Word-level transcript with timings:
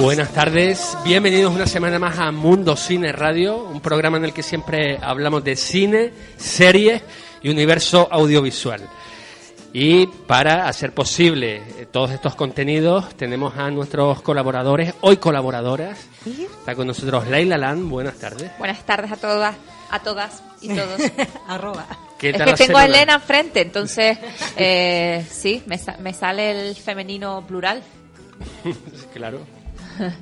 Buenas 0.00 0.32
tardes, 0.32 0.96
bienvenidos 1.04 1.54
una 1.54 1.66
semana 1.66 1.98
más 1.98 2.18
a 2.18 2.32
Mundo 2.32 2.74
Cine 2.74 3.12
Radio, 3.12 3.64
un 3.64 3.80
programa 3.80 4.16
en 4.16 4.24
el 4.24 4.32
que 4.32 4.42
siempre 4.42 4.98
hablamos 5.00 5.44
de 5.44 5.56
cine, 5.56 6.12
series 6.36 7.02
y 7.42 7.50
universo 7.50 8.08
audiovisual. 8.10 8.80
Y 9.72 10.06
para 10.06 10.66
hacer 10.66 10.92
posible 10.92 11.62
todos 11.92 12.10
estos 12.10 12.34
contenidos 12.34 13.14
tenemos 13.14 13.56
a 13.56 13.70
nuestros 13.70 14.22
colaboradores, 14.22 14.94
hoy 15.02 15.18
colaboradoras. 15.18 16.09
Está 16.26 16.74
con 16.74 16.86
nosotros 16.86 17.26
Leila 17.28 17.56
Lan, 17.56 17.88
buenas 17.88 18.14
tardes. 18.16 18.50
Buenas 18.58 18.84
tardes 18.84 19.10
a 19.12 19.16
todas, 19.16 19.56
a 19.90 20.00
todas 20.00 20.42
y 20.60 20.68
todos. 20.68 21.00
Arroba. 21.48 21.86
¿Qué 22.18 22.30
Es 22.30 22.36
tal 22.36 22.44
que 22.46 22.50
la 22.52 22.56
tengo 22.58 22.78
a? 22.78 22.84
Elena 22.84 23.14
enfrente, 23.14 23.62
entonces 23.62 24.18
eh, 24.56 25.24
sí, 25.30 25.62
me, 25.66 25.78
sa- 25.78 25.96
me 25.98 26.12
sale 26.12 26.68
el 26.68 26.76
femenino 26.76 27.44
plural. 27.46 27.82
Claro, 29.14 29.40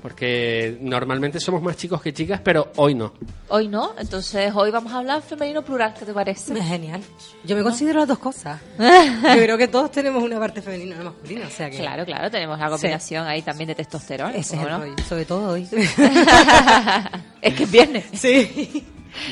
porque 0.03 0.79
normalmente 0.81 1.41
somos 1.41 1.63
más 1.63 1.77
chicos 1.77 2.01
que 2.03 2.13
chicas, 2.13 2.41
pero 2.43 2.73
hoy 2.77 2.95
no. 2.95 3.13
Hoy 3.49 3.69
no, 3.69 3.95
entonces 3.99 4.53
hoy 4.55 4.71
vamos 4.71 4.93
a 4.93 4.99
hablar 4.99 5.23
femenino 5.23 5.63
plural, 5.63 5.95
¿qué 5.99 6.05
te 6.05 6.13
parece? 6.13 6.55
Genial. 6.61 7.01
Yo 7.45 7.57
me 7.57 7.63
considero 7.63 8.01
las 8.01 8.09
dos 8.09 8.19
cosas. 8.19 8.61
Yo 8.79 9.43
creo 9.43 9.59
que 9.59 9.69
todos 9.69 9.91
tenemos 9.91 10.23
una 10.23 10.39
parte 10.39 10.63
femenina 10.63 10.97
y 10.97 11.01
una 11.01 11.11
masculina, 11.11 11.47
o 11.47 11.51
sea 11.51 11.71
que... 11.71 11.79
Claro, 11.79 12.05
claro, 12.05 12.31
tenemos 12.31 12.59
la 12.59 12.71
combinación 12.71 13.27
ahí 13.27 13.43
también 13.43 13.69
de 13.69 13.75
testosterona. 13.75 14.31
Ese 14.37 14.57
es 14.57 14.63
¿cómo 14.63 14.67
el 14.67 14.73
no? 14.73 14.79
rollo, 14.81 15.05
sobre 15.09 15.25
todo 15.25 15.51
hoy. 15.53 15.69
es 17.43 17.55
que 17.55 17.63
es 17.65 17.71
viernes. 17.71 18.05
sí. 18.13 18.87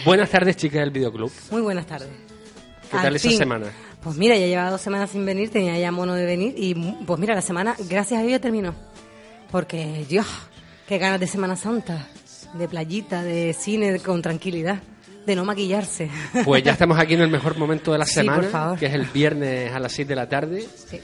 Buenas 0.05 0.31
tardes, 0.31 0.56
chicas 0.56 0.81
del 0.81 0.91
videoclub. 0.91 1.31
Muy 1.51 1.61
buenas 1.62 1.87
tardes. 1.87 2.09
¿Qué 2.91 2.97
Al 2.97 3.03
tal 3.05 3.17
esa 3.17 3.28
fin. 3.28 3.39
semana? 3.39 3.67
Pues 4.03 4.17
mira, 4.17 4.37
ya 4.37 4.47
llevaba 4.47 4.71
dos 4.71 4.81
semanas 4.81 5.11
sin 5.11 5.25
venir, 5.27 5.51
tenía 5.51 5.78
ya 5.78 5.91
mono 5.93 6.15
de 6.15 6.25
venir 6.25 6.55
y 6.56 6.75
pues 6.75 7.19
mira, 7.21 7.34
la 7.34 7.43
semana, 7.43 7.75
gracias 7.89 8.19
a 8.21 8.23
Dios, 8.23 8.33
ya 8.33 8.41
terminó. 8.41 8.75
Porque, 9.51 10.05
Dios, 10.09 10.27
qué 10.89 10.99
ganas 10.99 11.21
de 11.21 11.27
Semana 11.27 11.57
Santa, 11.57 12.07
de 12.55 12.69
playita, 12.69 13.23
de 13.23 13.53
cine 13.55 13.99
con 14.01 14.23
tranquilidad, 14.23 14.81
de 15.27 15.37
no 15.37 15.45
maquillarse. 15.45 16.11
Pues 16.45 16.63
ya 16.63 16.73
estamos 16.73 16.99
aquí 16.99 17.15
en 17.15 17.23
el 17.23 17.31
mejor 17.31 17.57
momento 17.59 17.93
de 17.93 17.99
la 17.99 18.07
Sí, 18.07 18.15
semana, 18.15 18.43
por 18.43 18.51
favor. 18.51 18.79
que 18.79 18.87
es 18.87 18.95
el 18.95 19.05
viernes 19.07 19.73
a 19.73 19.79
las 19.81 19.93
6 19.93 20.09
de 20.09 20.15
la 20.17 20.29
tarde. 20.29 20.67
Sí. 20.89 21.01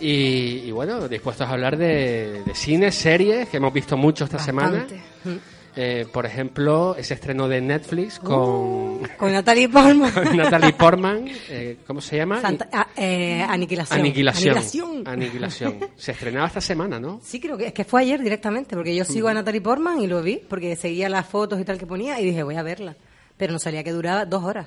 Y, 0.00 0.68
y 0.68 0.70
bueno, 0.70 1.08
dispuestos 1.08 1.46
a 1.46 1.50
hablar 1.50 1.76
de, 1.76 2.42
de 2.44 2.54
cine, 2.54 2.90
series, 2.90 3.48
que 3.48 3.58
hemos 3.58 3.72
visto 3.72 3.96
mucho 3.96 4.24
esta 4.24 4.38
semana. 4.38 4.78
Bastante. 4.78 5.02
Mm. 5.24 5.36
Eh, 5.82 6.06
por 6.12 6.26
ejemplo, 6.26 6.94
ese 6.94 7.14
estreno 7.14 7.48
de 7.48 7.62
Netflix 7.62 8.18
con, 8.18 8.98
Con 9.16 9.32
Natalie 9.32 9.66
Portman. 9.66 10.12
con 10.12 10.36
Natalie 10.36 10.72
Portman, 10.74 11.26
eh, 11.48 11.78
¿cómo 11.86 12.02
se 12.02 12.18
llama? 12.18 12.38
Santa- 12.42 12.68
ah, 12.70 12.88
eh, 12.94 13.40
aniquilación. 13.48 13.98
Aniquilación. 14.00 14.56
Aniquilación. 14.58 15.08
Aniquilación. 15.08 15.78
Se 15.96 16.12
estrenaba 16.12 16.48
esta 16.48 16.60
semana, 16.60 17.00
¿no? 17.00 17.18
Sí, 17.24 17.40
creo 17.40 17.56
que 17.56 17.68
es 17.68 17.72
que 17.72 17.84
fue 17.84 18.02
ayer 18.02 18.20
directamente, 18.20 18.76
porque 18.76 18.94
yo 18.94 19.06
sigo 19.06 19.28
a 19.28 19.32
Natalie 19.34 19.62
Portman 19.62 20.02
y 20.02 20.06
lo 20.06 20.20
vi, 20.22 20.42
porque 20.46 20.76
seguía 20.76 21.08
las 21.08 21.26
fotos 21.26 21.58
y 21.58 21.64
tal 21.64 21.78
que 21.78 21.86
ponía 21.86 22.20
y 22.20 22.26
dije, 22.26 22.42
voy 22.42 22.56
a 22.56 22.62
verla. 22.62 22.94
Pero 23.38 23.54
no 23.54 23.58
salía 23.58 23.82
que 23.82 23.92
duraba 23.92 24.26
dos 24.26 24.44
horas. 24.44 24.66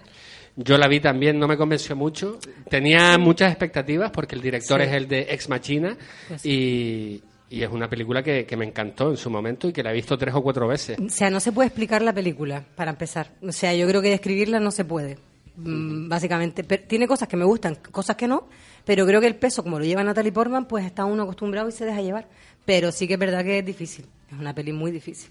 Yo 0.55 0.79
la 0.79 0.87
vi 0.87 0.99
también, 0.99 1.37
no 1.37 1.47
me 1.47 1.57
convenció 1.57 1.95
mucho. 1.95 2.39
Tenía 2.69 3.19
muchas 3.19 3.51
expectativas 3.51 4.09
porque 4.09 4.33
el 4.33 4.41
director 4.41 4.81
Sí. 4.81 4.87
es 4.87 4.93
el 4.93 5.07
de 5.07 5.27
Ex 5.29 5.47
Machina 5.47 5.95
Pues 6.27 6.43
y, 6.43 7.21
y 7.53 7.61
es 7.61 7.69
una 7.69 7.87
película 7.87 8.23
que, 8.23 8.47
que 8.47 8.57
me 8.57 8.65
encantó 8.65 9.11
en 9.11 9.17
su 9.17 9.29
momento 9.29 9.67
y 9.67 9.73
que 9.73 9.83
la 9.83 9.91
he 9.91 9.93
visto 9.93 10.17
tres 10.17 10.33
o 10.33 10.41
cuatro 10.41 10.67
veces. 10.67 10.97
O 10.97 11.07
sea, 11.07 11.29
no 11.29 11.39
se 11.39 11.51
puede 11.51 11.67
explicar 11.67 12.01
la 12.01 12.11
película, 12.11 12.65
para 12.75 12.89
empezar. 12.89 13.29
O 13.43 13.51
sea, 13.51 13.75
yo 13.75 13.87
creo 13.87 14.01
que 14.01 14.09
describirla 14.09 14.59
no 14.59 14.71
se 14.71 14.85
puede, 14.85 15.19
mm, 15.57 16.09
básicamente. 16.09 16.63
Pero 16.63 16.83
tiene 16.87 17.07
cosas 17.07 17.27
que 17.27 17.37
me 17.37 17.45
gustan, 17.45 17.75
cosas 17.91 18.15
que 18.15 18.27
no, 18.27 18.47
pero 18.85 19.05
creo 19.05 19.21
que 19.21 19.27
el 19.27 19.35
peso, 19.35 19.61
como 19.61 19.77
lo 19.77 19.85
lleva 19.85 20.03
Natalie 20.03 20.31
Portman, 20.31 20.67
pues 20.67 20.83
está 20.83 21.05
uno 21.05 21.21
acostumbrado 21.21 21.69
y 21.69 21.71
se 21.71 21.85
deja 21.85 22.01
llevar. 22.01 22.27
Pero 22.65 22.91
sí 22.91 23.07
que 23.07 23.13
es 23.13 23.19
verdad 23.19 23.43
que 23.43 23.59
es 23.59 23.65
difícil, 23.65 24.07
es 24.31 24.39
una 24.39 24.55
peli 24.55 24.73
muy 24.73 24.89
difícil. 24.89 25.29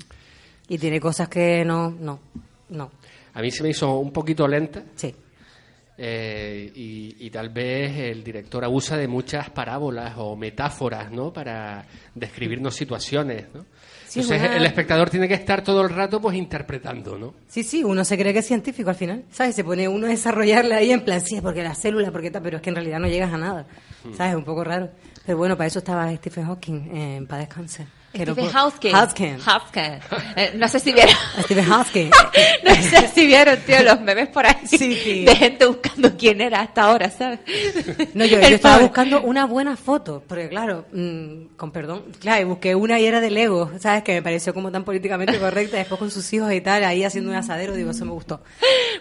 Y 0.68 0.78
tiene 0.78 1.00
cosas 1.00 1.28
que 1.28 1.64
no, 1.64 1.90
no, 1.90 2.20
no. 2.68 2.88
A 3.34 3.42
mí 3.42 3.50
se 3.50 3.64
me 3.64 3.70
hizo 3.70 3.96
un 3.98 4.12
poquito 4.12 4.46
lenta 4.46 4.84
Sí. 4.94 5.12
Eh, 6.04 6.72
y, 6.74 7.14
y 7.26 7.30
tal 7.30 7.50
vez 7.50 7.96
el 7.96 8.24
director 8.24 8.64
abusa 8.64 8.96
de 8.96 9.06
muchas 9.06 9.50
parábolas 9.50 10.14
o 10.16 10.34
metáforas, 10.34 11.12
¿no? 11.12 11.32
Para 11.32 11.86
describirnos 12.12 12.74
situaciones, 12.74 13.44
¿no? 13.54 13.64
Sí, 14.08 14.20
Entonces 14.20 14.42
una- 14.48 14.56
el 14.56 14.66
espectador 14.66 15.08
tiene 15.10 15.28
que 15.28 15.34
estar 15.34 15.62
todo 15.62 15.80
el 15.82 15.90
rato 15.90 16.20
pues 16.20 16.36
interpretando, 16.36 17.16
¿no? 17.16 17.34
Sí, 17.46 17.62
sí, 17.62 17.84
uno 17.84 18.04
se 18.04 18.18
cree 18.18 18.32
que 18.32 18.40
es 18.40 18.46
científico 18.46 18.90
al 18.90 18.96
final, 18.96 19.24
¿sabes? 19.30 19.54
Se 19.54 19.62
pone 19.62 19.86
uno 19.86 20.06
a 20.06 20.10
desarrollarla 20.10 20.78
ahí 20.78 20.90
en 20.90 21.02
plan, 21.04 21.20
sí, 21.20 21.40
porque 21.40 21.62
las 21.62 21.78
células, 21.78 22.10
porque 22.10 22.30
tal, 22.32 22.42
pero 22.42 22.56
es 22.56 22.62
que 22.62 22.70
en 22.70 22.76
realidad 22.76 22.98
no 22.98 23.06
llegas 23.06 23.32
a 23.32 23.38
nada, 23.38 23.64
¿sabes? 24.16 24.32
Es 24.32 24.36
un 24.36 24.44
poco 24.44 24.64
raro. 24.64 24.90
Pero 25.24 25.38
bueno, 25.38 25.56
para 25.56 25.68
eso 25.68 25.78
estaba 25.78 26.12
Stephen 26.16 26.46
Hawking, 26.46 26.90
eh, 26.96 27.16
en. 27.16 27.84
Que 27.84 27.90
no 27.90 28.01
Stephen 28.14 28.48
Hawking. 28.50 28.92
Hawking. 28.92 29.38
Hawking. 29.38 30.00
Eh, 30.36 30.52
no 30.56 30.68
sé 30.68 30.80
si 30.80 30.92
vieron. 30.92 31.14
Stephen 31.42 31.64
Hawking. 31.64 32.10
no 32.64 32.74
sé 32.74 33.08
si 33.08 33.26
vieron, 33.26 33.58
tío, 33.60 33.82
los 33.82 34.00
memes 34.00 34.28
por 34.28 34.46
ahí. 34.46 34.66
Sí, 34.66 34.94
sí. 34.94 35.24
De 35.24 35.34
gente 35.34 35.66
buscando 35.66 36.16
quién 36.16 36.40
era 36.40 36.60
hasta 36.60 36.82
ahora, 36.82 37.10
¿sabes? 37.10 37.40
No, 38.14 38.24
yo, 38.24 38.38
yo 38.40 38.46
estaba 38.48 38.78
buscando 38.78 39.22
una 39.22 39.46
buena 39.46 39.76
foto, 39.76 40.22
porque 40.26 40.48
claro, 40.48 40.86
mm, 40.92 41.56
con 41.56 41.70
perdón, 41.70 42.04
claro, 42.20 42.42
y 42.42 42.44
busqué 42.44 42.74
una 42.74 43.00
y 43.00 43.06
era 43.06 43.20
de 43.20 43.30
Lego, 43.30 43.70
¿sabes? 43.78 44.02
Que 44.02 44.14
me 44.14 44.22
pareció 44.22 44.52
como 44.52 44.70
tan 44.70 44.84
políticamente 44.84 45.38
correcta, 45.38 45.78
después 45.78 45.98
con 45.98 46.10
sus 46.10 46.30
hijos 46.32 46.52
y 46.52 46.60
tal, 46.60 46.84
ahí 46.84 47.04
haciendo 47.04 47.30
un 47.30 47.36
asadero, 47.36 47.74
digo, 47.74 47.90
eso 47.90 48.04
me 48.04 48.12
gustó. 48.12 48.42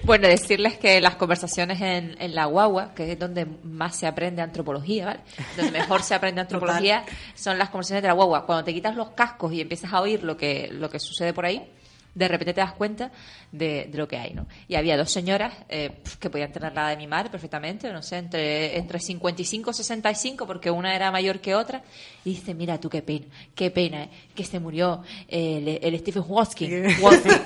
Bueno, 0.04 0.28
decirles 0.28 0.78
que 0.78 1.02
las 1.02 1.16
conversaciones 1.16 1.82
en, 1.82 2.16
en 2.20 2.34
la 2.34 2.46
guagua, 2.46 2.94
que 2.96 3.12
es 3.12 3.20
donde 3.20 3.46
más 3.64 3.96
se 3.96 4.08
aprende 4.08 4.42
antropología, 4.42 5.06
¿vale? 5.06 5.20
Donde 5.58 5.72
mejor 5.72 6.04
se 6.04 6.16
aprende 6.16 6.42
antropología, 6.42 7.04
son 7.36 7.58
las 7.58 7.70
conversaciones 7.70 8.04
de 8.04 8.08
la 8.08 8.14
guagua. 8.14 8.46
Cuando 8.46 8.64
te 8.64 8.74
quitas 8.74 8.96
los 8.96 9.01
cascos 9.10 9.54
y 9.54 9.62
empiezas 9.62 9.92
a 9.94 10.02
oír 10.02 10.24
lo 10.24 10.38
que, 10.38 10.70
lo 10.72 10.90
que 10.90 11.00
sucede 11.00 11.34
por 11.34 11.46
ahí, 11.46 11.68
de 12.14 12.28
repente 12.28 12.54
te 12.54 12.62
das 12.62 12.74
cuenta 12.74 13.12
de, 13.52 13.88
de 13.90 13.98
lo 13.98 14.08
que 14.08 14.18
hay, 14.18 14.34
¿no? 14.34 14.46
Y 14.68 14.76
había 14.76 14.98
dos 14.98 15.12
señoras 15.12 15.54
eh, 15.70 16.02
que 16.20 16.30
podían 16.30 16.52
tener 16.52 16.74
la 16.74 16.90
de 16.90 16.98
mi 16.98 17.08
madre 17.08 17.30
perfectamente, 17.30 17.92
no 17.92 18.02
sé, 18.02 18.18
entre, 18.18 18.78
entre 18.78 19.00
55 19.00 19.72
y 19.72 19.74
65, 19.74 20.46
porque 20.46 20.70
una 20.70 20.96
era 20.96 21.12
mayor 21.12 21.40
que 21.40 21.56
otra, 21.56 21.82
y 22.26 22.32
dice, 22.32 22.54
mira 22.54 22.80
tú 22.80 22.90
qué 22.90 23.02
pena, 23.02 23.28
qué 23.56 23.72
pena, 23.72 24.04
eh, 24.04 24.10
que 24.36 24.44
se 24.44 24.60
murió 24.60 25.04
el, 25.28 25.80
el 25.82 26.00
Stephen 26.00 26.24
Hawking. 26.24 26.90
Hawking. 27.02 27.42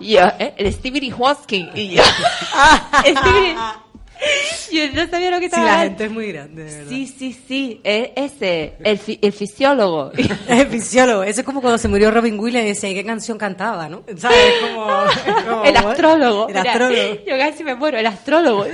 Y 0.00 0.12
yo, 0.12 0.26
¿eh? 0.38 0.54
El 0.56 0.72
Stephen 0.72 1.10
Hawking. 1.10 1.70
Y 1.74 1.94
yo, 1.94 2.02
Stephen... 3.00 3.83
Yo 4.72 4.90
no 4.92 5.08
sabía 5.08 5.30
lo 5.30 5.36
que 5.36 5.42
Sí, 5.42 5.46
estaba 5.46 5.64
la 5.66 5.72
hablando. 5.74 5.88
gente 5.90 6.04
es 6.04 6.10
muy 6.10 6.32
grande, 6.32 6.64
de 6.64 6.70
verdad. 6.78 6.88
Sí, 6.90 7.06
sí, 7.06 7.38
sí, 7.46 7.80
eh, 7.84 8.12
ese, 8.16 8.74
el, 8.82 8.98
fi- 8.98 9.18
el 9.22 9.32
fisiólogo. 9.32 10.10
Es 10.48 10.68
fisiólogo, 10.68 11.22
eso 11.22 11.40
es 11.40 11.46
como 11.46 11.60
cuando 11.60 11.78
se 11.78 11.88
murió 11.88 12.10
Robin 12.10 12.38
Williams 12.38 12.64
y 12.66 12.68
decía, 12.70 12.90
¿y 12.90 12.94
qué 12.94 13.04
canción 13.04 13.38
cantaba, 13.38 13.88
no? 13.88 14.02
¿Sabes? 14.16 14.38
Como, 14.60 14.86
como- 15.48 15.64
el 15.64 15.76
astrólogo. 15.76 16.48
El 16.48 16.54
Mira, 16.54 16.72
astrólogo. 16.72 17.14
Yo 17.26 17.38
casi 17.38 17.64
me 17.64 17.74
muero, 17.74 17.98
el 17.98 18.06
astrólogo. 18.06 18.66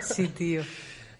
Sí, 0.00 0.28
tío. 0.28 0.62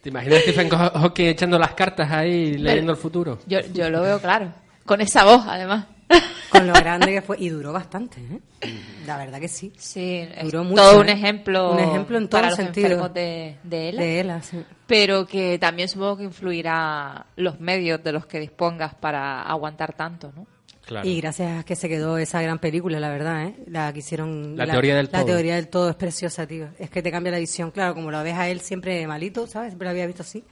¿Te 0.02 0.10
imaginas 0.10 0.38
a 0.38 0.42
Stephen 0.42 0.68
Hawking 0.68 1.24
echando 1.26 1.58
las 1.58 1.72
cartas 1.74 2.10
ahí 2.10 2.58
leyendo 2.58 2.92
el 2.92 2.98
futuro? 2.98 3.38
Yo, 3.46 3.60
yo 3.72 3.88
lo 3.88 4.02
veo 4.02 4.20
claro. 4.20 4.52
Con 4.84 5.00
esa 5.00 5.24
voz, 5.24 5.42
además. 5.48 5.86
Con 6.50 6.66
lo 6.66 6.72
grande 6.74 7.06
que 7.12 7.22
fue. 7.22 7.36
Y 7.40 7.48
duró 7.48 7.72
bastante, 7.72 8.20
¿eh? 8.20 8.70
La 9.06 9.16
verdad 9.18 9.40
que 9.40 9.48
sí. 9.48 9.72
Sí, 9.76 10.18
es 10.34 10.44
Duró 10.44 10.62
mucho, 10.64 10.82
todo 10.82 11.00
un 11.00 11.08
¿eh? 11.08 11.12
ejemplo, 11.12 11.72
Un 11.72 11.80
ejemplo 11.80 12.18
en 12.18 12.28
todos 12.28 12.40
para 12.42 12.50
los 12.50 12.56
sentidos. 12.56 12.90
enfermos 12.92 13.14
de, 13.14 13.56
de 13.64 13.88
ELA, 13.88 14.36
De 14.36 14.42
sí. 14.42 14.62
pero 14.86 15.26
que 15.26 15.58
también 15.58 15.88
supongo 15.88 16.18
que 16.18 16.24
influirá 16.24 17.26
los 17.36 17.58
medios 17.60 18.02
de 18.04 18.12
los 18.12 18.26
que 18.26 18.38
dispongas 18.40 18.94
para 18.94 19.42
aguantar 19.42 19.94
tanto, 19.94 20.32
¿no? 20.36 20.46
Claro. 20.86 21.08
Y 21.08 21.18
gracias 21.20 21.60
a 21.60 21.64
que 21.64 21.76
se 21.76 21.88
quedó 21.88 22.18
esa 22.18 22.42
gran 22.42 22.58
película, 22.58 23.00
la 23.00 23.08
verdad, 23.08 23.44
¿eh? 23.46 23.54
La 23.68 23.90
que 23.92 24.00
hicieron... 24.00 24.54
La 24.56 24.66
teoría 24.66 24.94
del 24.96 25.06
La 25.10 25.20
todo. 25.20 25.24
teoría 25.26 25.54
del 25.56 25.68
todo 25.68 25.88
es 25.88 25.96
preciosa, 25.96 26.46
tío. 26.46 26.68
Es 26.78 26.90
que 26.90 27.02
te 27.02 27.10
cambia 27.10 27.32
la 27.32 27.38
visión. 27.38 27.70
Claro, 27.70 27.94
como 27.94 28.10
lo 28.10 28.22
ves 28.22 28.34
a 28.34 28.48
él 28.50 28.60
siempre 28.60 29.06
malito, 29.06 29.46
¿sabes? 29.46 29.70
Siempre 29.70 29.86
lo 29.86 29.90
había 29.92 30.06
visto 30.06 30.22
así. 30.22 30.44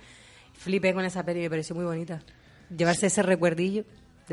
Flipé 0.55 0.95
con 0.95 1.05
esa 1.05 1.23
peli, 1.23 1.41
me 1.41 1.51
pareció 1.51 1.75
muy 1.77 1.85
bonita. 1.85 2.21
Llevarse 2.75 3.07
ese 3.09 3.23
recuerdillo 3.23 3.85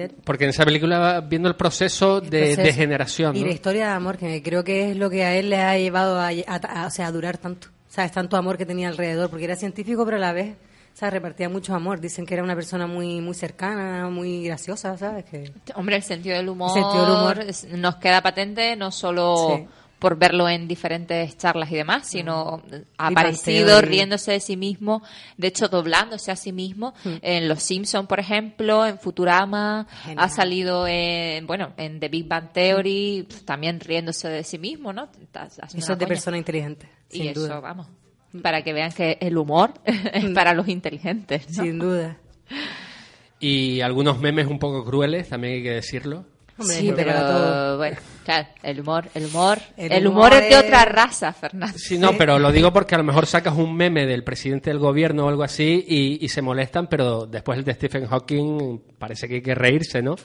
de. 0.07 0.09
Porque 0.23 0.45
en 0.45 0.49
esa 0.51 0.65
película 0.65 0.97
va 0.99 1.21
viendo 1.21 1.47
el 1.49 1.55
proceso 1.55 2.17
El 2.19 2.29
de 2.29 2.39
proceso. 2.39 2.61
degeneración, 2.63 3.35
Y 3.35 3.41
¿no? 3.41 3.47
la 3.47 3.53
historia 3.53 3.87
de 3.87 3.93
amor, 3.93 4.17
que 4.17 4.41
creo 4.41 4.63
que 4.63 4.91
es 4.91 4.97
lo 4.97 5.09
que 5.09 5.23
a 5.23 5.35
él 5.35 5.49
le 5.49 5.57
ha 5.57 5.77
llevado 5.77 6.19
a, 6.19 6.27
a- 6.29 6.83
a- 6.83 6.87
o 6.87 6.89
sea, 6.89 7.07
a 7.07 7.11
durar 7.11 7.37
tanto. 7.37 7.67
¿Sabes? 7.87 8.11
Tanto 8.11 8.37
amor 8.37 8.57
que 8.57 8.65
tenía 8.65 8.87
alrededor, 8.87 9.29
porque 9.29 9.45
era 9.45 9.55
científico, 9.55 10.05
pero 10.05 10.17
a 10.17 10.19
la 10.19 10.31
vez, 10.31 10.55
¿sabes? 10.93 11.13
Repartía 11.13 11.49
mucho 11.49 11.73
amor. 11.73 11.99
Dicen 11.99 12.23
que 12.25 12.35
era 12.35 12.43
una 12.43 12.53
persona 12.55 12.85
muy 12.85 13.19
muy 13.19 13.33
cercana, 13.33 14.07
muy 14.09 14.43
graciosa, 14.43 14.95
¿sabes? 14.95 15.25
Que... 15.25 15.51
Hombre, 15.75 15.95
el 15.95 16.03
sentido 16.03 16.37
del 16.37 16.49
humor, 16.49 16.69
El 16.77 16.83
sentido 16.83 17.05
del 17.05 17.15
humor. 17.15 17.39
es- 17.47 17.67
nos 17.69 17.95
queda 17.95 18.21
patente 18.21 18.75
no 18.75 18.91
solo 18.91 19.55
Sí. 19.57 19.67
Por 19.99 20.17
verlo 20.17 20.47
en 20.49 20.67
diferentes 20.67 21.37
charlas 21.37 21.71
y 21.71 21.75
demás, 21.75 22.07
sino 22.07 22.61
ha 22.97 23.09
Big 23.09 23.15
Bang 23.15 23.17
aparecido 23.17 23.81
riéndose 23.81 24.31
de 24.31 24.39
sí 24.39 24.55
mismo, 24.57 25.03
de 25.37 25.47
hecho 25.47 25.67
doblándose 25.67 26.31
a 26.31 26.35
sí 26.35 26.51
mismo 26.53 26.93
en 27.21 27.47
Los 27.49 27.61
Simpson, 27.63 28.07
por 28.07 28.19
ejemplo, 28.19 28.85
en 28.85 28.97
Futurama, 28.97 29.87
Genial. 30.03 30.25
ha 30.25 30.29
salido 30.29 30.87
en, 30.87 31.45
bueno, 31.45 31.73
en 31.77 31.99
The 31.99 32.07
Big 32.07 32.27
Bang 32.27 32.51
Theory, 32.53 33.25
pues, 33.27 33.43
también 33.45 33.79
riéndose 33.79 34.29
de 34.29 34.43
sí 34.43 34.57
mismo, 34.57 34.93
¿no? 34.93 35.09
Eso 35.33 35.61
es 35.77 35.87
de 35.87 35.95
coña. 35.95 36.07
persona 36.07 36.37
inteligente, 36.37 36.89
sin 37.09 37.23
Y 37.25 37.27
eso, 37.27 37.41
duda. 37.41 37.59
vamos, 37.59 37.87
para 38.41 38.61
que 38.63 38.73
vean 38.73 38.91
que 38.93 39.17
el 39.21 39.37
humor 39.37 39.73
es 39.85 40.25
para 40.31 40.53
los 40.53 40.67
inteligentes. 40.69 41.49
¿no? 41.57 41.63
Sin 41.63 41.79
duda. 41.79 42.17
Y 43.41 43.79
algunos 43.79 44.19
memes 44.19 44.47
un 44.47 44.59
poco 44.59 44.83
crueles, 44.83 45.29
también 45.29 45.53
hay 45.53 45.63
que 45.63 45.71
decirlo. 45.71 46.25
Hombre, 46.59 46.75
sí, 46.77 46.91
pero 46.95 47.13
todo. 47.13 47.77
bueno, 47.77 47.97
claro, 48.25 48.47
el 48.63 48.79
humor, 48.81 49.05
el 49.13 49.25
humor, 49.25 49.59
El 49.77 49.91
el, 49.91 50.07
humor 50.07 50.31
humor, 50.31 50.43
es 50.43 50.49
de 50.49 50.57
otra 50.57 50.85
raza, 50.85 51.31
Fernando. 51.33 51.77
Sí, 51.77 51.97
no, 51.97 52.17
pero 52.17 52.37
lo 52.39 52.51
digo 52.51 52.71
porque 52.73 52.95
a 52.95 52.97
lo 52.97 53.03
mejor 53.03 53.25
sacas 53.25 53.55
un 53.55 53.75
meme 53.75 54.05
del 54.05 54.23
presidente 54.23 54.69
del 54.69 54.79
gobierno 54.79 55.25
o 55.25 55.29
algo 55.29 55.43
así 55.43 55.85
y, 55.87 56.23
y 56.23 56.27
se 56.29 56.41
molestan, 56.41 56.87
pero 56.87 57.25
después 57.25 57.57
el 57.59 57.63
de 57.65 57.73
Stephen 57.73 58.05
Hawking 58.07 58.79
parece 58.97 59.27
que 59.27 59.35
hay 59.35 59.41
que 59.41 59.55
reírse, 59.55 60.01
¿no? 60.01 60.15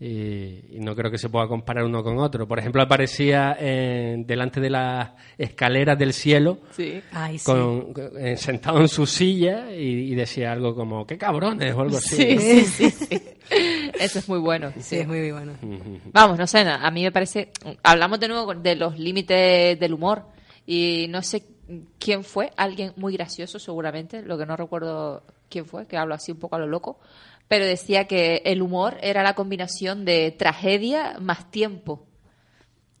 Y, 0.00 0.76
y 0.76 0.78
no 0.78 0.94
creo 0.94 1.10
que 1.10 1.18
se 1.18 1.28
pueda 1.28 1.48
comparar 1.48 1.82
uno 1.84 2.04
con 2.04 2.18
otro. 2.20 2.46
Por 2.46 2.60
ejemplo, 2.60 2.80
aparecía 2.80 3.56
en- 3.58 4.24
delante 4.28 4.60
de 4.60 4.70
las 4.70 5.10
escaleras 5.36 5.98
del 5.98 6.12
cielo, 6.12 6.58
Sí. 6.70 7.02
Ay, 7.10 7.36
sí. 7.40 7.44
con- 7.44 7.92
con- 7.92 8.10
eh, 8.16 8.36
sentado 8.36 8.80
en 8.80 8.86
su 8.86 9.06
silla 9.06 9.72
y, 9.72 10.12
y 10.12 10.14
decía 10.14 10.52
algo 10.52 10.72
como, 10.76 11.04
qué 11.04 11.18
cabrones 11.18 11.74
o 11.74 11.80
algo 11.80 11.96
así. 11.96 12.14
Sí, 12.14 12.38
sí, 12.38 12.90
sí, 12.90 12.90
sí. 12.90 13.22
Eso 14.00 14.18
es 14.18 14.28
muy 14.28 14.38
bueno. 14.38 14.70
Sí, 14.76 14.82
sí. 14.82 14.96
es 14.98 15.06
muy 15.08 15.30
bueno. 15.32 15.52
Vamos, 16.12 16.38
no 16.38 16.46
sé, 16.46 16.60
a 16.60 16.90
mí 16.90 17.02
me 17.02 17.12
parece. 17.12 17.50
Hablamos 17.82 18.20
de 18.20 18.28
nuevo 18.28 18.46
con- 18.46 18.62
de 18.62 18.76
los 18.76 18.98
límites 18.98 19.78
del 19.78 19.92
humor 19.94 20.24
y 20.66 21.06
no 21.10 21.22
sé 21.22 21.44
quién 21.98 22.24
fue, 22.24 22.50
alguien 22.56 22.92
muy 22.96 23.12
gracioso 23.14 23.58
seguramente, 23.58 24.22
lo 24.22 24.38
que 24.38 24.46
no 24.46 24.56
recuerdo 24.56 25.22
quién 25.50 25.66
fue, 25.66 25.86
que 25.86 25.96
hablo 25.98 26.14
así 26.14 26.32
un 26.32 26.38
poco 26.38 26.56
a 26.56 26.58
lo 26.58 26.66
loco, 26.66 26.98
pero 27.46 27.64
decía 27.66 28.06
que 28.06 28.42
el 28.44 28.62
humor 28.62 28.96
era 29.02 29.22
la 29.22 29.34
combinación 29.34 30.04
de 30.04 30.30
tragedia 30.30 31.16
más 31.20 31.50
tiempo. 31.50 32.06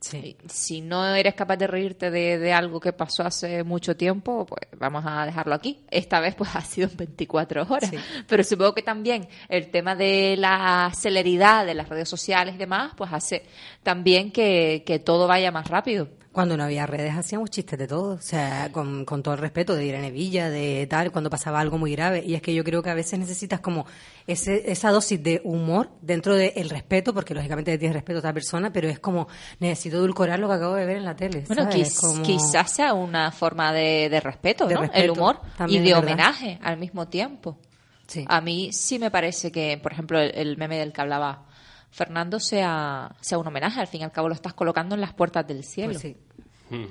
Sí. 0.00 0.36
Si 0.48 0.80
no 0.80 1.14
eres 1.14 1.34
capaz 1.34 1.56
de 1.56 1.66
reírte 1.66 2.10
de, 2.10 2.38
de 2.38 2.52
algo 2.52 2.78
que 2.78 2.92
pasó 2.92 3.24
hace 3.24 3.64
mucho 3.64 3.96
tiempo, 3.96 4.46
pues 4.46 4.62
vamos 4.78 5.04
a 5.06 5.26
dejarlo 5.26 5.54
aquí. 5.54 5.80
Esta 5.90 6.20
vez 6.20 6.34
pues 6.34 6.50
ha 6.54 6.60
sido 6.60 6.88
en 6.88 6.96
24 6.96 7.66
horas. 7.68 7.90
Sí. 7.90 7.96
Pero 8.26 8.44
supongo 8.44 8.74
que 8.74 8.82
también 8.82 9.28
el 9.48 9.70
tema 9.70 9.96
de 9.96 10.36
la 10.38 10.92
celeridad 10.94 11.66
de 11.66 11.74
las 11.74 11.88
redes 11.88 12.08
sociales 12.08 12.54
y 12.54 12.58
demás, 12.58 12.92
pues 12.96 13.12
hace 13.12 13.44
también 13.82 14.30
que, 14.30 14.84
que 14.86 14.98
todo 14.98 15.26
vaya 15.26 15.50
más 15.50 15.68
rápido. 15.68 16.08
Cuando 16.38 16.56
no 16.56 16.62
había 16.62 16.86
redes 16.86 17.16
hacíamos 17.16 17.50
chistes 17.50 17.76
de 17.76 17.88
todo, 17.88 18.12
o 18.14 18.20
sea, 18.20 18.70
con, 18.70 19.04
con 19.04 19.24
todo 19.24 19.34
el 19.34 19.40
respeto 19.40 19.74
de 19.74 19.84
Irene 19.84 20.12
Villa, 20.12 20.48
de 20.50 20.86
tal, 20.88 21.10
cuando 21.10 21.30
pasaba 21.30 21.58
algo 21.58 21.78
muy 21.78 21.90
grave. 21.90 22.22
Y 22.24 22.36
es 22.36 22.42
que 22.42 22.54
yo 22.54 22.62
creo 22.62 22.80
que 22.80 22.90
a 22.90 22.94
veces 22.94 23.18
necesitas 23.18 23.58
como 23.58 23.86
ese, 24.24 24.70
esa 24.70 24.92
dosis 24.92 25.20
de 25.20 25.40
humor 25.42 25.90
dentro 26.00 26.36
del 26.36 26.70
respeto, 26.70 27.12
porque 27.12 27.34
lógicamente 27.34 27.76
tienes 27.76 27.92
respeto 27.96 28.18
a 28.18 28.20
otra 28.20 28.32
persona, 28.32 28.72
pero 28.72 28.88
es 28.88 29.00
como, 29.00 29.26
necesito 29.58 29.96
edulcorar 29.96 30.38
lo 30.38 30.46
que 30.46 30.54
acabo 30.54 30.74
de 30.76 30.86
ver 30.86 30.98
en 30.98 31.04
la 31.06 31.16
tele. 31.16 31.42
Bueno, 31.48 31.68
quiz- 31.68 31.98
Como- 32.00 32.22
quizás 32.22 32.70
sea 32.70 32.94
una 32.94 33.32
forma 33.32 33.72
de, 33.72 34.08
de 34.08 34.20
respeto, 34.20 34.68
De 34.68 34.74
¿no? 34.76 34.82
respeto, 34.82 35.04
el 35.04 35.10
humor 35.10 35.40
y 35.66 35.80
de 35.80 35.94
homenaje 35.96 36.60
al 36.62 36.76
mismo 36.78 37.08
tiempo. 37.08 37.58
Sí. 38.06 38.24
A 38.28 38.40
mí 38.40 38.72
sí 38.72 39.00
me 39.00 39.10
parece 39.10 39.50
que, 39.50 39.76
por 39.82 39.90
ejemplo, 39.92 40.20
el, 40.20 40.30
el 40.36 40.56
meme 40.56 40.78
del 40.78 40.92
que 40.92 41.00
hablaba 41.00 41.47
Fernando 41.90 42.38
sea, 42.40 43.14
sea 43.20 43.38
un 43.38 43.46
homenaje. 43.46 43.80
Al 43.80 43.86
fin 43.86 44.00
y 44.02 44.04
al 44.04 44.12
cabo 44.12 44.28
lo 44.28 44.34
estás 44.34 44.54
colocando 44.54 44.94
en 44.94 45.00
las 45.00 45.12
puertas 45.14 45.46
del 45.46 45.64
cielo. 45.64 45.90
Pues 45.92 46.02
sí. 46.02 46.16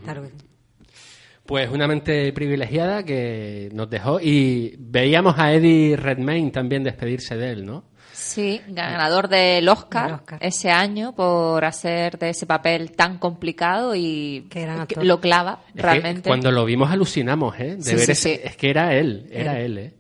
Claro 0.03 0.23
que 0.23 0.29
sí. 0.29 0.35
Pues 1.45 1.69
una 1.69 1.87
mente 1.87 2.33
privilegiada 2.33 3.03
que 3.03 3.69
nos 3.73 3.89
dejó 3.89 4.19
y 4.19 4.75
veíamos 4.79 5.35
a 5.39 5.53
Eddie 5.53 5.95
Redmayne 5.95 6.51
también 6.51 6.83
despedirse 6.83 7.37
de 7.37 7.51
él, 7.51 7.65
¿no? 7.65 7.85
Sí, 8.11 8.59
ganador 8.67 9.29
del 9.29 9.69
Oscar, 9.69 10.11
Oscar. 10.13 10.39
ese 10.41 10.71
año 10.71 11.13
por 11.15 11.63
hacer 11.63 12.17
de 12.17 12.31
ese 12.31 12.45
papel 12.47 12.91
tan 12.93 13.17
complicado 13.19 13.95
y 13.95 14.49
lo 15.01 15.21
clava 15.21 15.61
Es 15.69 15.75
que 15.75 15.81
realmente. 15.83 16.27
cuando 16.27 16.51
lo 16.51 16.65
vimos 16.65 16.89
alucinamos, 16.91 17.57
¿eh? 17.59 17.75
De 17.77 17.83
Sí, 17.83 17.95
ver 17.95 18.05
sí, 18.07 18.11
ese- 18.11 18.35
sí. 18.35 18.41
Es 18.43 18.57
que 18.57 18.69
era 18.71 18.95
él, 18.95 19.29
era 19.31 19.59
él, 19.59 19.77
¿eh? 19.77 19.93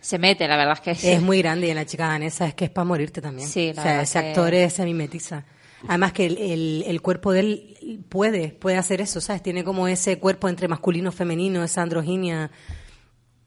Se 0.00 0.18
mete, 0.18 0.46
la 0.48 0.56
verdad 0.56 0.74
es 0.74 0.80
que 0.80 0.94
sí. 0.94 1.08
Es 1.10 1.20
muy 1.22 1.38
grande 1.42 1.66
y 1.66 1.70
en 1.70 1.76
la 1.76 1.86
chica 1.86 2.06
danesa 2.08 2.46
es 2.46 2.54
que 2.54 2.66
es 2.66 2.70
para 2.70 2.84
morirte 2.84 3.20
también. 3.20 3.48
Sí, 3.48 3.66
la 3.66 3.72
o 3.72 3.74
sea, 3.74 3.84
verdad 3.84 4.02
ese 4.02 4.20
que- 4.20 4.28
actor 4.28 4.54
es- 4.54 4.72
se 4.72 4.84
mimetiza. 4.84 5.44
Además 5.86 6.12
que 6.12 6.26
el, 6.26 6.38
el- 6.38 6.84
el 6.86 7.00
cuerpo 7.02 7.32
de 7.32 7.40
él 7.40 8.04
puede, 8.08 8.48
puede 8.48 8.76
hacer 8.78 9.00
eso, 9.00 9.20
¿sabes? 9.20 9.42
Tiene 9.42 9.62
como 9.62 9.86
ese 9.86 10.18
cuerpo 10.18 10.48
entre 10.48 10.66
masculino 10.68 11.10
y 11.10 11.12
femenino, 11.12 11.62
esa 11.62 11.82
androginia 11.82 12.50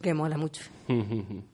que 0.02 0.14
mola 0.14 0.38
mucho. 0.38 0.64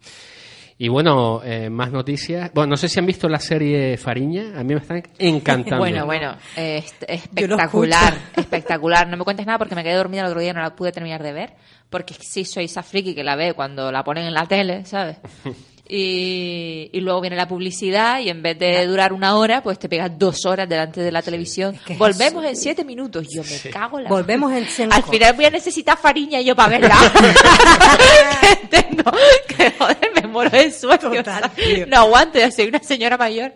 Y 0.80 0.90
bueno, 0.90 1.42
eh, 1.44 1.72
más 1.72 1.92
noticias. 1.92 2.52
Bueno, 2.54 2.70
no 2.72 2.78
sé 2.78 2.88
si 2.88 3.00
han 3.00 3.08
visto 3.08 3.28
la 3.28 3.40
serie 3.40 3.98
Fariña, 3.98 4.60
a 4.60 4.64
mí 4.64 4.76
me 4.76 4.80
están 4.80 5.02
encantando. 5.18 5.78
Bueno, 5.80 6.06
bueno, 6.06 6.38
eh, 6.56 6.84
espectacular, 7.08 8.14
espectacular. 8.36 9.08
No 9.08 9.18
me 9.18 9.24
cuentes 9.24 9.48
nada 9.48 9.58
porque 9.58 9.74
me 9.74 9.84
quedé 9.84 9.96
dormida 9.96 10.22
el 10.22 10.28
otro 10.28 10.40
día, 10.40 10.54
no 10.54 10.62
la 10.62 10.76
pude 10.76 10.92
terminar 10.92 11.24
de 11.24 11.34
ver, 11.34 11.54
porque 11.90 12.14
sí 12.20 12.46
soy 12.46 12.66
esa 12.66 12.84
friki 12.84 13.16
que 13.16 13.24
la 13.24 13.36
ve 13.36 13.54
cuando 13.54 13.92
la 13.92 14.04
ponen 14.04 14.26
en 14.26 14.34
la 14.34 14.46
tele, 14.46 14.86
¿sabes? 14.86 15.18
Y, 15.90 16.90
y 16.92 17.00
luego 17.00 17.22
viene 17.22 17.38
la 17.38 17.48
publicidad 17.48 18.20
y 18.20 18.28
en 18.30 18.42
vez 18.42 18.60
de 18.60 18.86
durar 18.86 19.14
una 19.14 19.38
hora, 19.38 19.64
pues 19.64 19.80
te 19.80 19.88
pegas 19.88 20.12
dos 20.20 20.46
horas 20.46 20.68
delante 20.68 21.00
de 21.00 21.12
la 21.14 21.22
televisión. 21.22 21.76
Es 21.76 21.82
que 21.82 21.94
es 21.94 22.00
Volvemos 22.00 22.44
eso. 22.44 22.50
en 22.50 22.56
siete 22.58 22.84
minutos. 22.84 23.26
Yo 23.34 23.42
me 23.42 23.72
cago 23.72 23.98
en 23.98 24.04
la... 24.04 24.10
Volvemos 24.10 24.52
en 24.52 24.66
cinco. 24.66 24.94
Al 24.94 25.04
final 25.04 25.34
voy 25.34 25.46
a 25.46 25.50
necesitar 25.50 25.98
fariña 25.98 26.42
yo 26.42 26.58
para 26.58 26.78
verla. 26.78 26.98
que 28.42 28.68
tengo 28.68 29.12
que 29.48 29.72
joder, 29.80 30.12
me 30.22 30.28
muero 30.28 30.50
de 30.50 30.72
sueño. 30.72 31.00
Total. 31.00 31.52
No 31.88 31.98
aguanto, 32.00 32.38
ya 32.38 32.52
soy 32.52 32.68
una 32.68 32.80
señora 32.84 33.18
mayor. 33.18 33.54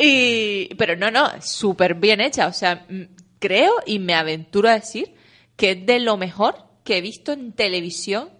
Y, 0.00 0.72
pero 0.76 0.94
no, 0.94 1.10
no, 1.10 1.28
súper 1.42 1.94
bien 1.94 2.20
hecha. 2.20 2.46
O 2.46 2.52
sea, 2.52 2.86
creo 3.40 3.72
y 3.84 3.98
me 3.98 4.14
aventuro 4.14 4.68
a 4.68 4.74
decir 4.74 5.12
que 5.56 5.72
es 5.72 5.84
de 5.86 5.98
lo 5.98 6.16
mejor 6.16 6.67
que 6.88 6.96
he 6.96 7.00
visto 7.02 7.32
en 7.32 7.52
televisión 7.52 8.30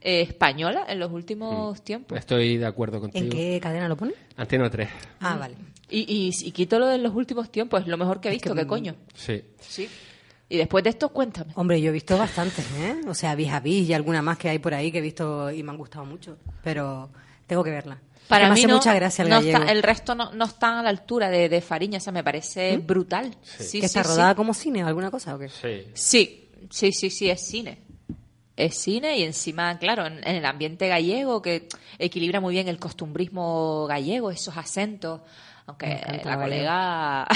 eh, 0.00 0.20
española 0.20 0.86
en 0.88 1.00
los 1.00 1.10
últimos 1.10 1.82
tiempos. 1.82 2.16
Estoy 2.16 2.56
de 2.56 2.64
acuerdo 2.64 3.00
contigo. 3.00 3.24
¿En 3.24 3.30
qué 3.30 3.58
cadena 3.60 3.88
lo 3.88 3.96
pone? 3.96 4.12
Antena 4.36 4.70
3. 4.70 4.88
Ah, 5.18 5.34
vale. 5.36 5.56
Y, 5.88 6.02
y, 6.02 6.30
y 6.46 6.52
quito 6.52 6.78
lo 6.78 6.86
de 6.86 6.98
los 6.98 7.12
últimos 7.12 7.50
tiempos, 7.50 7.80
es 7.82 7.88
lo 7.88 7.96
mejor 7.98 8.20
que 8.20 8.28
he 8.28 8.30
visto, 8.30 8.54
que, 8.54 8.60
¿qué 8.60 8.66
coño? 8.68 8.94
Sí. 9.14 9.42
Sí. 9.58 9.88
Y 10.48 10.56
después 10.56 10.84
de 10.84 10.90
esto, 10.90 11.08
cuéntame. 11.08 11.50
Hombre, 11.56 11.80
yo 11.80 11.90
he 11.90 11.92
visto 11.92 12.16
bastantes, 12.16 12.64
¿eh? 12.78 13.00
O 13.08 13.14
sea, 13.14 13.34
vis 13.34 13.50
a 13.50 13.58
vis 13.58 13.88
y 13.88 13.92
alguna 13.92 14.22
más 14.22 14.38
que 14.38 14.48
hay 14.50 14.60
por 14.60 14.72
ahí 14.72 14.92
que 14.92 14.98
he 14.98 15.02
visto 15.02 15.50
y 15.50 15.64
me 15.64 15.72
han 15.72 15.76
gustado 15.76 16.04
mucho. 16.04 16.36
Pero 16.62 17.10
tengo 17.48 17.64
que 17.64 17.70
verla. 17.70 18.00
Para 18.28 18.48
me 18.48 18.54
mí 18.54 18.60
hace 18.60 18.68
no, 18.68 18.76
mucha 18.76 18.94
gracia 18.94 19.24
el 19.24 19.30
no 19.30 19.40
está- 19.40 19.72
el 19.72 19.82
resto 19.82 20.14
no, 20.14 20.32
no 20.32 20.44
está 20.44 20.78
a 20.78 20.82
la 20.84 20.90
altura 20.90 21.28
de, 21.28 21.48
de 21.48 21.60
Fariña, 21.60 21.98
o 21.98 22.00
sea, 22.00 22.12
me 22.12 22.22
parece 22.22 22.78
brutal. 22.78 23.36
Sí, 23.42 23.80
¿Que 23.80 23.86
está 23.86 24.04
rodada 24.04 24.30
sí. 24.30 24.36
como 24.36 24.54
cine 24.54 24.84
o 24.84 24.86
alguna 24.86 25.10
cosa 25.10 25.34
o 25.34 25.38
qué? 25.40 25.48
Sí. 25.48 25.82
Sí, 25.94 26.39
sí, 26.70 26.92
sí, 26.92 27.10
sí, 27.10 27.30
es 27.30 27.46
cine. 27.46 27.78
Es 28.56 28.76
cine 28.76 29.16
y 29.18 29.22
encima, 29.22 29.78
claro, 29.78 30.06
en, 30.06 30.18
en 30.18 30.36
el 30.36 30.44
ambiente 30.44 30.86
gallego 30.88 31.40
que 31.40 31.66
equilibra 31.98 32.40
muy 32.40 32.52
bien 32.54 32.68
el 32.68 32.78
costumbrismo 32.78 33.86
gallego, 33.86 34.30
esos 34.30 34.56
acentos. 34.56 35.20
Aunque 35.66 36.00
la 36.24 36.36
colega, 36.36 37.26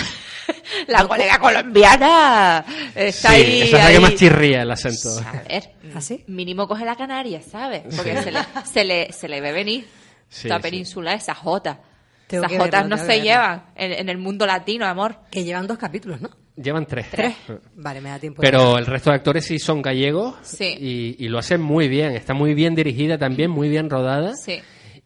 la 0.89 1.07
colega 1.07 1.39
colombiana 1.39 2.65
está 2.95 3.29
Sí, 3.31 3.35
ahí. 3.37 3.61
esa 3.63 3.77
es 3.79 3.85
la 3.85 3.91
que 3.93 4.01
más 4.01 4.15
chirría 4.17 4.63
el 4.63 4.71
acento. 4.71 5.09
A 5.27 5.43
ver, 5.49 5.71
¿Ah, 5.95 6.01
sí? 6.01 6.25
mínimo 6.27 6.67
coge 6.67 6.85
la 6.85 6.97
canaria, 6.97 7.41
¿sabes? 7.43 7.83
Porque 7.97 8.21
se, 8.23 8.33
le, 8.33 8.41
se, 8.65 8.85
le, 8.85 9.13
se 9.13 9.29
le 9.29 9.41
ve 9.41 9.53
venir 9.53 9.87
Sí, 10.29 10.49
esta 10.49 10.59
península, 10.59 11.15
esas 11.15 11.39
jotas. 11.39 11.79
Tengo 12.27 12.45
Esas 12.47 12.59
jotas 12.59 12.83
verlo, 12.83 12.97
no 12.97 12.99
se 12.99 13.07
verlo. 13.07 13.25
llevan 13.25 13.67
en, 13.77 13.93
en 13.93 14.09
el 14.09 14.19
mundo 14.19 14.47
latino, 14.47 14.85
amor. 14.87 15.17
Que 15.31 15.45
llevan 15.45 15.67
dos 15.69 15.79
capítulos, 15.79 16.21
¿no? 16.21 16.31
Llevan 16.57 16.87
tres. 16.87 17.07
Tres. 17.11 17.35
Vale, 17.75 18.01
me 18.01 18.11
da 18.11 18.19
tiempo. 18.19 18.41
Pero 18.41 18.79
el 18.79 18.87
resto 18.87 19.11
de 19.11 19.17
actores 19.17 19.45
sí 19.45 19.59
son 19.59 19.83
gallegos 19.83 20.37
Sí. 20.43 20.75
y, 20.79 21.25
y 21.25 21.29
lo 21.29 21.39
hacen 21.39 21.61
muy 21.61 21.89
bien. 21.89 22.13
Está 22.13 22.33
muy 22.35 22.55
bien 22.55 22.75
dirigida 22.77 23.19
también, 23.19 23.51
muy 23.51 23.69
bien 23.69 23.91
rodada 23.91 24.35
Sí. 24.37 24.61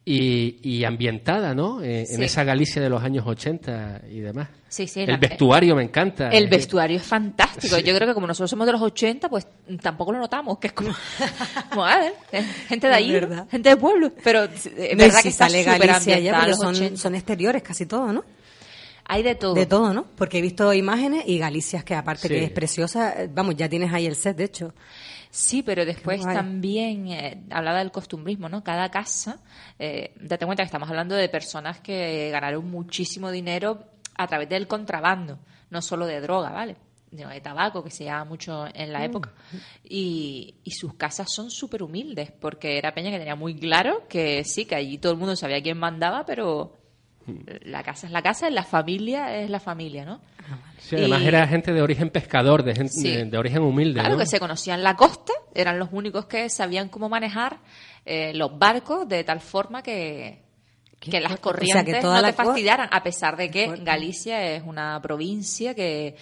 y, 0.05 0.59
y 0.63 0.85
ambientada, 0.85 1.55
¿no? 1.55 1.83
Eh, 1.83 2.05
En 2.11 2.23
esa 2.23 2.45
Galicia 2.45 2.83
de 2.83 2.91
los 2.91 3.03
años 3.03 3.25
80 3.27 4.03
y 4.11 4.21
demás. 4.21 4.49
Sí, 4.69 4.87
sí, 4.87 5.01
El 5.01 5.13
la- 5.13 5.17
vestuario 5.17 5.75
me 5.75 5.83
encanta. 5.85 6.29
El 6.29 6.45
Eh, 6.45 6.49
vestuario 6.51 6.99
es 6.99 7.03
fantástico. 7.03 7.79
Yo 7.79 7.95
creo 7.95 8.07
que 8.09 8.13
como 8.13 8.27
nosotros 8.27 8.51
somos 8.51 8.67
de 8.67 8.73
los 8.73 8.83
80, 8.83 9.31
pues 9.31 9.47
tampoco 9.81 10.13
lo 10.13 10.19
notamos, 10.19 10.59
que 10.59 10.67
es 10.67 10.73
como, 10.75 10.91
como, 11.71 11.85
a 11.87 11.97
ver, 11.99 12.13
eh, 12.33 12.43
gente 12.69 12.89
de 12.89 12.95
ahí, 12.95 13.21
gente 13.51 13.71
de 13.71 13.77
pueblo. 13.79 14.13
Pero 14.23 14.45
es 14.45 14.67
No, 14.67 14.99
verdad 14.99 15.17
si 15.17 15.23
que 15.23 15.29
está 15.31 15.49
sale 15.49 15.65
súper 15.65 15.79
Galicia 15.89 16.19
ya, 16.19 16.37
ambientada 16.37 16.45
porque 16.45 16.55
son, 16.57 16.75
80. 16.75 16.97
son 16.99 17.15
exteriores 17.15 17.63
casi 17.63 17.87
todo, 17.87 18.13
¿no? 18.13 18.23
Hay 19.09 19.23
de 19.23 19.35
todo. 19.35 19.55
De 19.55 19.67
todo, 19.67 19.93
¿no? 19.95 20.05
Porque 20.17 20.39
he 20.39 20.43
visto 20.43 20.73
imágenes 20.75 21.25
y 21.27 21.39
Galicia, 21.39 21.83
que 21.83 21.95
aparte 21.95 22.29
Sí. 22.29 22.35
que 22.35 22.45
es 22.45 22.51
preciosa, 22.51 23.23
eh, 23.23 23.31
vamos, 23.33 23.57
ya 23.57 23.69
tienes 23.69 23.93
ahí 23.93 24.07
el 24.07 24.15
set, 24.17 24.37
de 24.37 24.45
hecho. 24.45 24.75
Sí, 25.31 25.63
pero 25.63 25.85
después 25.85 26.23
también 26.23 27.09
eh, 27.09 27.43
hablaba 27.51 27.79
del 27.81 27.91
costumbrismo, 27.91 28.49
¿no? 28.49 28.63
Cada 28.65 28.91
casa, 28.91 29.41
eh, 29.79 30.13
date 30.21 30.47
cuenta 30.47 30.63
que 30.63 30.67
estamos 30.67 30.89
hablando 30.89 31.15
de 31.15 31.29
personas 31.29 31.81
que 31.81 32.31
ganaron 32.31 32.71
muchísimo 32.71 33.31
dinero 33.31 33.83
a 34.15 34.27
través 34.27 34.49
del 34.49 34.67
contrabando, 34.67 35.39
no 35.71 35.81
solo 35.83 36.07
de 36.07 36.21
droga, 36.21 36.51
¿vale? 36.51 36.77
no, 37.11 37.29
de 37.31 37.41
tabaco, 37.41 37.83
que 37.83 37.91
se 37.91 38.05
llama 38.05 38.27
mucho 38.27 38.67
en 38.75 38.93
la 38.93 39.03
época. 39.05 39.33
Y, 39.83 40.57
y 40.65 40.71
sus 40.73 40.93
casas 40.95 41.29
son 41.33 41.51
súper 41.51 41.83
humildes, 41.83 42.31
porque 42.33 42.77
era 42.77 42.93
Peña 42.93 43.11
que 43.11 43.19
tenía 43.19 43.35
muy 43.37 43.55
claro 43.55 44.07
que 44.09 44.45
sí, 44.45 44.67
que 44.67 44.75
allí 44.75 44.99
todo 44.99 45.13
el 45.13 45.19
mundo 45.19 45.35
sabía 45.35 45.63
quién 45.63 45.79
mandaba, 45.79 46.27
pero 46.27 46.77
la 47.63 47.83
casa 47.83 48.07
es 48.07 48.13
la 48.13 48.23
casa, 48.23 48.49
la 48.51 48.65
familia 48.65 49.37
es 49.39 49.51
la 49.51 49.61
familia, 49.61 50.05
¿no? 50.05 50.21
Sí, 50.79 50.97
además 50.97 51.23
Y- 51.23 51.27
era 51.29 51.47
gente 51.47 51.73
de 51.73 51.83
origen 51.83 52.11
pescador, 52.11 52.63
de, 52.63 52.75
gente, 52.75 52.93
Sí. 52.93 53.11
de, 53.11 53.25
de 53.27 53.39
origen 53.39 53.63
humilde. 53.63 54.01
Claro, 54.01 54.15
¿no? 54.15 54.21
que 54.21 54.27
se 54.27 54.41
conocían 54.41 54.83
la 54.83 54.97
costa, 54.97 55.33
eran 55.55 55.79
los 55.79 55.89
únicos 55.93 56.27
que 56.27 56.49
sabían 56.49 56.89
cómo 56.89 57.09
manejar 57.09 57.59
eh, 58.07 58.33
los 58.35 58.59
barcos 58.59 59.07
de 59.09 59.23
tal 59.25 59.41
forma 59.41 59.83
que, 59.83 60.43
que 60.99 61.21
las 61.21 61.33
fuerte. 61.33 61.35
O 61.35 61.67
sea, 61.67 61.83
corrientes 61.83 61.95
que 61.97 62.03
no 62.03 62.21
la 62.21 62.29
te 62.29 62.33
fastidiaran, 62.33 62.89
a 62.91 63.03
pesar 63.03 63.37
de 63.37 63.51
que. 63.51 63.67
Galicia 63.83 64.43
es 64.55 64.63
una 64.65 65.01
provincia 65.03 65.75
que, 65.75 66.17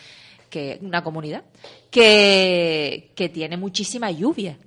que 0.51 0.79
una 0.83 1.05
comunidad 1.05 1.45
que, 1.91 3.13
que 3.15 3.29
tiene 3.29 3.57
muchísima 3.57 4.11
lluvia. 4.11 4.59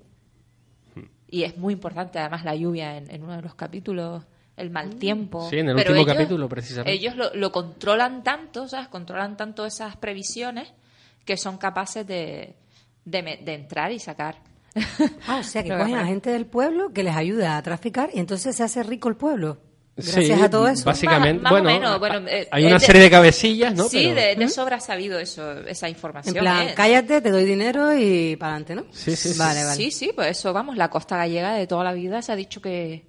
Y 1.31 1.43
es 1.43 1.57
muy 1.57 1.73
importante 1.73 2.17
además 2.19 2.43
la 2.43 2.55
lluvia 2.55 2.97
en, 2.97 3.09
en 3.13 3.23
uno 3.23 3.35
de 3.35 3.41
los 3.43 3.53
capítulos, 3.55 4.23
el 4.59 4.69
mal 4.69 4.95
tiempo. 4.95 5.47
Sí, 5.49 5.57
en 5.59 5.69
el 5.69 5.75
Pero 5.75 5.91
último 5.91 6.05
ellos- 6.07 6.15
capítulo, 6.17 6.49
precisamente. 6.49 6.91
Ellos 6.91 7.15
lo, 7.15 7.33
lo 7.33 7.51
controlan 7.51 8.23
tanto, 8.23 8.67
¿sabes? 8.67 8.87
Controlan 8.89 9.37
tanto 9.37 9.65
esas 9.65 9.95
previsiones 9.97 10.71
que 11.25 11.37
son 11.37 11.57
capaces 11.57 12.05
de, 12.05 12.55
de, 13.05 13.23
me- 13.23 13.37
de 13.37 13.53
entrar 13.53 13.91
y 13.91 13.99
sacar. 13.99 14.35
Ah, 15.27 15.37
o 15.39 15.43
sea, 15.43 15.63
que 15.63 15.69
cogen 15.77 15.95
a 15.95 16.05
gente 16.05 16.29
del 16.31 16.45
pueblo 16.45 16.91
que 16.93 17.03
les 17.03 17.15
ayuda 17.15 17.57
a 17.57 17.61
traficar 17.63 18.09
y 18.13 18.19
entonces 18.19 18.55
se 18.55 18.63
hace 18.63 18.83
rico 18.83 19.09
el 19.09 19.15
pueblo. 19.15 19.57
Gracias 20.01 20.25
Sí, 20.27 20.31
a 20.31 20.49
todo 20.49 20.65
eso. 20.69 20.85
Básicamente, 20.85 21.43
Más- 21.43 21.51
más 21.51 21.59
o 21.59 21.63
bueno, 21.63 21.79
menos, 21.79 21.99
bueno, 21.99 22.27
eh, 22.29 22.47
hay 22.51 22.63
eh, 22.63 22.67
una 22.67 22.75
de- 22.75 22.85
serie 22.85 23.01
de 23.01 23.09
cabecillas, 23.09 23.75
¿no? 23.75 23.83
sí, 23.89 24.11
Pero- 24.13 24.21
de, 24.21 24.35
de 24.37 24.47
sobra 24.49 24.79
sabido 24.79 25.19
eso, 25.19 25.51
esa 25.67 25.87
En 25.87 25.93
información. 25.95 26.35
plan, 26.35 26.69
¿eh? 26.69 26.73
cállate, 26.73 27.19
te 27.19 27.29
doy 27.31 27.43
dinero 27.43 27.93
y 27.97 28.37
para 28.37 28.53
adelante, 28.53 28.75
¿no? 28.75 28.83
Sí, 28.93 29.13
sí, 29.17 29.33
sí. 29.33 29.37
Vale, 29.39 29.61
vale. 29.65 29.75
Sí, 29.75 29.91
sí, 29.91 30.11
pues 30.15 30.37
eso, 30.37 30.53
vamos, 30.53 30.77
la 30.77 30.89
costa 30.89 31.17
gallega 31.17 31.53
de 31.53 31.67
toda 31.67 31.83
la 31.83 31.91
vida 31.91 32.21
se 32.21 32.31
ha 32.31 32.37
dicho 32.37 32.61
que 32.61 33.08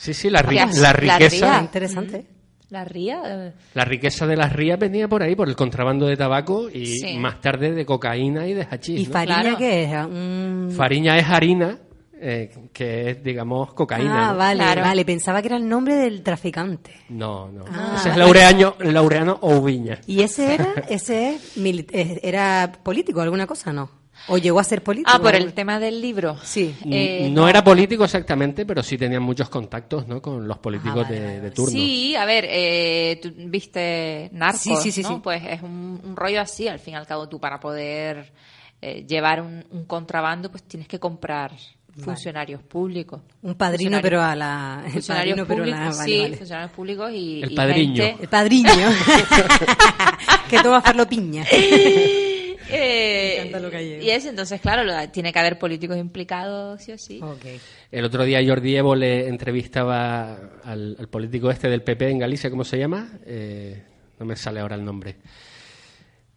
Sí, 0.00 0.14
sí, 0.14 0.30
la, 0.30 0.42
ri- 0.42 0.54
La- 0.54 0.64
la 0.66 0.72
la 0.82 0.92
riqueza, 0.94 1.60
interesante. 1.60 2.24
la 2.70 2.84
ría... 2.86 3.20
eh, 3.26 3.52
la 3.74 3.84
riqueza 3.84 4.26
de 4.26 4.34
las 4.34 4.50
rías 4.50 4.78
venía 4.78 5.08
por 5.08 5.22
ahí, 5.22 5.36
por 5.36 5.46
el 5.46 5.54
contrabando 5.56 6.06
de 6.06 6.16
tabaco 6.16 6.70
y 6.70 6.86
Sí. 6.86 7.18
más 7.18 7.38
tarde 7.42 7.72
de 7.72 7.84
cocaína 7.84 8.46
y 8.46 8.54
de 8.54 8.62
hachís. 8.70 8.98
¿Y 9.00 9.04
¿no? 9.06 9.12
Fariña 9.12 9.40
Claro. 9.42 9.56
qué 9.58 9.84
es? 9.84 9.90
Un- 10.06 10.72
Fariña 10.74 11.18
es 11.18 11.26
harina, 11.28 11.78
eh, 12.18 12.50
que 12.72 13.10
es, 13.10 13.22
digamos, 13.22 13.74
cocaína. 13.74 14.28
Ah, 14.28 14.32
¿no? 14.32 14.38
vale, 14.38 14.62
Claro. 14.64 14.80
vale. 14.80 15.04
Pensaba 15.04 15.42
que 15.42 15.48
era 15.48 15.56
el 15.58 15.68
nombre 15.68 15.96
del 15.96 16.22
traficante. 16.22 16.92
No, 17.10 17.50
no. 17.50 17.66
Ah, 17.70 17.96
Ese 17.98 18.08
es. 18.08 18.16
Laureano, 18.16 18.76
Laureano 18.78 19.38
Oubiña. 19.42 19.98
¿Y 20.06 20.22
ese 20.22 20.54
era, 20.54 20.72
ese 20.88 21.38
eh, 21.56 22.20
era 22.22 22.72
político, 22.82 23.20
alguna 23.20 23.46
cosa, 23.46 23.70
no? 23.70 23.99
¿O 24.28 24.38
llegó 24.38 24.60
a 24.60 24.64
ser 24.64 24.82
político? 24.82 25.10
Ah, 25.12 25.18
por 25.18 25.34
el 25.34 25.52
tema 25.54 25.80
del 25.80 26.00
libro. 26.00 26.36
Sí. 26.42 26.74
Eh, 26.90 27.28
no, 27.32 27.48
era 27.48 27.64
político 27.64 28.04
exactamente, 28.04 28.64
pero 28.64 28.82
sí 28.82 28.96
tenían 28.96 29.22
muchos 29.22 29.48
contactos 29.48 30.06
¿no? 30.06 30.22
con 30.22 30.46
los 30.46 30.58
políticos 30.58 31.00
Ah, 31.06 31.08
vale, 31.10 31.20
de, 31.20 31.40
de 31.40 31.50
turno. 31.50 31.72
Sí, 31.72 32.14
a 32.14 32.24
ver, 32.24 32.46
eh, 32.48 33.18
tú 33.22 33.32
viste 33.36 34.28
Narcos, 34.32 34.60
Sí, 34.62 34.74
sí, 34.82 34.92
sí, 34.92 35.02
¿no? 35.02 35.08
sí. 35.16 35.20
Pues 35.22 35.42
es 35.48 35.62
un, 35.62 36.00
un 36.04 36.14
rollo 36.16 36.40
así, 36.40 36.68
al 36.68 36.78
fin 36.78 36.94
y 36.94 36.96
al 36.96 37.06
cabo 37.06 37.28
tú 37.28 37.40
para 37.40 37.58
poder 37.58 38.30
eh, 38.82 39.04
llevar 39.08 39.40
un, 39.42 39.64
un 39.70 39.84
contrabando 39.84 40.50
pues 40.50 40.62
tienes 40.64 40.86
que 40.86 40.98
comprar 40.98 41.52
funcionarios 42.04 42.62
públicos. 42.62 43.20
Un 43.42 43.54
padrino, 43.56 43.98
pero 44.00 44.22
a 44.22 44.34
la... 44.36 44.84
Funcionarios 44.92 45.36
padrino, 45.40 45.46
pero 45.46 45.64
a 45.64 45.66
la... 45.66 45.76
públicos, 45.76 45.98
vale, 45.98 46.12
sí, 46.12 46.20
vale. 46.22 46.36
funcionarios 46.36 46.72
públicos 46.72 47.10
y, 47.12 47.42
El 47.42 47.52
y 47.52 47.54
padriño. 47.56 48.02
gente- 48.04 48.22
El 48.22 48.28
padrino. 48.28 48.70
que 50.48 50.58
toma 50.60 50.80
farlo 50.80 51.06
piña. 51.08 51.44
Eh, 52.72 53.34
Me 53.36 53.48
encanta 53.48 53.60
lo 53.60 53.70
gallego. 53.70 54.02
y 54.02 54.10
es 54.10 54.26
entonces, 54.26 54.60
claro, 54.60 54.84
lo- 54.84 55.08
tiene 55.10 55.32
que 55.32 55.38
haber 55.38 55.58
políticos 55.58 55.96
implicados, 55.98 56.82
sí 56.82 56.92
o 56.92 56.98
sí. 56.98 57.20
El 57.90 58.04
otro 58.04 58.24
día 58.24 58.40
Jordi 58.46 58.76
Evo 58.76 58.94
le 58.94 59.28
entrevistaba 59.28 60.34
al, 60.64 60.96
al 60.98 61.08
político 61.08 61.50
este 61.50 61.68
del 61.68 61.82
PP 61.82 62.10
en 62.10 62.18
Galicia, 62.18 62.50
¿cómo 62.50 62.64
se 62.64 62.78
llama? 62.78 63.18
Eh, 63.26 63.82
no 64.18 64.26
me 64.26 64.36
sale 64.36 64.60
ahora 64.60 64.76
el 64.76 64.84
nombre. 64.84 65.16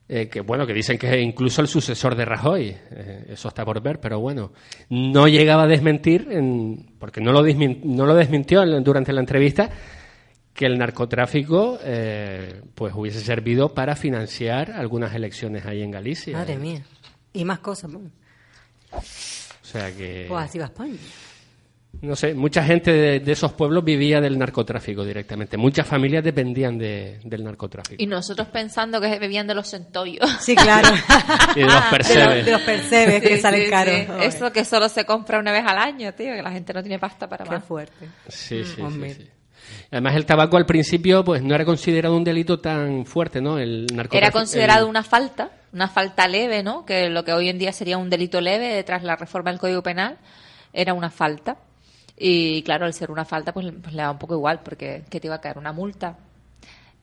Eh, 0.09 0.27
que 0.27 0.41
bueno, 0.41 0.67
que 0.67 0.73
dicen 0.73 0.97
que 0.97 1.07
es 1.09 1.23
incluso 1.25 1.61
el 1.61 1.67
sucesor 1.67 2.15
de 2.15 2.25
Rajoy. 2.25 2.75
Eh, 2.91 3.25
eso 3.29 3.47
está 3.47 3.63
por 3.63 3.81
ver, 3.81 3.99
pero 4.01 4.19
bueno. 4.19 4.51
No 4.89 5.27
llegaba 5.27 5.63
a 5.63 5.67
desmentir, 5.67 6.27
en- 6.29 6.93
porque 6.99 7.21
no 7.21 7.31
lo, 7.31 7.41
no 7.41 8.05
lo 8.05 8.13
desmintió 8.13 8.65
durante 8.81 9.13
la 9.13 9.21
entrevista, 9.21 9.69
que 10.53 10.65
el 10.65 10.77
narcotráfico 10.77 11.79
eh, 11.83 12.61
pues 12.75 12.93
hubiese 12.95 13.21
servido 13.21 13.73
para 13.73 13.95
financiar 13.95 14.71
algunas 14.71 15.13
elecciones 15.15 15.65
ahí 15.65 15.81
en 15.81 15.91
Galicia. 15.91 16.37
Madre 16.37 16.57
mía. 16.57 16.83
Y 17.33 17.43
más 17.45 17.59
cosas. 17.59 17.89
¿no? 17.91 17.99
O 18.91 19.01
sea 19.65 19.91
que... 19.95 20.25
Pues 20.29 20.43
así 20.45 20.59
va 20.59 20.65
España. 20.65 20.97
No 22.01 22.15
sé, 22.15 22.33
mucha 22.33 22.63
gente 22.63 22.91
de, 22.91 23.19
de 23.19 23.31
esos 23.31 23.53
pueblos 23.53 23.83
vivía 23.83 24.19
del 24.19 24.37
narcotráfico 24.37 25.05
directamente. 25.05 25.57
Muchas 25.57 25.87
familias 25.87 26.23
dependían 26.23 26.77
de- 26.77 27.19
del 27.23 27.43
narcotráfico. 27.43 28.01
Y 28.01 28.07
nosotros 28.07 28.47
pensando 28.49 28.99
que 28.99 29.19
bebían 29.19 29.45
de 29.47 29.53
los 29.55 29.69
centollos. 29.69 30.27
Sí, 30.41 30.55
claro. 30.55 30.89
Y 31.55 31.59
de 31.59 31.65
los 31.65 31.83
percebes. 31.85 32.45
de 32.45 32.51
los 32.51 32.61
percebes 32.61 33.21
que 33.21 33.35
Sí, 33.35 33.41
salen 33.41 33.63
sí, 33.65 33.69
caros. 33.69 33.95
sí. 33.95 34.05
Eso 34.25 34.51
que 34.51 34.65
solo 34.65 34.89
se 34.89 35.05
compra 35.05 35.39
una 35.39 35.51
vez 35.51 35.63
al 35.65 35.77
año, 35.77 36.11
tío, 36.13 36.33
que 36.33 36.41
la 36.41 36.51
gente 36.51 36.73
no 36.73 36.81
tiene 36.81 36.97
pasta 36.97 37.29
para 37.29 37.45
Qué 37.45 37.51
más. 37.51 37.63
fuerte. 37.63 38.07
Sí, 38.27 38.63
sí, 38.65 38.73
sí, 38.75 38.81
Hombre. 38.81 39.13
sí. 39.13 39.27
Además, 39.91 40.15
el 40.15 40.25
tabaco 40.25 40.57
al 40.57 40.65
principio 40.65 41.23
pues 41.23 41.41
no 41.43 41.53
era 41.55 41.65
considerado 41.65 42.15
un 42.15 42.23
delito 42.23 42.59
tan 42.59 43.05
fuerte, 43.05 43.41
¿no? 43.41 43.57
El 43.59 43.85
narcotráfico. 43.87 44.17
Era 44.17 44.31
considerado 44.31 44.83
el- 44.85 44.89
una 44.89 45.03
falta, 45.03 45.51
una 45.71 45.87
falta 45.87 46.27
leve, 46.27 46.63
¿no? 46.63 46.85
Que 46.85 47.09
lo 47.09 47.23
que 47.23 47.33
hoy 47.33 47.49
en 47.49 47.59
día 47.59 47.71
sería 47.71 47.97
un 47.97 48.09
delito 48.09 48.41
leve 48.41 48.83
tras 48.83 49.03
la 49.03 49.15
reforma 49.15 49.51
del 49.51 49.59
Código 49.59 49.83
Penal 49.83 50.17
era 50.73 50.93
una 50.93 51.09
falta. 51.09 51.57
Y 52.17 52.61
claro, 52.63 52.85
al 52.85 52.93
ser 52.93 53.09
una 53.11 53.25
falta, 53.25 53.53
pues, 53.53 53.71
pues 53.81 53.93
le 53.93 54.01
da 54.03 54.11
un 54.11 54.19
poco 54.19 54.35
igual, 54.35 54.61
porque 54.63 55.03
¿qué 55.09 55.19
te 55.19 55.27
iba 55.27 55.35
a 55.35 55.41
caer? 55.41 55.57
¿Una 55.57 55.71
multa? 55.73 56.15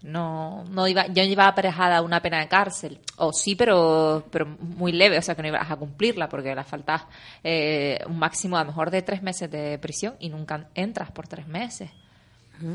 No, 0.03 0.65
no 0.71 0.89
iba, 0.89 1.09
yo 1.09 1.23
no 1.23 1.29
iba 1.29 1.47
aparejada 1.47 2.01
una 2.01 2.23
pena 2.23 2.39
de 2.41 2.49
cárcel. 2.49 2.99
O 3.19 3.33
sí, 3.35 3.55
pero, 3.55 4.25
pero 4.31 4.47
muy 4.47 4.93
leve, 4.93 5.19
o 5.19 5.23
sea 5.23 5.35
que 5.35 5.43
no 5.43 5.49
ibas 5.49 5.71
a 5.71 5.77
cumplirla, 5.77 6.27
porque 6.29 6.55
la 6.55 6.65
falta 6.65 7.07
eh, 7.45 7.99
un 8.07 8.19
máximo 8.19 8.57
a 8.57 8.61
lo 8.61 8.69
mejor 8.69 8.91
de 8.91 9.03
tres 9.03 9.23
meses 9.23 9.51
de 9.51 9.79
prisión 9.79 10.15
y 10.19 10.31
nunca 10.31 10.69
entras 10.75 11.11
por 11.11 11.29
tres 11.29 11.47
meses. 11.47 11.91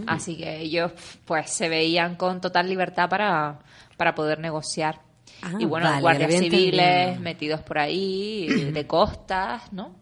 Así 0.08 0.38
que 0.38 0.60
ellos 0.62 0.92
pues 1.26 1.50
se 1.52 1.70
veían 1.70 2.16
con 2.16 2.42
total 2.42 2.68
libertad 2.68 3.10
para, 3.10 3.60
para 3.98 4.16
poder 4.16 4.40
negociar. 4.40 5.02
Ah, 5.42 5.52
y 5.60 5.66
bueno, 5.66 5.88
vale, 5.88 6.02
guardias 6.02 6.32
civiles 6.32 6.80
entendido. 6.82 7.22
metidos 7.22 7.62
por 7.62 7.78
ahí, 7.80 8.48
de 8.74 8.88
costas, 8.88 9.72
¿no? 9.74 9.96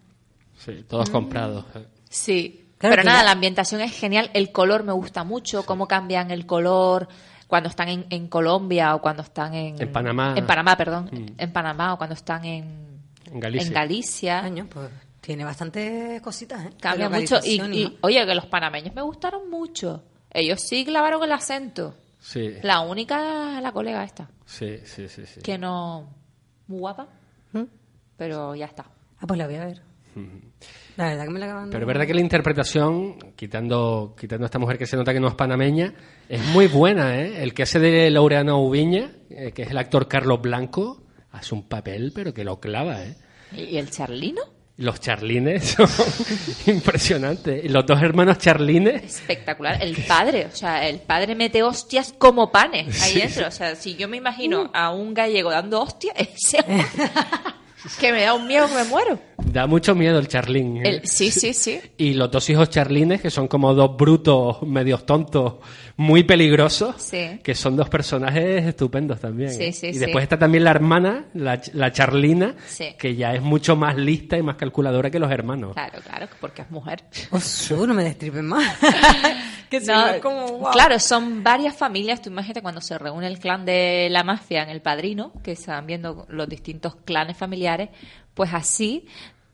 Sí, 0.58 0.86
todos 0.88 1.10
comprados. 1.10 1.66
eh. 1.76 1.86
Sí. 2.10 2.60
Claro 2.78 2.96
Pero 2.98 3.04
nada, 3.06 3.20
ya- 3.20 3.26
la 3.26 3.32
ambientación 3.32 3.82
es 3.82 3.92
genial. 3.98 4.30
El 4.34 4.52
color 4.52 4.84
me 4.84 4.92
gusta 4.94 5.24
mucho, 5.24 5.66
cómo 5.66 5.88
cambian 5.88 6.32
el 6.32 6.46
color 6.46 7.08
cuando 7.48 7.70
están 7.70 7.88
en, 7.90 8.06
en 8.10 8.28
Colombia 8.28 8.94
o 8.96 9.02
cuando 9.02 9.24
están 9.24 9.54
en... 9.54 9.82
En 9.82 9.92
Panamá. 9.92 10.34
En 10.36 10.46
Panamá, 10.46 10.76
perdón. 10.76 11.10
Mm. 11.12 11.26
En 11.42 11.52
Panamá 11.54 11.94
o 11.94 11.98
cuando 11.98 12.14
están 12.16 12.44
en... 12.46 13.00
En 13.26 13.40
Galicia. 13.40 13.68
En 13.68 13.74
Galicia. 13.74 14.40
Año, 14.40 14.68
pues 14.70 14.90
tiene 15.24 15.46
bastantes 15.46 16.22
cositas, 16.22 16.66
¿eh? 16.66 16.70
Cambia 16.82 17.08
mucho. 17.08 17.40
Y, 17.46 17.58
localización, 17.58 17.74
y, 17.74 17.84
¿no? 17.86 17.92
oye, 18.02 18.26
que 18.26 18.36
los 18.36 18.46
panameños 18.48 18.94
me 18.94 19.02
gustaron 19.02 19.50
mucho. 19.50 20.04
Ellos 20.30 20.60
sí 20.62 20.84
clavaron 20.84 21.24
el 21.24 21.32
acento. 21.32 21.96
Sí, 22.20 22.56
La 22.62 22.82
única, 22.82 23.60
la 23.62 23.72
colega 23.72 24.04
esta, 24.04 24.30
sí, 24.46 24.80
sí, 24.86 25.08
sí. 25.10 25.26
sí. 25.26 25.42
que 25.42 25.58
no... 25.58 26.10
Muy 26.68 26.80
guapa, 26.80 27.08
¿Mm? 27.52 27.64
pero 28.16 28.56
ya 28.56 28.66
está. 28.66 28.86
Ah, 29.20 29.28
pues 29.28 29.38
la 29.38 29.46
voy 29.46 29.56
a 29.56 29.66
ver. 29.66 29.82
La 30.96 31.08
verdad 31.08 31.24
que 31.26 31.30
me 31.32 31.40
la 31.40 31.46
acaban 31.48 31.66
de... 31.66 31.72
Pero 31.72 31.84
es 31.84 31.88
verdad 31.88 32.08
que 32.08 32.14
la 32.14 32.22
interpretación, 32.22 33.34
quitando, 33.36 34.16
quitando 34.18 34.46
a 34.46 34.48
esta 34.48 34.60
mujer 34.60 34.78
que 34.78 34.86
se 34.86 34.96
nota 34.96 35.14
que 35.14 35.20
no 35.20 35.28
es 35.28 35.36
panameña, 35.36 35.94
es 36.30 36.42
muy 36.48 36.68
buena, 36.68 37.20
¿eh? 37.20 37.44
El 37.44 37.54
que 37.54 37.64
hace 37.64 37.80
de 37.80 38.10
Laureano 38.10 38.60
Ubiña, 38.60 39.12
eh, 39.30 39.52
que 39.54 39.64
es 39.64 39.72
el 39.72 39.78
actor 39.78 40.08
Carlos 40.08 40.42
Blanco, 40.42 41.04
hace 41.32 41.56
un 41.56 41.68
papel, 41.68 42.12
pero 42.14 42.34
que 42.34 42.44
lo 42.44 42.60
clava, 42.60 43.04
¿eh? 43.04 43.18
¿Y 43.52 43.78
el 43.78 43.90
charlino? 43.90 44.42
Los 44.78 45.00
charlines 45.00 45.76
son 45.78 45.88
impresionantes. 46.66 47.70
Los 47.70 47.86
dos 47.86 48.02
hermanos 48.02 48.40
charlines, 48.40 49.04
Espectacular. 49.04 49.82
El 49.82 49.96
padre, 50.08 50.48
o 50.52 50.56
sea, 50.56 50.88
el 50.88 51.00
padre 51.00 51.36
mete 51.36 51.62
hostias 51.62 52.14
como 52.18 52.52
panes 52.52 53.02
ahí 53.04 53.20
dentro. 53.20 53.48
O 53.48 53.52
sea, 53.52 53.76
si 53.76 53.96
yo 53.96 54.08
me 54.08 54.18
imagino 54.18 54.72
a 54.74 54.92
un 54.92 55.14
gallego 55.14 55.52
dando 55.52 55.82
hostias, 55.82 56.16
ese 56.20 56.58
que 58.00 58.12
me 58.12 58.24
da 58.24 58.34
un 58.34 58.48
miedo 58.48 58.68
que 58.68 58.76
me 58.76 58.84
muero. 58.86 59.20
Da 59.46 59.68
mucho 59.68 59.94
miedo 59.94 60.18
el 60.20 60.28
Charlín. 60.28 60.78
¿eh? 60.78 60.82
El- 60.90 61.08
sí, 61.08 61.30
sí, 61.30 61.54
sí. 61.54 61.80
Y 61.98 62.14
los 62.14 62.32
dos 62.32 62.50
hijos 62.50 62.70
Charlines, 62.70 63.22
que 63.22 63.30
son 63.30 63.48
como 63.48 63.74
dos 63.74 63.96
brutos, 63.98 64.62
medios 64.64 65.06
tontos, 65.06 65.56
muy 65.98 66.24
peligrosos, 66.24 66.96
Sí. 66.98 67.40
que 67.44 67.54
son 67.54 67.76
dos 67.76 67.88
personajes 67.90 68.66
estupendos 68.66 69.20
también. 69.20 69.52
Sí, 69.52 69.64
¿eh? 69.66 69.74
sí, 69.74 69.88
y 69.88 69.94
sí. 69.94 70.00
después 70.00 70.24
está 70.24 70.40
también 70.40 70.64
la 70.64 70.72
hermana, 70.72 71.26
la, 71.36 71.62
la 71.74 71.92
Charlina, 71.92 72.56
Sí. 72.66 72.96
que 72.98 73.16
ya 73.16 73.34
es 73.36 73.42
mucho 73.42 73.76
más 73.76 73.96
lista 73.96 74.38
y 74.38 74.42
más 74.42 74.56
calculadora 74.56 75.12
que 75.12 75.20
los 75.20 75.30
hermanos. 75.32 75.74
Claro, 75.74 76.00
claro, 76.04 76.28
porque 76.40 76.64
es 76.64 76.72
mujer. 76.72 77.04
Osu, 77.30 77.86
no 77.86 77.94
me 77.94 78.04
destripen 78.06 78.46
más. 78.48 78.76
que 79.70 79.80
No, 79.82 80.04
como, 80.22 80.48
wow. 80.60 80.72
Claro, 80.72 80.98
son 81.00 81.44
varias 81.44 81.76
familias. 81.76 82.22
Tú 82.22 82.30
imagínate 82.30 82.62
cuando 82.62 82.82
se 82.82 82.98
reúne 82.98 83.28
el 83.28 83.38
clan 83.40 83.66
de 83.66 84.08
la 84.10 84.24
mafia 84.24 84.64
en 84.64 84.70
El 84.70 84.82
Padrino, 84.82 85.32
que 85.44 85.52
están 85.52 85.86
viendo 85.86 86.26
los 86.30 86.48
distintos 86.50 86.96
clanes 87.06 87.38
familiares, 87.38 87.90
pues 88.34 88.52
así. 88.54 89.06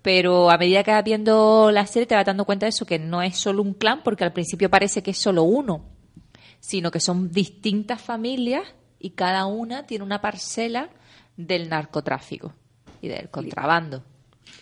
Pero 0.01 0.49
a 0.49 0.57
medida 0.57 0.83
que 0.83 0.91
vas 0.91 1.03
viendo 1.03 1.71
la 1.71 1.85
serie 1.85 2.07
te 2.07 2.15
vas 2.15 2.25
dando 2.25 2.45
cuenta 2.45 2.65
de 2.65 2.69
eso, 2.69 2.85
que 2.85 2.99
no 2.99 3.21
es 3.21 3.37
solo 3.37 3.61
un 3.61 3.73
clan, 3.73 4.01
porque 4.03 4.23
al 4.23 4.33
principio 4.33 4.69
parece 4.69 5.03
que 5.03 5.11
es 5.11 5.17
solo 5.17 5.43
uno, 5.43 5.85
sino 6.59 6.91
que 6.91 6.99
son 6.99 7.31
distintas 7.31 8.01
familias 8.01 8.63
y 8.99 9.11
cada 9.11 9.45
una 9.45 9.85
tiene 9.85 10.03
una 10.03 10.21
parcela 10.21 10.89
del 11.37 11.69
narcotráfico 11.69 12.53
y 13.01 13.07
del 13.07 13.29
contrabando. 13.29 14.03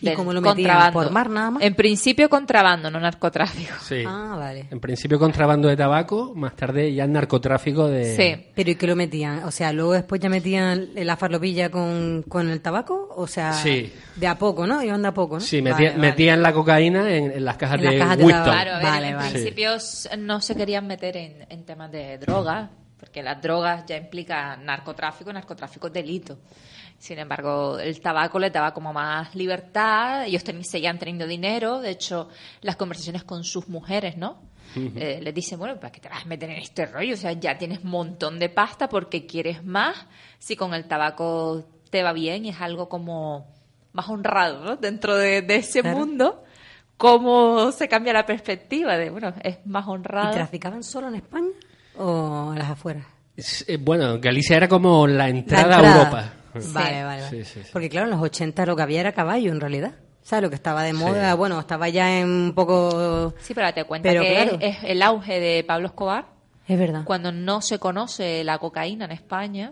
¿Y 0.01 0.13
cómo 0.13 0.31
lo 0.33 0.41
metían? 0.41 0.93
¿Por 0.93 1.09
mar 1.11 1.29
nada 1.29 1.51
más? 1.51 1.63
En 1.63 1.73
principio 1.75 2.29
contrabando, 2.29 2.91
no 2.91 2.99
narcotráfico. 2.99 3.73
Sí. 3.81 4.03
Ah, 4.05 4.35
vale. 4.37 4.67
En 4.69 4.79
principio 4.79 5.17
contrabando 5.17 5.67
de 5.67 5.75
tabaco, 5.75 6.33
más 6.35 6.55
tarde 6.55 6.93
ya 6.93 7.07
narcotráfico 7.07 7.87
de... 7.87 8.15
Sí. 8.15 8.51
Pero 8.55 8.71
¿y 8.71 8.75
qué 8.75 8.87
lo 8.87 8.95
metían? 8.95 9.43
O 9.43 9.51
sea, 9.51 9.73
luego 9.73 9.93
después 9.93 10.21
ya 10.21 10.29
metían 10.29 10.89
la 10.95 11.17
farlopilla 11.17 11.69
con, 11.69 12.23
con 12.27 12.49
el 12.49 12.61
tabaco, 12.61 13.09
o 13.15 13.25
sea, 13.27 13.53
Sí. 13.53 13.91
de 14.15 14.27
a 14.27 14.37
poco, 14.37 14.67
¿no? 14.67 14.83
Iban 14.83 15.01
de 15.01 15.07
a 15.07 15.13
poco, 15.13 15.35
¿no? 15.35 15.41
Sí, 15.41 15.61
metía- 15.61 15.91
vale. 15.91 15.97
metían 16.01 16.41
la 16.41 16.53
cocaína 16.53 17.09
en, 17.11 17.31
en 17.31 17.45
las 17.45 17.57
cajas 17.57 17.79
En 17.79 17.85
las 17.85 17.93
de 17.93 17.99
cajas 17.99 18.17
de 18.17 18.23
Winston. 18.25 18.45
tabaco. 18.45 18.61
Claro, 18.63 18.75
a 18.75 18.77
ver, 18.79 18.85
Vale, 18.87 19.09
en 19.09 19.15
vale. 19.17 19.31
principio 19.31 19.71
no 20.19 20.41
se 20.41 20.55
querían 20.55 20.85
meter 20.87 21.17
en, 21.17 21.45
en 21.49 21.63
temas 21.65 21.91
de 21.91 22.17
drogas, 22.19 22.69
porque 22.99 23.21
las 23.23 23.41
drogas 23.41 23.83
ya 23.87 23.97
implican 23.97 24.65
narcotráfico, 24.65 25.29
y 25.29 25.33
narcotráfico 25.33 25.87
es 25.87 25.93
delito. 25.93 26.37
Sin 26.99 27.19
embargo, 27.19 27.77
el 27.79 28.01
tabaco 28.01 28.39
les 28.39 28.51
daba 28.51 28.73
como 28.73 28.91
más 28.91 29.35
libertad, 29.35 30.25
ellos 30.25 30.43
ten- 30.43 30.63
seguían 30.63 30.97
teniendo 30.97 31.27
dinero, 31.27 31.79
de 31.79 31.91
hecho, 31.91 32.29
las 32.61 32.75
conversaciones 32.75 33.23
con 33.23 33.43
sus 33.43 33.67
mujeres, 33.69 34.17
¿no? 34.17 34.41
Eh, 34.75 35.19
les 35.23 35.33
dicen, 35.33 35.57
bueno, 35.59 35.75
¿para 35.79 35.91
qué 35.91 35.99
te 36.01 36.09
vas 36.09 36.23
a 36.23 36.25
meter 36.25 36.49
en 36.49 36.57
este 36.57 36.85
rollo? 36.85 37.13
O 37.13 37.17
sea, 37.17 37.31
ya 37.31 37.57
tienes 37.57 37.83
un 37.83 37.89
montón 37.91 38.37
de 38.37 38.49
pasta 38.49 38.89
porque 38.89 39.25
quieres 39.25 39.63
más, 39.63 39.95
si 40.39 40.55
con 40.55 40.73
el 40.73 40.87
tabaco 40.87 41.63
te 41.89 42.03
va 42.03 42.13
bien 42.13 42.45
y 42.45 42.49
es 42.49 42.59
algo 42.61 42.89
como 42.89 43.47
más 43.93 44.09
honrado, 44.09 44.63
¿no? 44.65 44.75
Dentro 44.75 45.15
de, 45.15 45.41
de 45.41 45.55
ese 45.57 45.81
Claro. 45.81 45.97
mundo 45.99 46.43
cómo 46.97 47.71
se 47.71 47.87
cambia 47.87 48.11
la 48.13 48.25
perspectiva 48.25 48.97
de, 48.97 49.09
bueno, 49.09 49.33
es 49.43 49.65
más 49.65 49.85
¿Y 49.87 49.89
honrado. 49.91 50.31
traficaban 50.33 50.83
solo 50.83 51.07
en 51.09 51.15
España 51.15 51.49
o 51.97 52.51
a 52.51 52.55
las 52.57 52.69
afueras? 52.71 53.05
Eh, 53.67 53.77
Bueno, 53.77 54.19
Galicia 54.19 54.57
era 54.57 54.67
como 54.67 55.05
la 55.07 55.15
La 55.25 55.29
entrada, 55.29 55.75
a 55.77 55.79
entrada. 55.79 56.33
Vale, 56.73 57.03
vale, 57.03 57.21
vale. 57.23 57.29
Sí, 57.29 57.45
sí, 57.45 57.61
sí. 57.63 57.69
Porque 57.73 57.89
claro, 57.89 58.07
en 58.07 58.11
los 58.11 58.21
80 58.21 58.65
lo 58.65 58.75
que 58.75 58.81
había 58.81 58.99
era 59.01 59.11
caballo, 59.13 59.51
en 59.51 59.59
realidad. 59.61 59.93
¿Sabes? 60.21 60.43
Lo 60.43 60.49
que 60.49 60.55
estaba 60.55 60.83
de 60.83 60.91
moda, 60.93 61.33
bueno, 61.35 61.57
estaba 61.59 61.87
ya 61.87 62.19
en 62.19 62.27
un 62.27 62.53
poco... 62.53 63.33
Sí, 63.39 63.53
pero 63.53 63.73
te 63.73 63.85
cuenta 63.85 64.09
Pero 64.09 64.21
que 64.23 64.29
claro. 64.33 64.57
es, 64.59 64.75
es 64.77 64.83
el 64.83 65.01
auge 65.01 65.39
de 65.39 65.63
Pablo 65.63 65.87
Escobar, 65.87 66.25
Es 66.67 66.77
verdad. 66.77 67.03
cuando 67.05 67.31
no 67.31 67.61
se 67.61 67.79
conoce 67.79 68.43
la 68.43 68.57
cocaína 68.57 69.05
en 69.05 69.11
España 69.11 69.71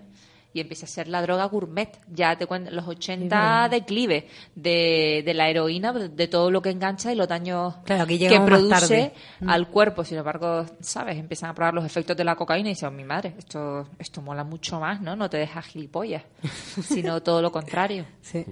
y 0.55 0.62
empieza 0.62 0.85
a 0.85 0.88
ser 0.89 1.09
la 1.09 1.21
droga 1.21 1.43
gourmet. 1.45 1.89
Ya 2.07 2.38
te 2.38 2.45
cuento, 2.47 2.71
los 2.71 2.88
80 2.88 3.67
declive 3.69 4.29
de, 4.55 5.21
de 5.25 5.33
la 5.33 5.50
heroína, 5.50 5.91
de 5.91 6.27
todo 6.29 6.50
lo 6.50 6.62
que 6.62 6.69
engancha 6.69 7.12
y 7.12 7.15
los 7.15 7.27
daños 7.27 7.75
Claro, 7.83 8.07
que 8.07 8.39
produce. 8.45 9.12
Mm. 9.41 9.50
al 9.50 9.67
cuerpo. 9.67 10.05
Sin 10.05 10.17
embargo, 10.17 10.65
¿sabes? 10.79 11.17
Empiezan 11.17 11.50
a 11.50 11.53
probar 11.53 11.74
los 11.74 11.83
efectos 11.85 12.15
de 12.15 12.24
la 12.24 12.35
cocaína 12.38 12.69
y 12.69 12.71
dicen, 12.71 12.88
"Oh, 12.88 12.91
mi 12.91 13.03
madre, 13.03 13.33
esto, 13.38 13.89
esto 14.00 14.21
mola 14.21 14.45
mucho 14.45 14.79
más, 14.79 15.01
¿no? 15.01 15.13
No 15.17 15.29
te 15.29 15.35
dejas 15.38 15.65
gilipollas, 15.65 16.24
sino 16.83 17.21
todo 17.21 17.41
lo 17.41 17.51
contrario. 17.51 18.05
Sí. 18.21 18.45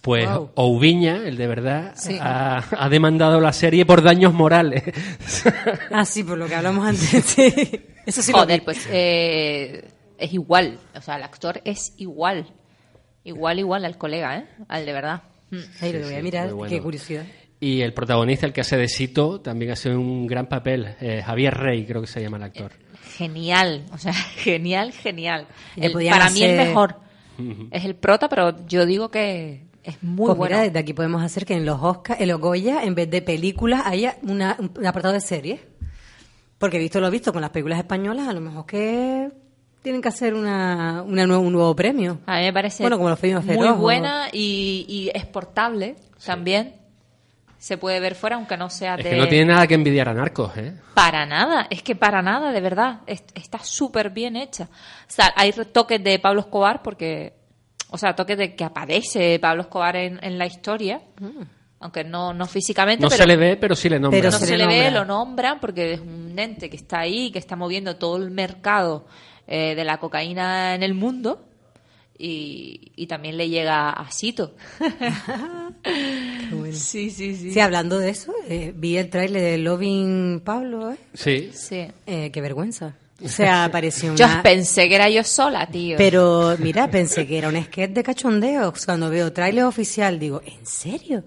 Pues 0.00 0.26
Wow. 0.30 0.52
Oubiña, 0.54 1.16
el 1.26 1.36
de 1.36 1.46
verdad, 1.46 1.92
Sí. 1.94 2.16
ha, 2.18 2.64
ha 2.70 2.88
demandado 2.88 3.38
la 3.38 3.52
serie 3.52 3.84
por 3.84 4.00
daños 4.02 4.32
morales. 4.32 4.82
Ah, 5.92 6.06
sí, 6.06 6.24
por 6.24 6.38
lo 6.38 6.46
que 6.46 6.54
hablamos 6.54 6.86
antes. 6.86 7.22
sí. 7.26 7.52
Eso 8.06 8.22
sí 8.22 8.32
Joder, 8.32 8.64
pues 8.64 8.88
eh, 8.90 9.84
es 10.18 10.32
igual. 10.32 10.78
O 10.94 11.00
sea, 11.00 11.16
el 11.16 11.22
actor 11.22 11.60
es 11.64 11.94
igual. 11.96 12.46
Igual, 13.24 13.58
igual 13.58 13.84
al 13.84 13.98
colega, 13.98 14.38
¿eh? 14.38 14.44
Al 14.68 14.86
de 14.86 14.92
verdad. 14.92 15.22
Mm. 15.50 15.56
Ay, 15.80 15.92
lo 15.92 16.00
voy 16.06 16.14
a 16.14 16.22
mirar, 16.22 16.52
bueno. 16.52 16.70
qué 16.70 16.80
curiosidad. 16.80 17.24
y 17.60 17.80
el 17.80 17.92
protagonista, 17.92 18.46
el 18.46 18.52
que 18.52 18.60
hace 18.60 18.76
de 18.76 18.88
Sito, 18.88 19.40
también 19.40 19.72
hace 19.72 19.90
un 19.94 20.26
gran 20.26 20.46
papel. 20.48 20.94
eh, 21.00 21.22
Javier 21.24 21.54
Rey, 21.54 21.84
creo 21.86 22.00
que 22.00 22.06
se 22.06 22.20
llama 22.22 22.36
el 22.36 22.44
actor. 22.44 22.72
Genial. 23.16 23.84
O 23.92 23.98
sea, 23.98 24.12
genial, 24.36 24.92
genial. 24.92 25.46
El- 25.76 25.92
para 25.92 26.30
mí 26.30 26.42
el 26.42 26.56
mejor. 26.56 26.96
Es 27.70 27.84
el 27.84 27.94
prota, 27.94 28.28
pero 28.28 28.66
yo 28.66 28.84
digo 28.86 29.10
que 29.10 29.62
es 29.84 30.02
muy 30.02 30.26
pues 30.26 30.36
bueno. 30.38 30.56
mira, 30.56 30.62
desde 30.66 30.78
aquí 30.80 30.92
podemos 30.92 31.22
hacer 31.22 31.44
que 31.46 31.54
en 31.54 31.64
los 31.64 31.80
Oscars, 31.80 32.20
en 32.20 32.28
los 32.28 32.40
Goya, 32.40 32.82
en 32.82 32.94
vez 32.94 33.08
de 33.10 33.22
películas, 33.22 33.82
haya 33.84 34.16
una- 34.22 34.56
un 34.58 34.86
apartado 34.86 35.14
de 35.14 35.20
series. 35.20 35.60
Porque 36.58 36.76
he 36.76 36.80
visto 36.80 37.00
lo 37.00 37.06
he 37.06 37.10
visto 37.10 37.32
con 37.32 37.40
las 37.40 37.50
películas 37.50 37.78
españolas, 37.78 38.26
a 38.28 38.32
lo 38.32 38.40
mejor 38.40 38.66
que 38.66 39.30
tienen 39.88 40.02
que 40.02 40.08
hacer 40.08 40.34
una, 40.34 41.02
una 41.02 41.24
nue- 41.24 41.38
un 41.40 41.50
nuevo 41.52 41.74
premio. 41.74 42.18
A 42.26 42.36
mí 42.36 42.42
me 42.42 42.52
parece 42.52 42.82
Bueno, 42.82 42.98
como 42.98 43.08
los 43.08 43.18
premios 43.18 43.42
muy 43.42 43.54
Feroz 43.56 43.72
o- 43.72 43.80
buena 43.80 44.28
y, 44.32 44.84
y 44.86 45.08
exportable 45.18 45.96
también. 46.24 46.74
Se 47.58 47.76
puede 47.78 47.98
ver 48.00 48.14
fuera, 48.14 48.36
aunque 48.36 48.56
no 48.56 48.68
sea 48.70 48.94
Es 48.96 49.04
de... 49.04 49.10
que 49.10 49.16
no 49.16 49.26
tiene 49.28 49.46
nada 49.46 49.66
que 49.66 49.74
envidiar 49.74 50.08
a 50.10 50.14
Narcos, 50.14 50.56
¿eh? 50.58 50.74
Para 50.94 51.24
nada, 51.26 51.66
es 51.70 51.82
que 51.82 51.96
para 51.96 52.20
nada, 52.22 52.52
de 52.52 52.60
verdad. 52.60 53.00
Es- 53.06 53.24
está 53.34 53.58
súper 53.60 54.10
bien 54.10 54.36
hecha. 54.36 54.64
O 54.64 55.10
sea, 55.10 55.32
hay 55.34 55.52
toques 55.72 56.04
de 56.04 56.18
Pablo 56.18 56.40
Escobar 56.42 56.82
porque, 56.82 57.32
o 57.90 57.96
sea, 57.98 58.14
toques 58.14 58.36
de 58.38 58.54
que 58.54 58.62
aparece 58.64 59.38
Pablo 59.40 59.62
Escobar 59.62 59.96
en, 59.96 60.20
en 60.22 60.36
la 60.38 60.46
historia, 60.46 61.00
aunque 61.80 62.04
no, 62.04 62.32
no 62.34 62.46
físicamente, 62.46 63.02
No 63.02 63.08
pero 63.08 63.22
se 63.22 63.26
le 63.26 63.36
ve, 63.36 63.56
pero 63.56 63.74
sí 63.74 63.88
le 63.88 63.98
nombra. 63.98 64.18
Pero 64.20 64.30
no 64.30 64.38
se 64.38 64.46
se, 64.46 64.56
le 64.58 64.66
le 64.66 64.84
ve, 64.84 64.90
lo 64.92 65.04
nombran 65.04 65.58
porque 65.58 65.94
es 65.94 66.00
un 66.00 66.38
ente 66.38 66.68
que 66.70 66.76
está 66.76 67.00
ahí, 67.00 67.30
que 67.32 67.38
está 67.40 67.56
moviendo 67.56 67.96
todo 67.96 68.18
el 68.18 68.30
mercado 68.30 69.06
eh, 69.48 69.74
de 69.74 69.84
la 69.84 69.98
cocaína 69.98 70.74
en 70.74 70.82
el 70.82 70.94
mundo. 70.94 71.44
Y, 72.20 72.92
y 72.96 73.06
también 73.06 73.36
le 73.36 73.48
llega 73.48 73.90
a 73.90 74.10
Sito. 74.10 74.54
Sí, 76.72 77.10
sí, 77.10 77.34
sí. 77.34 77.52
Sí, 77.52 77.60
hablando 77.60 77.98
de 77.98 78.10
eso, 78.10 78.32
eh, 78.48 78.72
vi 78.74 78.96
el 78.96 79.08
tráiler 79.08 79.40
de 79.42 79.58
Loving 79.58 80.40
Pablo, 80.44 80.90
¿eh? 80.92 80.96
Sí. 81.14 81.50
Sí. 81.52 81.86
Eh, 82.06 82.30
qué 82.32 82.40
vergüenza. 82.40 82.96
O 83.22 83.28
sea, 83.28 83.68
pareció 83.72 84.14
Yo 84.14 84.26
una... 84.26 84.42
pensé 84.42 84.88
que 84.88 84.96
era 84.96 85.08
yo 85.08 85.22
sola, 85.24 85.66
tío. 85.66 85.96
Pero 85.96 86.56
mira, 86.58 86.90
pensé 86.90 87.26
que 87.26 87.38
era 87.38 87.48
un 87.48 87.62
sketch 87.62 87.92
de 87.92 88.02
cachondeo. 88.02 88.72
Cuando 88.84 89.10
veo 89.10 89.32
tráiler 89.32 89.64
oficial, 89.64 90.18
digo, 90.18 90.42
¿en 90.44 90.66
serio? 90.66 91.24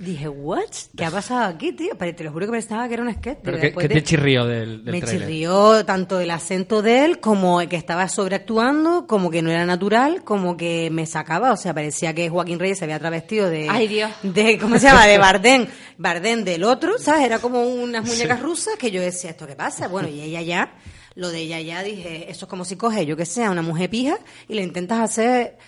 Dije, 0.00 0.30
¿what? 0.30 0.64
¿Qué 0.96 1.04
ha 1.04 1.10
pasado 1.10 1.44
aquí, 1.44 1.72
tío? 1.72 1.90
Pero 1.98 2.16
te 2.16 2.24
lo 2.24 2.32
juro 2.32 2.46
que 2.46 2.52
pensaba 2.52 2.88
que 2.88 2.94
era 2.94 3.02
un 3.02 3.12
sketch. 3.12 3.40
Pero 3.42 3.60
¿qué, 3.60 3.70
de- 3.70 3.88
te 3.96 4.02
chirrió 4.02 4.46
del, 4.46 4.82
del 4.82 4.92
Me 4.94 5.02
chirrió 5.02 5.84
tanto 5.84 6.18
el 6.20 6.30
acento 6.30 6.80
de 6.80 7.04
él, 7.04 7.20
como 7.20 7.58
que 7.68 7.76
estaba 7.76 8.08
sobreactuando, 8.08 9.06
como 9.06 9.30
que 9.30 9.42
no 9.42 9.50
era 9.50 9.66
natural, 9.66 10.24
como 10.24 10.56
que 10.56 10.88
me 10.90 11.04
sacaba. 11.04 11.52
O 11.52 11.56
sea, 11.58 11.74
parecía 11.74 12.14
que 12.14 12.30
Joaquín 12.30 12.58
Reyes 12.58 12.78
se 12.78 12.84
había 12.84 12.98
travestido 12.98 13.50
de. 13.50 13.68
Ay, 13.68 13.88
Dios. 13.88 14.10
De, 14.22 14.56
¿Cómo 14.58 14.78
se 14.78 14.86
llama? 14.86 15.06
De 15.06 15.18
Bardén. 15.18 15.68
Bardén 15.98 16.44
del 16.44 16.64
otro, 16.64 16.98
¿sabes? 16.98 17.26
Era 17.26 17.38
como 17.38 17.62
unas 17.62 18.06
muñecas 18.06 18.40
rusas 18.40 18.76
que 18.78 18.90
yo 18.90 19.02
decía, 19.02 19.30
¿esto 19.30 19.46
qué 19.46 19.54
pasa? 19.54 19.86
Bueno, 19.88 20.08
y 20.08 20.22
ella 20.22 20.40
ya. 20.40 20.72
Lo 21.14 21.28
de 21.28 21.40
ella 21.40 21.60
ya 21.60 21.82
dije, 21.82 22.30
eso 22.30 22.46
es 22.46 22.48
como 22.48 22.64
si 22.64 22.76
coges, 22.76 23.04
yo 23.06 23.18
que 23.18 23.26
sé, 23.26 23.44
a 23.44 23.50
una 23.50 23.60
mujer 23.60 23.90
pija 23.90 24.16
y 24.48 24.54
le 24.54 24.62
intentas 24.62 25.00
hacer. 25.00 25.58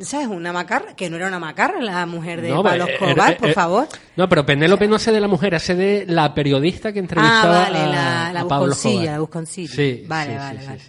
¿Sabes? 0.00 0.26
Una 0.28 0.52
macarra, 0.52 0.94
que 0.96 1.08
no 1.10 1.16
era 1.16 1.28
una 1.28 1.38
macarra 1.38 1.80
la 1.80 2.04
mujer 2.06 2.40
de 2.40 2.48
No, 2.50 2.62
Pablo 2.62 2.86
pero, 2.86 3.06
Escobar, 3.10 3.32
eh, 3.32 3.36
por 3.38 3.48
eh, 3.50 3.52
favor. 3.54 3.88
No, 4.16 4.28
pero 4.28 4.44
Penélope 4.46 4.88
no 4.88 4.96
hace 4.96 5.12
de 5.12 5.20
la 5.20 5.28
mujer, 5.28 5.54
hace 5.54 5.74
de 5.74 6.04
la 6.08 6.34
periodista 6.34 6.92
que 6.92 6.98
Ah, 6.98 7.02
entrevistaba 7.02 7.58
vale, 7.60 7.78
a, 7.78 7.86
la, 7.86 8.32
la 8.32 8.40
a 8.40 8.48
Pablo 8.48 8.72
Escobar. 8.72 9.04
la 9.04 9.18
busconcilla. 9.20 9.74
Sí, 9.74 10.04
Vale, 10.08 10.32
sí, 10.32 10.36
vale, 10.38 10.60
sí, 10.60 10.66
vale. 10.66 10.80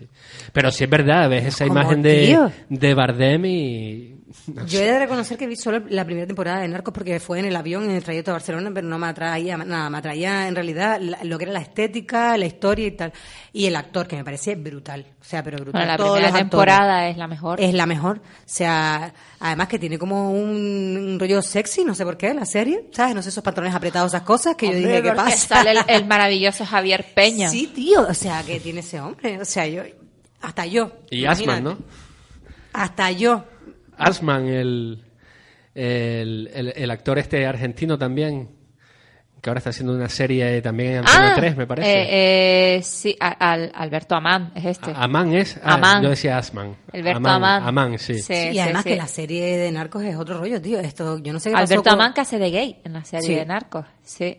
Pero 0.53 0.71
sí 0.71 0.83
es 0.85 0.89
verdad, 0.89 1.29
ves 1.29 1.45
esa 1.45 1.65
imagen 1.65 2.01
de, 2.01 2.49
de 2.69 2.93
Bardem 2.93 3.45
y... 3.45 4.14
Yo 4.67 4.79
he 4.79 4.83
de 4.85 4.99
reconocer 4.99 5.37
que 5.37 5.47
vi 5.47 5.55
solo 5.55 5.81
la 5.89 6.05
primera 6.05 6.27
temporada 6.27 6.59
de 6.61 6.67
Narcos 6.67 6.93
porque 6.93 7.19
fue 7.19 7.39
en 7.39 7.45
el 7.45 7.55
avión, 7.55 7.85
en 7.85 7.91
el 7.91 8.03
trayecto 8.03 8.29
a 8.31 8.35
Barcelona, 8.35 8.69
pero 8.73 8.87
no 8.87 8.99
me 8.99 9.07
atraía 9.07 9.57
nada, 9.57 9.89
me 9.89 9.97
atraía 9.97 10.47
en 10.47 10.53
realidad 10.53 10.99
la- 11.01 11.23
lo 11.23 11.37
que 11.39 11.45
era 11.45 11.53
la 11.53 11.61
estética, 11.61 12.37
la 12.37 12.45
historia 12.45 12.85
y 12.87 12.91
tal. 12.91 13.11
Y 13.53 13.65
el 13.65 13.75
actor, 13.75 14.07
que 14.07 14.15
me 14.15 14.23
parece 14.23 14.55
brutal. 14.55 15.05
O 15.19 15.23
sea, 15.23 15.41
pero 15.43 15.57
brutal. 15.57 15.73
Bueno, 15.81 15.87
la 15.91 15.97
Todos 15.97 16.17
primera 16.19 16.37
temporada 16.37 17.07
es 17.09 17.17
la 17.17 17.27
mejor. 17.27 17.59
Es 17.59 17.73
la 17.73 17.85
mejor. 17.87 18.17
O 18.19 18.21
sea, 18.45 19.13
además 19.39 19.67
que 19.67 19.79
tiene 19.79 19.97
como 19.97 20.31
un, 20.31 20.95
un 21.11 21.19
rollo 21.19 21.41
sexy, 21.41 21.83
no 21.83 21.95
sé 21.95 22.03
por 22.05 22.15
qué, 22.17 22.33
la 22.33 22.45
serie. 22.45 22.85
¿Sabes? 22.91 23.15
No 23.15 23.21
sé, 23.23 23.29
esos 23.29 23.43
pantalones 23.43 23.73
apretados, 23.75 24.11
esas 24.13 24.21
cosas 24.23 24.55
que 24.55 24.67
yo 24.67 24.73
dije, 24.77 25.01
¿qué 25.01 25.11
pasa? 25.13 25.35
Sale 25.37 25.71
el, 25.71 25.79
el 25.87 26.05
maravilloso 26.05 26.65
Javier 26.65 27.05
Peña. 27.15 27.49
Sí, 27.49 27.71
tío. 27.73 28.01
O 28.07 28.13
sea, 28.13 28.43
que 28.43 28.59
tiene 28.59 28.81
ese 28.81 28.99
hombre. 29.01 29.41
O 29.41 29.45
sea, 29.45 29.65
yo, 29.65 29.81
hasta 30.41 30.67
yo. 30.67 30.91
Y. 31.09 31.25
Asman, 31.25 31.63
¿no? 31.63 31.77
Hasta 32.73 33.09
yo. 33.11 33.45
Asman, 33.97 34.47
el, 34.47 35.03
El, 35.73 36.49
el- 36.53 36.73
el 36.75 36.91
actor 36.91 37.19
este 37.19 37.45
argentino 37.45 37.97
también, 37.97 38.49
que 39.41 39.49
ahora 39.49 39.57
está 39.57 39.71
haciendo 39.71 39.93
una 39.93 40.07
serie 40.07 40.61
también 40.61 40.93
en 40.93 40.97
Antena 40.99 41.33
3, 41.35 41.57
me 41.57 41.67
parece. 41.67 41.89
Ah, 41.89 41.93
eh, 42.03 42.75
eh, 42.77 42.81
sí, 42.81 43.15
a- 43.19 43.51
al- 43.51 43.71
Alberto 43.75 44.15
Amán 44.15 44.51
es 44.55 44.65
este. 44.65 44.91
A- 44.91 45.03
Amán 45.03 45.33
es. 45.33 45.57
Ah, 45.61 45.73
Amán. 45.73 46.01
Yo 46.01 46.09
decía 46.11 46.37
Asman. 46.37 46.77
Alberto 46.93 47.27
Amán. 47.29 47.63
Amán, 47.63 47.99
sí. 47.99 48.19
Sí, 48.19 48.33
y 48.53 48.59
además 48.59 48.83
sí. 48.83 48.89
que 48.91 48.95
la 48.95 49.07
serie 49.07 49.57
de 49.57 49.71
Narcos 49.71 50.03
es 50.03 50.15
otro 50.15 50.37
rollo, 50.39 50.61
tío. 50.61 50.79
Esto, 50.79 51.19
yo 51.19 51.33
no 51.33 51.39
sé 51.39 51.49
qué 51.49 51.53
pasó 51.55 51.65
Alberto 51.73 51.83
con- 51.89 51.93
Amán 51.99 52.13
que 52.13 52.21
hace 52.21 52.39
de 52.39 52.51
gay 52.51 52.79
en 52.85 52.93
la 52.93 53.03
serie 53.03 53.27
Sí. 53.27 53.35
de 53.35 53.45
Narcos, 53.45 53.85
sí. 54.01 54.37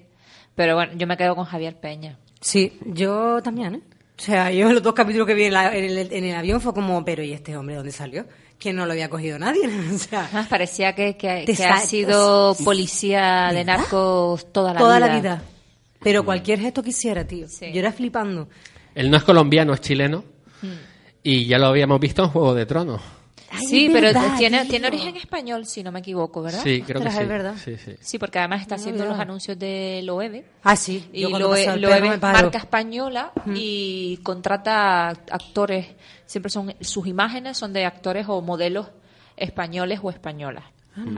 Pero 0.55 0.75
bueno, 0.75 0.95
yo 0.97 1.07
me 1.07 1.19
quedo 1.19 1.37
con 1.37 1.45
Javier 1.45 1.77
Peña. 1.79 2.19
Sí, 2.41 2.79
yo 2.87 3.43
también, 3.43 3.75
¿eh? 3.75 3.81
O 4.19 4.23
sea, 4.23 4.51
yo 4.51 4.73
los 4.73 4.83
dos 4.83 4.95
capítulos 4.95 5.27
que 5.27 5.35
vi 5.35 5.45
en, 5.45 5.53
la- 5.53 5.77
en 5.77 5.85
el, 5.85 6.11
en 6.11 6.25
el 6.25 6.35
avión 6.35 6.63
fue 6.63 6.73
como, 6.73 7.05
pero 7.05 7.23
¿y 7.23 7.35
este 7.35 7.55
hombre 7.59 7.75
dónde 7.77 7.93
salió? 7.93 8.25
Que 8.59 8.73
no 8.73 8.87
lo 8.87 8.93
había 8.93 9.09
cogido 9.09 9.39
nadie. 9.39 9.69
o 9.95 9.99
sea, 9.99 10.47
parecía 10.49 10.95
que, 10.95 11.17
que, 11.17 11.47
ha 11.65 11.79
sido 11.81 12.55
policía 12.65 13.51
de 13.53 13.65
narcos 13.65 14.53
toda 14.53 14.73
la 14.73 14.79
toda 14.79 14.97
vida. 14.97 15.07
la 15.07 15.21
vida. 15.21 15.43
Pero 16.03 16.25
cualquier 16.25 16.61
gesto 16.61 16.83
que 16.83 16.91
hiciera, 16.91 17.27
tío. 17.27 17.49
Sí. 17.49 17.73
Yo 17.73 17.81
era 17.81 17.93
flipando. 17.93 18.49
Él 18.95 19.11
no 19.11 19.17
es 19.17 19.25
colombiano, 19.25 19.75
es 19.75 19.81
chileno. 19.81 20.25
Hmm. 20.63 20.73
Y 21.23 21.47
ya 21.47 21.59
lo 21.59 21.67
habíamos 21.67 21.99
visto 22.01 22.23
en 22.23 22.31
Juego 22.31 22.55
de 22.55 22.67
Tronos. 22.67 23.03
Ay, 23.51 23.67
sí, 23.67 23.89
pero 23.93 24.07
verdad, 24.09 24.37
tiene, 24.39 24.61
tío. 24.63 24.71
tiene 24.71 24.87
origen 24.89 25.17
español, 25.17 25.67
si 25.67 25.83
no 25.85 25.93
me 25.93 26.01
equivoco, 26.01 26.43
¿verdad? 26.43 26.61
Sí, 26.63 26.83
creo 26.85 27.01
que 27.01 27.11
sí. 27.11 27.19
es 27.21 27.29
verdad. 27.29 27.55
Sí, 27.63 27.77
sí. 27.77 27.95
Sí, 28.01 28.19
porque 28.19 28.39
además 28.41 28.63
está 28.63 28.75
No, 28.77 28.81
haciendo 28.81 29.05
no. 29.05 29.11
los 29.11 29.19
anuncios 29.21 29.59
de 29.59 30.01
Loewe. 30.03 30.45
Ah, 30.65 30.75
sí. 30.77 31.09
Y 31.13 31.23
Yo 31.23 31.31
Loewe 31.39 31.61
es 31.63 32.19
paro. 32.19 32.43
marca 32.43 32.59
española 32.59 33.33
y 33.55 34.17
contrata 34.25 35.09
actores, 35.09 35.87
siempre 36.27 36.51
son 36.51 36.75
sus 36.81 37.07
imágenes 37.07 37.57
son 37.57 37.73
de 37.73 37.85
actores 37.85 38.27
o 38.29 38.41
modelos 38.43 38.89
españoles 39.37 40.01
o 40.03 40.11
españolas. 40.11 40.65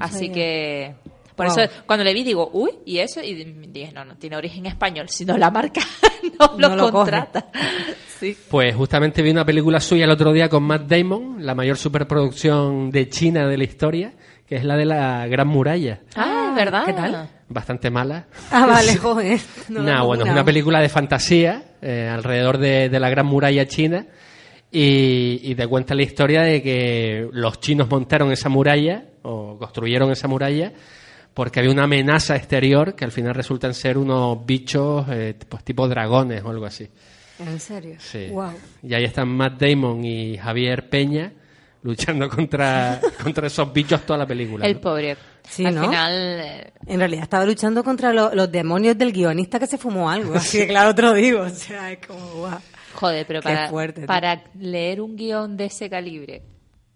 Así 0.00 0.26
sabía. 0.26 0.32
que 0.32 0.94
por 1.38 1.46
Wow. 1.46 1.58
eso 1.58 1.72
cuando 1.86 2.04
le 2.04 2.12
vi 2.12 2.22
digo, 2.24 2.50
uy, 2.52 2.72
y 2.84 2.98
eso 2.98 3.22
y 3.22 3.32
dije, 3.44 3.92
no, 3.92 4.04
no 4.04 4.16
tiene 4.16 4.36
origen 4.36 4.66
español, 4.66 5.08
sino 5.08 5.38
la 5.38 5.50
marca 5.50 5.80
no, 6.38 6.52
No 6.58 6.76
lo, 6.76 6.92
contrata. 6.92 7.46
sí. 8.20 8.36
Pues 8.50 8.74
justamente 8.74 9.22
vi 9.22 9.30
una 9.30 9.46
película 9.46 9.80
suya 9.80 10.04
el 10.04 10.10
otro 10.10 10.32
día 10.32 10.48
con 10.50 10.64
Matt 10.64 10.82
Damon, 10.82 11.36
la 11.46 11.54
mayor 11.54 11.78
superproducción 11.78 12.90
de 12.90 13.08
China 13.08 13.46
de 13.46 13.56
la 13.56 13.64
historia, 13.64 14.12
que 14.46 14.56
es 14.56 14.64
la 14.64 14.76
de 14.76 14.84
la 14.84 15.26
Gran 15.28 15.48
Muralla. 15.48 16.00
Ah, 16.16 16.52
¿verdad? 16.56 16.84
¿qué 16.84 16.92
tal? 16.92 17.28
Bastante 17.48 17.90
mala. 17.90 18.26
Ah, 18.50 18.66
vale, 18.66 18.96
joder. 18.98 19.40
No, 19.70 19.82
Nah, 19.82 20.02
bueno, 20.02 20.24
es 20.24 20.30
una 20.30 20.44
película 20.44 20.80
de 20.80 20.88
fantasía 20.90 21.62
eh, 21.80 22.10
alrededor 22.12 22.58
de, 22.58 22.88
de 22.88 23.00
la 23.00 23.08
Gran 23.08 23.26
Muralla 23.26 23.66
China 23.66 24.06
y, 24.70 25.40
y 25.42 25.54
te 25.54 25.66
cuenta 25.66 25.94
la 25.94 26.02
historia 26.02 26.42
de 26.42 26.62
que 26.62 27.28
los 27.32 27.58
chinos 27.60 27.88
montaron 27.88 28.30
esa 28.32 28.48
muralla 28.50 29.04
o 29.22 29.56
construyeron 29.58 30.10
esa 30.10 30.28
muralla 30.28 30.72
porque 31.38 31.60
había 31.60 31.70
una 31.70 31.84
amenaza 31.84 32.34
exterior 32.34 32.96
que 32.96 33.04
al 33.04 33.12
final 33.12 33.32
resultan 33.32 33.72
ser 33.72 33.96
unos 33.96 34.44
bichos 34.44 35.06
eh, 35.08 35.36
pues 35.48 35.62
tipo 35.62 35.86
dragones 35.86 36.42
o 36.42 36.50
algo 36.50 36.66
así. 36.66 36.88
¿En 37.38 37.60
serio? 37.60 37.94
Sí. 38.00 38.26
Wow. 38.32 38.50
Y 38.82 38.92
ahí 38.92 39.04
están 39.04 39.28
Matt 39.28 39.60
Damon 39.62 40.04
y 40.04 40.36
Javier 40.36 40.88
Peña 40.90 41.32
luchando 41.84 42.28
contra, 42.28 43.00
contra 43.22 43.46
esos 43.46 43.72
bichos 43.72 44.02
toda 44.04 44.18
la 44.18 44.26
película. 44.26 44.66
El 44.66 44.74
¿no? 44.74 44.80
pobre. 44.80 45.16
Sí, 45.48 45.64
Al 45.64 45.76
¿no? 45.76 45.82
final 45.82 46.12
eh, 46.40 46.72
En 46.88 46.98
realidad 46.98 47.22
estaba 47.22 47.44
luchando 47.46 47.84
contra 47.84 48.12
lo- 48.12 48.34
los 48.34 48.50
demonios 48.50 48.98
del 48.98 49.12
guionista 49.12 49.60
que 49.60 49.68
se 49.68 49.78
fumó 49.78 50.10
algo. 50.10 50.34
Así 50.34 50.58
que 50.58 50.66
claro, 50.66 50.92
te 50.92 51.02
lo 51.02 51.12
digo. 51.14 51.42
O 51.42 51.48
sea, 51.50 51.92
es 51.92 52.04
como, 52.04 52.18
guau. 52.34 52.58
Joder, 52.94 53.24
pero 53.28 53.40
Qué 53.42 53.48
para, 53.48 53.68
fuerte, 53.68 54.06
para 54.06 54.42
leer 54.58 55.00
un 55.00 55.14
guion 55.14 55.56
de 55.56 55.66
ese 55.66 55.88
calibre 55.88 56.42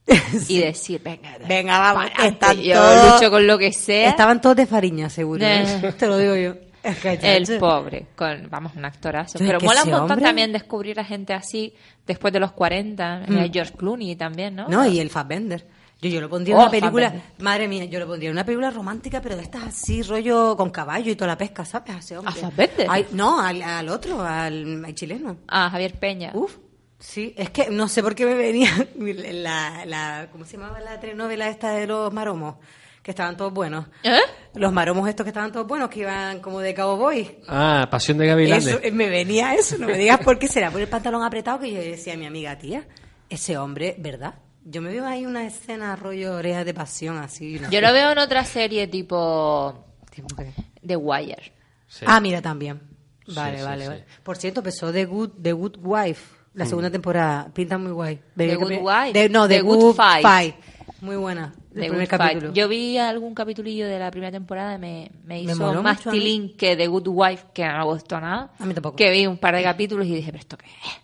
y 0.49 0.59
decir, 0.59 1.01
venga, 1.03 1.39
Venga, 1.47 1.79
vamos, 1.79 2.11
están 2.25 2.57
yo 2.61 2.75
todos- 2.75 3.15
lucho 3.15 3.31
con 3.31 3.47
lo 3.47 3.59
que 3.59 3.73
sea. 3.73 4.09
Estaban 4.11 4.41
todos 4.41 4.57
de 4.57 4.67
fariña, 4.67 5.09
seguro. 5.09 5.45
Eh. 5.45 5.63
¿eh? 5.83 5.93
Te 5.99 6.07
lo 6.07 6.19
digo 6.19 6.37
yo. 6.37 6.55
El 6.85 7.47
pobre, 7.61 8.07
con, 8.17 8.49
vamos, 8.51 8.73
un 8.75 8.85
actorazo. 8.85 9.39
Yo, 9.39 9.47
Pero 9.47 9.61
mola 9.61 9.85
un 9.85 9.91
montón 9.91 10.11
hombre- 10.11 10.25
también 10.27 10.53
descubrir 10.53 10.99
a 10.99 11.05
gente 11.05 11.33
así 11.33 11.73
después 12.07 12.33
de 12.33 12.41
los 12.41 12.51
40. 12.53 13.23
Eh, 13.29 13.51
George 13.53 13.75
Clooney 13.75 14.17
también, 14.17 14.57
¿no? 14.57 14.67
No, 14.69 14.85
y 14.87 14.99
el 14.99 15.09
Fassbender. 15.09 15.65
Yo, 16.01 16.09
yo 16.11 16.21
lo 16.21 16.29
pondría 16.29 16.57
en 16.57 16.59
Oh, 16.59 16.63
una 16.63 16.71
película, 16.73 17.07
Fassbender. 17.11 17.33
madre 17.39 17.69
mía, 17.69 17.85
yo 17.85 18.01
lo 18.01 18.09
pondría 18.09 18.31
en 18.31 18.35
una 18.35 18.45
película 18.45 18.71
romántica, 18.73 19.21
pero 19.23 19.37
de 19.37 19.43
estas 19.43 19.63
así, 19.63 20.03
rollo 20.03 20.57
con 20.57 20.71
caballo 20.71 21.13
y 21.13 21.15
toda 21.15 21.29
la 21.29 21.39
pesca, 21.39 21.65
¿sabes? 21.65 21.95
A 21.95 21.99
ese 22.01 22.19
hombre. 22.19 22.35
¿A 22.35 22.37
Fassbender? 22.37 22.87
Ay, 22.91 23.07
no, 23.13 23.41
al, 23.41 23.63
al 23.63 23.89
otro, 23.89 24.21
al, 24.21 24.85
al 24.85 24.95
chileno. 24.97 25.37
Ah, 25.47 25.69
Javier 25.71 25.93
Peña. 26.01 26.33
Uf, 26.35 26.57
sí, 27.03 27.35
es 27.37 27.51
que 27.51 27.69
no 27.71 27.89
sé 27.89 28.03
por 28.03 28.15
qué 28.15 28.25
me 28.25 28.35
venía 28.35 28.71
la, 28.97 29.85
la 29.85 30.29
¿cómo 30.31 30.45
se 30.45 30.57
llamaba 30.57 30.81
la 30.81 31.01
telenovela 31.01 31.49
esta 31.49 31.73
de 31.73 31.87
los 31.87 32.13
maromos? 32.13 32.57
Que 33.03 33.11
estaban 33.11 33.37
todos 33.37 33.53
buenos. 33.53 33.87
¿Eh? 34.05 34.21
Los 34.55 34.73
maromos 34.73 35.09
estos 35.09 35.25
que 35.25 35.31
estaban 35.31 35.51
todos 35.51 35.67
buenos, 35.67 35.91
que 35.91 36.01
iban 36.01 36.39
como 36.41 36.61
de 36.61 36.73
cowboy. 36.73 37.39
Ah, 37.49 37.89
Pasión 37.91 38.17
de 38.19 38.29
Gavilanes. 38.29 38.65
Eso, 38.65 38.79
eh, 38.81 38.93
me 38.93 39.09
venía 39.09 39.55
eso, 39.57 39.77
no 39.77 39.89
me 39.89 39.99
digas 39.99 40.21
por 40.21 40.39
qué 40.39 40.47
será, 40.47 40.71
por 40.71 40.81
el 40.81 40.87
pantalón 40.89 41.25
apretado 41.25 41.59
que 41.59 41.73
yo 41.73 41.81
decía 41.81 42.15
a 42.15 42.17
mi 42.17 42.27
amiga, 42.27 42.57
tía, 42.59 42.87
ese 43.29 43.59
hombre, 43.59 43.97
¿verdad? 43.99 44.35
Yo 44.65 44.81
me 44.81 44.91
veo 44.93 45.05
ahí 45.05 45.27
una 45.27 45.45
escena 45.45 45.97
rollo 45.97 46.37
orejas 46.37 46.65
de 46.65 46.75
pasión 46.75 47.19
así. 47.19 47.59
no 47.59 47.69
Yo 47.71 47.81
lo 47.81 47.93
veo 47.93 48.13
en 48.13 48.19
otra 48.19 48.45
serie 48.45 48.87
tipo 48.87 49.85
The 50.87 50.97
Wire. 50.97 51.53
Sí. 51.89 52.05
Ah, 52.07 52.21
mira, 52.21 52.41
también. 52.41 52.81
Sí, 53.27 53.35
Vale, 53.35 53.59
sí, 53.59 53.65
vale, 53.65 53.83
sí. 53.83 53.89
vale. 53.89 54.05
Por 54.23 54.37
cierto, 54.37 54.61
empezó 54.61 54.93
The 54.93 55.05
Good, 55.07 55.31
The 55.43 55.53
Good 55.53 55.77
Wife, 55.81 56.37
la 56.55 56.67
segunda 56.67 56.91
temporada. 56.91 57.51
Pinta 57.53 57.79
muy 57.79 57.93
guay. 57.93 58.21
The 58.37 58.57
Good 58.57 58.73
Wife. 58.83 59.13
De- 59.13 59.29
no, 59.29 59.49
The, 59.49 59.57
The 59.57 59.63
Good 59.63 59.79
Good, 59.79 59.95
Fight. 59.95 60.23
Fight. 60.23 60.55
Muy 61.01 61.17
buena. 61.17 61.53
El 61.75 61.89
primer 61.89 62.01
Good 62.01 62.09
capítulo. 62.09 62.41
Fight. 62.49 62.55
Yo 62.55 62.69
vi 62.69 62.99
algún 62.99 63.35
capitulillo 63.35 63.87
de 63.89 63.99
la 63.99 64.11
primera 64.11 64.31
temporada, 64.31 64.79
me, 64.79 65.11
me 65.25 65.43
Me 65.43 65.53
hizo 65.53 65.83
más 65.83 66.01
tilín 66.03 66.57
que 66.57 66.77
The 66.77 66.87
Good 66.87 67.09
Wife, 67.09 67.47
que 67.55 67.67
no 67.67 67.79
me 67.79 67.85
gustó 67.85 68.21
nada. 68.21 68.53
A 68.59 68.67
mí 68.67 68.75
tampoco. 68.75 68.97
Que 68.97 69.11
vi 69.11 69.27
un 69.27 69.39
par 69.39 69.55
de 69.55 69.63
capítulos 69.63 70.07
y 70.07 70.15
dije, 70.15 70.31
pero 70.31 70.41
esto 70.41 70.57
qué 70.59 70.67
es. 70.67 71.03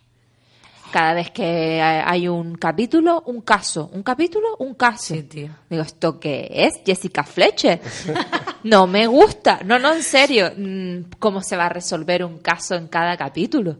Cada 0.90 1.12
vez 1.12 1.30
que 1.30 1.82
hay 1.82 2.28
un 2.28 2.54
capítulo, 2.54 3.22
un 3.26 3.42
caso. 3.42 3.90
Un 3.92 4.02
capítulo, 4.02 4.56
un 4.58 4.74
caso. 4.74 5.14
Sí, 5.14 5.22
tío. 5.22 5.50
Digo, 5.68 5.82
¿esto 5.82 6.18
qué 6.18 6.48
es? 6.50 6.80
Jessica 6.84 7.24
Fletcher. 7.24 7.80
no 8.64 8.86
me 8.86 9.06
gusta. 9.06 9.60
No, 9.66 9.78
no, 9.78 9.92
en 9.92 10.02
serio. 10.02 10.50
Mm, 10.56 11.10
¿Cómo 11.18 11.42
se 11.42 11.56
va 11.56 11.66
a 11.66 11.68
resolver 11.68 12.24
un 12.24 12.38
caso 12.38 12.74
en 12.74 12.88
cada 12.88 13.18
capítulo? 13.18 13.76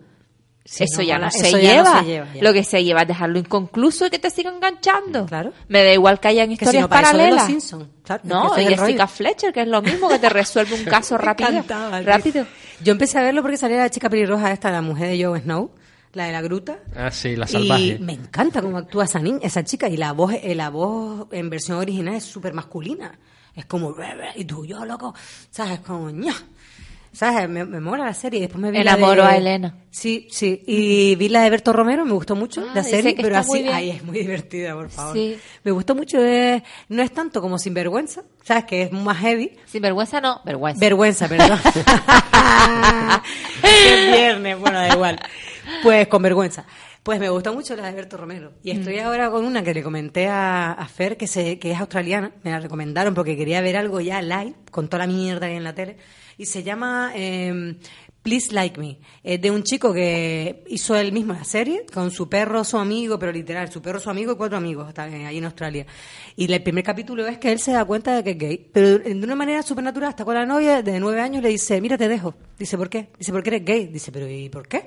Sí, 0.71 0.85
eso, 0.85 0.99
no, 0.99 1.03
ya 1.05 1.19
no 1.19 1.31
se 1.31 1.49
eso 1.49 1.59
ya 1.59 1.77
no 1.79 1.85
lleva. 1.85 2.01
se 2.01 2.05
lleva, 2.07 2.27
ya. 2.35 2.43
Lo 2.43 2.53
que 2.53 2.63
se 2.63 2.85
lleva 2.85 3.01
es 3.03 3.09
dejarlo 3.09 3.39
inconcluso 3.39 4.05
y 4.07 4.11
que 4.11 4.19
te 4.19 4.29
siga 4.31 4.51
enganchando. 4.51 5.25
Claro. 5.25 5.53
Me 5.69 5.83
da 5.83 5.95
igual 5.95 6.21
que 6.21 6.29
hayan 6.29 6.49
Que 6.51 6.57
si 6.57 6.65
historias 6.65 6.83
no, 6.83 6.89
para 6.91 7.09
eso 7.09 7.17
ve 7.17 7.23
paralelas. 7.31 7.87
Claro, 8.05 8.23
es 8.23 8.29
no, 8.29 8.53
que 8.55 8.63
y 8.63 8.67
Jessica 8.67 8.83
rollo. 8.85 9.07
Fletcher, 9.09 9.53
que 9.55 9.63
es 9.63 9.69
lo 9.69 9.81
mismo 9.81 10.09
que 10.11 10.19
te 10.19 10.29
resuelve 10.29 10.75
un 10.75 10.85
caso 10.85 11.17
rápido. 11.17 11.49
encantaba, 11.49 12.03
rápido. 12.03 12.47
Yo 12.83 12.93
empecé 12.93 13.19
a 13.19 13.23
verlo 13.23 13.41
porque 13.41 13.57
salía 13.57 13.79
la 13.79 13.89
chica 13.91 14.11
pelirroja 14.11 14.53
esta, 14.53 14.71
la 14.71 14.83
mujer 14.83 15.09
de 15.09 15.25
Jon 15.25 15.41
Snow, 15.41 15.71
la 16.13 16.27
de 16.27 16.33
la 16.33 16.43
gruta. 16.43 16.79
Ah, 16.95 17.11
sí, 17.11 17.35
la 17.35 17.47
Y 17.47 17.49
salvaje. 17.49 17.99
me 18.01 18.13
encanta 18.13 18.61
cómo 18.61 18.77
actúa 18.77 19.05
esa 19.05 19.21
niña, 19.21 19.39
esa 19.43 19.65
chica. 19.65 19.89
Y 19.89 19.97
la 19.97 20.13
voz, 20.13 20.35
eh, 20.35 20.55
la 20.55 20.69
voz 20.69 21.29
en 21.33 21.49
versión 21.49 21.79
original 21.79 22.15
es 22.17 22.25
súper 22.25 22.53
masculina. 22.53 23.19
Es 23.55 23.65
como, 23.65 23.97
y 24.37 24.45
tú, 24.45 24.67
yo, 24.67 24.85
loco. 24.85 25.15
¿Sabes? 25.51 25.81
Como, 25.81 26.11
ña. 26.11 26.35
¿Sabes? 27.19 27.49
Me, 27.49 27.65
me 27.65 27.81
mola 27.81 28.05
la 28.05 28.15
serie. 28.15 28.39
Y 28.39 28.43
Después 28.43 28.63
me 28.63 28.71
vi 28.71 28.79
Enamoro 28.79 29.25
de- 29.25 29.29
a 29.29 29.37
Elena. 29.37 29.75
Sí, 29.91 30.29
sí. 30.31 30.63
Y 30.69 31.17
vi 31.17 31.29
la 31.29 31.43
de 31.43 31.51
Berto 31.51 31.73
Romero, 31.73 32.05
me 32.05 32.13
gustó 32.13 32.37
mucho 32.37 32.65
Ah, 32.65 32.71
la 32.77 32.85
serie, 32.85 33.17
pero 33.21 33.37
así, 33.37 33.67
ay, 33.67 33.91
es 33.91 34.05
muy 34.05 34.19
divertida, 34.21 34.75
por 34.75 34.89
favor. 34.89 35.15
Sí. 35.17 35.37
Me 35.65 35.73
gustó 35.73 35.97
mucho, 35.97 36.25
eh, 36.25 36.63
no 36.91 37.03
es 37.03 37.11
tanto 37.13 37.41
como 37.41 37.59
Sinvergüenza, 37.59 38.23
¿sabes? 38.45 38.67
Que 38.67 38.83
es 38.83 38.93
más 38.93 39.17
heavy. 39.19 39.51
Sin 39.67 39.83
vergüenza 39.83 40.21
no, 40.21 40.41
vergüenza. 40.45 40.79
Vergüenza, 40.79 41.27
perdón. 41.29 41.59
es 43.65 44.13
viernes, 44.17 44.59
bueno, 44.59 44.79
da 44.79 44.89
igual. 44.95 45.19
Pues 45.83 46.07
con 46.09 46.23
vergüenza. 46.23 46.65
Pues 47.03 47.19
me 47.21 47.31
gustó 47.31 47.53
mucho 47.55 47.75
la 47.75 47.87
de 47.87 47.93
Berto 47.95 48.17
Romero. 48.17 48.53
Y 48.63 48.71
estoy 48.71 49.01
Mm. 49.01 49.07
ahora 49.07 49.31
con 49.31 49.45
una 49.45 49.63
que 49.63 49.73
le 49.75 49.83
comenté 49.83 50.29
a, 50.29 50.73
a 50.73 50.87
Fer, 50.87 51.17
que, 51.17 51.27
se, 51.27 51.59
que 51.59 51.73
es 51.73 51.81
australiana. 51.81 52.31
Me 52.45 52.51
la 52.51 52.61
recomendaron 52.61 53.15
porque 53.15 53.37
quería 53.37 53.61
ver 53.63 53.77
algo 53.77 54.01
ya 54.01 54.21
live, 54.21 54.55
con 54.71 54.89
toda 54.89 55.07
la 55.07 55.13
mierda 55.13 55.47
que 55.47 55.53
hay 55.53 55.57
en 55.57 55.65
la 55.65 55.75
tele. 55.75 55.97
Y 56.39 56.47
se 56.47 56.63
llama 56.63 57.13
eh, 57.15 57.77
Please 58.23 58.53
Like 58.53 58.81
Me. 58.81 58.99
Es 59.25 59.41
de 59.41 59.51
un 59.51 59.63
chico 59.63 59.93
que 59.93 60.65
hizo 60.69 60.95
él 60.97 61.13
mismo 61.13 61.33
la 61.33 61.45
serie, 61.45 61.85
con 61.93 62.11
su 62.11 62.29
perro, 62.29 62.63
su 62.63 62.79
amigo, 62.79 63.19
pero 63.19 63.33
literal, 63.33 63.73
su 63.73 63.83
perro, 63.83 63.99
su 63.99 64.09
amigo 64.11 64.33
y 64.33 64.37
cuatro 64.37 64.57
amigos 64.57 64.93
también 64.95 65.27
ahí 65.27 65.39
en 65.39 65.47
Australia. 65.47 65.87
Y 66.37 66.51
el 66.53 66.63
primer 66.63 66.85
capítulo 66.85 67.27
es 67.27 67.39
que 67.39 67.51
él 67.51 67.59
se 67.59 67.73
da 67.73 67.85
cuenta 67.85 68.15
de 68.15 68.23
que 68.23 68.31
es 68.31 68.39
gay. 68.39 68.71
Pero 68.73 68.99
de 68.99 69.15
una 69.15 69.35
manera 69.35 69.63
súper 69.63 69.83
natural, 69.83 70.11
está 70.11 70.25
con 70.25 70.35
la 70.35 70.47
novia 70.47 70.83
de 70.83 71.01
nueve 71.01 71.21
años, 71.21 71.43
le 71.43 71.49
dice, 71.49 71.81
mira, 71.81 71.99
te 71.99 72.07
dejo. 72.07 72.35
Dice, 72.59 72.77
¿por 72.77 72.89
qué? 72.89 73.09
Dice, 73.19 73.33
porque 73.33 73.51
eres 73.51 73.65
gay. 73.65 73.87
Dice, 73.87 74.13
pero 74.13 74.29
¿y 74.29 74.49
por 74.49 74.69
qué? 74.69 74.85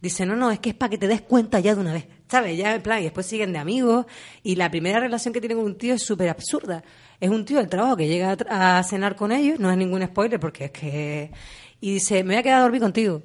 Dice, 0.00 0.24
no, 0.24 0.36
no, 0.36 0.50
es 0.50 0.60
que 0.60 0.70
es 0.70 0.74
para 0.74 0.90
que 0.90 0.98
te 0.98 1.08
des 1.08 1.22
cuenta 1.22 1.60
ya 1.60 1.74
de 1.74 1.80
una 1.80 1.92
vez. 1.92 2.06
¿Sabes? 2.28 2.56
Ya 2.56 2.74
en 2.74 2.82
plan, 2.82 3.00
y 3.00 3.04
después 3.04 3.26
siguen 3.26 3.52
de 3.52 3.58
amigos. 3.58 4.06
Y 4.42 4.56
la 4.56 4.70
primera 4.70 5.00
relación 5.00 5.34
que 5.34 5.40
tiene 5.40 5.54
con 5.54 5.64
un 5.64 5.76
tío 5.76 5.94
es 5.94 6.02
súper 6.02 6.28
absurda. 6.28 6.82
Es 7.20 7.30
un 7.30 7.44
tío 7.44 7.58
del 7.58 7.68
trabajo 7.68 7.96
que 7.96 8.08
llega 8.08 8.36
a, 8.48 8.78
a 8.78 8.82
cenar 8.82 9.16
con 9.16 9.32
ellos, 9.32 9.58
no 9.58 9.70
es 9.70 9.76
ningún 9.76 10.02
spoiler 10.04 10.40
porque 10.40 10.66
es 10.66 10.70
que... 10.70 11.30
Y 11.80 11.94
dice, 11.94 12.24
me 12.24 12.34
voy 12.34 12.40
a 12.40 12.42
quedar 12.42 12.60
a 12.60 12.62
dormir 12.62 12.80
contigo. 12.80 13.22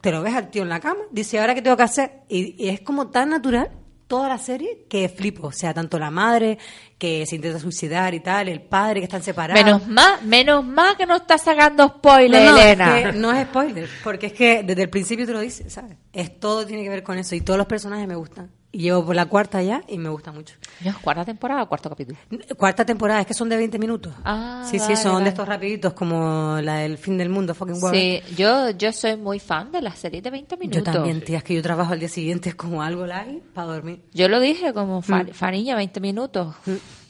Te 0.00 0.10
lo 0.10 0.22
ves 0.22 0.34
al 0.34 0.50
tío 0.50 0.62
en 0.62 0.68
la 0.68 0.80
cama. 0.80 1.00
Dice, 1.10 1.38
¿ahora 1.38 1.54
qué 1.54 1.62
tengo 1.62 1.76
que 1.76 1.82
hacer? 1.82 2.22
Y, 2.28 2.62
y 2.62 2.68
es 2.68 2.80
como 2.80 3.08
tan 3.08 3.30
natural 3.30 3.70
toda 4.06 4.28
la 4.28 4.38
serie 4.38 4.86
que 4.88 5.08
flipo. 5.08 5.48
O 5.48 5.52
sea, 5.52 5.74
tanto 5.74 5.98
la 5.98 6.10
madre 6.10 6.58
que 6.98 7.26
se 7.26 7.36
intenta 7.36 7.58
suicidar 7.58 8.14
y 8.14 8.20
tal, 8.20 8.48
el 8.48 8.62
padre 8.62 9.00
que 9.00 9.04
están 9.04 9.22
separados. 9.22 9.62
Menos 9.62 9.86
más, 9.86 10.22
menos 10.22 10.64
más 10.64 10.96
que 10.96 11.06
no 11.06 11.16
está 11.16 11.38
sacando 11.38 11.88
spoiler, 11.88 12.44
no, 12.44 12.52
no, 12.52 12.58
Elena. 12.58 12.98
es 12.98 13.06
que 13.06 13.12
no 13.12 13.32
es 13.32 13.46
spoiler, 13.46 13.88
porque 14.02 14.26
es 14.26 14.32
que 14.32 14.62
desde 14.62 14.82
el 14.82 14.90
principio 14.90 15.26
te 15.26 15.32
lo 15.32 15.40
dice, 15.40 15.68
¿sabes? 15.68 15.96
Es 16.12 16.38
todo 16.38 16.66
tiene 16.66 16.82
que 16.82 16.88
ver 16.88 17.02
con 17.02 17.18
eso 17.18 17.34
y 17.34 17.40
todos 17.40 17.58
los 17.58 17.66
personajes 17.66 18.06
me 18.06 18.16
gustan. 18.16 18.50
Y 18.76 18.80
llevo 18.80 19.06
por 19.06 19.16
la 19.16 19.24
cuarta 19.24 19.62
ya 19.62 19.80
y 19.88 19.96
me 19.96 20.10
gusta 20.10 20.32
mucho. 20.32 20.54
¿Cuarta 21.00 21.24
temporada 21.24 21.62
o 21.62 21.66
cuarto 21.68 21.88
capítulo? 21.88 22.18
Cuarta 22.58 22.84
temporada, 22.84 23.22
es 23.22 23.26
que 23.26 23.32
son 23.32 23.48
de 23.48 23.56
20 23.56 23.78
minutos. 23.78 24.12
Ah, 24.22 24.66
sí, 24.70 24.78
sí, 24.78 24.96
son 24.96 25.14
vale. 25.14 25.24
de 25.24 25.30
estos 25.30 25.48
rapiditos 25.48 25.94
como 25.94 26.58
la 26.60 26.76
del 26.80 26.98
fin 26.98 27.16
del 27.16 27.30
mundo, 27.30 27.54
fucking 27.54 27.82
world. 27.82 27.96
Sí, 27.98 28.20
yo, 28.36 28.68
yo 28.72 28.92
soy 28.92 29.16
muy 29.16 29.38
fan 29.38 29.72
de 29.72 29.80
las 29.80 29.98
series 29.98 30.22
de 30.22 30.28
20 30.30 30.56
minutos. 30.58 30.84
Yo 30.84 30.92
también, 30.92 31.22
tía, 31.24 31.38
es 31.38 31.44
que 31.44 31.54
yo 31.54 31.62
trabajo 31.62 31.94
al 31.94 32.00
día 32.00 32.10
siguiente 32.10 32.50
es 32.50 32.54
como 32.66 32.82
algo 32.82 33.06
live 33.06 33.40
para 33.54 33.68
dormir. 33.68 34.02
Yo 34.12 34.28
lo 34.28 34.40
dije 34.40 34.74
como 34.74 35.00
Mm. 35.00 35.28
Fariña, 35.32 35.74
20 35.74 36.00
minutos. 36.00 36.54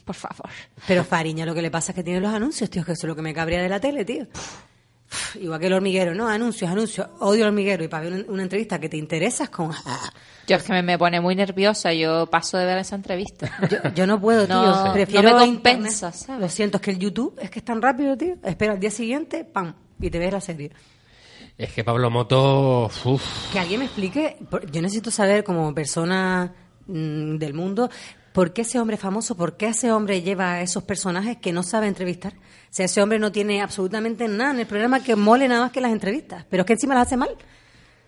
Por 0.05 0.15
favor. 0.15 0.49
Pero 0.87 1.03
Fariña 1.03 1.45
lo 1.45 1.53
que 1.53 1.61
le 1.61 1.69
pasa 1.69 1.91
es 1.91 1.95
que 1.97 2.03
tiene 2.03 2.21
los 2.21 2.33
anuncios, 2.33 2.69
tío, 2.69 2.85
que 2.85 2.93
eso 2.93 3.05
es 3.05 3.09
lo 3.09 3.15
que 3.17 3.21
me 3.21 3.33
cabría 3.33 3.61
de 3.61 3.67
la 3.67 3.81
tele, 3.81 4.05
tío. 4.05 4.25
Igual 5.39 5.59
que 5.59 5.67
el 5.67 5.73
hormiguero, 5.73 6.13
¿no? 6.13 6.27
Anuncios, 6.27 6.69
anuncios. 6.69 7.07
Odio 7.19 7.43
el 7.43 7.47
hormiguero. 7.47 7.83
Y 7.83 7.87
para 7.87 8.03
ver 8.03 8.13
una, 8.13 8.31
una 8.31 8.43
entrevista 8.43 8.79
que 8.79 8.89
te 8.89 8.97
interesa 8.97 9.45
es 9.45 9.49
con... 9.49 9.71
Yo 10.47 10.55
es 10.55 10.63
que 10.63 10.73
me, 10.73 10.81
me 10.81 10.97
pone 10.97 11.19
muy 11.19 11.35
nerviosa. 11.35 11.93
Yo 11.93 12.27
paso 12.27 12.57
de 12.57 12.65
ver 12.65 12.77
esa 12.77 12.95
entrevista. 12.95 13.51
Yo, 13.69 13.93
yo 13.93 14.07
no 14.07 14.19
puedo, 14.19 14.45
tío. 14.45 14.55
No, 14.55 14.93
Prefiero 14.93 15.29
no 15.29 15.39
me 15.39 15.45
compensa, 15.45 16.11
¿sabes? 16.11 16.41
Lo 16.41 16.49
siento, 16.49 16.77
es 16.77 16.81
que 16.83 16.91
el 16.91 16.99
YouTube 16.99 17.37
es 17.41 17.49
que 17.49 17.59
es 17.59 17.65
tan 17.65 17.81
rápido, 17.81 18.17
tío. 18.17 18.35
Espera 18.43 18.73
al 18.73 18.79
día 18.79 18.91
siguiente, 18.91 19.43
pam, 19.43 19.73
y 19.99 20.09
te 20.09 20.19
ves 20.19 20.31
la 20.31 20.41
serie. 20.41 20.71
Es 21.57 21.73
que 21.73 21.83
Pablo 21.83 22.11
Moto, 22.11 22.89
Que 23.51 23.59
alguien 23.59 23.79
me 23.79 23.85
explique, 23.87 24.37
yo 24.71 24.81
necesito 24.81 25.09
saber 25.09 25.43
como 25.43 25.73
persona 25.73 26.53
mm, 26.85 27.37
del 27.37 27.53
mundo, 27.55 27.89
¿por 28.37 28.53
qué 28.53 28.61
ese 28.61 28.79
hombre 28.79 28.97
famoso, 28.97 29.35
por 29.35 29.57
qué 29.57 29.67
ese 29.69 29.91
hombre 29.91 30.21
lleva 30.21 30.53
a 30.53 30.61
esos 30.61 30.83
personajes 30.83 31.37
que 31.37 31.51
no 31.51 31.63
sabe 31.63 31.87
entrevistar? 31.87 32.33
O 32.35 32.69
sea, 32.69 32.85
ese 32.85 33.01
hombre 33.01 33.17
no 33.17 33.31
tiene 33.31 33.61
absolutamente 33.63 34.27
nada 34.27 34.51
en 34.51 34.59
el 34.59 34.67
programa 34.67 34.99
que 35.01 35.15
mole 35.15 35.47
nada 35.47 35.61
más 35.61 35.71
que 35.71 35.81
las 35.81 35.91
entrevistas, 35.91 36.45
pero 36.47 36.61
es 36.61 36.67
que 36.67 36.73
encima 36.73 36.93
las 36.93 37.07
hace 37.07 37.17
mal. 37.17 37.29
O 37.29 37.35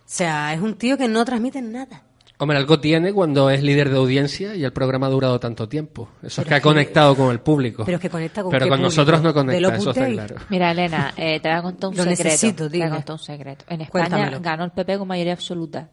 sea, 0.06 0.54
es 0.54 0.62
un 0.62 0.76
tío 0.76 0.98
que 1.00 1.08
no 1.08 1.26
transmite 1.26 1.62
nada. 1.63 2.04
Hombre, 2.38 2.58
algo 2.58 2.80
tiene 2.80 3.12
cuando 3.12 3.50
es 3.50 3.63
líder 3.63 3.89
de 3.89 3.98
audiencia 3.98 4.56
y 4.56 4.63
el 4.63 4.72
programa 4.72 5.08
ha 5.08 5.10
durado 5.10 5.39
tanto 5.42 5.68
tiempo. 5.68 6.08
Eso 6.24 6.42
es 6.42 6.48
que 6.48 6.54
ha 6.54 6.58
que- 6.60 6.63
conectado 6.63 7.15
con 7.15 7.32
el 7.32 7.39
público. 7.42 7.84
Pero 7.86 7.98
es 7.98 8.02
que 8.02 8.10
conecta 8.10 8.44
con 8.44 8.52
Pero 8.52 8.65
qué 8.65 8.70
con 8.70 8.78
público? 8.78 8.96
nosotros 8.96 9.22
no 9.22 9.28
¿De 9.30 9.34
conecta, 9.34 9.60
lo 9.70 9.76
eso 9.76 9.89
está 9.89 10.06
claro. 10.08 10.36
Mira, 10.50 10.72
Elena, 10.72 11.13
eh, 11.18 11.39
te 11.42 11.50
voy 11.50 11.58
a 11.58 11.62
contar 11.63 11.89
un 11.89 11.98
Lo 11.98 12.04
secreto. 12.04 12.24
necesito, 12.24 12.70
te 12.70 12.78
voy 12.78 12.88
a 12.88 12.89
contar 12.92 13.13
un 13.13 13.20
secreto. 13.20 13.65
En 13.68 13.82
España 13.82 14.06
Cuéntamelo. 14.10 14.39
ganó 14.42 14.63
el 14.63 14.72
PP 14.72 14.98
con 15.00 15.08
mayoría 15.10 15.34
absoluta. 15.34 15.89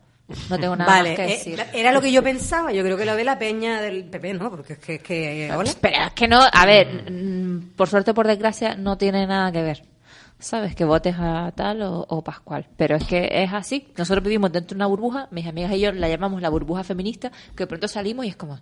No 0.50 0.58
tengo 0.58 0.74
nada 0.74 0.90
Vale, 0.90 1.10
más 1.10 1.16
que 1.16 1.24
eh, 1.24 1.28
decir. 1.28 1.64
era 1.72 1.92
lo 1.92 2.00
que 2.00 2.10
yo 2.10 2.22
pensaba. 2.22 2.72
Yo 2.72 2.82
creo 2.82 2.96
que 2.96 3.04
lo 3.04 3.14
ve 3.14 3.22
la 3.22 3.38
peña 3.38 3.80
del 3.80 4.04
PP, 4.04 4.34
¿no? 4.34 4.50
Porque 4.50 4.72
es 4.74 4.78
que, 4.80 4.94
es 4.96 5.02
que 5.02 5.46
eh, 5.46 5.52
hola. 5.54 5.70
Pero 5.80 6.04
es 6.04 6.12
que 6.12 6.26
no, 6.26 6.40
a 6.52 6.66
ver, 6.66 7.12
mm, 7.12 7.74
por 7.76 7.88
suerte 7.88 8.10
o 8.10 8.14
por 8.14 8.26
desgracia, 8.26 8.74
no 8.74 8.98
tiene 8.98 9.26
nada 9.26 9.52
que 9.52 9.62
ver. 9.62 9.84
¿Sabes? 10.38 10.74
Que 10.74 10.84
votes 10.84 11.14
a 11.18 11.52
tal 11.54 11.80
o, 11.82 12.04
o 12.08 12.22
Pascual. 12.22 12.66
Pero 12.76 12.96
es 12.96 13.04
que 13.04 13.28
es 13.30 13.52
así. 13.52 13.88
Nosotros 13.96 14.22
vivimos 14.24 14.52
dentro 14.52 14.74
de 14.74 14.78
una 14.78 14.86
burbuja, 14.86 15.28
mis 15.30 15.46
amigas 15.46 15.72
y 15.72 15.80
yo 15.80 15.92
la 15.92 16.08
llamamos 16.08 16.42
la 16.42 16.50
burbuja 16.50 16.82
feminista, 16.82 17.30
que 17.54 17.62
de 17.62 17.66
pronto 17.68 17.88
salimos 17.88 18.26
y 18.26 18.30
es 18.30 18.36
como, 18.36 18.58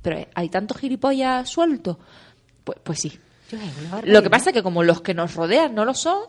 pero 0.00 0.24
hay 0.34 0.48
tantos 0.48 0.78
gilipollas 0.78 1.48
sueltos. 1.48 1.98
Pues, 2.64 2.78
pues 2.82 3.00
sí. 3.00 3.18
Lo 4.04 4.22
que 4.22 4.30
pasa 4.30 4.50
es 4.50 4.54
que 4.54 4.62
como 4.62 4.82
los 4.82 5.02
que 5.02 5.14
nos 5.14 5.34
rodean 5.34 5.74
no 5.74 5.84
lo 5.84 5.94
son, 5.94 6.20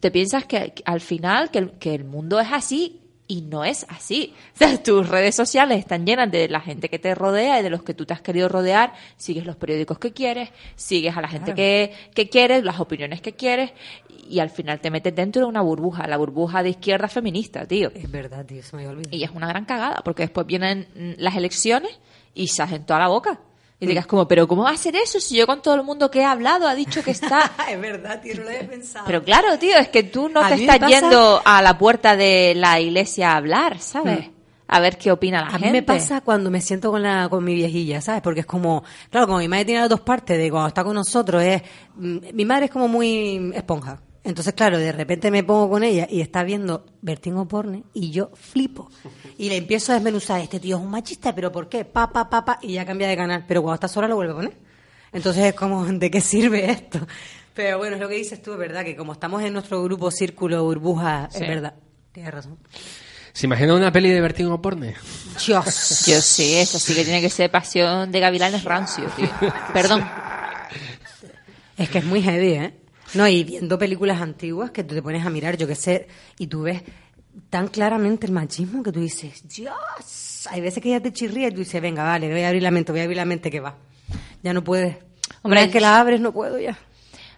te 0.00 0.10
piensas 0.10 0.46
que, 0.46 0.72
que 0.72 0.82
al 0.84 1.00
final 1.00 1.50
que 1.50 1.58
el, 1.58 1.70
que 1.72 1.94
el 1.94 2.04
mundo 2.04 2.40
es 2.40 2.48
así 2.50 3.01
y 3.32 3.40
no 3.42 3.64
es 3.64 3.86
así. 3.88 4.34
O 4.54 4.58
sea, 4.58 4.82
tus 4.82 5.08
redes 5.08 5.34
sociales 5.34 5.78
están 5.78 6.04
llenas 6.06 6.30
de 6.30 6.48
la 6.48 6.60
gente 6.60 6.88
que 6.88 6.98
te 6.98 7.14
rodea 7.14 7.58
y 7.58 7.62
de 7.62 7.70
los 7.70 7.82
que 7.82 7.94
tú 7.94 8.04
te 8.04 8.12
has 8.14 8.20
querido 8.20 8.48
rodear. 8.48 8.92
Sigues 9.16 9.46
los 9.46 9.56
periódicos 9.56 9.98
que 9.98 10.12
quieres, 10.12 10.50
sigues 10.76 11.16
a 11.16 11.20
la 11.20 11.28
gente 11.28 11.46
Claro. 11.54 11.56
que, 11.56 11.94
que 12.14 12.28
quieres, 12.28 12.62
las 12.64 12.78
opiniones 12.80 13.20
que 13.20 13.32
quieres 13.32 13.72
y 14.28 14.38
al 14.38 14.50
final 14.50 14.80
te 14.80 14.90
metes 14.90 15.14
dentro 15.14 15.42
de 15.42 15.48
una 15.48 15.62
burbuja, 15.62 16.06
la 16.06 16.16
burbuja 16.16 16.62
de 16.62 16.70
izquierda 16.70 17.08
feminista, 17.08 17.66
tío. 17.66 17.90
Es 17.94 18.10
verdad, 18.10 18.44
tío, 18.46 18.62
se 18.62 18.76
me 18.76 18.82
había 18.82 18.92
olvidado. 18.92 19.16
Y 19.16 19.24
es 19.24 19.30
una 19.30 19.48
gran 19.48 19.64
cagada, 19.64 20.02
porque 20.04 20.22
después 20.22 20.46
vienen 20.46 20.86
las 21.18 21.34
elecciones 21.34 21.98
y 22.34 22.48
se 22.48 22.62
hacen 22.62 22.84
toda 22.84 23.00
la 23.00 23.08
boca. 23.08 23.40
Y 23.82 23.86
digas 23.88 24.06
como, 24.06 24.28
pero 24.28 24.46
¿cómo 24.46 24.62
va 24.62 24.70
a 24.70 24.74
hacer 24.74 24.94
eso 24.96 25.18
si 25.20 25.36
yo 25.36 25.46
con 25.46 25.60
todo 25.60 25.74
el 25.74 25.82
mundo 25.82 26.10
que 26.10 26.20
he 26.20 26.24
hablado 26.24 26.68
ha 26.68 26.74
dicho 26.74 27.02
que 27.02 27.10
está... 27.10 27.50
es 27.70 27.80
verdad, 27.80 28.20
tío, 28.22 28.36
no 28.36 28.42
lo 28.44 28.48
había 28.50 28.68
pensado. 28.68 29.04
Pero 29.06 29.24
claro, 29.24 29.58
tío, 29.58 29.76
es 29.76 29.88
que 29.88 30.04
tú 30.04 30.28
no 30.28 30.40
A 30.40 30.48
te 30.48 30.54
estás 30.54 30.78
pasa- 30.78 31.00
yendo 31.00 31.42
a 31.44 31.60
la 31.62 31.76
puerta 31.78 32.14
de 32.16 32.54
la 32.56 32.78
iglesia 32.80 33.32
a 33.32 33.36
hablar, 33.38 33.80
¿sabes? 33.80 34.30
A 34.68 34.80
ver 34.80 34.96
qué 34.96 35.10
opina 35.12 35.40
la 35.40 35.48
A 35.48 35.50
gente. 35.50 35.66
mí 35.66 35.72
me 35.72 35.82
pasa 35.82 36.20
cuando 36.22 36.50
me 36.50 36.60
siento 36.60 36.90
con 36.92 37.02
la 37.02 37.28
con 37.28 37.44
mi 37.44 37.54
viejilla, 37.54 38.00
¿sabes? 38.00 38.22
Porque 38.22 38.40
es 38.40 38.46
como, 38.46 38.84
claro, 39.10 39.26
como 39.26 39.38
mi 39.40 39.48
madre 39.48 39.64
tiene 39.66 39.80
las 39.80 39.90
dos 39.90 40.00
partes 40.00 40.38
de 40.38 40.50
cuando 40.50 40.68
está 40.68 40.82
con 40.84 40.94
nosotros, 40.94 41.42
es 41.42 41.60
mm, 41.96 42.18
mi 42.32 42.44
madre 42.44 42.66
es 42.66 42.70
como 42.70 42.88
muy 42.88 43.50
esponja. 43.54 44.00
Entonces, 44.24 44.54
claro, 44.54 44.78
de 44.78 44.92
repente 44.92 45.30
me 45.32 45.42
pongo 45.42 45.68
con 45.68 45.82
ella 45.82 46.06
y 46.08 46.20
está 46.20 46.44
viendo 46.44 46.86
Vertigo 47.00 47.46
Porne 47.48 47.82
y 47.92 48.10
yo 48.12 48.30
flipo. 48.34 48.88
Y 49.36 49.48
le 49.48 49.56
empiezo 49.56 49.90
a 49.90 49.96
desmenuzar, 49.96 50.40
este 50.40 50.60
tío 50.60 50.76
es 50.76 50.82
un 50.82 50.90
machista, 50.90 51.34
pero 51.34 51.50
¿por 51.50 51.68
qué? 51.68 51.84
Pa, 51.84 52.12
pa, 52.12 52.30
pa, 52.30 52.44
pa, 52.44 52.58
y 52.62 52.74
ya 52.74 52.86
cambia 52.86 53.08
de 53.08 53.16
canal. 53.16 53.44
Pero 53.48 53.62
cuando 53.62 53.74
está 53.74 53.88
sola 53.88 54.06
lo 54.06 54.14
vuelve 54.16 54.32
a 54.32 54.36
poner. 54.36 54.56
Entonces 55.12 55.44
es 55.46 55.54
como, 55.54 55.84
¿de 55.86 56.10
qué 56.10 56.20
sirve 56.20 56.70
esto? 56.70 57.00
Pero 57.54 57.78
bueno, 57.78 57.96
es 57.96 58.00
lo 58.00 58.08
que 58.08 58.14
dices 58.14 58.40
tú, 58.40 58.52
es 58.52 58.58
verdad, 58.58 58.84
que 58.84 58.94
como 58.96 59.12
estamos 59.12 59.42
en 59.42 59.52
nuestro 59.52 59.82
grupo, 59.82 60.10
círculo, 60.10 60.62
burbuja, 60.64 61.28
Sí. 61.30 61.42
es 61.42 61.48
verdad. 61.48 61.74
Tienes 62.12 62.32
razón. 62.32 62.58
¿Se 63.32 63.46
imagina 63.46 63.74
una 63.74 63.90
peli 63.90 64.10
de 64.10 64.20
Vertigo 64.20 64.60
Porne? 64.62 64.94
Dios. 65.46 66.04
Yo 66.06 66.20
sí, 66.20 66.54
eso 66.54 66.78
sí 66.78 66.94
que 66.94 67.02
tiene 67.04 67.20
que 67.20 67.28
ser 67.30 67.50
pasión 67.50 68.12
de 68.12 68.20
gavilanes 68.20 68.62
rancio, 68.62 69.04
tío. 69.16 69.28
Perdón. 69.72 70.04
Es 71.76 71.88
que 71.90 71.98
es 71.98 72.04
muy 72.04 72.22
heavy, 72.22 72.52
¿eh? 72.52 72.74
No, 73.14 73.28
y 73.28 73.44
viendo 73.44 73.78
películas 73.78 74.20
antiguas 74.20 74.70
que 74.70 74.84
tú 74.84 74.94
te 74.94 75.02
pones 75.02 75.24
a 75.26 75.30
mirar, 75.30 75.56
yo 75.56 75.66
qué 75.66 75.74
sé, 75.74 76.08
y 76.38 76.46
tú 76.46 76.62
ves 76.62 76.82
tan 77.50 77.68
claramente 77.68 78.26
el 78.26 78.32
machismo 78.32 78.82
que 78.82 78.92
tú 78.92 79.00
dices, 79.00 79.46
Dios, 79.48 80.46
hay 80.50 80.60
veces 80.60 80.82
que 80.82 80.90
ya 80.90 81.00
te 81.00 81.12
chirría 81.12 81.48
y 81.48 81.50
tú 81.52 81.58
dices, 81.58 81.80
venga, 81.80 82.02
vale, 82.04 82.30
voy 82.30 82.40
a 82.42 82.48
abrir 82.48 82.62
la 82.62 82.70
mente, 82.70 82.92
voy 82.92 83.00
a 83.00 83.04
abrir 83.04 83.16
la 83.16 83.24
mente 83.24 83.50
que 83.50 83.60
va. 83.60 83.76
Ya 84.42 84.52
no 84.52 84.62
puedes. 84.64 84.96
Hombre, 85.42 85.62
vez 85.62 85.70
que 85.70 85.80
la 85.80 85.98
abres, 86.00 86.20
no 86.20 86.32
puedo 86.32 86.58
ya. 86.58 86.78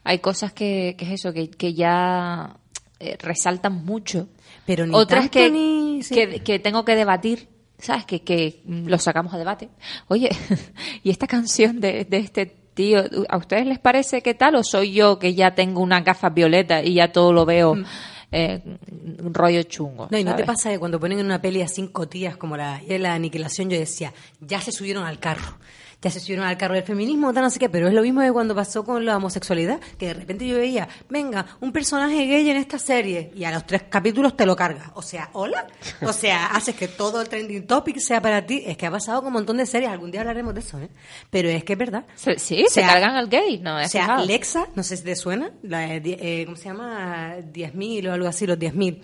Hay 0.04 0.18
cosas 0.18 0.52
que, 0.52 0.94
que 0.98 1.04
es 1.06 1.10
eso, 1.20 1.32
que, 1.32 1.48
que 1.50 1.74
ya 1.74 2.56
eh, 3.00 3.16
resaltan 3.20 3.84
mucho. 3.84 4.28
Pero 4.66 4.86
ni 4.86 4.94
Otras 4.94 5.22
tanto 5.30 5.32
que, 5.38 5.50
ni- 5.50 6.02
sí. 6.02 6.14
que, 6.14 6.40
que 6.40 6.58
tengo 6.58 6.84
que 6.84 6.94
debatir, 6.96 7.48
¿sabes? 7.78 8.04
Que, 8.04 8.22
que 8.22 8.62
lo 8.66 8.98
sacamos 8.98 9.32
a 9.34 9.38
debate. 9.38 9.68
Oye, 10.08 10.30
¿y 11.02 11.10
esta 11.10 11.26
canción 11.26 11.80
de, 11.80 12.04
de 12.04 12.16
este 12.18 12.56
tío, 12.74 13.02
a 13.28 13.36
ustedes 13.36 13.66
les 13.66 13.78
parece 13.78 14.22
que 14.22 14.34
tal? 14.34 14.56
¿O 14.56 14.64
soy 14.64 14.92
yo 14.92 15.18
que 15.18 15.34
ya 15.34 15.54
tengo 15.54 15.80
unas 15.80 16.04
gafas 16.04 16.34
violetas 16.34 16.84
y 16.84 16.94
ya 16.94 17.12
todo 17.12 17.32
lo 17.32 17.46
veo 17.46 17.76
eh, 18.32 18.60
un 19.22 19.32
rollo 19.32 19.62
chungo? 19.62 20.06
Mm. 20.06 20.08
No, 20.10 20.18
y 20.18 20.24
no 20.24 20.36
te 20.36 20.44
pasa 20.44 20.70
que 20.70 20.78
cuando 20.78 21.00
ponen 21.00 21.20
en 21.20 21.26
una 21.26 21.40
peli 21.40 21.62
a 21.62 21.68
cinco 21.68 22.08
tías 22.08 22.36
como 22.36 22.56
la 22.56 22.80
la 22.86 23.14
aniquilación, 23.14 23.70
yo 23.70 23.78
decía, 23.78 24.12
ya 24.40 24.60
se 24.60 24.72
subieron 24.72 25.04
al 25.04 25.18
carro. 25.18 25.58
Ya 26.04 26.10
se 26.10 26.20
subieron 26.20 26.44
al 26.44 26.58
carro 26.58 26.74
del 26.74 26.82
feminismo, 26.84 27.32
tal, 27.32 27.44
no 27.44 27.50
sé 27.50 27.58
qué, 27.58 27.70
pero 27.70 27.88
es 27.88 27.94
lo 27.94 28.02
mismo 28.02 28.20
que 28.20 28.30
cuando 28.30 28.54
pasó 28.54 28.84
con 28.84 29.06
la 29.06 29.16
homosexualidad, 29.16 29.80
que 29.98 30.08
de 30.08 30.12
repente 30.12 30.46
yo 30.46 30.58
veía, 30.58 30.86
venga, 31.08 31.46
un 31.62 31.72
personaje 31.72 32.26
gay 32.26 32.50
en 32.50 32.58
esta 32.58 32.78
serie, 32.78 33.32
y 33.34 33.44
a 33.44 33.50
los 33.50 33.66
tres 33.66 33.84
capítulos 33.88 34.36
te 34.36 34.44
lo 34.44 34.54
cargas. 34.54 34.90
O 34.96 35.00
sea, 35.00 35.30
¿hola? 35.32 35.66
O 36.02 36.12
sea, 36.12 36.46
haces 36.54 36.74
que 36.76 36.88
todo 36.88 37.22
el 37.22 37.28
trending 37.30 37.66
topic 37.66 37.96
sea 38.00 38.20
para 38.20 38.44
ti. 38.44 38.62
Es 38.66 38.76
que 38.76 38.84
ha 38.84 38.90
pasado 38.90 39.20
con 39.20 39.28
un 39.28 39.32
montón 39.32 39.56
de 39.56 39.64
series, 39.64 39.90
algún 39.90 40.10
día 40.10 40.20
hablaremos 40.20 40.52
de 40.52 40.60
eso, 40.60 40.78
¿eh? 40.78 40.90
Pero 41.30 41.48
es 41.48 41.64
que 41.64 41.72
es 41.72 41.78
verdad. 41.78 42.04
Sí, 42.16 42.64
O 42.64 42.68
se 42.68 42.82
cargan 42.82 43.16
al 43.16 43.30
gay, 43.30 43.60
¿no? 43.60 43.76
O 43.76 43.78
¿Has 43.78 43.90
sea, 43.90 44.02
fijado? 44.02 44.26
Lexa, 44.26 44.66
no 44.74 44.82
sé 44.82 44.98
si 44.98 45.04
te 45.04 45.16
suena, 45.16 45.52
la 45.62 46.00
de 46.00 46.18
eh, 46.20 46.42
¿cómo 46.44 46.58
se 46.58 46.64
llama? 46.64 47.36
10.000 47.38 48.08
o 48.08 48.12
algo 48.12 48.28
así, 48.28 48.46
los 48.46 48.58
10.000. 48.58 49.00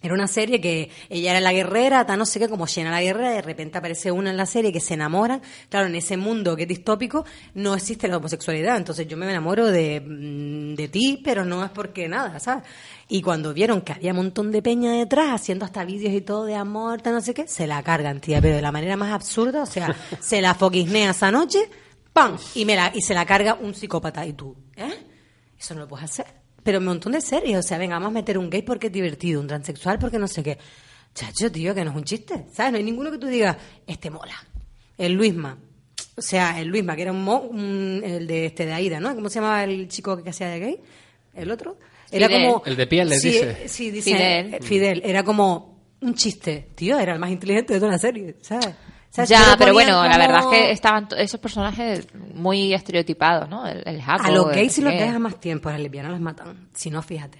Era 0.00 0.14
una 0.14 0.28
serie 0.28 0.60
que 0.60 0.90
ella 1.08 1.32
era 1.32 1.40
la 1.40 1.52
guerrera, 1.52 2.06
tal 2.06 2.20
no 2.20 2.26
sé 2.26 2.38
qué, 2.38 2.48
como 2.48 2.66
llena 2.66 2.92
la 2.92 3.02
guerrera, 3.02 3.30
de 3.32 3.42
repente 3.42 3.78
aparece 3.78 4.12
una 4.12 4.30
en 4.30 4.36
la 4.36 4.46
serie 4.46 4.72
que 4.72 4.78
se 4.78 4.94
enamoran. 4.94 5.42
Claro, 5.68 5.88
en 5.88 5.96
ese 5.96 6.16
mundo 6.16 6.54
que 6.54 6.62
es 6.62 6.68
distópico 6.68 7.24
no 7.54 7.74
existe 7.74 8.06
la 8.06 8.18
homosexualidad, 8.18 8.76
entonces 8.76 9.08
yo 9.08 9.16
me 9.16 9.28
enamoro 9.28 9.66
de, 9.66 10.00
mm, 10.00 10.74
de 10.76 10.88
ti, 10.88 11.20
pero 11.24 11.44
no 11.44 11.64
es 11.64 11.70
porque 11.70 12.08
nada, 12.08 12.38
¿sabes? 12.38 12.62
Y 13.08 13.22
cuando 13.22 13.52
vieron 13.52 13.80
que 13.80 13.92
había 13.92 14.12
un 14.12 14.18
montón 14.18 14.52
de 14.52 14.62
peña 14.62 14.92
detrás, 14.92 15.30
haciendo 15.30 15.64
hasta 15.64 15.84
vídeos 15.84 16.12
y 16.12 16.20
todo 16.20 16.44
de 16.44 16.54
amor, 16.54 17.02
tal 17.02 17.14
no 17.14 17.20
sé 17.20 17.34
qué, 17.34 17.48
se 17.48 17.66
la 17.66 17.82
cargan, 17.82 18.20
tía, 18.20 18.40
pero 18.40 18.54
de 18.54 18.62
la 18.62 18.70
manera 18.70 18.96
más 18.96 19.12
absurda, 19.12 19.62
o 19.62 19.66
sea, 19.66 19.96
se 20.20 20.40
la 20.40 20.54
foquisnea 20.54 21.10
esa 21.10 21.32
noche, 21.32 21.68
¡pam! 22.12 22.36
Y, 22.54 22.64
me 22.64 22.76
la, 22.76 22.92
y 22.94 23.02
se 23.02 23.14
la 23.14 23.26
carga 23.26 23.54
un 23.60 23.74
psicópata. 23.74 24.24
Y 24.24 24.34
tú, 24.34 24.56
¿eh? 24.76 24.94
Eso 25.58 25.74
no 25.74 25.80
lo 25.80 25.88
puedes 25.88 26.04
hacer. 26.04 26.47
Pero 26.62 26.78
un 26.78 26.84
montón 26.86 27.12
de 27.12 27.20
series. 27.20 27.58
O 27.58 27.62
sea, 27.62 27.78
venga, 27.78 27.94
vamos 27.96 28.08
a 28.08 28.14
meter 28.14 28.36
un 28.38 28.50
gay 28.50 28.62
porque 28.62 28.88
es 28.88 28.92
divertido, 28.92 29.40
un 29.40 29.46
transexual 29.46 29.98
porque 29.98 30.18
no 30.18 30.26
sé 30.28 30.42
qué. 30.42 30.58
Chacho, 31.14 31.50
tío, 31.50 31.74
que 31.74 31.84
no 31.84 31.90
es 31.90 31.96
un 31.96 32.04
chiste. 32.04 32.46
¿Sabes? 32.52 32.72
No 32.72 32.78
hay 32.78 32.84
ninguno 32.84 33.10
que 33.10 33.18
tú 33.18 33.26
digas, 33.26 33.56
este 33.86 34.10
mola. 34.10 34.34
El 34.96 35.12
Luisma. 35.14 35.56
O 36.16 36.22
sea, 36.22 36.60
el 36.60 36.68
Luisma, 36.68 36.96
que 36.96 37.02
era 37.02 37.12
un, 37.12 37.22
mo- 37.22 37.40
un- 37.42 38.02
el 38.04 38.26
de 38.26 38.46
este 38.46 38.66
de 38.66 38.72
Aida, 38.72 39.00
¿no? 39.00 39.14
¿Cómo 39.14 39.28
se 39.28 39.36
llamaba 39.36 39.64
el 39.64 39.88
chico 39.88 40.22
que 40.22 40.30
hacía 40.30 40.48
de 40.48 40.58
gay? 40.60 40.80
¿El 41.34 41.50
otro? 41.50 41.78
Era 42.10 42.26
Fidel. 42.28 42.46
como... 42.46 42.62
El 42.66 42.76
de 42.76 42.86
piel, 42.86 43.08
le 43.08 43.18
sí, 43.18 43.28
dice. 43.30 43.68
Sí, 43.68 43.90
dice 43.90 44.10
Fidel. 44.12 44.62
Fidel. 44.62 45.02
Era 45.04 45.22
como 45.22 45.78
un 46.00 46.14
chiste. 46.14 46.68
Tío, 46.74 46.98
era 46.98 47.12
el 47.14 47.18
más 47.20 47.30
inteligente 47.30 47.74
de 47.74 47.80
toda 47.80 47.92
la 47.92 47.98
serie, 47.98 48.36
¿sabes? 48.40 48.68
¿Sabes? 49.10 49.30
Ya, 49.30 49.56
Pero 49.58 49.72
bueno, 49.72 50.04
la 50.06 50.18
verdad 50.18 50.40
es 50.40 50.46
que 50.46 50.70
estaban 50.70 51.08
esos 51.16 51.40
personajes 51.40 52.06
muy 52.34 52.74
estereotipados, 52.74 53.48
¿no? 53.48 53.66
El, 53.66 53.82
el 53.86 54.02
jaco, 54.02 54.24
A 54.26 54.30
los 54.30 54.48
gays 54.50 54.72
si 54.72 54.82
los 54.82 54.92
dejas 54.92 55.18
más 55.18 55.40
tiempo, 55.40 55.68
a 55.68 55.72
las 55.72 55.80
lesbianas 55.80 56.12
las 56.12 56.20
matan. 56.20 56.68
Si 56.74 56.90
no, 56.90 57.02
fíjate. 57.02 57.38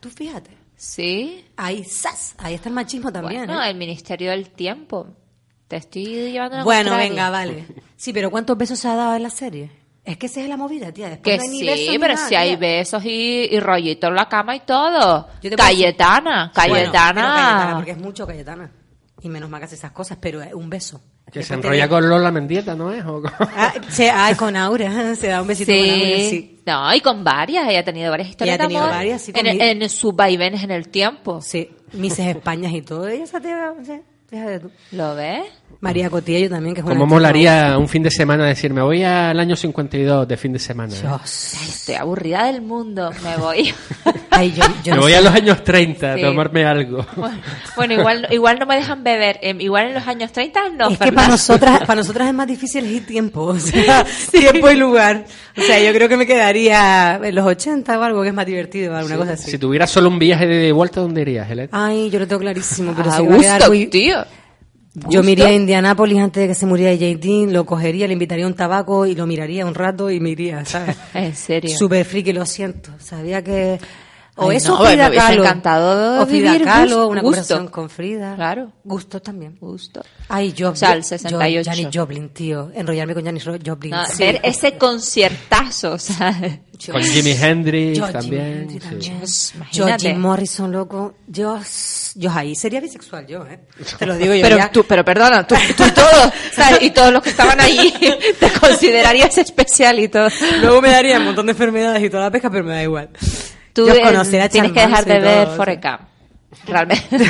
Tú 0.00 0.08
fíjate. 0.10 0.50
Sí. 0.76 1.44
Ahí, 1.56 1.82
¡zas! 1.84 2.34
Ahí 2.38 2.54
está 2.54 2.68
el 2.68 2.74
machismo 2.76 3.10
también. 3.12 3.46
Bueno, 3.46 3.62
¿eh? 3.62 3.70
el 3.70 3.76
Ministerio 3.76 4.30
del 4.30 4.50
Tiempo. 4.50 5.08
Te 5.66 5.76
estoy 5.76 6.04
llevando 6.30 6.54
una 6.56 6.64
Bueno, 6.64 6.90
contraria. 6.90 7.10
venga, 7.10 7.30
vale. 7.30 7.66
Sí, 7.96 8.12
pero 8.12 8.30
¿cuántos 8.30 8.56
besos 8.56 8.78
se 8.78 8.86
ha 8.88 8.94
dado 8.94 9.16
en 9.16 9.22
la 9.24 9.30
serie? 9.30 9.70
Es 10.04 10.16
que 10.16 10.26
esa 10.26 10.40
es 10.40 10.48
la 10.48 10.56
movida, 10.56 10.90
tía. 10.92 11.10
Después 11.10 11.32
Que 11.32 11.36
no 11.36 11.42
hay 11.42 11.48
ni 11.50 11.66
besos 11.66 11.86
sí, 11.92 11.98
pero 11.98 12.14
nada, 12.14 12.28
si 12.28 12.34
hay 12.36 12.48
tía. 12.50 12.56
besos 12.58 13.04
y, 13.04 13.48
y 13.50 13.60
rollitos 13.60 14.08
en 14.08 14.14
la 14.14 14.28
cama 14.28 14.54
y 14.56 14.60
todo. 14.60 15.28
Decir- 15.42 15.56
Cayetana, 15.56 16.52
Bueno, 16.54 16.54
pero 16.54 16.74
Cayetana. 16.92 17.22
Cayetana, 17.34 17.74
porque 17.74 17.90
es 17.90 17.98
mucho 17.98 18.26
Cayetana. 18.26 18.70
Y 19.20 19.28
menos 19.28 19.50
mal 19.50 19.60
que 19.60 19.64
hace 19.66 19.74
esas 19.74 19.90
cosas, 19.92 20.18
pero 20.20 20.40
es 20.42 20.54
un 20.54 20.70
beso. 20.70 21.00
Que 21.32 21.42
se 21.42 21.54
enrolla 21.54 21.70
tenía- 21.72 21.88
con 21.88 22.08
Lola 22.08 22.30
Mendieta, 22.30 22.74
¿no 22.74 22.92
es? 22.92 23.04
¿O 23.04 23.20
con- 23.20 23.32
Ah, 23.38 23.74
se, 23.90 24.08
ay, 24.10 24.34
con 24.34 24.56
Aura, 24.56 25.14
se 25.16 25.26
da 25.28 25.42
un 25.42 25.48
besito 25.48 25.72
con 25.72 25.80
Aura, 25.80 25.96
Sí. 26.18 26.30
sí. 26.30 26.60
No, 26.66 26.94
y 26.94 27.00
con 27.00 27.24
varias. 27.24 27.68
Ella 27.68 27.80
ha 27.80 27.84
tenido 27.84 28.10
varias 28.10 28.28
historias 28.30 28.54
Ella 28.56 28.64
ha 28.64 28.68
tenido 28.68 28.82
de 28.82 28.88
amor. 28.88 28.98
varias, 28.98 29.22
sí, 29.22 29.32
en, 29.34 29.44
conmigo. 29.46 29.64
en 29.64 29.88
sus 29.90 30.14
vaivenes 30.16 30.62
en 30.62 30.70
el 30.70 30.88
tiempo. 30.88 31.40
Sí, 31.42 31.68
Mises 31.92 32.26
Españas 32.26 32.72
y 32.72 32.82
todo. 32.82 33.08
Ella 33.08 33.24
esa 33.24 33.40
tía, 33.40 33.74
sí, 33.84 34.00
fíjate 34.28 34.60
tú. 34.60 34.70
¿Lo 34.92 35.14
ves? 35.14 35.44
María 35.80 36.10
Cotillo 36.10 36.50
también, 36.50 36.74
que 36.74 36.80
es 36.80 36.84
una 36.84 36.94
Como 36.94 37.04
chica- 37.06 37.14
molaría 37.14 37.78
un 37.78 37.88
fin 37.88 38.02
de 38.02 38.10
semana 38.10 38.44
decirme, 38.46 38.82
voy 38.82 39.04
al 39.04 39.38
año 39.38 39.54
52 39.54 40.26
de 40.26 40.36
fin 40.36 40.52
de 40.52 40.58
semana. 40.58 40.92
¿eh? 40.92 40.98
Dios. 41.00 41.54
Ay, 41.60 41.68
estoy 41.68 41.94
aburrida 41.94 42.44
del 42.46 42.62
mundo. 42.62 43.10
Me 43.22 43.36
voy. 43.36 43.72
Ay, 44.30 44.52
yo, 44.52 44.64
yo 44.82 44.94
Me 44.96 45.00
voy 45.00 45.12
sé. 45.12 45.18
a 45.18 45.20
los 45.20 45.32
años 45.34 45.62
30 45.62 46.14
Sí. 46.16 46.20
a 46.20 46.26
tomarme 46.26 46.64
algo. 46.64 47.06
bueno, 47.16 47.38
bueno, 47.76 47.94
igual, 47.94 48.26
igual 48.32 48.58
no 48.58 48.66
me 48.66 48.74
dejan 48.74 49.04
beber. 49.04 49.38
Em, 49.40 49.60
igual 49.60 49.86
en 49.88 49.94
los 49.94 50.06
años 50.08 50.32
30 50.32 50.68
no. 50.70 50.88
es 50.90 50.98
que 50.98 51.12
para 51.12 51.28
nosotras, 51.28 51.78
para 51.86 52.00
nosotras 52.00 52.26
es 52.28 52.34
más 52.34 52.48
difícil 52.48 52.84
elegir 52.84 53.06
tiempo, 53.06 53.42
o 53.42 53.58
sea, 53.60 54.04
tiempo 54.32 54.68
y 54.70 54.74
lugar. 54.76 55.26
O 55.56 55.62
sea, 55.62 55.78
yo 55.80 55.92
creo 55.92 56.08
que 56.08 56.16
me 56.16 56.26
quedaría 56.26 57.20
en 57.22 57.34
los 57.36 57.46
80 57.46 57.96
o 57.98 58.02
algo 58.02 58.22
que 58.22 58.28
es 58.28 58.34
más 58.34 58.46
divertido, 58.46 58.96
alguna 58.96 59.16
cosa 59.16 59.32
así. 59.34 59.50
Si 59.52 59.58
tuvieras 59.58 59.90
solo 59.90 60.08
un 60.08 60.18
viaje 60.18 60.46
de 60.46 60.72
vuelta, 60.72 61.00
¿dónde 61.00 61.20
irías, 61.22 61.48
Helen? 61.48 61.68
Ay, 61.70 62.10
yo 62.10 62.18
lo 62.18 62.26
tengo 62.26 62.40
clarísimo, 62.40 62.94
pero 62.96 63.10
A 63.10 63.16
se 63.16 63.22
me 63.22 63.28
va 63.28 63.34
a 63.36 63.38
quedar 63.38 63.58
gusto, 63.60 63.70
muy- 63.70 63.86
Yo 65.08 65.22
me 65.22 65.32
iría 65.32 65.46
a 65.48 65.52
Indianápolis 65.52 66.18
antes 66.18 66.42
de 66.42 66.48
que 66.48 66.54
se 66.54 66.66
muriera 66.66 66.94
JD, 66.94 67.50
lo 67.52 67.64
cogería, 67.64 68.06
le 68.06 68.12
invitaría 68.12 68.46
un 68.46 68.54
tabaco 68.54 69.06
y 69.06 69.14
lo 69.14 69.26
miraría 69.26 69.66
un 69.66 69.74
rato 69.74 70.10
y 70.10 70.20
me 70.20 70.30
iría, 70.30 70.64
¿sabes? 70.64 70.96
En 71.14 71.34
serio. 71.34 71.76
Súper 71.76 72.04
friki, 72.04 72.32
lo 72.32 72.46
siento. 72.46 72.90
Sabía 72.98 73.42
que... 73.42 73.78
O 74.40 74.50
Ay, 74.50 74.56
eso 74.58 74.78
no, 74.78 74.84
Frida 74.84 75.10
me 75.10 75.16
Kahlo. 75.16 75.42
encantado 75.42 76.22
O 76.22 76.26
Frida 76.26 76.52
vivir 76.52 76.64
Kahlo, 76.66 76.84
gusto- 76.96 77.08
una 77.08 77.20
gusto. 77.22 77.22
conversación 77.36 77.68
con 77.68 77.90
Frida. 77.90 78.34
Claro. 78.36 78.72
Gusto 78.84 79.20
también. 79.20 79.56
Gusto. 79.60 80.00
Ay, 80.28 80.50
Joplin. 80.52 80.66
O 80.72 80.76
sea, 80.76 80.92
el 80.92 81.04
68. 81.04 81.70
Jo- 81.70 81.76
Janis 81.76 81.88
Joplin, 81.92 82.28
tío. 82.30 82.70
Enrollarme 82.74 83.14
con 83.14 83.24
Janis 83.24 83.44
Joplin. 83.44 83.90
No, 83.90 84.06
sí. 84.06 84.18
Ver 84.18 84.40
ese 84.44 84.78
conciertazo, 84.78 85.92
o 85.94 85.98
sea, 85.98 86.38
Con 86.92 87.02
Jimi 87.02 87.32
Hendrix 87.32 87.98
Yo, 87.98 88.06
Jimi 88.06 88.12
también. 88.20 88.42
Hendrix 88.70 88.84
sí. 88.84 89.58
también. 89.78 89.98
Jim 89.98 90.18
Morrison, 90.20 90.70
loco. 90.70 91.14
Yo, 91.26 91.58
yo 92.14 92.30
ahí 92.30 92.54
sería 92.54 92.80
bisexual, 92.80 93.26
yo, 93.26 93.44
¿eh? 93.44 93.58
Te 93.98 94.06
lo 94.06 94.16
digo 94.16 94.34
yo 94.34 94.42
pero 94.42 94.56
ya. 94.56 94.70
tú, 94.70 94.84
pero 94.86 95.04
perdona, 95.04 95.44
tú, 95.46 95.56
tú 95.76 95.82
y 95.84 95.90
todos, 95.90 96.32
¿sabes? 96.54 96.82
y 96.82 96.90
todos 96.90 97.12
los 97.12 97.22
que 97.22 97.30
estaban 97.30 97.60
allí 97.60 97.92
te 98.40 98.50
considerarías 98.52 99.36
especial 99.38 99.98
y 99.98 100.08
todo. 100.08 100.28
Luego 100.60 100.80
me 100.80 100.90
daría 100.90 101.18
un 101.18 101.24
montón 101.24 101.46
de 101.46 101.52
enfermedades 101.52 102.02
y 102.04 102.08
toda 102.10 102.24
la 102.24 102.30
pesca, 102.30 102.48
pero 102.50 102.62
me 102.64 102.74
da 102.74 102.82
igual. 102.84 103.10
Tú 103.78 103.86
Yo 103.86 103.94
eh, 103.94 104.48
tienes 104.50 104.72
que 104.72 104.80
dejar 104.80 105.04
de 105.04 105.20
ver 105.20 105.46
Forrest. 105.56 105.84
Gump. 105.84 106.00
Realmente. 106.66 107.06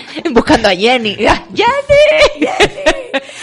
Buscando 0.30 0.68
a 0.68 0.74
Jenny. 0.74 1.18
¡Ah, 1.28 1.44
¡Jenny! 1.54 2.48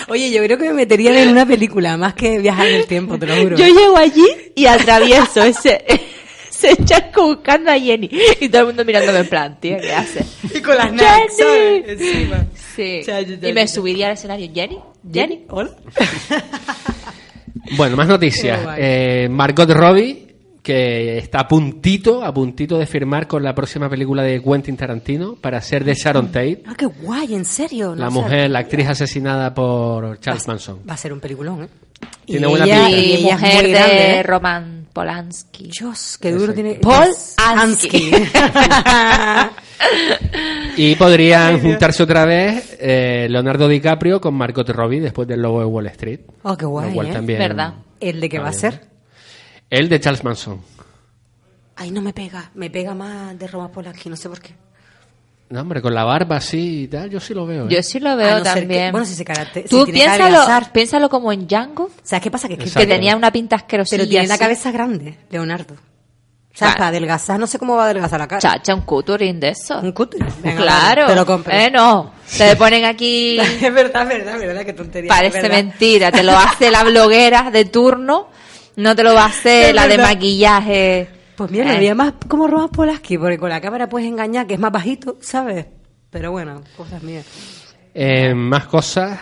Oye, 0.08 0.32
yo 0.32 0.44
creo 0.44 0.58
que 0.58 0.70
me 0.70 0.74
meterían 0.74 1.14
en 1.14 1.30
una 1.30 1.46
película, 1.46 1.96
más 1.96 2.16
que 2.16 2.40
viajar 2.40 2.66
en 2.66 2.76
el 2.78 2.88
tiempo, 2.88 3.20
te 3.20 3.28
lo 3.28 3.36
juro. 3.36 3.56
Yo 3.56 3.68
llego 3.68 3.96
allí 3.96 4.26
y 4.56 4.66
atravieso 4.66 5.44
ese, 5.44 5.86
ese 6.50 6.84
charco 6.86 7.28
buscando 7.28 7.70
a 7.70 7.78
Jenny. 7.78 8.10
Y 8.40 8.50
todo 8.50 8.62
el 8.62 8.68
mundo 8.70 8.84
mirándome 8.84 9.20
en 9.20 9.30
plan, 9.30 9.60
tío, 9.60 9.78
¿qué 9.80 9.94
haces? 9.94 10.26
Y 10.52 10.60
con 10.60 10.76
las 10.76 10.88
¿sabes? 10.88 11.84
Encima. 11.86 12.48
Sí. 12.76 13.02
Y 13.44 13.54
me 13.54 13.68
subiría 13.68 14.08
al 14.08 14.14
escenario. 14.14 14.50
¿Jenny? 14.52 14.80
¿Jenny? 15.14 15.46
¿Hola? 15.50 15.70
Bueno, 17.78 17.96
más 17.96 18.08
noticias. 18.08 18.60
Eh, 18.78 19.28
Margot 19.30 19.70
Robbie, 19.70 20.25
que 20.66 21.18
está 21.20 21.42
a 21.42 21.48
puntito, 21.48 22.26
a 22.26 22.34
puntito 22.34 22.78
de 22.80 22.88
firmar 22.88 23.28
con 23.28 23.44
la 23.44 23.54
próxima 23.54 23.88
película 23.88 24.24
de 24.24 24.42
Quentin 24.42 24.76
Tarantino 24.76 25.36
para 25.36 25.62
ser 25.62 25.84
de 25.86 25.94
Sharon 25.94 26.28
Tate, 26.28 26.64
Ah, 26.66 26.74
qué 26.76 26.88
guay, 26.88 27.36
en 27.36 27.46
serio. 27.46 27.94
la 27.96 28.10
mujer, 28.10 28.32
sabía. 28.32 28.50
la 28.50 28.60
actriz 28.60 28.88
asesinada 28.90 29.54
por 29.54 30.20
Charles 30.20 30.48
Manson. 30.48 30.80
Va 30.90 30.96
a 30.96 30.98
ser 30.98 31.14
un 31.14 31.20
peliculón, 31.20 31.64
¿eh? 31.64 31.68
Tiene 32.26 32.48
Y 32.48 32.50
buena 32.50 32.66
ella- 32.66 32.86
pinta. 32.88 33.00
y 33.00 33.24
mujer 33.32 33.64
de 33.64 33.70
grande, 33.72 34.20
¿eh? 34.20 34.24
Roman 34.24 34.88
Polanski. 34.92 35.70
Dios, 35.80 36.18
qué 36.20 36.32
duro 36.32 36.52
Exacto. 36.52 36.62
tiene. 36.64 36.80
Paul. 36.82 37.10
Ansky. 37.38 38.12
Y 40.78 40.96
podrían 40.96 41.62
juntarse 41.62 42.02
otra 42.04 42.26
vez 42.26 42.78
eh, 42.80 43.28
Leonardo 43.30 43.68
DiCaprio 43.68 44.20
con 44.20 44.34
Margot 44.34 44.68
Robbie 44.70 45.00
después 45.02 45.28
del 45.28 45.42
logo 45.42 45.60
de 45.60 45.66
Wall 45.66 45.88
Street. 45.88 46.22
oh, 46.44 46.58
qué 46.58 46.66
guay. 46.66 46.90
Lo 46.90 46.94
cual 46.96 47.08
¿eh? 47.08 47.14
también- 47.14 47.40
¿Verdad? 47.40 47.74
¿El 48.00 48.20
de 48.20 48.30
qué 48.30 48.40
va 48.40 48.50
a 48.50 48.54
ser? 48.54 48.82
El 49.70 49.90
de 49.90 50.00
Charles 50.00 50.24
Manson. 50.24 50.62
Ay, 51.76 51.92
no 51.92 52.02
me 52.02 52.14
pega. 52.14 52.52
Me 52.56 52.70
pega 52.70 52.94
más 52.94 53.38
de 53.38 53.48
Roma 53.48 53.70
Polanski, 53.72 54.10
no 54.10 54.16
sé 54.16 54.30
por 54.30 54.40
qué. 54.40 54.54
No, 55.50 55.62
hombre, 55.62 55.82
con 55.82 55.94
la 55.94 56.04
barba 56.04 56.38
así 56.38 56.84
y 56.84 56.88
tal, 56.88 57.10
yo 57.10 57.20
sí 57.20 57.34
lo 57.34 57.46
veo. 57.46 57.66
¿eh? 57.66 57.68
Yo 57.70 57.84
sí 57.84 58.00
lo 58.00 58.10
A 58.12 58.16
veo 58.16 58.38
no 58.40 58.44
ser 58.44 58.54
que- 58.54 58.60
también. 58.62 58.92
bueno, 58.92 59.06
si 59.06 59.14
se 59.14 59.24
caracte- 59.26 59.64
Tú 59.70 59.86
piénsalo, 59.86 60.40
piénsalo 60.74 61.10
como 61.10 61.32
en 61.32 61.48
Django, 61.48 61.90
¿Sabes 62.04 62.24
qué 62.24 62.32
pasa? 62.32 62.48
Que, 62.48 62.54
es 62.56 62.60
que- 62.60 62.66
Exacto. 62.66 62.88
tenía 62.90 63.16
una 63.16 63.32
pinta 63.32 63.56
asquerosilla. 63.58 64.00
pero 64.00 64.10
tiene 64.10 64.28
la 64.28 64.34
así. 64.36 64.42
cabeza 64.44 64.72
grande, 64.72 65.18
Leonardo. 65.30 65.76
O 65.76 66.58
sea, 66.58 66.68
Claro. 66.70 66.78
para 66.78 66.88
adelgazar, 66.88 67.38
no 67.40 67.48
sé 67.48 67.60
cómo 67.60 67.76
va 67.76 67.84
a 67.84 67.86
adelgazar 67.86 68.20
la 68.20 68.28
cara. 68.28 68.40
Chacha, 68.42 68.74
un 68.74 68.82
cuturín 68.82 69.40
de 69.42 69.50
eso. 69.50 69.78
Un 69.80 69.92
cutre. 69.92 70.26
Venga, 70.42 70.62
claro. 70.62 71.02
vale, 71.02 71.14
te 71.14 71.16
lo 71.20 71.26
compro. 71.26 71.54
Eh, 71.54 71.70
no. 71.70 72.14
Te 72.38 72.56
ponen 72.56 72.86
aquí. 72.86 73.38
es 73.62 73.74
verdad, 73.74 74.04
es 74.04 74.08
verdad, 74.08 74.36
es 74.36 74.42
verdad, 74.48 74.66
qué 74.66 74.74
tontería. 74.74 75.10
Parece 75.10 75.38
es 75.40 75.44
verdad. 75.44 75.58
mentira. 75.58 76.12
Te 76.14 76.24
lo 76.24 76.32
hace 76.32 76.72
la 76.72 76.84
bloguera 76.86 77.52
de 77.52 77.66
turno. 77.66 78.30
No 78.78 78.96
te 78.96 79.04
lo 79.04 79.14
va 79.14 79.24
a 79.24 79.28
hacer 79.28 79.74
la 79.74 79.88
de 79.88 79.98
maquillaje. 79.98 81.08
Pues 81.36 81.52
mira, 81.52 81.66
Eh. 81.66 81.74
me 81.74 81.78
veía 81.80 81.96
más 81.96 82.14
como 82.28 82.48
Roman 82.48 82.70
Polanski, 82.70 83.18
porque 83.18 83.38
con 83.38 83.50
la 83.50 83.60
cámara 83.62 83.90
puedes 83.90 84.08
engañar, 84.08 84.48
que 84.48 84.54
es 84.56 84.60
más 84.60 84.72
bajito, 84.72 85.18
¿sabes? 85.22 85.66
Pero 86.10 86.32
bueno, 86.32 86.62
cosas 86.78 87.04
mías. 87.04 87.26
Eh, 87.94 88.34
más 88.34 88.66
cosas. 88.68 89.20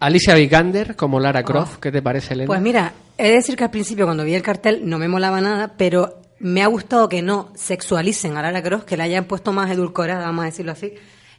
Alicia 0.00 0.34
Vikander 0.34 0.96
como 0.96 1.20
Lara 1.20 1.42
Croft, 1.42 1.76
¿qué 1.78 1.92
te 1.92 2.00
parece, 2.02 2.34
Elena? 2.34 2.46
Pues 2.46 2.60
mira, 2.60 2.92
he 3.18 3.28
de 3.28 3.34
decir 3.34 3.54
que 3.56 3.64
al 3.64 3.70
principio 3.70 4.06
cuando 4.06 4.24
vi 4.24 4.34
el 4.34 4.42
cartel 4.42 4.80
no 4.88 4.98
me 4.98 5.08
molaba 5.08 5.40
nada, 5.40 5.74
pero 5.76 6.20
me 6.38 6.62
ha 6.62 6.66
gustado 6.68 7.08
que 7.08 7.20
no 7.20 7.50
sexualicen 7.54 8.36
a 8.36 8.42
Lara 8.42 8.62
Croft, 8.62 8.84
que 8.86 8.96
la 8.96 9.04
hayan 9.04 9.24
puesto 9.26 9.52
más 9.52 9.70
edulcorada, 9.70 10.24
vamos 10.24 10.42
a 10.42 10.46
decirlo 10.46 10.72
así, 10.72 10.94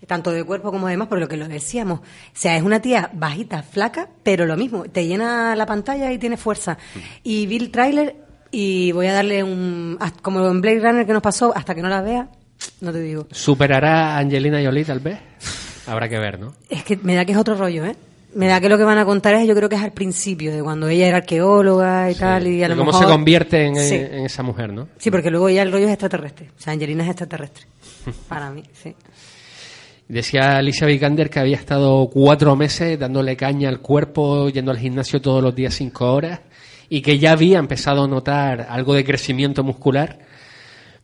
tanto 0.08 0.32
de 0.32 0.44
cuerpo 0.44 0.72
como 0.72 0.88
de 0.88 0.92
demás, 0.94 1.08
por 1.08 1.20
lo 1.20 1.28
que 1.28 1.38
lo 1.38 1.48
decíamos. 1.48 2.00
O 2.00 2.04
sea, 2.34 2.58
es 2.58 2.64
una 2.64 2.82
tía 2.82 3.10
bajita, 3.14 3.64
flaca, 3.64 4.08
pero 4.24 4.46
lo 4.46 4.58
mismo, 4.58 4.84
te 4.84 5.06
llena 5.08 5.56
la 5.56 5.66
pantalla 5.66 6.12
y 6.12 6.18
tiene 6.18 6.38
fuerza. 6.38 6.78
Y 7.24 7.46
vi 7.48 7.58
el 7.58 7.72
tráiler 7.72 8.16
y 8.52 8.92
voy 8.92 9.08
a 9.08 9.14
darle 9.14 9.44
un... 9.44 9.98
Como 10.22 10.46
en 10.48 10.62
Blade 10.62 10.80
Runner 10.80 11.06
que 11.06 11.14
nos 11.14 11.22
pasó, 11.22 11.56
hasta 11.56 11.74
que 11.76 11.82
no 11.82 11.90
la 11.90 12.02
vea, 12.02 12.28
no 12.82 12.92
te 12.92 13.00
digo. 13.00 13.28
¿Superará 13.32 14.16
a 14.16 14.18
Angelina 14.20 14.62
Jolie 14.64 14.86
tal 14.86 15.00
vez? 15.00 15.20
Habrá 15.88 16.08
que 16.10 16.20
ver, 16.20 16.40
¿no? 16.40 16.54
Es 16.70 16.84
que 16.84 16.98
me 16.98 17.16
da 17.16 17.26
que 17.26 17.32
es 17.32 17.38
otro 17.38 17.56
rollo, 17.56 17.86
¿eh? 17.86 17.96
Me 18.34 18.48
da 18.48 18.62
que 18.62 18.70
lo 18.70 18.78
que 18.78 18.86
van 18.86 18.98
a 18.98 19.04
contar 19.04 19.34
es, 19.36 19.46
yo 19.46 19.54
creo 19.54 19.68
que 19.68 19.76
es 19.76 19.82
al 19.82 19.92
principio, 19.92 20.54
de 20.56 20.64
cuando 20.64 20.88
ella 20.88 21.08
era 21.08 21.18
arqueóloga 21.18 22.10
y 22.10 22.16
tal, 22.16 22.48
y 22.48 22.64
a 22.64 22.70
lo 22.70 22.78
cómo 22.78 22.92
mejor... 22.92 23.04
se 23.06 23.12
convierte 23.12 23.66
en, 23.66 23.76
Sí. 23.76 23.96
en 23.96 24.26
esa 24.26 24.42
mujer, 24.42 24.72
¿no? 24.72 24.88
Sí, 25.00 25.12
porque 25.12 25.30
luego 25.30 25.50
ya 25.50 25.64
el 25.64 25.72
rollo 25.72 25.86
es 25.88 25.92
extraterrestre. 25.92 26.50
O 26.58 26.62
sea, 26.62 26.72
Angelina 26.72 27.04
es 27.04 27.10
extraterrestre. 27.10 27.66
Para 28.30 28.50
mí, 28.50 28.64
sí. 28.74 28.96
Decía 30.12 30.58
Alicia 30.58 30.86
Vikander 30.88 31.30
que 31.30 31.40
había 31.40 31.56
estado 31.56 32.10
cuatro 32.12 32.56
meses 32.58 33.00
dándole 33.00 33.38
caña 33.38 33.70
al 33.70 33.80
cuerpo, 33.80 34.50
yendo 34.50 34.72
al 34.72 34.78
gimnasio 34.78 35.22
todos 35.22 35.42
los 35.42 35.56
días 35.56 35.74
cinco 35.74 36.12
horas, 36.14 36.42
y 36.90 37.02
que 37.02 37.18
ya 37.18 37.32
había 37.32 37.60
empezado 37.60 38.04
a 38.04 38.08
notar 38.10 38.68
algo 38.70 38.94
de 38.94 39.06
crecimiento 39.06 39.64
muscular, 39.64 40.20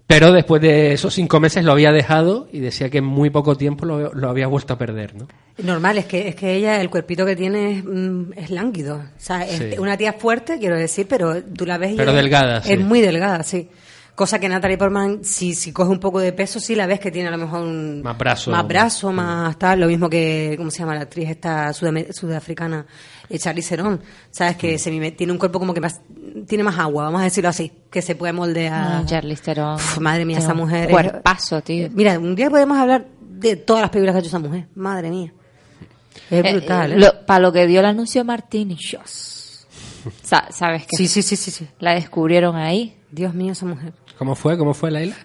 pero 0.06 0.34
después 0.34 0.62
de 0.62 0.92
esos 0.92 1.14
cinco 1.14 1.40
meses 1.40 1.64
lo 1.64 1.72
había 1.72 1.94
dejado 1.94 2.50
y 2.52 2.60
decía 2.60 2.90
que 2.90 2.98
en 2.98 3.06
muy 3.06 3.30
poco 3.30 3.56
tiempo 3.56 3.86
lo, 3.86 4.14
lo 4.14 4.30
había 4.30 4.48
vuelto 4.48 4.74
a 4.74 4.78
perder, 4.78 5.16
¿no? 5.16 5.28
Normal, 5.64 5.98
es 6.00 6.06
que, 6.06 6.28
es 6.28 6.36
que 6.36 6.56
ella, 6.56 6.82
el 6.82 6.90
cuerpito 6.90 7.26
que 7.26 7.36
tiene 7.38 7.78
es, 7.78 7.84
mm, 7.86 8.34
es 8.36 8.50
lánguido. 8.50 8.96
O 8.98 9.04
sea, 9.20 9.44
es 9.46 9.58
Sí. 9.58 9.80
una 9.80 9.96
tía 9.96 10.12
fuerte, 10.14 10.60
quiero 10.60 10.76
decir, 10.76 11.08
pero 11.10 11.42
tú 11.44 11.66
la 11.66 11.78
ves 11.78 11.94
y 11.94 11.96
Pero 11.96 12.12
es- 12.12 12.18
delgada, 12.18 12.58
Es 12.58 12.66
sí. 12.66 12.78
muy 12.78 13.00
delgada, 13.00 13.42
sí. 13.44 13.70
Cosa 14.18 14.40
que 14.40 14.50
Natalie 14.50 14.80
Portman, 14.80 15.24
si, 15.24 15.54
si 15.54 15.72
coge 15.72 15.92
un 15.92 16.00
poco 16.00 16.20
de 16.20 16.34
peso, 16.34 16.60
sí 16.60 16.74
la 16.74 16.88
ves 16.88 17.00
que 17.00 17.12
tiene 17.12 17.28
a 17.28 17.32
lo 17.32 17.38
mejor 17.38 17.62
un... 17.62 18.02
Más 18.02 18.18
brazo. 18.18 18.50
Más 18.50 18.68
brazo, 18.68 19.12
más 19.14 19.60
tal. 19.60 19.80
Lo 19.80 19.86
mismo 19.86 20.10
que, 20.10 20.56
¿cómo 20.58 20.72
se 20.72 20.80
llama 20.80 20.96
la 20.96 21.02
actriz 21.02 21.30
esta 21.30 21.70
sudame- 21.70 22.12
sudafricana? 22.12 22.84
Eh, 23.30 23.38
Charlize 23.38 23.70
Theron. 23.76 24.02
¿Sabes? 24.32 24.56
Mm. 24.56 24.60
Que 24.60 24.80
se 24.80 24.90
mime- 24.90 25.12
tiene 25.12 25.34
un 25.34 25.38
cuerpo 25.38 25.60
como 25.60 25.72
que 25.72 25.82
más, 25.82 26.02
tiene 26.48 26.64
más 26.64 26.80
agua, 26.80 27.04
vamos 27.04 27.22
a 27.22 27.26
decirlo 27.26 27.50
así. 27.52 27.72
Que 27.92 28.02
se 28.02 28.16
puede 28.16 28.34
moldear. 28.34 29.02
Ay, 29.02 29.06
Charlize 29.06 29.44
Theron. 29.44 29.76
Uf, 29.76 30.00
madre 30.00 30.26
mía, 30.26 30.40
esa 30.40 30.56
mujer. 30.56 30.90
Cuerpazo, 30.90 31.62
tío. 31.62 31.88
Mira, 31.94 32.18
un 32.18 32.34
día 32.34 32.50
podemos 32.50 32.76
hablar 32.76 33.06
de 33.22 33.56
todas 33.56 33.84
las 33.84 33.92
películas 33.92 34.14
que 34.14 34.18
ha 34.18 34.20
hecho 34.22 34.30
esa 34.30 34.40
mujer. 34.40 34.66
Madre 34.74 35.12
mía. 35.12 35.32
Es 36.32 36.42
brutal, 36.42 36.94
¿eh? 36.94 36.98
lo- 37.00 37.24
para 37.28 37.40
lo 37.40 37.52
que 37.54 37.68
dio 37.68 37.82
el 37.82 37.86
anuncio 37.86 38.26
Martini 38.26 38.74
Shoss. 38.78 39.36
Sa- 40.24 40.48
¿Sabes 40.52 40.84
qué? 40.88 40.96
Sí, 40.98 41.08
sí, 41.08 41.22
sí, 41.22 41.36
sí, 41.36 41.52
sí. 41.52 41.68
La 41.80 41.94
descubrieron 41.96 42.56
ahí. 42.56 42.98
Dios 43.12 43.34
mío, 43.34 43.54
esa 43.54 43.66
mujer. 43.66 43.94
¿Cómo 44.18 44.36
fue? 44.36 44.58
¿Cómo 44.58 44.74
fue, 44.74 44.92
Laila? 44.92 45.16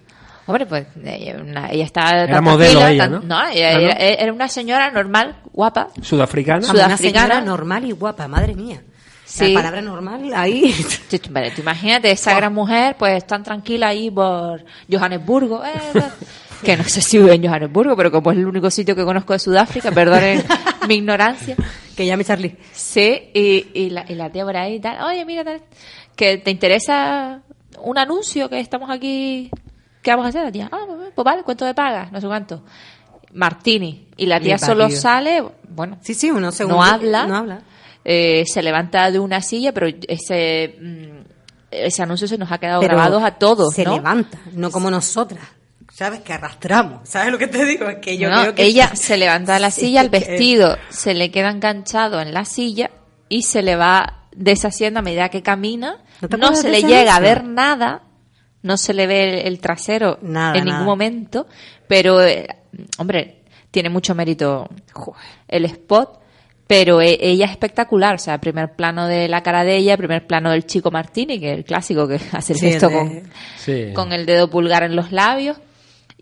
Hombre, 0.45 0.65
pues 0.65 0.87
ella, 1.03 1.37
una- 1.41 1.69
ella 1.71 1.85
estaba... 1.85 2.23
Era 2.23 2.41
modelo 2.41 2.85
ella, 2.85 3.07
¿no? 3.07 3.17
ella, 3.49 3.69
Ah, 3.71 3.73
¿no? 3.75 3.79
Era, 3.79 3.93
era 3.97 4.33
una 4.33 4.47
señora 4.49 4.91
normal, 4.91 5.37
guapa. 5.53 5.87
¿Sudafricana? 6.01 6.67
Sudaf- 6.67 6.85
Una 6.85 6.97
señora 6.97 6.97
Sudafricana. 7.21 7.41
normal 7.41 7.85
y 7.85 7.91
guapa, 7.93 8.27
madre 8.27 8.53
mía. 8.53 8.81
Sí. 9.25 9.53
La 9.53 9.59
palabra 9.61 9.81
normal 9.81 10.29
ahí. 10.35 10.75
Vale, 11.31 11.51
tú 11.51 11.61
imagínate, 11.61 12.11
esa 12.11 12.35
gran 12.35 12.53
mujer, 12.53 12.95
pues 12.99 13.25
tan 13.25 13.41
tranquila 13.41 13.87
ahí 13.87 14.11
por 14.11 14.63
Johannesburgo. 14.91 15.63
eh, 15.65 15.69
eh, 15.95 16.01
que 16.63 16.77
no 16.77 16.83
sé 16.83 17.01
si 17.01 17.17
vive 17.17 17.33
en 17.35 17.43
Johannesburgo, 17.47 17.95
pero 17.95 18.11
como 18.11 18.31
es 18.31 18.37
el 18.37 18.45
único 18.45 18.69
sitio 18.69 18.95
que 18.95 19.03
conozco 19.03 19.33
de 19.33 19.39
Sudáfrica, 19.39 19.91
perdonen 19.91 20.43
mi 20.87 20.95
ignorancia. 20.95 21.55
que 21.95 22.05
llame 22.05 22.23
Charlie. 22.25 22.55
Sí, 22.71 23.29
y, 23.33 23.67
y, 23.73 23.89
la, 23.89 24.05
y 24.07 24.15
la 24.15 24.29
tía 24.31 24.43
por 24.45 24.55
ahí 24.57 24.75
y 24.75 24.79
tal, 24.79 25.01
oye, 25.05 25.25
mira, 25.25 25.43
tal, 25.43 25.61
que 26.15 26.37
te 26.37 26.51
interesa 26.51 27.41
un 27.81 27.97
anuncio 27.97 28.49
que 28.49 28.59
estamos 28.59 28.89
aquí, 28.89 29.49
¿qué 30.01 30.11
vamos 30.11 30.25
a 30.25 30.29
hacer? 30.29 30.43
La 30.43 30.51
tía, 30.51 30.69
ah, 30.71 30.83
pues, 30.87 31.11
pues 31.15 31.25
vale, 31.25 31.43
¿cuánto 31.43 31.65
me 31.65 31.73
pagas? 31.73 32.11
No 32.11 32.19
sé 32.21 32.27
cuánto. 32.27 32.63
Martini. 33.33 34.07
Y 34.17 34.25
la 34.27 34.39
tía 34.39 34.57
solo 34.57 34.89
sale, 34.89 35.43
bueno, 35.69 35.97
Sí, 36.01 36.13
sí, 36.13 36.29
uno 36.31 36.51
segundo. 36.51 36.77
no 36.77 36.83
habla, 36.83 37.25
No 37.25 37.35
habla. 37.37 37.61
eh, 38.05 38.43
se 38.45 38.61
levanta 38.61 39.09
de 39.09 39.19
una 39.19 39.41
silla, 39.41 39.71
pero 39.73 39.87
ese, 40.07 40.75
mm, 40.79 41.23
ese 41.71 42.03
anuncio 42.03 42.27
se 42.27 42.37
nos 42.37 42.51
ha 42.51 42.59
quedado 42.59 42.81
Pero 42.81 42.95
grabado 42.95 43.25
a 43.25 43.31
todos, 43.31 43.73
Se 43.73 43.83
¿no? 43.83 43.95
levanta, 43.95 44.39
no 44.53 44.69
como 44.69 44.91
nosotras. 44.91 45.43
¿Sabes? 45.93 46.21
Que 46.21 46.33
arrastramos. 46.33 47.07
¿Sabes 47.07 47.31
lo 47.31 47.37
que 47.37 47.45
te 47.47 47.63
digo? 47.65 47.87
Es 47.87 47.97
que 47.97 48.17
yo 48.17 48.27
No, 48.29 48.41
creo 48.41 48.55
que. 48.55 48.63
ella 48.63 48.95
se 48.95 49.15
levanta 49.15 49.53
de 49.53 49.59
la 49.59 49.69
silla, 49.71 50.01
el 50.01 50.09
vestido 50.09 50.77
se 50.89 51.13
le 51.13 51.29
queda 51.29 51.51
enganchado 51.51 52.19
en 52.19 52.33
la 52.33 52.45
silla 52.45 52.89
y 53.29 53.43
se 53.43 53.61
le 53.61 53.75
va 53.75 54.23
deshaciendo 54.35 54.99
a 54.99 55.03
medida 55.03 55.29
que 55.29 55.43
camina. 55.43 55.97
¿No 56.39 56.55
se 56.55 56.69
le 56.69 56.81
llega 56.81 57.15
a 57.15 57.19
ver 57.19 57.43
nada, 57.43 58.01
no 58.63 58.77
se 58.77 58.93
le 58.93 59.05
ve 59.07 59.41
el, 59.41 59.47
el 59.47 59.59
trasero 59.59 60.17
Nada, 60.21 60.57
en 60.57 60.65
nada. 60.65 60.77
ningún 60.79 60.85
momento, 60.85 61.45
pero, 61.87 62.23
eh, 62.23 62.47
hombre, 62.97 63.41
tiene 63.69 63.89
mucho 63.89 64.15
mérito 64.15 64.67
el 65.47 65.65
spot. 65.65 66.21
Pero 66.65 67.01
e- 67.01 67.19
ella 67.21 67.45
es 67.45 67.51
espectacular, 67.51 68.15
o 68.15 68.17
sea, 68.17 68.39
primer 68.39 68.73
plano 68.73 69.05
de 69.05 69.27
la 69.27 69.43
cara 69.43 69.65
de 69.65 69.75
ella, 69.75 69.97
primer 69.97 70.25
plano 70.25 70.49
del 70.51 70.65
chico 70.65 70.89
Martini, 70.91 71.37
que 71.37 71.51
es 71.51 71.57
el 71.57 71.65
clásico 71.65 72.07
que 72.07 72.15
hace 72.31 72.53
el 72.53 72.59
Sí, 72.59 72.65
el 72.67 72.71
gesto 72.71 72.87
de- 72.87 72.95
con, 72.95 73.23
Sí. 73.57 73.93
con 73.93 74.13
el 74.13 74.25
dedo 74.25 74.49
pulgar 74.49 74.81
en 74.83 74.95
los 74.95 75.11
labios 75.11 75.57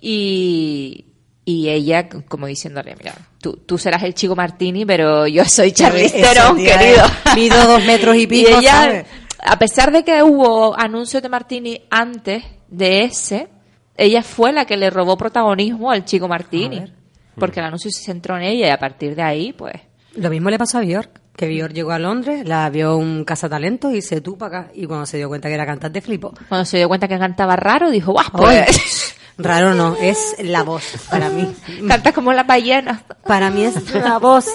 y, 0.01 1.05
y 1.45 1.69
ella 1.69 2.09
como 2.09 2.47
diciéndole, 2.47 2.95
mira, 2.97 3.13
tú, 3.39 3.53
tú 3.65 3.77
serás 3.77 4.03
el 4.03 4.13
chico 4.13 4.35
Martini, 4.35 4.85
pero 4.85 5.27
yo 5.27 5.45
soy 5.45 5.71
Charlize 5.71 6.21
Theron, 6.21 6.57
querido. 6.57 7.05
Mido 7.35 7.67
dos 7.67 7.85
metros 7.85 8.15
y 8.17 8.27
pico, 8.27 8.49
ella, 8.49 8.71
¿sabes? 8.71 9.05
a 9.43 9.57
pesar 9.57 9.91
de 9.91 10.03
que 10.03 10.21
hubo 10.23 10.77
anuncios 10.77 11.23
de 11.23 11.29
Martini 11.29 11.81
antes 11.89 12.43
de 12.67 13.03
ese, 13.03 13.49
ella 13.95 14.23
fue 14.23 14.51
la 14.51 14.65
que 14.65 14.77
le 14.77 14.89
robó 14.89 15.17
protagonismo 15.17 15.91
al 15.91 16.05
chico 16.05 16.27
Martini. 16.27 16.91
Porque 17.35 17.59
el 17.59 17.67
anuncio 17.67 17.89
se 17.91 18.03
centró 18.03 18.35
en 18.37 18.43
ella 18.43 18.67
y 18.67 18.69
a 18.69 18.77
partir 18.77 19.15
de 19.15 19.23
ahí, 19.23 19.53
pues... 19.53 19.73
Lo 20.15 20.29
mismo 20.29 20.49
le 20.49 20.57
pasó 20.57 20.79
a 20.79 20.81
Bjork. 20.81 21.21
Que 21.35 21.47
Bjork 21.47 21.73
llegó 21.73 21.91
a 21.91 21.99
Londres, 21.99 22.45
la 22.45 22.69
vio 22.69 22.97
un 22.97 23.23
cazatalentos 23.23 23.93
y 23.93 24.01
se 24.01 24.21
para 24.21 24.59
acá. 24.59 24.71
Y 24.75 24.85
cuando 24.85 25.05
se 25.05 25.17
dio 25.17 25.29
cuenta 25.29 25.47
que 25.47 25.55
era 25.55 25.65
cantante, 25.65 26.01
flipó. 26.01 26.33
Cuando 26.49 26.65
se 26.65 26.77
dio 26.77 26.89
cuenta 26.89 27.07
que 27.07 27.17
cantaba 27.17 27.55
raro, 27.55 27.89
dijo, 27.89 28.11
¡guau! 28.11 28.31
Pues, 28.33 29.15
raro 29.37 29.73
no, 29.73 29.95
es 29.95 30.35
la 30.39 30.63
voz 30.63 30.83
para 31.09 31.29
mí. 31.29 31.53
canta 31.87 32.11
como 32.13 32.33
las 32.33 32.45
ballenas. 32.45 33.01
Para 33.25 33.49
mí 33.49 33.63
es 33.63 33.93
la 33.93 34.17
voz. 34.19 34.45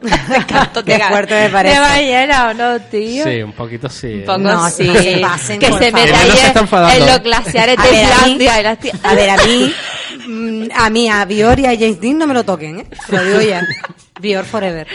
Canto 0.46 0.84
Qué 0.84 0.98
fuerte 0.98 1.34
me 1.34 1.48
parece. 1.50 1.74
¿De 1.74 1.80
ballena 1.80 2.48
o 2.50 2.54
no, 2.54 2.80
tío? 2.82 3.24
Sí, 3.24 3.42
un 3.42 3.52
poquito 3.52 3.88
sí. 3.88 4.06
Un 4.06 4.20
¿eh? 4.20 4.24
poco 4.26 4.38
No, 4.38 4.70
sí. 4.70 4.84
no 4.84 4.94
se 4.94 5.18
pasen, 5.18 5.58
que 5.58 5.66
se 5.72 5.90
meta 5.92 6.18
Que 6.22 6.64
no 6.70 6.90
en- 6.90 7.06
los 7.06 7.22
glaciares 7.22 7.76
A 7.78 7.82
de 7.82 8.02
Islandia. 8.02 8.54
A 9.02 9.14
ver, 9.14 9.30
a 9.30 9.36
mí, 9.44 9.72
mm, 10.28 10.68
a 10.74 10.90
mí, 10.90 11.08
a 11.08 11.24
Bior 11.24 11.58
y 11.58 11.66
a 11.66 11.70
James 11.70 12.00
Dean 12.00 12.18
no 12.18 12.26
me 12.28 12.34
lo 12.34 12.44
toquen, 12.44 12.80
¿eh? 12.80 12.86
Se 13.06 13.12
lo 13.12 13.24
digo 13.24 13.40
ya. 13.40 13.66
Bior 14.20 14.44
forever. 14.44 14.86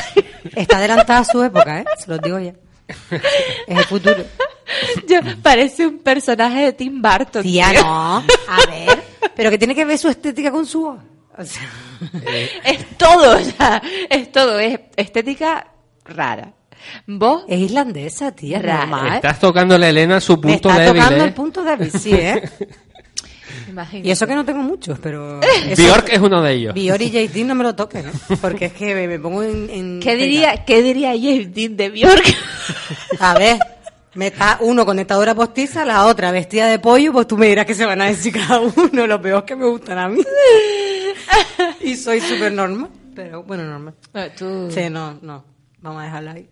Está 0.56 0.78
adelantada 0.78 1.20
a 1.20 1.24
su 1.24 1.42
época, 1.42 1.80
¿eh? 1.80 1.84
Se 1.98 2.10
lo 2.10 2.18
digo 2.18 2.38
ya. 2.38 2.52
Es 3.66 3.76
el 3.78 3.84
futuro. 3.84 4.24
Yo- 5.08 5.20
parece 5.42 5.86
un 5.86 5.98
personaje 5.98 6.60
de 6.66 6.72
Tim 6.72 7.00
Burton. 7.00 7.42
Tía, 7.42 7.70
tío. 7.70 7.82
no. 7.82 8.16
A 8.18 8.24
ver. 8.70 9.02
Pero 9.34 9.50
que 9.50 9.58
tiene 9.58 9.74
que 9.74 9.84
ver 9.84 9.98
su 9.98 10.08
estética 10.08 10.50
con 10.50 10.66
su 10.66 10.82
voz. 10.82 10.98
O 11.38 11.44
sea, 11.44 11.68
Es 12.64 12.96
todo, 12.96 13.36
o 13.36 13.40
sea, 13.44 13.82
es 14.08 14.32
todo. 14.32 14.58
Es 14.58 14.78
estética 14.96 15.66
rara. 16.04 16.52
Vos, 17.06 17.44
es 17.48 17.58
irlandesa, 17.58 18.32
tía, 18.32 18.60
Rara. 18.60 19.16
Estás 19.16 19.40
tocándole 19.40 19.86
a 19.86 19.88
Elena 19.90 20.20
su 20.20 20.36
Me 20.36 20.42
punto 20.42 20.68
está 20.70 20.80
débil, 20.82 21.02
tocando 21.02 21.24
¿eh? 21.24 21.26
el 21.26 21.34
punto 21.34 21.64
débil, 21.64 21.90
sí, 21.90 22.12
¿eh? 22.12 22.42
imagínate. 23.68 24.08
Y 24.08 24.10
eso 24.12 24.26
que 24.26 24.34
no 24.34 24.44
tengo 24.44 24.62
muchos, 24.62 24.98
pero... 25.00 25.40
eso- 25.66 25.82
Bjork 25.82 26.08
es 26.12 26.20
uno 26.20 26.40
de 26.42 26.52
ellos. 26.52 26.74
Bior 26.74 27.00
y 27.02 27.10
Dean 27.10 27.48
no 27.48 27.54
me 27.56 27.64
lo 27.64 27.74
toquen, 27.74 28.06
¿eh? 28.08 28.12
Porque 28.40 28.66
es 28.66 28.72
que 28.72 28.94
me, 28.94 29.08
me 29.08 29.18
pongo 29.18 29.42
en... 29.42 29.68
en- 29.70 30.00
¿Qué 30.00 30.14
diría, 30.16 30.64
¿Qué 30.64 30.82
diría 30.82 31.10
de 31.12 31.90
Bjork? 31.90 32.24
A 33.18 33.34
ver, 33.38 33.58
me 34.16 34.28
está 34.28 34.58
uno 34.60 34.84
con 34.84 34.96
dentadura 34.96 35.34
postiza, 35.34 35.84
la 35.84 36.06
otra 36.06 36.30
vestida 36.32 36.66
de 36.68 36.78
pollo, 36.78 37.12
pues 37.12 37.26
tú 37.28 37.36
me 37.36 37.46
dirás 37.46 37.66
que 37.66 37.74
se 37.74 37.84
van 37.86 38.00
a 38.02 38.06
decir 38.06 38.32
cada 38.32 38.60
uno. 38.60 39.06
Lo 39.06 39.20
peor 39.20 39.44
que 39.44 39.54
me 39.56 39.66
gustan 39.66 39.98
a 39.98 40.08
mí. 40.08 40.22
Y 41.80 41.96
soy 41.96 42.20
súper 42.20 42.52
normal. 42.52 42.90
Pero 43.14 43.42
bueno, 43.42 43.64
normal. 43.64 43.94
Bueno, 44.12 44.32
tú- 44.36 44.70
Sí, 44.70 44.90
no, 44.90 45.18
no. 45.22 45.44
Vamos 45.80 46.02
a 46.02 46.04
dejarla 46.06 46.32
ahí. 46.32 46.48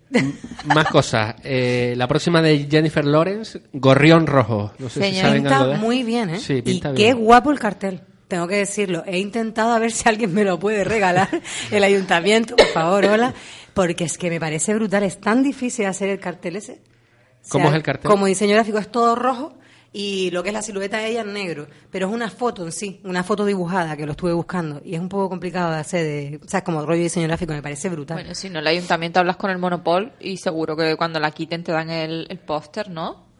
Más 0.66 0.86
cosas. 0.88 1.34
Eh, 1.42 1.94
la 1.96 2.06
próxima 2.06 2.40
de 2.40 2.68
Jennifer 2.70 3.04
Lawrence, 3.04 3.60
Gorrión 3.72 4.26
Rojo. 4.26 4.72
No 4.78 4.88
sé 4.88 5.00
si 5.02 5.06
Señor. 5.08 5.22
saben 5.26 5.42
Pinta 5.42 5.56
algo 5.58 5.72
de 5.72 5.78
muy 5.78 6.02
bien, 6.04 6.30
¿eh? 6.30 6.38
Sí, 6.38 6.62
pinta 6.62 6.90
y 6.90 6.94
bien. 6.94 7.08
qué 7.08 7.12
guapo 7.14 7.50
el 7.50 7.58
cartel. 7.58 8.00
Tengo 8.28 8.46
que 8.46 8.56
decirlo. 8.56 9.02
He 9.06 9.18
intentado 9.18 9.72
a 9.72 9.78
ver 9.78 9.90
si 9.90 10.08
alguien 10.08 10.32
me 10.32 10.44
lo 10.44 10.58
puede 10.58 10.84
regalar. 10.84 11.28
El 11.70 11.82
ayuntamiento, 11.84 12.54
por 12.56 12.66
favor, 12.68 13.04
hola. 13.06 13.34
Porque 13.74 14.04
es 14.04 14.16
que 14.18 14.30
me 14.30 14.38
parece 14.38 14.72
brutal. 14.74 15.02
Es 15.02 15.20
tan 15.20 15.42
difícil 15.42 15.86
hacer 15.86 16.08
el 16.10 16.20
cartel 16.20 16.56
ese. 16.56 16.80
O 17.47 17.51
¿Cómo 17.51 17.68
es 17.68 17.74
el 17.74 17.82
cartel? 17.82 18.11
Como 18.11 18.26
diseño 18.26 18.55
gráfico 18.55 18.78
es 18.78 18.90
todo 18.90 19.14
rojo 19.14 19.55
y 19.92 20.32
lo 20.32 20.42
que 20.42 20.49
es 20.49 20.53
la 20.53 20.62
silueta 20.62 20.99
de 20.99 21.09
ella 21.09 21.20
es 21.20 21.26
negro. 21.26 21.68
Pero 21.90 22.09
es 22.09 22.12
una 22.12 22.28
foto 22.28 22.64
en 22.64 22.72
sí, 22.72 23.01
una 23.05 23.22
foto 23.22 23.45
dibujada 23.45 23.97
que 23.97 24.05
lo 24.07 24.12
estuve 24.12 24.32
buscando. 24.32 24.82
Y 24.84 24.95
es 24.95 25.01
un 25.01 25.09
poco 25.09 25.28
complicado 25.28 25.72
de 25.72 25.78
hacer. 25.78 26.05
De, 26.05 26.40
o 26.45 26.49
sea, 26.49 26.64
como 26.64 26.80
rollo 26.80 26.99
de 26.99 27.05
diseño 27.05 27.28
gráfico 27.28 27.53
me 27.53 27.62
parece 27.62 27.88
brutal. 27.88 28.16
Bueno, 28.16 28.34
si 28.34 28.51
no, 28.51 28.59
el 28.59 28.66
ayuntamiento 28.66 29.20
hablas 29.20 29.36
con 29.36 29.51
el 29.51 29.59
Monopol 29.59 30.12
y 30.18 30.36
seguro 30.38 30.76
que 30.76 30.97
cuando 30.97 31.20
la 31.20 31.30
quiten 31.30 31.62
te 31.62 31.70
dan 31.70 31.90
el, 31.90 32.26
el 32.28 32.38
póster, 32.40 32.90
¿no? 32.90 33.34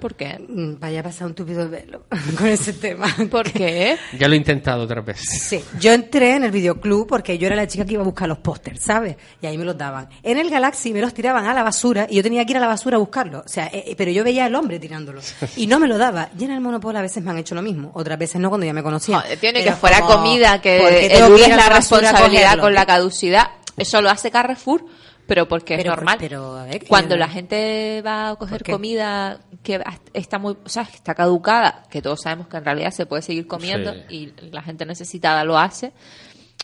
¿Por 0.00 0.14
qué? 0.14 0.38
Mm, 0.48 0.80
Vaya 0.80 1.00
a 1.00 1.02
pasar 1.02 1.26
un 1.28 1.34
tupido 1.34 1.68
velo 1.68 2.02
con 2.38 2.46
ese 2.48 2.72
tema. 2.72 3.06
¿Por 3.30 3.50
qué? 3.52 3.96
Ya 4.18 4.26
lo 4.26 4.34
he 4.34 4.36
intentado 4.38 4.82
otras 4.84 5.04
veces. 5.04 5.28
Sí, 5.42 5.62
yo 5.78 5.92
entré 5.92 6.34
en 6.36 6.44
el 6.44 6.50
videoclub 6.50 7.06
porque 7.06 7.38
yo 7.38 7.46
era 7.46 7.54
la 7.56 7.66
chica 7.68 7.84
que 7.84 7.92
iba 7.92 8.02
a 8.02 8.04
buscar 8.04 8.28
los 8.28 8.38
pósters, 8.38 8.80
¿sabes? 8.82 9.16
Y 9.40 9.46
ahí 9.46 9.56
me 9.58 9.64
los 9.64 9.76
daban. 9.78 10.08
En 10.22 10.38
el 10.38 10.50
Galaxy 10.50 10.92
me 10.92 11.00
los 11.00 11.12
tiraban 11.14 11.46
a 11.46 11.54
la 11.54 11.62
basura 11.62 12.06
y 12.10 12.16
yo 12.16 12.22
tenía 12.22 12.44
que 12.44 12.52
ir 12.52 12.56
a 12.56 12.60
la 12.60 12.66
basura 12.66 12.96
a 12.96 12.98
buscarlos. 13.00 13.44
O 13.44 13.48
sea, 13.48 13.66
eh, 13.66 13.84
eh, 13.88 13.94
pero 13.96 14.10
yo 14.10 14.24
veía 14.24 14.46
al 14.46 14.54
hombre 14.54 14.78
tirándolos 14.80 15.34
y 15.56 15.66
no 15.66 15.78
me 15.78 15.86
lo 15.86 15.98
daba. 15.98 16.30
Y 16.38 16.44
en 16.44 16.52
el 16.52 16.60
Monopol 16.60 16.96
a 16.96 17.02
veces 17.02 17.22
me 17.22 17.30
han 17.30 17.38
hecho 17.38 17.54
lo 17.54 17.62
mismo, 17.62 17.90
otras 17.94 18.18
veces 18.18 18.40
no 18.40 18.48
cuando 18.48 18.66
ya 18.66 18.72
me 18.72 18.82
conocían. 18.82 19.20
Joder, 19.20 19.38
tiene 19.38 19.60
Pero 19.60 19.74
que 19.74 19.80
fuera 19.80 20.00
como, 20.00 20.14
comida, 20.16 20.60
que 20.60 20.78
¿por 20.80 20.88
qué 20.90 21.08
tengo 21.08 21.26
que 21.28 21.34
eludes 21.34 21.46
ir 21.48 21.52
a 21.52 21.56
la 21.56 21.68
basura 21.68 21.98
a 21.98 22.12
responsabilidad 22.12 22.42
cogerlo? 22.44 22.62
con 22.62 22.74
la 22.74 22.86
caducidad. 22.86 23.46
Eso 23.76 24.02
lo 24.02 24.10
hace 24.10 24.30
Carrefour, 24.30 24.84
pero 25.30 25.46
porque 25.46 25.76
Pero- 25.76 25.92
es 25.92 25.96
normal. 25.96 26.16
pero, 26.18 26.56
a 26.58 26.64
ver, 26.64 26.80
que- 26.80 26.88
Cuando 26.88 27.16
la 27.16 27.28
gente 27.28 28.02
va 28.04 28.30
a 28.30 28.34
coger 28.34 28.64
comida 28.64 29.38
que 29.62 29.80
está 30.12 30.40
muy, 30.40 30.56
o 30.64 30.68
sea, 30.68 30.84
que 30.86 30.96
está 30.96 31.14
caducada, 31.14 31.84
que 31.88 32.02
todos 32.02 32.22
sabemos 32.22 32.48
que 32.48 32.56
en 32.56 32.64
realidad 32.64 32.90
se 32.90 33.06
puede 33.06 33.22
seguir 33.22 33.46
comiendo 33.46 33.94
Sí. 34.08 34.32
y 34.42 34.50
la 34.50 34.60
gente 34.60 34.84
necesitada 34.84 35.44
lo 35.44 35.56
hace. 35.56 35.92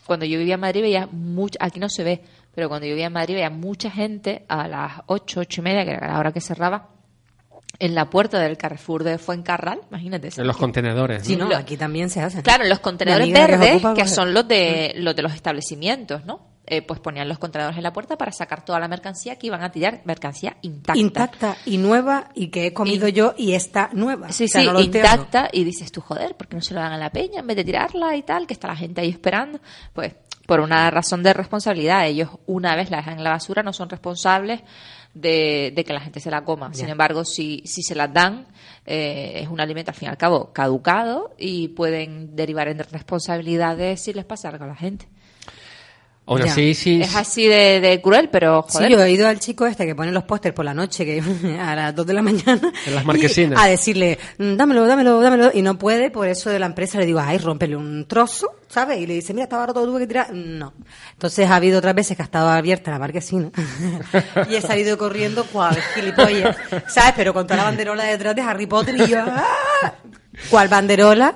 Cuando 0.05 0.27
yo 0.27 0.37
vivía 0.37 0.55
en 0.55 0.61
Madrid 0.63 0.83
veía 0.83 1.07
mucha, 1.13 1.57
aquí 1.61 1.79
no 1.79 1.89
se 1.89 2.03
ve, 2.03 2.23
pero 2.57 2.69
cuando 2.69 2.87
yo 2.89 2.95
vivía 2.95 3.07
en 3.07 3.13
Madrid 3.13 3.35
veía 3.35 3.51
mucha 3.51 3.89
gente 3.89 4.45
a 4.49 4.67
las 4.67 4.93
ocho, 5.07 5.39
ocho 5.41 5.61
y 5.61 5.65
media, 5.65 5.85
que 5.85 5.93
era 5.93 6.09
la 6.13 6.19
hora 6.19 6.33
que 6.33 6.41
cerraba, 6.41 6.89
en 7.79 7.95
la 7.95 8.11
puerta 8.11 8.41
del 8.41 8.57
Carrefour 8.57 9.05
de 9.05 9.19
Fuencarral, 9.19 9.79
imagínate. 9.91 10.31
En 10.37 10.47
los 10.49 10.57
contenedores. 10.57 11.23
Sí, 11.25 11.37
¿no? 11.37 11.49
no, 11.49 11.55
aquí 11.57 11.77
también 11.77 12.11
se 12.11 12.21
hacen. 12.21 12.43
Claro, 12.43 12.65
en 12.65 12.71
los 12.71 12.81
contenedores 12.81 13.27
que 13.29 13.33
verdes, 13.33 13.73
ocupa 13.75 13.95
que 13.95 14.03
coger- 14.03 14.07
son 14.09 14.35
los 14.35 14.49
de 14.49 14.95
los 14.97 15.15
de 15.15 15.23
los 15.23 15.35
establecimientos, 15.35 16.25
¿no? 16.25 16.56
Eh, 16.69 16.83
pues 16.83 16.99
ponían 16.99 17.29
los 17.29 17.39
contenedores 17.39 17.77
en 17.77 17.85
la 17.85 17.93
puerta 17.93 18.19
para 18.19 18.33
sacar 18.33 18.65
toda 18.65 18.81
la 18.81 18.89
mercancía 18.89 19.37
que 19.37 19.47
iban 19.47 19.63
a 19.63 19.71
tirar, 19.71 20.03
mercancía 20.05 20.57
intacta. 20.63 20.99
Intacta 20.99 21.57
y 21.65 21.79
nueva 21.79 22.31
y 22.35 22.49
que 22.49 22.67
he 22.67 22.73
comido 22.73 23.07
yo 23.07 23.35
y 23.37 23.53
está 23.53 23.89
nueva. 23.93 24.33
Sí, 24.33 24.45
O 24.45 24.49
sea, 24.49 24.63
sí, 24.63 24.67
no 24.67 24.81
intacta. 24.81 25.49
Y 25.53 25.63
dices 25.63 25.93
tú, 25.93 26.01
joder, 26.01 26.37
¿por 26.37 26.49
qué 26.49 26.57
no 26.57 26.63
se 26.63 26.75
lo 26.75 26.81
dan 26.81 26.93
a 26.93 26.99
la 26.99 27.11
peña 27.11 27.39
en 27.39 27.47
vez 27.47 27.57
de 27.57 27.65
tirarla 27.65 28.17
y 28.17 28.23
tal? 28.23 28.49
Que 28.49 28.55
está 28.55 28.67
la 28.67 28.75
gente 28.75 29.01
ahí 29.01 29.11
esperando. 29.11 29.61
Pues 29.93 30.15
por 30.47 30.61
una 30.61 30.91
razón 30.91 31.23
de 31.23 31.33
responsabilidad. 31.33 32.07
Ellos, 32.07 32.31
una 32.47 32.75
vez 32.77 32.91
la 32.91 32.99
dejan 32.99 33.19
en 33.19 33.25
la 33.25 33.31
basura, 33.31 33.63
no 33.63 33.73
son 33.73 33.89
responsables 33.91 34.63
de, 35.13 35.73
de 35.75 35.85
que 35.85 35.93
la 35.93 36.01
gente 36.01 36.21
se 36.21 36.31
la 36.31 36.45
coma. 36.45 36.73
Sin 36.73 36.89
embargo, 36.89 37.25
si, 37.25 37.63
si 37.65 37.83
se 37.83 37.95
las 37.95 38.13
dan, 38.13 38.47
eh, 38.85 39.41
es 39.43 39.49
un 39.49 39.61
alimento 39.61 39.91
al 39.91 39.97
fin 39.97 40.07
y 40.07 40.11
al 40.11 40.17
cabo 40.17 40.53
caducado 40.53 41.35
y 41.39 41.69
pueden 41.69 42.37
derivar 42.37 42.69
en 42.69 42.79
responsabilidades 42.79 44.03
si 44.03 44.13
les 44.13 44.25
pasa 44.25 44.49
algo 44.49 44.65
a 44.65 44.69
la 44.69 44.77
gente. 44.77 45.09
Aún 46.29 46.41
Ya. 46.43 46.51
así, 46.51 46.75
sí. 46.75 47.01
Es 47.01 47.15
así 47.15 47.47
de, 47.47 47.81
de 47.81 48.01
cruel, 48.03 48.29
pero 48.31 48.63
joder. 48.63 48.89
Sí, 48.89 48.93
yo 48.95 49.01
he 49.05 49.11
ido 49.13 49.29
al 49.29 49.39
chico 49.39 49.65
este 49.65 49.87
que 49.87 49.95
pone 49.95 50.11
los 50.11 50.25
pósters 50.25 50.55
por 50.57 50.65
la 50.65 50.75
noche, 50.75 51.05
que 51.05 51.23
a 51.61 51.77
las 51.77 51.95
2 51.95 52.05
de 52.07 52.15
la 52.15 52.23
mañana. 52.23 52.73
En 52.85 52.95
las 52.97 53.05
marquesinas. 53.05 53.59
y 53.61 53.63
A 53.65 53.69
decirle, 53.69 54.19
"Mm, 54.39 54.57
dámelo, 54.57 54.87
dámelo, 54.89 55.21
dámelo. 55.21 55.51
Y 55.55 55.63
no 55.63 55.79
puede, 55.79 56.11
por 56.11 56.27
eso 56.27 56.51
de 56.51 56.59
la 56.59 56.67
empresa 56.67 56.99
le 56.99 57.07
digo, 57.07 57.21
ay, 57.21 57.39
rómpele 57.39 57.77
un 57.77 58.07
trozo, 58.09 58.57
¿sabes? 58.69 58.99
Y 58.99 59.07
le 59.07 59.15
dice, 59.15 59.35
mira, 59.35 59.45
estaba 59.45 59.67
roto, 59.67 59.85
tuve 59.85 60.01
que 60.01 60.07
tirar. 60.09 60.33
No. 60.35 60.75
Entonces 61.13 61.49
ha 61.49 61.55
habido 61.57 61.79
otras 61.79 61.95
veces 61.95 62.17
que 62.17 62.23
ha 62.23 62.27
estado 62.27 62.49
abierta 62.51 62.91
la 62.91 62.99
marquesina. 62.99 63.51
y 64.51 64.55
he 64.57 64.61
salido 64.61 64.99
corriendo 64.99 65.45
cual 65.45 65.79
gilipollas, 65.95 66.57
¿sabes? 66.89 67.13
Pero 67.17 67.33
con 67.35 67.47
toda 67.47 67.59
la 67.59 67.65
banderola 67.65 68.03
detrás 68.05 68.35
de 68.35 68.43
Harry 68.43 68.67
Potter 68.67 68.97
y 68.97 69.07
yo, 69.07 69.19
¡ah! 69.21 69.95
¿Cuál 70.51 70.67
banderola? 70.69 71.35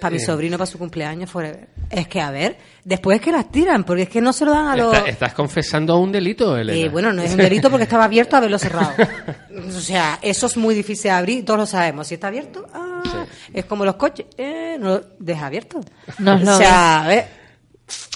Para 0.00 0.10
mi 0.12 0.16
Eh. 0.22 0.24
sobrino, 0.24 0.56
para 0.58 0.66
su 0.66 0.78
cumpleaños, 0.78 1.30
forever. 1.30 1.68
Es 1.90 2.08
que, 2.08 2.20
a 2.20 2.30
ver, 2.30 2.56
después 2.84 3.16
es 3.18 3.24
que 3.24 3.30
las 3.32 3.50
tiran, 3.50 3.84
porque 3.84 4.02
es 4.02 4.08
que 4.08 4.20
no 4.20 4.32
se 4.32 4.44
lo 4.44 4.52
dan 4.52 4.66
a 4.68 4.76
los... 4.76 4.94
Está- 4.94 5.08
estás 5.08 5.34
confesando 5.34 5.98
un 5.98 6.10
delito, 6.12 6.56
Elena. 6.56 6.78
Eh, 6.78 6.88
bueno, 6.88 7.12
no 7.12 7.22
es 7.22 7.30
un 7.32 7.36
delito 7.38 7.68
porque 7.70 7.84
estaba 7.84 8.04
abierto 8.04 8.36
a 8.36 8.40
verlo 8.40 8.58
cerrado. 8.58 8.92
O 9.76 9.80
sea, 9.80 10.18
eso 10.22 10.46
es 10.46 10.56
muy 10.56 10.74
difícil 10.74 11.04
de 11.04 11.10
abrir, 11.10 11.44
todos 11.44 11.58
lo 11.60 11.66
sabemos. 11.66 12.06
Si 12.06 12.14
está 12.14 12.28
abierto, 12.28 12.66
ah, 12.72 13.26
es 13.52 13.64
como 13.66 13.84
los 13.84 13.96
coches, 13.96 14.26
eh, 14.38 14.76
no 14.80 14.88
lo 14.90 15.02
deja 15.18 15.46
abierto. 15.46 15.80
No 16.18 16.36
lo 16.38 16.54
o 16.54 16.56
sea, 16.56 17.04
a 17.04 17.08
ver, 17.08 17.40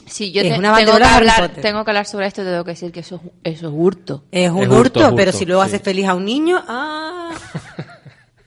Sí, 0.06 0.30
yo 0.30 0.42
te- 0.42 0.50
tengo, 0.50 0.60
que 0.76 1.04
hablar, 1.04 1.48
tengo 1.60 1.84
que 1.84 1.90
hablar 1.90 2.06
sobre 2.06 2.26
esto, 2.28 2.44
tengo 2.44 2.62
que 2.64 2.70
decir 2.72 2.92
que 2.92 3.00
eso, 3.00 3.20
es- 3.42 3.54
eso 3.54 3.66
es 3.68 3.72
hurto. 3.76 4.24
es 4.30 4.48
un 4.50 4.62
Es 4.62 4.68
hurto, 4.68 5.00
pero 5.16 5.30
hurto, 5.30 5.38
si 5.38 5.44
luego 5.46 5.62
sí. 5.62 5.68
haces 5.68 5.82
feliz 5.82 6.06
a 6.06 6.14
un 6.14 6.24
niño, 6.24 6.62
ah, 6.68 7.30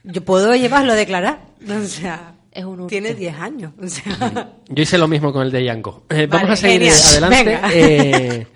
yo 0.04 0.24
puedo 0.24 0.56
llevarlo 0.56 0.94
a 0.94 0.96
declarar. 0.96 1.40
O 1.68 1.86
sea, 1.88 2.34
Es 2.58 2.66
un 2.66 2.72
hurto. 2.80 2.88
tiene 2.88 3.14
10 3.14 3.36
años. 3.40 3.74
O 3.82 3.88
sea, 3.88 4.54
Yo 4.68 4.82
hice 4.84 4.98
lo 4.98 5.08
mismo 5.08 5.32
con 5.32 5.44
el 5.44 5.52
de 5.52 5.64
Yanko. 5.64 6.06
Eh, 6.10 6.26
vamos 6.28 6.50
a 6.50 6.56
seguir 6.56 6.92
genial. 6.92 7.24
adelante. 7.34 7.60
Eh, 7.74 8.48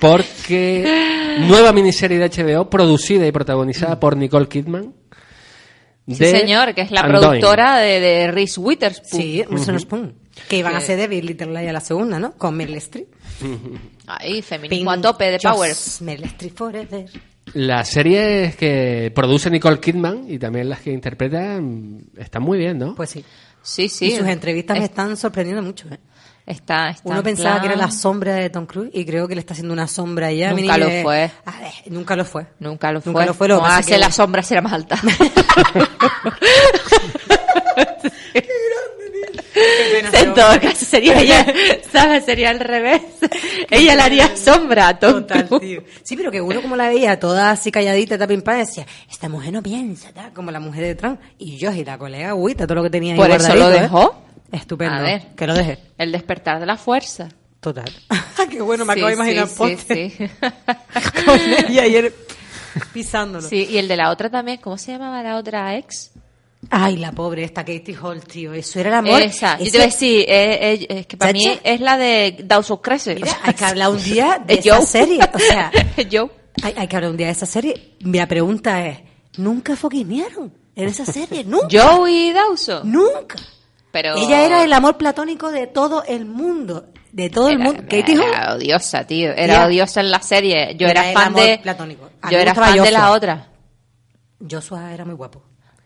porque 0.00 1.36
nueva 1.46 1.72
miniserie 1.72 2.18
de 2.18 2.28
HBO 2.28 2.68
producida 2.68 3.26
y 3.26 3.32
protagonizada 3.32 4.00
por 4.00 4.16
Nicole 4.16 4.48
Kidman. 4.48 4.94
Sí, 6.08 6.16
señor, 6.16 6.74
que 6.74 6.80
es 6.80 6.90
la 6.90 7.02
Undoing. 7.02 7.20
productora 7.22 7.78
de, 7.78 8.00
de 8.00 8.30
Reese 8.32 8.58
Witherspoon. 8.58 9.22
sí, 9.22 9.44
Wilson 9.48 9.78
Spoon. 9.78 10.14
Que 10.48 10.56
iban 10.56 10.74
a 10.74 10.80
ser 10.80 10.98
de 10.98 11.06
Big 11.06 11.22
Little 11.24 11.48
Lies 11.52 11.68
a 11.68 11.72
la 11.72 11.80
segunda, 11.80 12.18
¿no? 12.18 12.32
Con 12.32 12.56
Meryl 12.56 12.76
Streep. 12.78 13.08
Ahí, 14.06 14.42
feminismo 14.42 14.90
a 14.90 15.00
tope 15.00 15.30
de 15.30 15.38
Power. 15.38 15.72
Meryl 16.00 16.24
Streep 16.24 16.56
forever. 16.56 17.06
Las 17.54 17.88
series 17.88 18.56
que 18.56 19.12
produce 19.14 19.50
Nicole 19.50 19.80
Kidman 19.80 20.24
y 20.28 20.38
también 20.38 20.68
las 20.68 20.80
que 20.80 20.92
interpreta 20.92 21.58
mm, 21.60 21.98
están 22.18 22.42
muy 22.42 22.58
bien, 22.58 22.78
¿no? 22.78 22.94
Pues 22.94 23.10
sí. 23.10 23.24
Sí, 23.62 23.88
sí. 23.88 24.06
y 24.06 24.16
sus 24.16 24.26
entrevistas 24.26 24.76
me 24.78 24.84
Es- 24.84 24.90
están 24.90 25.16
sorprendiendo 25.16 25.62
mucho. 25.62 25.86
¿eh? 25.90 25.98
Está, 26.46 26.88
está 26.90 27.08
Uno 27.08 27.18
en 27.18 27.22
pensaba 27.24 27.60
que 27.60 27.66
era 27.66 27.76
la 27.76 27.90
sombra 27.90 28.34
de 28.34 28.48
Tom 28.50 28.66
Cruise 28.66 28.90
y 28.94 29.04
creo 29.04 29.28
que 29.28 29.34
le 29.34 29.40
está 29.40 29.52
haciendo 29.52 29.72
una 29.74 29.86
sombra 29.86 30.28
a 30.28 30.30
ella. 30.30 30.52
Nunca 30.52 30.78
lo 30.78 30.90
fue. 31.02 31.30
A 31.44 31.60
ver, 31.60 31.72
nunca 31.86 32.16
lo 32.16 32.24
fue. 32.24 32.46
Nunca 32.58 32.90
lo 32.90 33.00
fue. 33.00 33.12
Nunca 33.12 33.26
lo 33.26 33.34
fue, 33.34 33.48
lo 33.48 33.60
pasa 33.60 33.78
hace 33.78 33.92
que- 33.92 33.98
la 33.98 34.10
sombra 34.10 34.42
será 34.42 34.62
más 34.62 34.72
alta. 34.72 34.98
en 40.12 40.34
todo 40.34 40.60
caso 40.60 40.84
sería 40.84 41.20
ella, 41.20 41.46
¿sabes? 41.92 42.24
Sería 42.24 42.50
al 42.50 42.60
revés. 42.60 43.02
ella 43.70 43.94
le 43.96 44.02
haría 44.02 44.36
sombra 44.36 44.88
a 44.88 44.98
Tom 44.98 45.26
Total, 45.26 45.48
tío. 45.60 45.82
Sí, 46.02 46.16
pero 46.16 46.30
que 46.30 46.40
uno 46.40 46.62
como 46.62 46.76
la 46.76 46.88
veía 46.88 47.18
toda 47.18 47.50
así 47.50 47.70
calladita, 47.70 48.16
tapimpada, 48.18 48.58
decía, 48.58 48.86
esta 49.10 49.28
mujer 49.28 49.52
no 49.52 49.62
piensa, 49.62 50.12
tal, 50.12 50.32
como 50.32 50.50
la 50.50 50.60
mujer 50.60 50.84
de 50.84 50.94
Trump. 50.94 51.20
Y 51.38 51.56
yo 51.56 51.72
y 51.72 51.84
la 51.84 51.98
colega 51.98 52.30
agüita, 52.30 52.66
todo 52.66 52.76
lo 52.76 52.82
que 52.84 52.90
tenía 52.90 53.14
ahí 53.14 53.18
Por 53.18 53.30
eso 53.30 53.54
lo 53.54 53.70
¿eh? 53.70 53.80
dejó. 53.82 54.22
Estupendo. 54.52 54.94
A 54.96 55.00
ver. 55.02 55.26
Que 55.36 55.46
lo 55.46 55.54
deje. 55.54 55.78
El 55.98 56.12
despertar 56.12 56.58
de 56.58 56.66
la 56.66 56.76
fuerza. 56.76 57.28
Total. 57.60 57.90
Qué 58.50 58.60
bueno, 58.62 58.84
me 58.84 58.94
Sí, 58.94 59.00
acabo 59.00 59.08
de 59.08 59.14
imaginar 59.14 59.48
sí, 59.48 59.76
sí. 59.76 60.30
con 61.26 61.38
ella 61.40 61.82
ayer 61.82 62.12
pisándolo. 62.92 63.46
Sí, 63.48 63.66
y 63.70 63.78
el 63.78 63.86
de 63.86 63.96
la 63.96 64.10
otra 64.10 64.30
también, 64.30 64.58
¿cómo 64.58 64.78
se 64.78 64.92
llamaba 64.92 65.22
la 65.22 65.36
otra 65.36 65.76
ex? 65.76 66.10
Ay, 66.68 66.98
la 66.98 67.12
pobre 67.12 67.42
esta 67.44 67.64
Katie 67.64 67.96
Hall, 67.96 68.22
tío. 68.22 68.52
Eso 68.52 68.78
era 68.80 68.90
el 68.90 68.94
amor. 68.96 69.22
Esa, 69.22 69.58
yo 69.58 69.64
te 69.64 69.78
voy 69.78 69.80
a 69.80 69.84
decir, 69.86 70.20
eh, 70.28 70.74
eh, 70.74 70.86
es 70.90 71.06
que 71.06 71.16
para 71.16 71.32
mí 71.32 71.58
es 71.64 71.80
la 71.80 71.96
de 71.96 72.36
Dawson 72.44 72.76
Crece. 72.78 73.14
Mira, 73.14 73.38
hay 73.42 73.54
que 73.54 73.64
hablar 73.64 73.90
un 73.90 74.02
día 74.02 74.42
de 74.46 74.54
Es 74.54 74.66
esa 74.66 74.82
serie. 74.82 75.20
O 75.32 75.38
sea, 75.38 75.70
Joe. 76.12 76.30
hay, 76.62 76.74
hay 76.76 76.86
que 76.86 76.96
hablar 76.96 77.10
un 77.12 77.16
día 77.16 77.26
de 77.28 77.32
esa 77.32 77.46
serie. 77.46 77.96
La 78.00 78.26
pregunta 78.28 78.86
es, 78.86 78.98
¿nunca 79.38 79.74
foquinearon 79.74 80.52
en 80.76 80.88
esa 80.88 81.06
serie? 81.06 81.44
¿Nunca? 81.46 81.68
Joe 81.70 82.10
y 82.12 82.32
Dawson. 82.32 82.90
Nunca. 82.92 83.36
Pero 83.90 84.14
Ella 84.16 84.44
era 84.44 84.62
el 84.62 84.72
amor 84.72 84.96
platónico 84.98 85.50
de 85.50 85.66
todo 85.66 86.04
el 86.04 86.24
mundo. 86.26 86.90
De 87.10 87.28
todo 87.30 87.48
el 87.48 87.58
mundo. 87.58 87.82
Katie 87.88 88.16
Hall. 88.16 88.22
Era 88.28 88.54
odiosa, 88.54 89.04
tío. 89.04 89.32
Era 89.32 89.66
odiosa 89.66 90.00
en 90.00 90.10
la 90.12 90.20
serie. 90.22 90.76
Yo 90.76 90.86
Era 90.86 91.04
fan 91.12 91.28
amor 91.28 91.42
de. 91.42 91.58
platónico. 91.58 92.10
Yo 92.30 92.38
era 92.38 92.54
fan 92.54 92.80
de 92.80 92.90
la 92.92 93.10
otra. 93.10 93.48
Joshua 94.48 94.92
era 94.94 95.04
muy 95.04 95.14
guapo. 95.14 95.42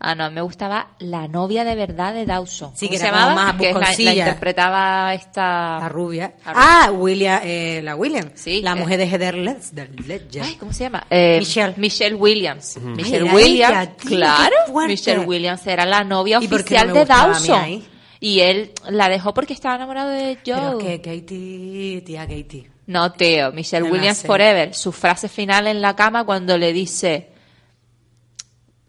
Ah, 0.07 0.15
no, 0.15 0.31
me 0.31 0.41
gustaba 0.43 0.89
la 0.99 1.29
novia 1.29 1.65
de 1.65 1.75
verdad 1.75 2.13
de 2.13 2.27
Dawson. 2.27 2.73
Sí, 2.77 2.87
¿Cómo 2.87 2.93
que 2.93 2.99
se 2.99 3.05
llamaba? 3.07 3.35
más 3.35 3.55
que 3.57 3.73
la, 3.73 3.81
la 3.99 4.15
interpretaba 4.15 5.15
esta. 5.15 5.79
La 5.81 5.89
rubia. 5.89 6.35
La 6.45 6.53
rubia. 6.53 6.65
Ah, 6.67 6.91
William, 6.93 7.41
eh, 7.43 7.81
la 7.83 7.97
William. 7.97 8.31
Sí, 8.35 8.61
La 8.61 8.73
eh. 8.73 8.75
mujer 8.75 8.99
de 8.99 9.05
Heather 9.07 9.35
Ledger. 9.37 10.43
Ay, 10.43 10.57
¿cómo 10.57 10.73
se 10.73 10.85
llama? 10.85 11.07
Eh, 11.11 11.37
Michelle. 11.39 11.75
Michelle 11.77 12.15
Williams. 12.17 12.79
Michelle 12.83 13.25
Williams. 13.25 13.73
ella, 13.77 13.97
tío, 13.97 14.11
claro. 14.11 14.57
Michelle 14.87 15.21
Williams 15.25 15.67
era 15.67 15.87
la 15.87 16.05
novia 16.05 16.39
¿Y 16.43 16.49
por 16.49 16.59
qué 16.65 16.75
oficial 16.75 16.89
no 16.89 16.95
de 16.95 17.05
Dawson. 17.07 17.83
Y 18.21 18.41
él 18.41 18.73
la 18.89 19.09
dejó 19.09 19.35
porque 19.35 19.53
estaba 19.53 19.75
enamorado 19.77 20.11
de 20.11 20.39
Pero 20.45 20.73
Joe. 20.73 20.79
que 20.85 21.01
Katie, 21.01 22.03
tía 22.07 22.23
Katie. 22.23 22.71
No, 22.87 23.13
Teo, 23.13 23.53
Michelle 23.53 23.83
No, 23.83 23.89
no 23.89 23.95
Williams 23.95 24.19
sé. 24.19 24.27
Forever. 24.27 24.75
Su 24.75 24.93
frase 24.93 25.29
final 25.29 25.67
en 25.67 25.81
la 25.81 25.95
cama 25.97 26.25
cuando 26.25 26.57
le 26.59 26.73
dice: 26.73 27.31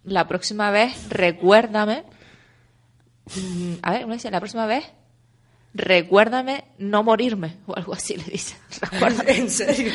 La 0.05 0.27
próxima 0.27 0.71
vez, 0.71 1.09
recuérdame. 1.09 2.03
A 3.81 3.91
ver, 3.91 4.05
uno 4.05 4.13
dice: 4.13 4.31
La 4.31 4.39
próxima 4.39 4.65
vez, 4.65 4.85
recuérdame 5.73 6.65
no 6.77 7.03
morirme. 7.03 7.57
O 7.65 7.75
algo 7.75 7.93
así 7.93 8.15
le 8.15 8.23
dice. 8.23 8.55
Recuérdame, 8.81 9.31
¿En 9.37 9.49
serio? 9.49 9.91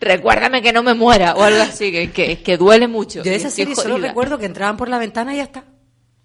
recuérdame 0.00 0.62
que 0.62 0.72
no 0.72 0.82
me 0.82 0.94
muera. 0.94 1.34
O 1.34 1.42
algo 1.42 1.62
así, 1.62 1.90
que, 1.92 2.10
que, 2.10 2.42
que 2.42 2.56
duele 2.56 2.88
mucho. 2.88 3.22
Yo 3.22 3.30
de 3.30 3.36
esa 3.36 3.50
serie 3.50 3.74
solo 3.74 3.98
recuerdo 3.98 4.38
que 4.38 4.46
entraban 4.46 4.76
por 4.76 4.88
la 4.88 4.98
ventana 4.98 5.34
y 5.34 5.38
ya 5.38 5.44
está. 5.44 5.64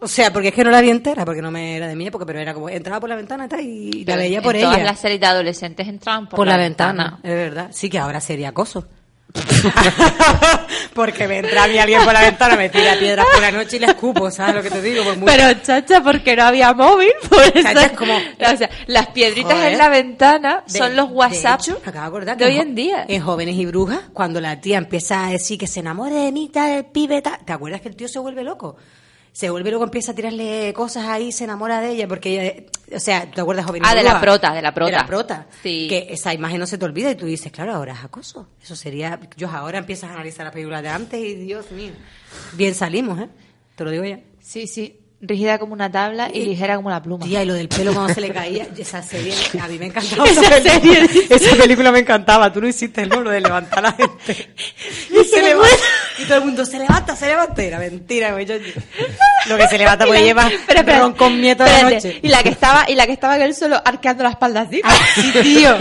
O 0.02 0.08
sea, 0.08 0.32
porque 0.32 0.48
es 0.50 0.54
que 0.54 0.64
no 0.64 0.72
la 0.72 0.80
vi 0.80 0.90
entera, 0.90 1.26
porque 1.26 1.42
no 1.42 1.52
me 1.52 1.76
era 1.76 1.88
de 1.88 1.96
mi 1.96 2.08
época, 2.08 2.26
pero 2.26 2.40
era 2.40 2.54
como, 2.54 2.70
entraba 2.70 3.02
por 3.02 3.10
la 3.10 3.18
ventana 3.18 3.50
y 3.62 4.06
la 4.06 4.14
Pero 4.14 4.18
veía 4.18 4.42
por 4.42 4.56
en 4.56 4.62
ella. 4.62 4.72
Todas 4.72 4.86
las 4.86 5.00
series 5.00 5.20
de 5.20 5.26
adolescentes 5.26 5.88
entran 5.88 6.30
por, 6.30 6.38
por, 6.38 6.48
la, 6.48 6.56
ventana. 6.56 7.20
es 7.22 7.34
verdad. 7.34 7.70
Sí 7.74 7.90
que 7.90 8.00
ahora 8.00 8.22
sería 8.22 8.50
acoso. 8.50 8.88
porque 10.94 11.28
me 11.28 11.38
entra 11.40 11.64
a 11.64 11.68
mí 11.68 11.78
alguien 11.78 12.04
por 12.04 12.14
la 12.14 12.22
ventana, 12.22 12.56
me 12.56 12.70
tira 12.70 12.96
piedras 12.98 13.26
por 13.32 13.42
la 13.42 13.52
noche 13.52 13.78
y 13.78 13.80
le 13.80 13.88
escupo, 13.88 14.32
¿sabes 14.32 14.56
lo 14.56 14.64
que 14.64 14.72
te 14.72 14.82
digo? 14.82 15.04
Pues 15.04 15.18
Pero 15.26 15.60
chacha, 15.62 16.02
porque 16.04 16.36
no 16.36 16.44
había 16.44 16.74
móvil, 16.74 17.12
por 17.30 17.42
eso. 17.44 17.62
Chacha, 17.62 17.86
es 17.86 17.92
como- 17.94 18.16
o 18.54 18.58
sea, 18.58 18.70
las 18.88 19.08
piedritas 19.08 19.54
Joder. 19.54 19.74
en 19.74 19.78
la 19.78 19.90
ventana 19.90 20.64
De- 20.68 20.78
son 20.78 20.96
los 20.96 21.10
WhatsApp 21.12 21.60
de 21.62 21.72
hecho, 21.72 21.82
me 21.84 21.90
acabo 21.90 22.04
de 22.04 22.08
acordar 22.08 22.38
de 22.38 22.46
que 22.46 22.52
hoy 22.52 22.58
en 22.60 22.76
día. 22.76 23.06
En 23.08 23.22
Jóvenes 23.22 23.56
y 23.56 23.66
Brujas, 23.66 24.02
cuando 24.14 24.42
la 24.42 24.60
tía 24.60 24.78
empieza 24.78 25.28
a 25.28 25.32
decir 25.32 25.58
que 25.60 25.68
se 25.68 25.80
enamore 25.82 26.16
de 26.16 26.32
mí, 26.32 26.50
tal, 26.52 26.70
el 26.72 26.86
pibe, 26.86 27.22
tal, 27.22 27.38
¿te 27.46 27.54
acuerdas 27.54 27.82
que 27.82 27.90
el 27.90 27.96
tío 27.96 28.08
se 28.08 28.20
vuelve 28.20 28.44
loco? 28.44 28.78
Se 29.40 29.50
vuelve 29.50 29.72
loco, 29.72 29.86
empieza 29.86 30.12
a 30.12 30.16
tirarle 30.16 30.74
cosas 30.74 31.06
ahí, 31.06 31.32
se 31.32 31.46
enamora 31.46 31.80
de 31.80 31.92
ella, 31.92 32.10
porque 32.10 32.30
ella, 32.90 32.98
o 32.98 33.00
sea, 33.00 33.32
¿te 33.32 33.40
acuerdas 33.40 33.66
Jóvenes 33.66 33.88
Ah, 33.90 33.96
de 33.96 34.04
la 34.04 34.20
prota, 34.20 34.54
de 34.54 34.62
la 34.62 34.74
prota. 34.74 34.92
De 34.92 34.98
la 34.98 35.06
prota. 35.08 35.48
Sí. 35.64 35.88
Que 35.88 36.08
esa 36.10 36.34
imagen 36.34 36.60
no 36.60 36.68
se 36.68 36.78
te 36.78 36.84
olvida 36.84 37.10
y 37.10 37.16
tú 37.16 37.26
dices, 37.26 37.50
claro, 37.50 37.74
ahora 37.74 37.94
es 37.94 38.04
acoso. 38.04 38.50
Eso 38.62 38.76
sería, 38.76 39.18
yo 39.38 39.48
ahora 39.50 39.78
empiezas 39.78 40.10
a 40.10 40.16
analizar 40.16 40.44
las 40.44 40.52
películas 40.52 40.84
de 40.84 40.90
antes 40.90 41.22
y 41.22 41.36
Dios 41.36 41.72
mío. 41.72 41.94
Bien 42.52 42.76
salimos, 42.76 43.18
¿eh? 43.18 43.30
Te 43.78 43.86
lo 43.86 43.92
digo 43.92 44.04
ya. 44.04 44.20
Sí, 44.42 44.68
sí. 44.68 44.99
Rígida 45.22 45.60
como 45.60 45.74
una 45.74 45.92
tabla 45.92 46.30
y, 46.34 46.40
Y- 46.40 46.46
ligera 46.46 46.78
como 46.78 46.88
una 46.88 47.02
pluma. 47.02 47.26
Tía, 47.26 47.44
y 47.44 47.46
lo 47.46 47.54
del 47.54 47.68
pelo 47.68 47.94
cuando 47.94 48.14
se 48.14 48.22
le 48.22 48.32
caía, 48.32 48.68
esa 48.78 49.02
serie, 49.04 49.34
a 49.62 49.68
mí 49.68 49.78
me 49.78 49.88
encantaba. 49.88 50.26
Esa 50.26 50.42
esa, 50.42 50.80
película. 50.80 51.08
serie. 51.08 51.28
esa 51.30 51.56
película 51.58 51.92
me 51.92 52.00
encantaba. 52.00 52.54
Tú 52.54 52.62
no 52.62 52.68
hiciste 52.70 53.02
el 53.02 53.10
lo 53.10 53.30
de 53.30 53.42
levantar 53.42 53.80
a 53.80 53.82
la 53.82 53.92
gente. 53.92 54.50
Y 55.12 55.24
se 55.26 55.42
levanta. 55.42 55.76
Y 56.20 56.24
todo 56.24 56.38
el 56.38 56.46
mundo 56.46 56.66
se 56.66 56.80
levanta, 56.80 57.16
se 57.18 57.28
levanta. 57.28 57.62
Y 57.62 57.66
era 57.68 57.80
mentira, 57.80 58.32
güey. 58.32 58.46
yo- 58.46 58.56
Lo 59.48 59.58
que 59.58 59.68
se 59.68 59.78
levanta 59.78 60.06
puede 60.06 60.24
llevar 60.24 60.52
Pero, 60.86 61.16
con 61.18 61.40
miedo 61.42 61.66
de 61.66 61.72
la 61.72 61.90
noche. 61.90 62.20
Y 62.24 62.28
la 62.30 62.42
que 62.42 62.50
estaba, 62.50 62.86
y 62.90 62.96
la 62.96 63.06
que 63.06 63.14
estaba 63.14 63.36
en 63.36 63.42
el 63.42 63.54
suelo 63.56 63.82
arqueando 63.84 64.24
la 64.24 64.30
espalda 64.30 64.62
así. 64.62 64.80
Ah, 64.86 64.96
sí, 65.16 65.32
tío. 65.44 65.76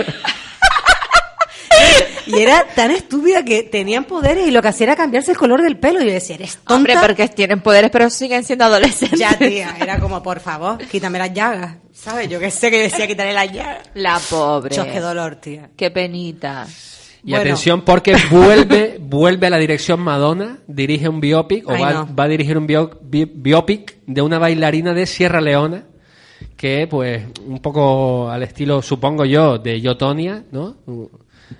Y 2.28 2.38
era 2.40 2.64
tan 2.74 2.90
estúpida 2.90 3.44
que 3.44 3.62
tenían 3.64 4.04
poderes 4.04 4.46
y 4.46 4.50
lo 4.50 4.62
que 4.62 4.68
hacía 4.68 4.84
era 4.88 4.96
cambiarse 4.96 5.30
el 5.32 5.36
color 5.36 5.62
del 5.62 5.76
pelo. 5.78 6.00
Y 6.02 6.06
yo 6.06 6.12
decía, 6.12 6.36
eres 6.36 6.56
tonta. 6.58 6.74
Hombre, 6.74 6.94
porque 7.00 7.28
tienen 7.28 7.60
poderes, 7.60 7.90
pero 7.90 8.08
siguen 8.10 8.44
siendo 8.44 8.66
adolescentes. 8.66 9.18
Ya, 9.18 9.36
tía, 9.38 9.76
era 9.80 9.98
como, 9.98 10.22
por 10.22 10.40
favor, 10.40 10.78
quítame 10.86 11.18
las 11.18 11.32
llagas. 11.32 11.76
¿Sabes? 11.92 12.28
Yo 12.28 12.38
que 12.38 12.50
sé 12.50 12.70
que 12.70 12.82
decía 12.82 13.06
quitarle 13.06 13.32
las 13.32 13.50
llagas. 13.52 13.90
La 13.94 14.20
pobre. 14.30 14.74
Chos, 14.74 14.86
qué 14.86 15.00
dolor, 15.00 15.36
tía. 15.36 15.70
Qué 15.76 15.90
penita. 15.90 16.66
Y 17.24 17.30
Bueno. 17.30 17.42
atención 17.42 17.82
porque 17.82 18.14
vuelve 18.30 18.98
vuelve 19.00 19.48
a 19.48 19.50
la 19.50 19.58
dirección 19.58 19.98
Madonna, 20.00 20.58
dirige 20.68 21.08
un 21.08 21.20
biopic 21.20 21.68
o 21.68 21.72
Ay, 21.72 21.82
va, 21.82 21.92
no. 21.92 22.14
va 22.14 22.24
a 22.24 22.28
dirigir 22.28 22.56
un 22.56 22.66
bio- 22.68 22.98
bi- 23.02 23.24
biopic 23.24 23.96
de 24.06 24.22
una 24.22 24.38
bailarina 24.38 24.94
de 24.94 25.04
Sierra 25.04 25.40
Leona 25.40 25.82
que 26.56 26.86
pues 26.88 27.24
un 27.44 27.58
poco 27.60 28.30
al 28.30 28.44
estilo, 28.44 28.80
supongo 28.82 29.24
yo, 29.24 29.58
de 29.58 29.80
Yotonia, 29.80 30.44
¿no? 30.52 30.76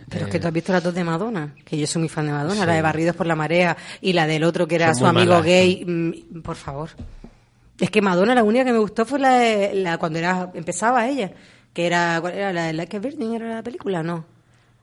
Pero 0.08 0.22
es 0.24 0.28
Eh, 0.28 0.32
que 0.32 0.40
tú 0.40 0.46
has 0.48 0.52
visto 0.52 0.72
las 0.72 0.82
dos 0.82 0.94
de 0.94 1.04
Madonna, 1.04 1.54
que 1.64 1.76
yo 1.78 1.86
soy 1.86 2.00
muy 2.00 2.08
fan 2.08 2.26
de 2.26 2.32
Madonna, 2.32 2.60
Sí. 2.62 2.66
la 2.66 2.74
de 2.74 2.82
Barridos 2.82 3.16
por 3.16 3.26
la 3.26 3.34
Marea 3.36 3.76
y 4.00 4.12
la 4.12 4.26
del 4.26 4.44
otro 4.44 4.66
que 4.66 4.74
era 4.76 4.88
Son 4.94 4.98
su 5.00 5.06
amigo 5.06 5.32
malas, 5.32 5.44
gay. 5.46 5.84
Mm, 5.86 6.40
Por 6.42 6.56
favor. 6.56 6.90
Es 7.80 7.90
que 7.90 8.02
Madonna 8.02 8.34
la 8.34 8.42
única 8.42 8.64
que 8.64 8.72
me 8.72 8.78
gustó 8.78 9.04
fue 9.06 9.18
la, 9.18 9.34
de- 9.34 9.74
la 9.74 9.98
cuando 9.98 10.18
era 10.18 10.50
empezaba 10.54 11.06
ella, 11.08 11.30
que 11.72 11.86
era, 11.86 12.18
¿cuál 12.20 12.34
era 12.34 12.52
la 12.52 12.64
de 12.66 12.72
Like 12.72 12.96
a 12.96 13.00
Virgin 13.00 13.34
era 13.34 13.54
la 13.56 13.62
película, 13.62 14.02
no. 14.02 14.24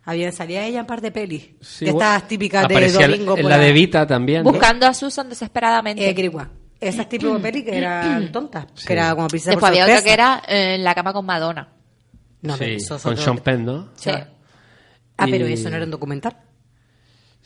Había 0.06 0.32
salía 0.32 0.64
ella 0.66 0.82
en 0.82 0.86
par 0.86 1.02
de 1.02 1.12
pelis. 1.12 1.50
Sí, 1.62 1.86
de 1.86 1.92
estas 1.92 2.28
típicas 2.28 2.68
de 2.68 2.92
domingo 2.92 3.38
en 3.38 3.50
la 3.50 3.58
de. 3.58 3.72
Vita 3.72 4.06
también. 4.06 4.44
¿no? 4.44 4.52
Buscando 4.52 4.86
a 4.86 4.94
Susan 4.94 5.28
desesperadamente. 5.28 6.08
Eh, 6.08 6.14
Grigua. 6.14 6.48
Esas 6.80 7.10
de 7.10 7.18
pelis 7.42 7.64
que 7.64 7.76
eran 7.78 8.32
tontas, 8.32 8.68
Sí. 8.76 8.86
que 8.86 8.94
era 8.94 9.16
como 9.16 9.28
princesa 9.28 9.52
Después 9.52 9.72
por 9.72 9.82
había 9.82 9.86
otra 9.96 10.04
que 10.04 10.14
era 10.14 10.44
eh, 10.48 10.76
En 10.76 10.84
la 10.84 10.94
cama 10.94 11.12
con 11.12 11.26
Madonna. 11.26 11.68
No, 12.44 12.56
Sí, 12.56 12.78
con 13.02 13.18
Sean 13.18 13.40
Penn, 13.40 13.66
¿no? 13.66 13.90
Sí. 13.96 14.12
Ah, 15.18 15.26
pero 15.30 15.48
Y- 15.48 15.54
eso 15.54 15.70
no 15.70 15.76
era 15.78 15.86
un 15.86 15.92
documental. 15.92 16.36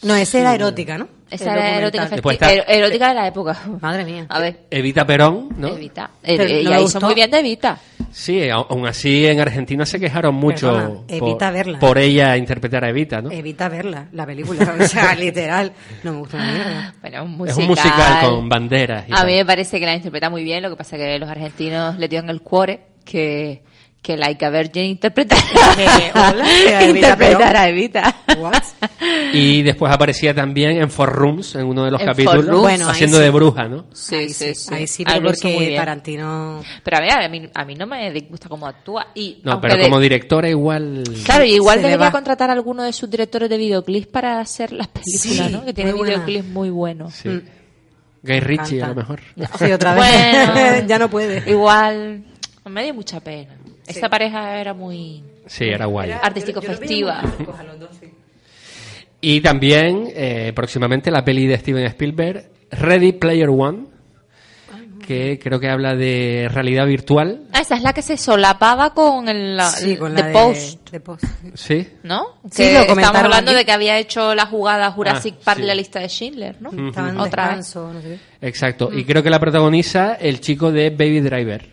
No, 0.01 0.15
esa 0.15 0.39
era 0.39 0.55
erótica, 0.55 0.97
¿no? 0.97 1.09
Esa 1.29 1.51
era 1.51 1.77
erótica, 1.77 2.05
está- 2.05 2.53
ero- 2.53 2.63
erótica 2.69 3.09
de 3.09 3.13
la 3.15 3.27
época. 3.27 3.59
Madre 3.81 4.05
mía. 4.05 4.25
A 4.29 4.39
ver, 4.39 4.61
Evita 4.71 5.05
Perón, 5.05 5.49
¿no? 5.57 5.67
Evita. 5.67 6.11
Eh, 6.23 6.37
Pero 6.37 6.43
eh, 6.49 6.63
no 6.63 6.69
y 6.69 6.73
ahí 6.73 6.81
gustó. 6.83 7.01
son 7.01 7.07
muy 7.07 7.15
bien 7.15 7.29
de 7.29 7.39
Evita. 7.39 7.77
Sí, 8.09 8.49
aún 8.49 8.87
así 8.87 9.25
en 9.27 9.41
Argentina 9.41 9.85
se 9.85 9.99
quejaron 9.99 10.33
mucho 10.35 10.71
Perdona, 10.73 10.99
evita 11.09 11.45
por, 11.47 11.53
verla. 11.53 11.79
por 11.79 11.97
ella 11.97 12.37
interpretar 12.37 12.83
a 12.85 12.89
Evita, 12.89 13.21
¿no? 13.21 13.29
Evita 13.29 13.67
verla, 13.69 14.07
la 14.13 14.25
película. 14.25 14.73
O 14.79 14.87
sea, 14.87 15.13
literal. 15.19 15.73
No 16.03 16.13
me 16.13 16.19
gusta 16.19 16.37
una 16.37 16.51
mierda. 17.01 17.21
Un 17.23 17.47
es 17.49 17.57
un 17.57 17.67
musical 17.67 18.21
con 18.25 18.47
banderas. 18.49 19.07
y 19.07 19.11
A 19.11 19.17
tal. 19.17 19.27
mí 19.27 19.33
me 19.35 19.45
parece 19.45 19.79
que 19.81 19.85
la 19.85 19.95
interpreta 19.95 20.29
muy 20.29 20.43
bien, 20.45 20.63
lo 20.63 20.69
que 20.69 20.77
pasa 20.77 20.95
es 20.95 21.01
que 21.01 21.19
los 21.19 21.29
argentinos 21.29 21.97
le 21.99 22.07
dieron 22.07 22.29
el 22.29 22.41
cuore 22.41 22.79
que, 23.03 23.61
que 24.01 24.15
Laika 24.15 24.49
Virgin 24.49 24.85
interpretara, 24.85 25.41
hola, 26.15 26.83
interpretara 26.85 27.61
a 27.63 27.69
Evita. 27.69 28.15
What? 28.37 28.63
Y 29.33 29.61
después 29.61 29.91
aparecía 29.93 30.33
también 30.33 30.77
en 30.77 30.89
Four 30.89 31.11
Rooms, 31.11 31.55
en 31.55 31.65
uno 31.65 31.83
de 31.83 31.91
los 31.91 32.01
En 32.01 32.07
capítulos. 32.07 32.61
Bueno, 32.61 32.87
haciendo 32.89 33.17
sí. 33.17 33.23
de 33.23 33.29
bruja, 33.29 33.67
¿no? 33.67 33.85
Sí, 33.91 34.15
ahí 34.15 34.29
sí, 34.29 34.55
sí. 34.55 34.73
Ahí 34.73 34.87
sí, 34.87 35.03
Ahí 35.05 35.19
porque 35.19 35.59
bien. 35.59 35.75
Tarantino... 35.75 36.63
Pero 36.83 36.97
a 36.97 37.01
mí, 37.01 37.07
a 37.09 37.29
mí, 37.29 37.49
a 37.53 37.65
mí 37.65 37.75
no 37.75 37.87
me 37.87 38.09
disgusta 38.11 38.47
cómo 38.47 38.67
actúa. 38.67 39.07
Y 39.13 39.41
No, 39.43 39.59
pero 39.59 39.75
de- 39.75 39.83
como 39.83 39.99
directora 39.99 40.49
igual... 40.49 41.03
Claro, 41.25 41.43
y 41.43 41.55
igual 41.55 41.81
debería 41.81 42.09
contratar 42.09 42.49
a 42.49 42.53
alguno 42.53 42.83
de 42.83 42.93
sus 42.93 43.09
directores 43.09 43.49
de 43.49 43.57
videoclips 43.57 44.07
para 44.07 44.39
hacer 44.39 44.71
las 44.71 44.87
películas, 44.87 45.21
Sí, 45.21 45.49
¿no? 45.51 45.65
Que 45.65 45.73
tiene 45.73 45.91
videoclips 45.93 46.45
muy 46.47 46.69
buenos. 46.69 47.13
Sí. 47.15 47.41
Guy 48.23 48.39
Ritchie, 48.39 48.81
a 48.81 48.87
lo 48.89 48.95
mejor. 48.95 49.21
Sí, 49.57 49.71
otra 49.71 49.93
vez. 49.93 50.47
Bueno. 50.53 50.83
ya 50.87 50.99
no 50.99 51.09
puede. 51.09 51.49
Igual, 51.49 52.23
me 52.65 52.83
dio 52.83 52.93
mucha 52.93 53.19
pena. 53.19 53.55
Esta 53.89 54.09
pareja 54.09 54.59
era 54.59 54.73
muy 54.73 55.23
Sí, 55.47 55.65
era 55.65 55.85
guay. 55.85 56.11
artístico 56.11 56.61
festiva. 56.61 57.21
Y 59.21 59.41
también, 59.41 60.07
eh, 60.15 60.53
próximamente, 60.55 61.11
la 61.11 61.25
peli 61.25 61.45
de 61.47 61.57
Steven 61.57 61.83
Spielberg, 61.85 62.49
Ready 62.71 63.13
Player 63.13 63.49
One, 63.49 63.87
que 65.05 65.39
creo 65.43 65.59
que 65.59 65.67
habla 65.67 65.95
de 65.95 66.47
realidad 66.53 66.85
virtual, 66.85 67.47
Ah, 67.51 67.61
esa 67.61 67.75
es 67.75 67.81
la 67.81 67.93
que 67.93 68.01
se 68.03 68.15
solapaba 68.15 68.93
con 68.93 69.27
el 69.27 69.57
la, 69.57 69.65
Sí, 69.69 69.97
con 69.97 70.13
The 70.15 70.21
la 70.21 70.27
de, 70.27 70.33
Post, 70.33 70.89
de 70.91 70.99
Post. 70.99 71.23
¿sí? 71.55 71.87
¿no? 72.03 72.39
Sí, 72.51 72.57
que 72.63 72.63
lo 72.65 72.69
estamos 72.81 72.87
comentaron 72.89 73.25
hablando 73.25 73.51
aquí. 73.51 73.57
de 73.57 73.65
que 73.65 73.71
había 73.71 73.97
hecho 73.97 74.35
la 74.35 74.45
jugada 74.45 74.91
Jurassic 74.91 75.35
Ah, 75.39 75.41
Park 75.45 75.57
sí. 75.57 75.61
en 75.63 75.67
la 75.67 75.75
lista 75.75 75.99
de 75.99 76.07
Schindler, 76.09 76.61
¿no? 76.61 76.71
En 76.71 76.89
Otra 76.89 77.05
vez. 77.07 77.15
descanso, 77.57 77.91
no 77.91 78.01
sé 78.01 78.07
qué. 78.39 78.47
Exacto. 78.47 78.91
Y 78.93 79.03
creo 79.03 79.23
que 79.23 79.29
la 79.31 79.39
protagoniza 79.39 80.13
el 80.13 80.39
chico 80.41 80.71
de 80.71 80.91
Baby 80.91 81.21
Driver. 81.21 81.69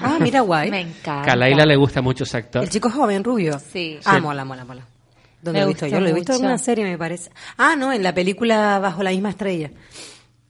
Ah, 0.00 0.18
mira, 0.20 0.40
guay. 0.40 0.70
Me 0.70 0.80
encanta. 0.80 1.22
Que 1.22 1.30
a 1.30 1.36
Laila 1.36 1.64
le 1.64 1.76
gusta 1.76 2.00
mucho 2.02 2.24
ese 2.24 2.36
actor. 2.38 2.62
El 2.62 2.68
chico 2.70 2.90
joven, 2.90 3.22
rubio. 3.24 3.58
Sí. 3.58 3.98
Ah, 4.04 4.16
Sí. 4.16 4.20
mola, 4.22 4.44
mola, 4.44 4.64
mola. 4.64 4.86
¿Dónde 5.42 5.60
Me 5.60 5.64
lo 5.64 5.70
he 5.70 5.74
visto? 5.74 5.86
Yo 5.86 6.00
lo 6.00 6.08
he 6.08 6.12
visto 6.12 6.32
en 6.34 6.44
una 6.44 6.58
serie, 6.58 6.84
me 6.84 6.98
parece. 6.98 7.30
Ah, 7.56 7.74
no, 7.76 7.92
en 7.92 8.02
la 8.02 8.12
película 8.12 8.78
Bajo 8.80 9.02
la 9.02 9.10
misma 9.10 9.30
estrella. 9.30 9.70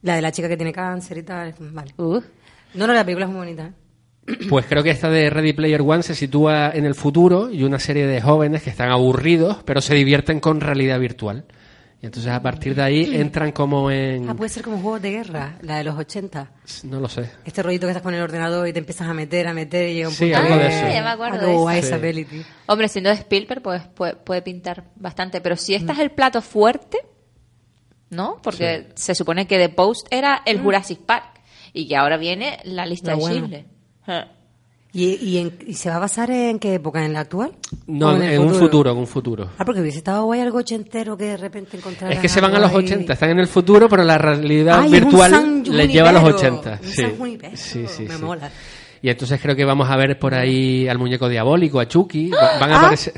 La 0.02 0.14
de 0.16 0.22
la 0.22 0.32
chica 0.32 0.48
que 0.48 0.56
tiene 0.56 0.72
cáncer 0.72 1.18
y 1.18 1.22
tal. 1.22 1.54
Vale. 1.58 1.92
Uh, 1.98 2.20
No, 2.74 2.86
no, 2.86 2.92
la 2.94 3.04
película 3.04 3.26
es 3.26 3.30
muy 3.32 3.40
bonita. 3.40 3.66
¿eh? 3.66 3.72
Pues 4.48 4.66
creo 4.66 4.82
que 4.82 4.90
esta 4.90 5.08
de 5.10 5.28
Ready 5.30 5.52
Player 5.54 5.80
One 5.82 6.02
se 6.02 6.14
sitúa 6.14 6.70
en 6.70 6.84
el 6.84 6.94
futuro 6.94 7.50
y 7.50 7.64
una 7.64 7.78
serie 7.78 8.06
de 8.06 8.20
jóvenes 8.20 8.62
que 8.62 8.70
están 8.70 8.90
aburridos, 8.90 9.58
pero 9.64 9.80
se 9.80 9.94
divierten 9.94 10.40
con 10.40 10.60
realidad 10.60 10.98
virtual. 11.00 11.44
Y 12.00 12.06
entonces 12.06 12.30
a 12.30 12.40
partir 12.40 12.76
de 12.76 12.82
ahí 12.82 13.16
entran 13.16 13.50
como 13.50 13.90
en... 13.90 14.30
Ah, 14.30 14.34
puede 14.34 14.48
ser 14.50 14.62
como 14.62 14.78
juegos 14.80 15.02
de 15.02 15.10
guerra, 15.10 15.58
la 15.62 15.78
de 15.78 15.84
los 15.84 15.98
80. 15.98 16.52
No 16.84 17.00
lo 17.00 17.08
sé. 17.08 17.28
Este 17.44 17.60
rollito 17.60 17.86
que 17.86 17.90
estás 17.90 18.04
con 18.04 18.14
el 18.14 18.22
ordenador 18.22 18.68
y 18.68 18.72
te 18.72 18.78
empiezas 18.78 19.08
a 19.08 19.14
meter, 19.14 19.48
a 19.48 19.52
meter 19.52 19.88
y 19.88 19.94
llega 19.94 20.08
un 20.08 20.14
Sí, 20.14 20.26
punto 20.26 20.38
algo 20.38 20.56
de 20.56 20.66
eso. 20.68 20.88
ya 20.94 21.02
me 21.02 21.08
acuerdo 21.08 21.66
de 21.66 21.78
eso. 21.80 21.94
Sí. 21.96 22.00
peli, 22.00 22.24
tío. 22.24 22.42
Hombre, 22.66 22.88
siendo 22.88 23.10
de 23.10 23.16
Spielberg, 23.16 23.62
pues 23.62 23.82
puede, 23.88 24.14
puede 24.14 24.42
pintar 24.42 24.84
bastante. 24.94 25.40
Pero 25.40 25.56
si 25.56 25.74
este 25.74 25.90
es 25.90 25.98
el 25.98 26.10
plato 26.12 26.40
fuerte, 26.40 26.98
¿no? 28.10 28.36
Porque 28.44 28.90
se 28.94 29.16
supone 29.16 29.48
que 29.48 29.58
The 29.58 29.70
Post 29.70 30.06
era 30.10 30.42
el 30.46 30.60
Jurassic 30.60 31.00
Park 31.00 31.40
y 31.72 31.88
que 31.88 31.96
ahora 31.96 32.16
viene 32.16 32.60
la 32.62 32.86
lista 32.86 33.10
de 33.10 33.16
bueno. 33.16 33.34
Schindler. 33.48 33.66
¿Y, 34.92 35.16
y, 35.22 35.36
en- 35.38 35.58
y 35.66 35.74
se 35.74 35.90
va 35.90 35.96
a 35.96 35.98
basar 35.98 36.30
en 36.30 36.58
qué 36.58 36.74
época? 36.74 37.04
¿En 37.04 37.12
la 37.12 37.20
actual? 37.20 37.52
No, 37.86 38.08
¿O 38.08 38.16
en, 38.22 38.40
un 38.40 38.54
futuro, 38.54 38.90
en 38.90 38.96
un 38.96 39.06
futuro. 39.06 39.50
Ah, 39.58 39.64
porque 39.64 39.80
hubiese 39.82 39.98
estado 39.98 40.24
guay 40.24 40.40
algo 40.40 40.58
ochentero 40.58 41.16
que 41.16 41.24
de 41.24 41.36
repente 41.36 41.76
encontraran 41.76 42.12
Es 42.16 42.20
que 42.20 42.28
se 42.28 42.40
van 42.40 42.54
a 42.54 42.58
los 42.58 42.70
ahí. 42.70 42.78
80, 42.78 43.12
están 43.12 43.30
en 43.30 43.38
el 43.38 43.48
futuro, 43.48 43.88
pero 43.88 44.02
la 44.02 44.16
realidad 44.16 44.80
Ay, 44.80 44.90
virtual 44.90 45.62
les 45.64 45.92
lleva 45.92 46.08
a 46.08 46.12
los 46.12 46.22
Junipero, 46.22 46.48
80. 46.60 46.80
un 46.82 46.88
Sí. 46.88 47.02
San 47.02 47.56
sí, 47.56 47.84
sí, 47.86 48.02
me 48.04 48.16
sí. 48.16 48.22
mola. 48.22 48.50
Y 49.02 49.10
entonces 49.10 49.38
creo 49.40 49.54
que 49.54 49.64
vamos 49.64 49.88
a 49.90 49.96
ver 49.96 50.18
por 50.18 50.34
ahí 50.34 50.88
al 50.88 50.98
muñeco 50.98 51.28
diabólico, 51.28 51.78
a 51.80 51.86
Chucky, 51.86 52.30
va- 52.30 52.58
van 52.58 52.72
a 52.72 52.74
Ah. 52.74 52.78
aparecer... 52.80 53.12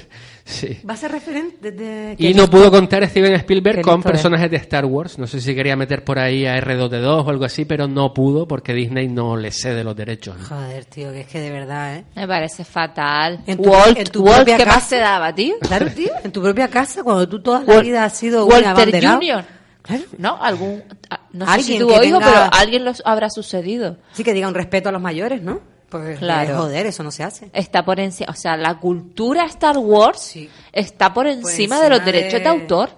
Sí. 0.50 0.78
Va 0.88 0.94
a 0.94 0.96
ser 0.96 1.12
referente 1.12 1.70
de... 1.70 2.16
Y 2.18 2.34
no 2.34 2.48
pudo 2.50 2.70
contar 2.70 3.06
Steven 3.08 3.32
Spielberg 3.34 3.82
con 3.82 4.02
personajes 4.02 4.50
de 4.50 4.56
Star 4.58 4.84
Wars. 4.84 5.18
No 5.18 5.26
sé 5.26 5.40
si 5.40 5.54
quería 5.54 5.76
meter 5.76 6.02
por 6.04 6.18
ahí 6.18 6.44
a 6.46 6.58
R2D2 6.60 7.24
o 7.26 7.30
algo 7.30 7.44
así, 7.44 7.64
pero 7.64 7.86
no 7.86 8.12
pudo 8.12 8.48
porque 8.48 8.74
Disney 8.74 9.08
no 9.08 9.36
le 9.36 9.50
cede 9.52 9.84
los 9.84 9.94
derechos. 9.94 10.36
¿no? 10.38 10.44
Joder, 10.44 10.84
tío, 10.86 11.12
que 11.12 11.20
es 11.20 11.26
que 11.28 11.40
de 11.40 11.50
verdad, 11.50 11.96
¿eh? 11.96 12.04
Me 12.16 12.26
parece 12.26 12.64
fatal. 12.64 13.40
En 13.46 13.56
tu- 13.62 13.70
Walt, 13.70 13.96
en 13.98 14.04
tu 14.06 14.22
Walt, 14.22 14.36
propia 14.38 14.56
¿qué 14.56 14.64
más 14.66 14.74
casa. 14.74 14.88
te 14.90 14.96
daba, 14.96 15.34
tío? 15.34 15.54
Claro, 15.60 15.86
tío, 15.94 16.10
en 16.24 16.32
tu 16.32 16.42
propia 16.42 16.68
casa, 16.68 17.02
cuando 17.04 17.28
tú 17.28 17.40
toda 17.40 17.62
la 17.62 17.80
vida 17.80 18.04
has 18.04 18.16
sido 18.16 18.44
un 18.44 18.52
Walter 18.52 18.68
abanderado. 18.70 19.16
Jr. 19.20 19.44
Claro. 19.82 20.02
¿No? 20.18 20.36
Algún, 20.42 20.82
a- 21.08 21.20
no 21.32 21.46
sé 21.46 21.52
si 21.52 21.58
Alguien 21.74 21.78
tuvo 21.82 22.02
hijo, 22.04 22.18
tenga- 22.18 22.26
pero 22.50 22.60
alguien 22.60 22.84
los 22.84 23.02
habrá 23.04 23.30
sucedido. 23.30 23.96
Sí, 24.12 24.22
que 24.24 24.34
diga 24.34 24.48
un 24.48 24.54
respeto 24.54 24.88
a 24.88 24.92
los 24.92 25.00
mayores, 25.00 25.42
¿no? 25.42 25.60
Pues, 25.90 26.18
Claro. 26.18 26.52
eh, 26.52 26.56
joder, 26.56 26.86
eso 26.86 27.02
no 27.02 27.10
se 27.10 27.22
hace. 27.24 27.50
Está 27.52 27.84
por 27.84 27.98
encima, 28.00 28.30
o 28.30 28.34
sea, 28.34 28.56
la 28.56 28.78
cultura 28.78 29.44
Star 29.46 29.76
Wars 29.78 30.20
Sí. 30.20 30.48
está 30.72 31.12
por 31.12 31.26
encima, 31.26 31.80
de 31.80 31.88
los 31.90 31.98
encima 31.98 32.12
derechos 32.12 32.32
de, 32.34 32.40
de- 32.40 32.48
autor 32.48 32.90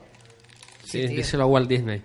Sí, 0.85 1.07
díselo 1.07 1.45
a 1.45 1.47
Walt 1.47 1.69
Disney. 1.69 2.03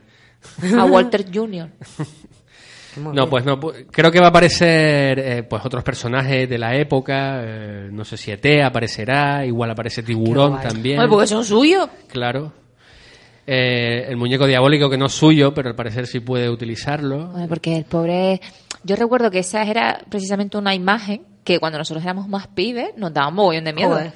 a 0.78 0.86
Walter 0.86 1.26
Jr. 1.34 1.70
Muy 2.98 3.14
No, 3.16 3.30
pues 3.30 3.46
no. 3.46 3.60
Creo 3.60 4.12
que 4.12 4.20
va 4.20 4.28
a 4.28 4.30
aparecer 4.30 5.20
eh, 5.20 5.44
pues 5.44 5.64
otros 5.66 5.84
personajes 5.84 6.50
de 6.50 6.58
la 6.58 6.76
época. 6.76 7.42
eh, 7.44 7.90
no 7.92 8.04
sé 8.06 8.18
si 8.18 8.32
ET 8.32 8.64
aparecerá, 8.64 9.46
igual 9.46 9.70
aparece 9.72 10.02
Tiburón 10.04 10.60
también. 10.62 11.00
Oye, 11.00 11.08
porque 11.10 11.28
son 11.28 11.44
suyos. 11.46 11.88
Claro. 12.08 12.54
Eh, 13.46 14.06
el 14.10 14.18
muñeco 14.18 14.48
diabólico 14.48 14.90
que 14.90 14.98
no 14.98 15.06
es 15.06 15.14
suyo, 15.14 15.54
pero 15.54 15.70
al 15.70 15.76
parecer 15.76 16.08
sí 16.08 16.22
puede 16.22 16.50
utilizarlo. 16.50 17.32
Oye, 17.36 17.48
porque 17.48 17.78
el 17.78 17.86
pobre... 17.86 18.42
Yo 18.84 18.96
recuerdo 18.96 19.32
que 19.32 19.40
esa 19.40 19.64
era 19.64 20.02
precisamente 20.10 20.58
una 20.58 20.74
imagen 20.76 21.26
que 21.44 21.60
cuando 21.60 21.78
nosotros 21.78 22.04
éramos 22.04 22.28
más 22.28 22.48
pibes 22.48 22.90
nos 22.98 23.14
daba 23.14 23.30
un 23.30 23.36
mogollón 23.36 23.64
de 23.64 23.74
miedo. 23.74 23.92
Joder. 23.92 24.14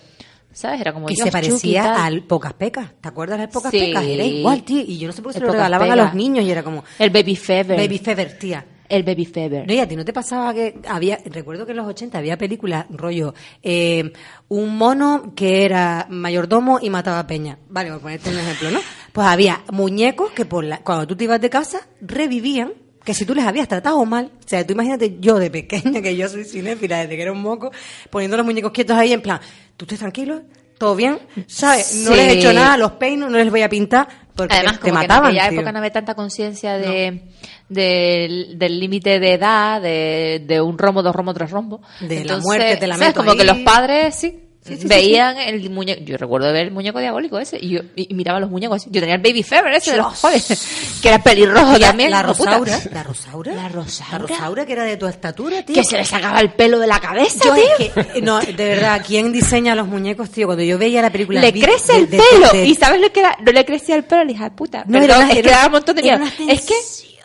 ¿Sabes? 0.53 0.81
Era 0.81 0.91
como 0.91 1.05
que 1.07 1.13
Dios, 1.13 1.25
se 1.25 1.31
parecía 1.31 2.03
al 2.03 2.23
Pocas 2.23 2.53
Pecas. 2.53 2.91
¿Te 2.99 3.07
acuerdas 3.07 3.39
del 3.39 3.49
Pocas 3.49 3.71
Sí. 3.71 3.79
Pecas? 3.79 4.03
Era 4.03 4.23
igual, 4.25 4.63
tío. 4.63 4.81
Y 4.81 4.97
yo 4.97 5.07
no 5.07 5.13
sé 5.13 5.21
por 5.21 5.31
qué 5.31 5.39
se 5.39 5.45
lo 5.45 5.51
regalaban 5.51 5.91
a 5.91 5.95
los 5.95 6.13
niños 6.13 6.43
y 6.43 6.51
era 6.51 6.61
como... 6.61 6.83
El 6.99 7.09
Baby 7.09 7.35
Fever. 7.37 7.77
Baby 7.77 7.97
Fever, 7.99 8.37
tía. 8.37 8.65
El 8.89 9.03
Baby 9.03 9.25
Fever. 9.25 9.65
No, 9.65 9.73
y 9.73 9.79
a 9.79 9.87
ti 9.87 9.95
no 9.95 10.03
te 10.03 10.11
pasaba 10.11 10.53
que 10.53 10.81
había, 10.85 11.19
recuerdo 11.23 11.65
que 11.65 11.71
en 11.71 11.77
los 11.77 11.87
80 11.87 12.17
había 12.17 12.37
películas, 12.37 12.85
rollo, 12.89 13.33
eh, 13.63 14.11
un 14.49 14.75
mono 14.77 15.31
que 15.33 15.63
era 15.63 16.07
mayordomo 16.09 16.79
y 16.81 16.89
mataba 16.89 17.19
a 17.19 17.27
peña. 17.27 17.57
Vale, 17.69 17.89
por 17.91 18.01
ponerte 18.01 18.29
un 18.29 18.39
ejemplo, 18.39 18.71
¿no? 18.71 18.79
Pues 19.13 19.27
había 19.27 19.61
muñecos 19.71 20.31
que 20.31 20.43
por 20.43 20.65
la, 20.65 20.79
cuando 20.79 21.07
tú 21.07 21.15
te 21.15 21.23
ibas 21.23 21.39
de 21.39 21.49
casa, 21.49 21.87
revivían, 22.01 22.73
que 23.03 23.13
si 23.13 23.25
tú 23.25 23.33
les 23.35 23.45
habías 23.45 23.67
tratado 23.67 24.03
mal, 24.05 24.31
o 24.43 24.47
sea, 24.47 24.65
tú 24.65 24.73
imagínate 24.73 25.17
yo 25.19 25.39
de 25.39 25.49
pequeña, 25.49 26.01
que 26.01 26.15
yo 26.15 26.27
soy 26.29 26.43
cinéfila 26.45 26.99
desde 27.01 27.15
que 27.15 27.21
era 27.23 27.31
un 27.31 27.41
moco, 27.41 27.71
poniendo 28.09 28.37
los 28.37 28.45
muñecos 28.45 28.71
quietos 28.71 28.97
ahí 28.97 29.11
en 29.13 29.21
plan, 29.21 29.39
tú 29.77 29.85
estés 29.85 29.99
tranquilo, 29.99 30.41
todo 30.77 30.95
bien, 30.95 31.19
¿sabes? 31.47 31.95
No 32.05 32.15
les 32.15 32.27
he 32.27 32.39
hecho 32.39 32.53
nada, 32.53 32.75
los 32.77 32.93
peino, 32.93 33.29
no 33.29 33.37
les 33.37 33.49
voy 33.51 33.61
a 33.61 33.69
pintar, 33.69 34.07
porque 34.35 34.55
Además, 34.55 34.75
te 34.79 34.89
como 34.89 34.93
mataban. 34.95 35.23
que 35.23 35.29
en 35.29 35.37
aquella 35.37 35.49
tío. 35.49 35.59
época 35.59 35.71
no 35.71 35.77
había 35.79 35.91
tanta 35.91 36.15
conciencia 36.15 36.77
de, 36.77 37.23
del- 37.69 38.57
del 38.57 38.79
límite 38.79 39.19
de 39.19 39.33
edad, 39.33 39.81
de, 39.81 40.43
de 40.47 40.59
un 40.61 40.77
rombo, 40.77 41.03
dos 41.03 41.15
rombos, 41.15 41.35
tres 41.35 41.51
rombos. 41.51 41.81
De 41.99 42.23
la 42.25 42.37
muerte, 42.37 42.77
te 42.77 42.87
la 42.87 42.95
¿sabes? 42.95 43.09
meto 43.09 43.19
Como 43.23 43.35
que 43.35 43.43
los 43.43 43.59
padres, 43.59 44.15
sí, 44.15 44.39
veían 44.85 45.37
el 45.37 45.69
muñeco. 45.69 46.01
Yo 46.03 46.17
recuerdo 46.17 46.51
ver 46.53 46.67
el 46.67 46.71
muñeco 46.71 46.99
diabólico 46.99 47.39
ese 47.39 47.57
y, 47.59 47.69
yo, 47.69 47.81
y, 47.95 48.13
miraba 48.13 48.39
los 48.39 48.49
muñecos. 48.49 48.85
Yo 48.85 48.99
tenía 49.01 49.15
el 49.15 49.21
Baby 49.21 49.43
Fever 49.43 49.73
ese 49.73 49.91
de 49.91 49.97
los 49.97 50.19
jóvenes, 50.19 50.99
que 51.01 51.07
era 51.09 51.21
pelirrojo 51.23 51.73
La, 51.77 51.87
también. 51.87 52.11
la. 52.11 52.21
Rosaura, 52.23 52.79
la 52.91 53.03
Rosaura. 53.03 53.53
La 53.53 53.69
Rosaura. 53.69 54.17
La 54.19 54.27
Rosaura, 54.27 54.65
que 54.65 54.73
era 54.73 54.83
de 54.83 54.97
tu 54.97 55.07
estatura, 55.07 55.63
tío. 55.63 55.75
Que 55.75 55.83
se 55.83 55.97
le 55.97 56.05
sacaba 56.05 56.39
el 56.39 56.53
pelo 56.53 56.79
de 56.79 56.87
la 56.87 56.99
cabeza, 56.99 57.43
Yo 57.45 57.55
tío. 57.55 57.63
es 57.97 58.07
que, 58.07 58.21
no, 58.21 58.39
de 58.39 58.53
verdad, 58.53 59.03
¿quién 59.05 59.31
diseña 59.31 59.73
los 59.75 59.87
muñecos, 59.87 60.29
tío? 60.29 60.45
Cuando 60.47 60.63
yo 60.63 60.77
veía 60.77 61.01
la 61.01 61.11
película... 61.11 61.41
Le 61.41 61.51
vi- 61.51 61.61
crece 61.61 61.93
de- 61.93 61.99
el 61.99 62.09
de- 62.09 62.17
pelo. 62.31 62.49
de- 62.51 62.65
¿Y 62.65 62.75
sabes 62.75 63.01
lo 63.01 63.11
que 63.11 63.19
era? 63.21 63.37
No 63.43 63.51
le 63.51 63.65
crecía 63.65 63.95
el 63.95 64.03
pelo 64.03 64.21
a 64.21 64.25
la 64.25 64.31
hija 64.31 64.43
de 64.45 64.51
puta. 64.51 64.83
No, 64.87 64.99
Perdón, 64.99 65.03
era 65.03 65.17
una- 65.17 65.27
es 65.27 65.33
que 65.41 65.49
era- 65.49 65.65
un 65.65 65.71
montón 65.71 65.95
de 65.95 66.07
era 66.07 66.17
miedo. 66.17 66.31
Es 66.49 66.61
que. 66.61 66.75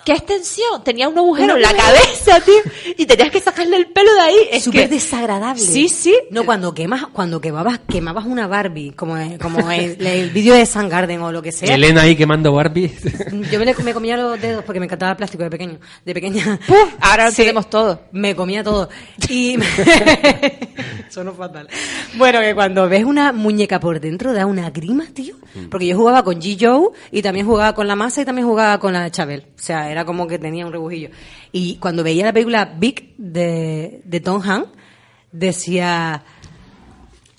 ¿Qué 0.07 0.13
extensión? 0.13 0.85
Tenía 0.85 1.09
un 1.09 1.19
agujero 1.19 1.57
en 1.57 1.63
la 1.63 1.75
cabeza, 1.75 2.41
tío. 2.45 2.55
Y 2.97 3.07
tenías 3.07 3.31
que 3.31 3.41
sacarle 3.41 3.77
el 3.77 3.89
pelo 3.89 4.15
de 4.15 4.21
ahí. 4.21 4.37
Es 4.53 4.63
súper 4.63 4.89
que... 4.89 4.95
desagradable. 4.95 5.61
Sí, 5.61 5.89
sí. 5.89 6.17
No, 6.31 6.47
cuando 6.47 6.73
quemas, 6.73 7.09
cuando 7.13 7.41
quemabas, 7.41 7.81
quemabas 7.89 8.25
una 8.25 8.47
Barbie, 8.47 8.93
como, 8.93 9.17
como 9.43 9.69
el, 9.71 10.07
el 10.07 10.31
vídeo 10.31 10.55
de 10.55 10.65
San 10.65 10.89
Garden 10.89 11.21
o 11.23 11.33
lo 11.33 11.43
que 11.43 11.51
sea. 11.51 11.75
Elena 11.75 12.03
ahí 12.03 12.15
quemando 12.15 12.53
Barbie. 12.53 12.97
Yo 13.51 13.59
me, 13.59 13.93
comía 13.93 14.17
los 14.17 14.41
dedos 14.41 14.65
porque 14.65 14.79
me 14.79 14.87
encantaba 14.87 15.11
el 15.11 15.17
plástico 15.17 15.43
de 15.43 15.51
pequeño, 15.51 15.81
de 16.05 16.15
pequeña. 16.15 16.61
Puf, 16.67 16.95
ahora 17.01 17.27
lo 17.27 17.31
Sí, 17.33 17.39
tenemos 17.39 17.69
todo. 17.69 18.03
Me 18.13 18.37
comía 18.37 18.63
todo. 18.63 18.89
Y 19.29 19.59
sonó 21.11 21.33
fatal. 21.35 21.69
Bueno, 22.15 22.41
que 22.41 22.55
cuando 22.55 22.89
ves 22.89 23.05
una 23.05 23.33
muñeca 23.33 23.81
por 23.81 23.99
dentro 23.99 24.33
da 24.33 24.47
una 24.47 24.71
grima, 24.71 25.07
tío. 25.13 25.35
Porque 25.71 25.87
yo 25.87 25.97
jugaba 25.97 26.23
con 26.23 26.41
G. 26.41 26.57
Joe 26.61 26.91
y 27.11 27.23
también 27.23 27.47
jugaba 27.47 27.75
con 27.75 27.89
la 27.89 27.97
masa 27.97 28.23
y 28.23 28.25
también 28.25 28.47
jugaba 28.47 28.79
con 28.79 28.93
la 28.93 29.11
Chabel. 29.11 29.47
O 29.57 29.63
sea, 29.63 29.91
era 29.97 30.05
como 30.05 30.27
que 30.27 30.39
tenía 30.39 30.67
un 30.67 30.73
rebujillo. 30.73 31.11
Y 31.53 31.77
cuando 31.77 32.05
veía 32.05 32.25
la 32.25 32.33
película 32.33 32.77
Big 32.79 33.15
de, 33.17 34.03
de 34.05 34.21
Tom 34.21 34.43
Hanks, 34.43 34.71
decía 35.33 36.23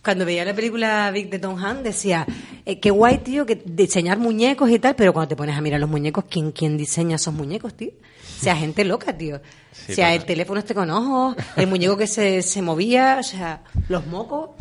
cuando 0.07 0.23
veía 0.23 0.45
la 0.45 0.53
película 0.53 1.11
Big 1.11 1.29
de 1.29 1.37
Tom 1.37 1.61
Hanks 1.61 1.83
decía, 1.83 2.25
eh, 2.65 2.79
qué 2.79 2.91
guay, 2.91 3.17
tío, 3.17 3.45
que 3.45 3.61
diseñar 3.65 4.17
muñecos 4.17 4.69
y 4.69 4.79
tal, 4.79 4.95
pero 4.95 5.11
cuando 5.11 5.27
te 5.27 5.35
pones 5.35 5.57
a 5.57 5.59
mirar 5.59 5.81
los 5.81 5.89
muñecos, 5.89 6.23
¿quién, 6.29 6.53
quién 6.53 6.77
diseña 6.77 7.17
esos 7.17 7.33
muñecos, 7.33 7.73
tío? 7.73 7.89
O 7.89 8.41
sea, 8.41 8.55
gente 8.55 8.85
loca, 8.85 9.17
tío. 9.17 9.35
o 9.35 9.93
sea, 9.93 10.15
el 10.15 10.23
teléfono 10.23 10.59
este 10.59 10.73
con 10.73 10.89
ojos, 10.91 11.35
el 11.57 11.67
muñeco 11.67 11.97
que 11.97 12.07
se, 12.07 12.41
se 12.41 12.61
movía, 12.61 13.17
o 13.19 13.23
sea, 13.23 13.63
los 13.89 14.07
mocos, 14.07 14.51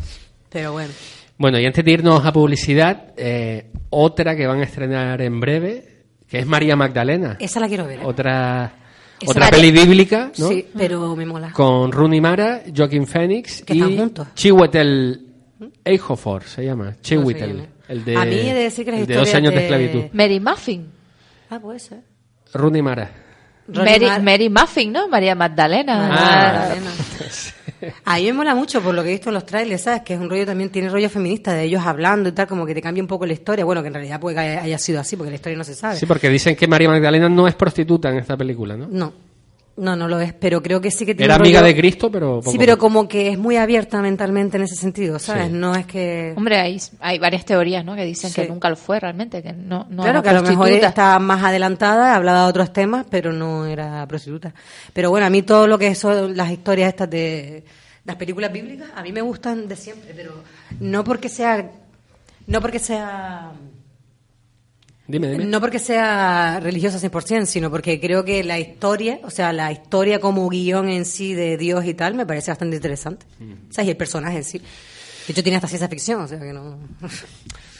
pero 0.49 0.73
bueno. 0.73 0.91
Bueno, 1.37 1.59
y 1.59 1.65
antes 1.65 1.85
de 1.85 1.91
irnos 1.91 2.25
a 2.25 2.33
publicidad, 2.33 3.13
eh, 3.15 3.71
otra 3.89 4.35
que 4.35 4.47
van 4.47 4.59
a 4.59 4.63
estrenar 4.63 5.21
en 5.21 5.39
breve, 5.39 5.96
que 6.27 6.39
es 6.39 6.45
María 6.45 6.75
Magdalena. 6.75 7.37
Esa 7.39 7.59
la 7.59 7.67
quiero 7.67 7.85
ver. 7.85 7.99
¿eh? 7.99 8.03
Otra, 8.05 8.71
Esa 9.21 9.31
otra 9.31 9.49
peli 9.49 9.71
bíblica, 9.71 10.31
¿no? 10.37 10.47
Sí, 10.49 10.67
pero 10.77 11.15
me 11.15 11.25
mola. 11.25 11.51
Con 11.51 11.91
Rooney 11.91 12.21
Mara, 12.21 12.61
Joaquin 12.75 13.07
Phoenix 13.07 13.63
Que 13.63 13.73
y. 13.75 14.11
Chiwetel 14.35 15.23
Ejiofor, 15.83 16.43
se 16.43 16.65
llama. 16.65 16.95
Chiwetel. 17.01 17.67
el 17.87 18.05
de, 18.05 18.15
A 18.17 18.25
mí 18.25 18.35
he 18.35 18.53
de 18.53 18.63
decir 18.63 18.85
que 18.85 18.91
las 18.91 18.99
el 19.01 19.07
de 19.07 19.15
dos 19.15 19.27
historias 19.27 19.35
años 19.35 19.53
de, 19.53 19.59
de- 19.59 19.65
esclavitud. 19.65 20.03
Mary 20.13 20.39
Muffin. 20.39 20.91
Ah, 21.49 21.59
puede 21.59 21.79
ser. 21.79 22.01
Rooney 22.53 22.81
Mara. 22.81 23.09
Mary, 23.67 24.05
Mar- 24.05 24.21
Mary 24.21 24.49
Muffin, 24.49 24.91
¿no? 24.93 25.07
María 25.09 25.35
Magdalena. 25.35 26.07
Ah. 26.11 26.69
Magdalena. 26.69 26.91
A 28.05 28.17
mí 28.17 28.25
me 28.25 28.33
mola 28.33 28.55
mucho 28.55 28.81
por 28.81 28.93
lo 28.93 29.03
que 29.03 29.09
he 29.09 29.11
visto 29.13 29.29
en 29.29 29.35
los 29.35 29.45
trailers, 29.45 29.83
¿sabes? 29.83 30.01
Que 30.01 30.13
es 30.15 30.19
un 30.19 30.29
rollo 30.29 30.45
también, 30.45 30.69
tiene 30.69 30.89
rollo 30.89 31.09
feminista 31.09 31.53
de 31.53 31.63
ellos 31.63 31.85
hablando 31.85 32.29
y 32.29 32.31
tal, 32.31 32.47
como 32.47 32.65
que 32.65 32.73
te 32.73 32.81
cambia 32.81 33.03
un 33.03 33.07
poco 33.07 33.25
la 33.25 33.33
historia. 33.33 33.65
Bueno, 33.65 33.81
que 33.81 33.87
en 33.87 33.93
realidad 33.93 34.19
puede 34.19 34.35
que 34.35 34.41
haya, 34.41 34.63
haya 34.63 34.77
sido 34.77 34.99
así, 34.99 35.15
porque 35.15 35.29
la 35.29 35.35
historia 35.35 35.57
no 35.57 35.63
se 35.63 35.75
sabe. 35.75 35.95
Sí, 35.95 36.05
porque 36.05 36.29
dicen 36.29 36.55
que 36.55 36.67
María 36.67 36.89
Magdalena 36.89 37.29
no 37.29 37.47
es 37.47 37.55
prostituta 37.55 38.09
en 38.09 38.17
esta 38.17 38.35
película, 38.35 38.75
¿no? 38.75 38.87
No, 38.89 39.13
no, 39.77 39.95
no 39.95 40.07
lo 40.07 40.19
es, 40.19 40.33
pero 40.33 40.61
creo 40.61 40.81
que 40.81 40.91
sí 40.91 41.05
que 41.05 41.13
tiene 41.15 41.25
Era 41.25 41.35
amiga 41.35 41.61
rollo- 41.61 41.67
de 41.67 41.75
Cristo, 41.79 42.11
pero 42.11 42.39
poco 42.39 42.51
Sí, 42.51 42.57
pero 42.57 42.73
más. 42.73 42.79
como 42.79 43.07
que 43.07 43.29
es 43.29 43.37
muy 43.37 43.57
abierta 43.57 44.01
mentalmente 44.01 44.57
en 44.57 44.63
ese 44.63 44.75
sentido, 44.75 45.19
¿sabes? 45.19 45.47
Sí. 45.47 45.53
No 45.53 45.75
es 45.75 45.85
que... 45.85 46.33
Hombre, 46.35 46.57
hay, 46.59 46.77
hay 46.99 47.19
varias 47.19 47.45
teorías, 47.45 47.85
¿no? 47.85 47.95
Que 47.95 48.03
dicen 48.03 48.29
Sí. 48.31 48.41
que 48.41 48.47
nunca 48.49 48.69
lo 48.69 48.75
fue 48.75 48.99
realmente, 48.99 49.41
que 49.43 49.53
no, 49.53 49.85
no 49.89 50.03
claro, 50.03 50.09
era 50.19 50.21
que 50.23 50.29
a 50.29 50.33
lo 50.33 50.43
mejor 50.43 50.69
está 50.71 51.19
más 51.19 51.43
adelantada, 51.43 52.15
hablaba 52.15 52.43
de 52.43 52.49
otros 52.49 52.73
temas, 52.73 53.05
pero 53.09 53.31
no 53.31 53.65
era 53.65 54.05
prostituta. 54.07 54.53
Pero 54.93 55.09
bueno, 55.09 55.25
a 55.27 55.29
mí 55.29 55.43
todo 55.43 55.67
lo 55.67 55.77
que 55.77 55.93
son 55.95 56.35
las 56.35 56.51
historias 56.51 56.89
estas 56.89 57.09
de 57.09 57.63
las 58.05 58.15
películas 58.15 58.51
bíblicas, 58.51 58.89
a 58.95 59.03
mí 59.03 59.11
me 59.11 59.21
gustan 59.21 59.67
de 59.67 59.75
siempre, 59.75 60.11
pero 60.15 60.43
no 60.79 61.03
porque 61.03 61.29
sea... 61.29 61.69
No 62.47 62.61
porque 62.61 62.79
sea... 62.79 63.51
Dime, 65.07 65.29
dime. 65.31 65.45
No 65.45 65.61
porque 65.61 65.79
sea 65.79 66.59
religiosa 66.61 66.99
100%, 66.99 67.45
sino 67.45 67.71
porque 67.71 67.99
creo 67.99 68.25
que 68.25 68.43
la 68.43 68.59
historia, 68.59 69.19
o 69.23 69.29
sea, 69.29 69.53
la 69.53 69.71
historia 69.71 70.19
como 70.19 70.49
guion 70.49 70.89
en 70.89 71.05
sí 71.05 71.33
de 71.33 71.57
Dios 71.57 71.85
y 71.85 71.93
tal, 71.93 72.13
me 72.13 72.25
parece 72.25 72.51
bastante 72.51 72.75
interesante. 72.75 73.25
O 73.69 73.73
sea, 73.73 73.85
y 73.85 73.89
el 73.89 73.97
personaje 73.97 74.37
en 74.37 74.43
sí. 74.43 74.59
De 74.59 75.31
hecho, 75.31 75.43
tiene 75.43 75.57
hasta 75.57 75.67
ciencia 75.67 75.87
ficción, 75.87 76.21
o 76.21 76.27
sea 76.27 76.39
que 76.39 76.53
no... 76.53 76.77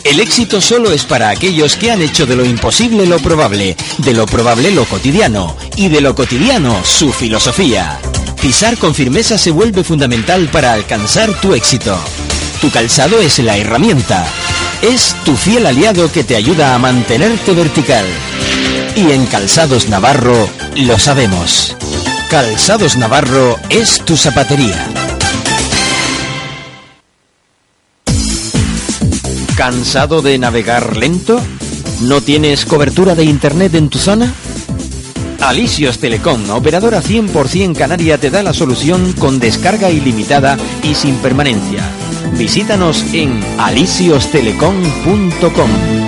El 0.04 0.22
éxito 0.22 0.62
solo 0.62 0.92
es 0.92 1.04
para 1.04 1.30
aquellos 1.30 1.76
que 1.76 1.92
han 1.92 2.02
hecho 2.02 2.26
de 2.26 2.36
lo 2.36 2.44
imposible 2.44 3.06
lo 3.06 3.20
probable, 3.20 3.76
de 4.00 4.14
lo 4.14 4.26
probable 4.26 4.72
lo 4.72 4.86
cotidiano 4.86 5.56
y 5.76 5.90
de 5.90 6.02
lo 6.02 6.16
cotidiano 6.16 6.84
su 6.84 7.12
filosofía. 7.12 8.00
Pisar 8.42 8.78
con 8.78 8.94
firmeza 8.94 9.38
se 9.38 9.52
vuelve 9.52 9.84
fundamental 9.84 10.48
para 10.50 10.74
alcanzar 10.74 11.34
tu 11.42 11.54
éxito. 11.54 11.98
Tu 12.62 12.72
calzado 12.72 13.20
es 13.20 13.40
la 13.40 13.58
herramienta. 13.58 14.26
Es 14.82 15.16
tu 15.26 15.36
fiel 15.36 15.66
aliado 15.66 16.12
que 16.12 16.24
te 16.24 16.36
ayuda 16.36 16.74
a 16.74 16.80
mantenerte 16.80 17.54
vertical. 17.54 18.06
Y 18.96 19.12
en 19.12 19.26
Calzados 19.26 19.90
Navarro 19.90 20.50
lo 20.76 20.98
sabemos. 20.98 21.76
Calzados 22.30 22.98
Navarro 22.98 23.60
es 23.70 24.04
tu 24.06 24.16
zapatería. 24.16 24.88
¿Cansado 29.56 30.22
de 30.22 30.38
navegar 30.38 30.98
lento? 30.98 31.42
¿No 32.02 32.22
tienes 32.22 32.66
cobertura 32.66 33.16
de 33.16 33.24
internet 33.24 33.74
en 33.74 33.90
tu 33.90 33.98
zona? 33.98 34.32
Alisios 35.42 36.00
Telecom, 36.00 36.50
operadora 36.52 37.02
100% 37.02 37.78
canaria, 37.78 38.18
te 38.18 38.30
da 38.30 38.44
la 38.44 38.54
solución 38.54 39.14
con 39.14 39.40
descarga 39.40 39.90
ilimitada 39.90 40.58
y 40.84 40.96
sin 40.96 41.16
permanencia. 41.18 41.90
Visítanos 42.34 43.06
en 43.14 43.40
alisiostelekom.com. 43.58 46.08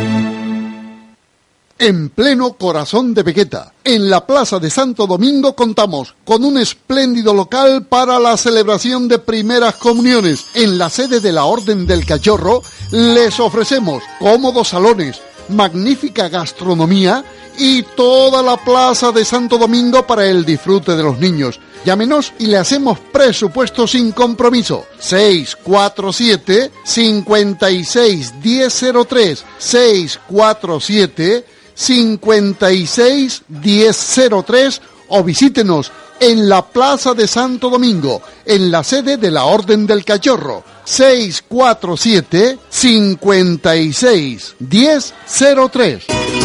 en 1.79 2.09
pleno 2.09 2.53
corazón 2.53 3.13
de 3.13 3.23
Vegueta. 3.23 3.73
En 3.83 4.09
la 4.09 4.27
Plaza 4.27 4.59
de 4.59 4.69
Santo 4.69 5.07
Domingo 5.07 5.55
contamos 5.55 6.13
con 6.25 6.43
un 6.43 6.57
espléndido 6.57 7.33
local 7.33 7.85
para 7.85 8.19
la 8.19 8.35
celebración 8.35 9.07
de 9.07 9.17
primeras 9.17 9.75
comuniones. 9.75 10.45
En 10.53 10.77
la 10.77 10.89
sede 10.89 11.21
de 11.21 11.31
la 11.31 11.45
Orden 11.45 11.87
del 11.87 12.05
Cachorro 12.05 12.61
les 12.91 13.39
ofrecemos 13.39 14.03
cómodos 14.19 14.67
salones, 14.67 15.21
magnífica 15.49 16.29
gastronomía 16.29 17.23
y 17.57 17.83
toda 17.83 18.41
la 18.41 18.57
Plaza 18.57 19.11
de 19.11 19.25
Santo 19.25 19.57
Domingo 19.57 20.07
para 20.07 20.25
el 20.25 20.45
disfrute 20.45 20.95
de 20.95 21.03
los 21.03 21.19
niños. 21.19 21.59
Llámenos 21.85 22.33
y 22.39 22.47
le 22.47 22.57
hacemos 22.57 22.99
presupuesto 22.99 23.87
sin 23.87 24.11
compromiso. 24.11 24.85
647 24.99 26.71
56 26.83 28.33
1003 28.43 29.45
647 29.57 31.45
56 31.73 33.43
1003 33.47 34.81
o 35.09 35.23
visítenos 35.23 35.91
en 36.19 36.49
la 36.49 36.65
Plaza 36.65 37.13
de 37.13 37.27
Santo 37.27 37.69
Domingo, 37.69 38.21
en 38.45 38.71
la 38.71 38.83
sede 38.83 39.17
de 39.17 39.31
la 39.31 39.45
Orden 39.45 39.85
del 39.85 40.03
Cachorro, 40.03 40.63
647 40.83 42.57
56 42.69 44.55
1003. 44.59 46.38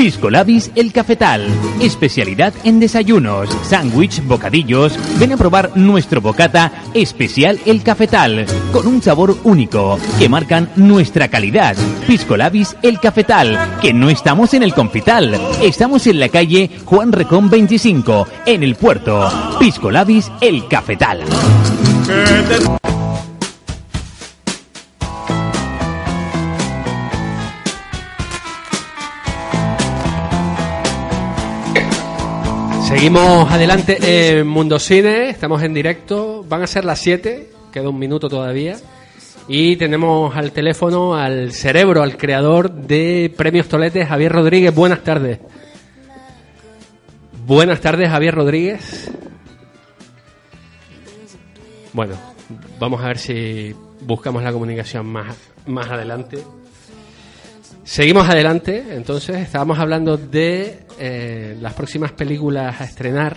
Pisco 0.00 0.30
Labis 0.30 0.70
El 0.76 0.94
Cafetal. 0.94 1.46
Especialidad 1.78 2.54
en 2.64 2.80
desayunos, 2.80 3.50
sándwich, 3.64 4.24
bocadillos. 4.24 4.98
Ven 5.18 5.34
a 5.34 5.36
probar 5.36 5.76
nuestro 5.76 6.22
bocata 6.22 6.72
especial 6.94 7.60
El 7.66 7.82
Cafetal. 7.82 8.46
Con 8.72 8.86
un 8.86 9.02
sabor 9.02 9.36
único 9.44 9.98
que 10.18 10.30
marcan 10.30 10.70
nuestra 10.74 11.28
calidad. 11.28 11.76
Pisco 12.06 12.38
Labis 12.38 12.78
El 12.80 12.98
Cafetal. 12.98 13.76
Que 13.82 13.92
no 13.92 14.08
estamos 14.08 14.54
en 14.54 14.62
el 14.62 14.72
Confital. 14.72 15.38
Estamos 15.60 16.06
en 16.06 16.18
la 16.18 16.30
calle 16.30 16.70
Juan 16.86 17.12
Recón 17.12 17.50
25. 17.50 18.26
En 18.46 18.62
el 18.62 18.76
puerto. 18.76 19.30
Pisco 19.58 19.90
Labis 19.90 20.32
El 20.40 20.66
Cafetal. 20.66 21.24
Seguimos 32.90 33.48
adelante 33.52 34.38
en 34.40 34.48
Mundo 34.48 34.80
Cine, 34.80 35.30
estamos 35.30 35.62
en 35.62 35.72
directo, 35.72 36.44
van 36.48 36.64
a 36.64 36.66
ser 36.66 36.84
las 36.84 36.98
7, 36.98 37.48
queda 37.72 37.88
un 37.88 38.00
minuto 38.00 38.28
todavía. 38.28 38.78
Y 39.46 39.76
tenemos 39.76 40.34
al 40.34 40.50
teléfono 40.50 41.14
al 41.14 41.52
cerebro, 41.52 42.02
al 42.02 42.16
creador 42.16 42.72
de 42.72 43.32
Premios 43.36 43.68
Toletes, 43.68 44.08
Javier 44.08 44.32
Rodríguez. 44.32 44.74
Buenas 44.74 45.04
tardes. 45.04 45.38
Buenas 47.46 47.80
tardes, 47.80 48.10
Javier 48.10 48.34
Rodríguez. 48.34 49.08
Bueno, 51.92 52.16
vamos 52.80 53.02
a 53.04 53.06
ver 53.06 53.18
si 53.18 53.72
buscamos 54.00 54.42
la 54.42 54.52
comunicación 54.52 55.06
más, 55.06 55.36
más 55.64 55.88
adelante. 55.88 56.38
Seguimos 57.90 58.28
adelante, 58.28 58.84
entonces 58.90 59.38
estábamos 59.38 59.76
hablando 59.80 60.16
de 60.16 60.78
eh, 60.96 61.56
las 61.60 61.74
próximas 61.74 62.12
películas 62.12 62.80
a 62.80 62.84
estrenar 62.84 63.36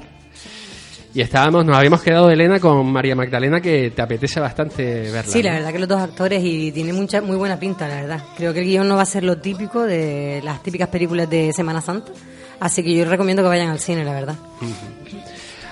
y 1.12 1.22
estábamos, 1.22 1.66
nos 1.66 1.76
habíamos 1.76 2.04
quedado 2.04 2.30
Elena 2.30 2.60
con 2.60 2.86
María 2.92 3.16
Magdalena 3.16 3.60
que 3.60 3.90
te 3.90 4.02
apetece 4.04 4.40
bastante 4.40 5.10
verla. 5.10 5.24
Sí, 5.24 5.42
la 5.42 5.54
¿no? 5.54 5.58
verdad 5.58 5.72
que 5.72 5.80
los 5.80 5.90
dos 5.90 6.00
actores 6.00 6.44
y 6.44 6.72
tiene 6.72 6.94
mucha 6.94 7.20
muy 7.20 7.36
buena 7.36 7.58
pinta, 7.58 7.88
la 7.88 7.96
verdad. 7.96 8.24
Creo 8.38 8.54
que 8.54 8.60
el 8.60 8.66
guion 8.68 8.88
no 8.88 8.96
va 8.96 9.02
a 9.02 9.08
ser 9.08 9.24
lo 9.24 9.40
típico 9.40 9.82
de 9.82 10.40
las 10.44 10.62
típicas 10.62 10.90
películas 10.90 11.28
de 11.32 11.52
Semana 11.52 11.82
Santa, 11.82 12.12
así 12.60 12.84
que 12.84 12.94
yo 12.94 13.06
recomiendo 13.06 13.42
que 13.42 13.50
vayan 13.50 13.70
al 13.70 13.80
cine, 13.80 14.06
la 14.06 14.14
verdad. 14.14 14.36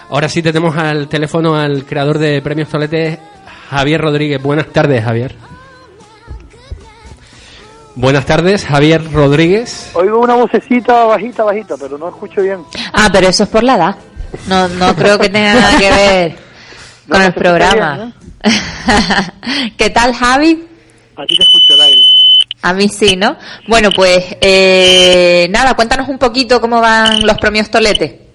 Ahora 0.09 0.27
sí 0.27 0.41
tenemos 0.41 0.75
al 0.75 1.07
teléfono 1.07 1.55
al 1.55 1.85
creador 1.85 2.17
de 2.17 2.41
Premios 2.41 2.69
Toletes, 2.69 3.19
Javier 3.69 4.01
Rodríguez. 4.01 4.41
Buenas 4.41 4.69
tardes, 4.69 5.03
Javier. 5.03 5.50
Buenas 8.01 8.25
tardes, 8.25 8.65
Javier 8.65 9.11
Rodríguez. 9.13 9.91
Oigo 9.93 10.21
una 10.21 10.33
vocecita 10.33 11.03
bajita, 11.03 11.43
bajita, 11.43 11.75
pero 11.79 11.99
no 11.99 12.09
escucho 12.09 12.41
bien. 12.41 12.61
Ah, 12.93 13.09
pero 13.13 13.27
eso 13.27 13.43
es 13.43 13.49
por 13.49 13.61
la 13.63 13.75
edad. 13.75 13.95
No, 14.47 14.67
no 14.69 14.95
creo 14.95 15.19
que 15.19 15.29
tenga 15.29 15.53
nada 15.53 15.77
que 15.77 15.91
ver 15.91 16.31
No, 17.05 17.13
con 17.13 17.19
no 17.19 17.25
el 17.27 17.33
programa. 17.35 18.11
¿Qué 19.77 19.91
tal, 19.91 20.15
Javi? 20.15 20.67
A 21.15 21.25
ti 21.27 21.37
te 21.37 21.43
escucho, 21.43 21.77
Laila. 21.77 22.05
A 22.63 22.73
mí 22.73 22.89
sí, 22.89 23.15
¿no? 23.15 23.37
Bueno, 23.67 23.89
pues 23.95 24.35
eh, 24.41 25.47
nada, 25.51 25.75
cuéntanos 25.75 26.09
un 26.09 26.17
poquito 26.17 26.59
cómo 26.59 26.81
van 26.81 27.23
los 27.23 27.37
premios 27.37 27.69
Tolete. 27.69 28.29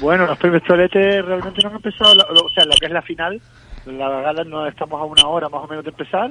Bueno, 0.00 0.26
los 0.26 0.36
premios 0.36 0.62
Tolete 0.64 1.22
realmente 1.22 1.62
no 1.62 1.70
han 1.70 1.76
empezado, 1.76 2.12
o 2.12 2.50
sea, 2.54 2.66
lo 2.66 2.74
que 2.78 2.84
es 2.86 2.92
la 2.92 3.00
final, 3.00 3.40
la 3.86 4.20
gala 4.20 4.44
no 4.44 4.66
estamos 4.66 5.00
a 5.00 5.04
una 5.04 5.26
hora 5.28 5.48
más 5.48 5.64
o 5.64 5.66
menos 5.66 5.82
de 5.84 5.90
empezar. 5.92 6.30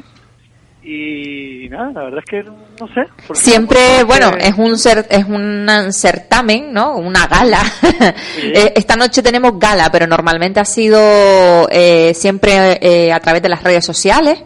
Y 0.83 1.67
nada, 1.69 1.91
la 1.91 2.03
verdad 2.05 2.19
es 2.19 2.25
que 2.25 2.43
no 2.43 2.87
sé. 2.93 3.05
Siempre, 3.33 4.03
bueno, 4.05 4.31
que- 4.31 4.47
es 4.47 4.57
un 4.57 4.71
cer- 4.75 5.05
es 5.09 5.25
un 5.25 5.91
certamen, 5.91 6.71
¿no? 6.73 6.95
Una 6.97 7.27
gala. 7.27 7.59
Eh, 8.41 8.73
Esta 8.75 8.95
noche 8.95 9.21
tenemos 9.21 9.59
gala, 9.59 9.89
pero 9.91 10.07
normalmente 10.07 10.59
ha 10.59 10.65
sido 10.65 11.67
eh, 11.69 12.13
siempre 12.13 12.77
eh, 12.81 13.11
a 13.11 13.19
través 13.19 13.41
de 13.41 13.49
las 13.49 13.63
redes 13.63 13.83
sociales. 13.85 14.41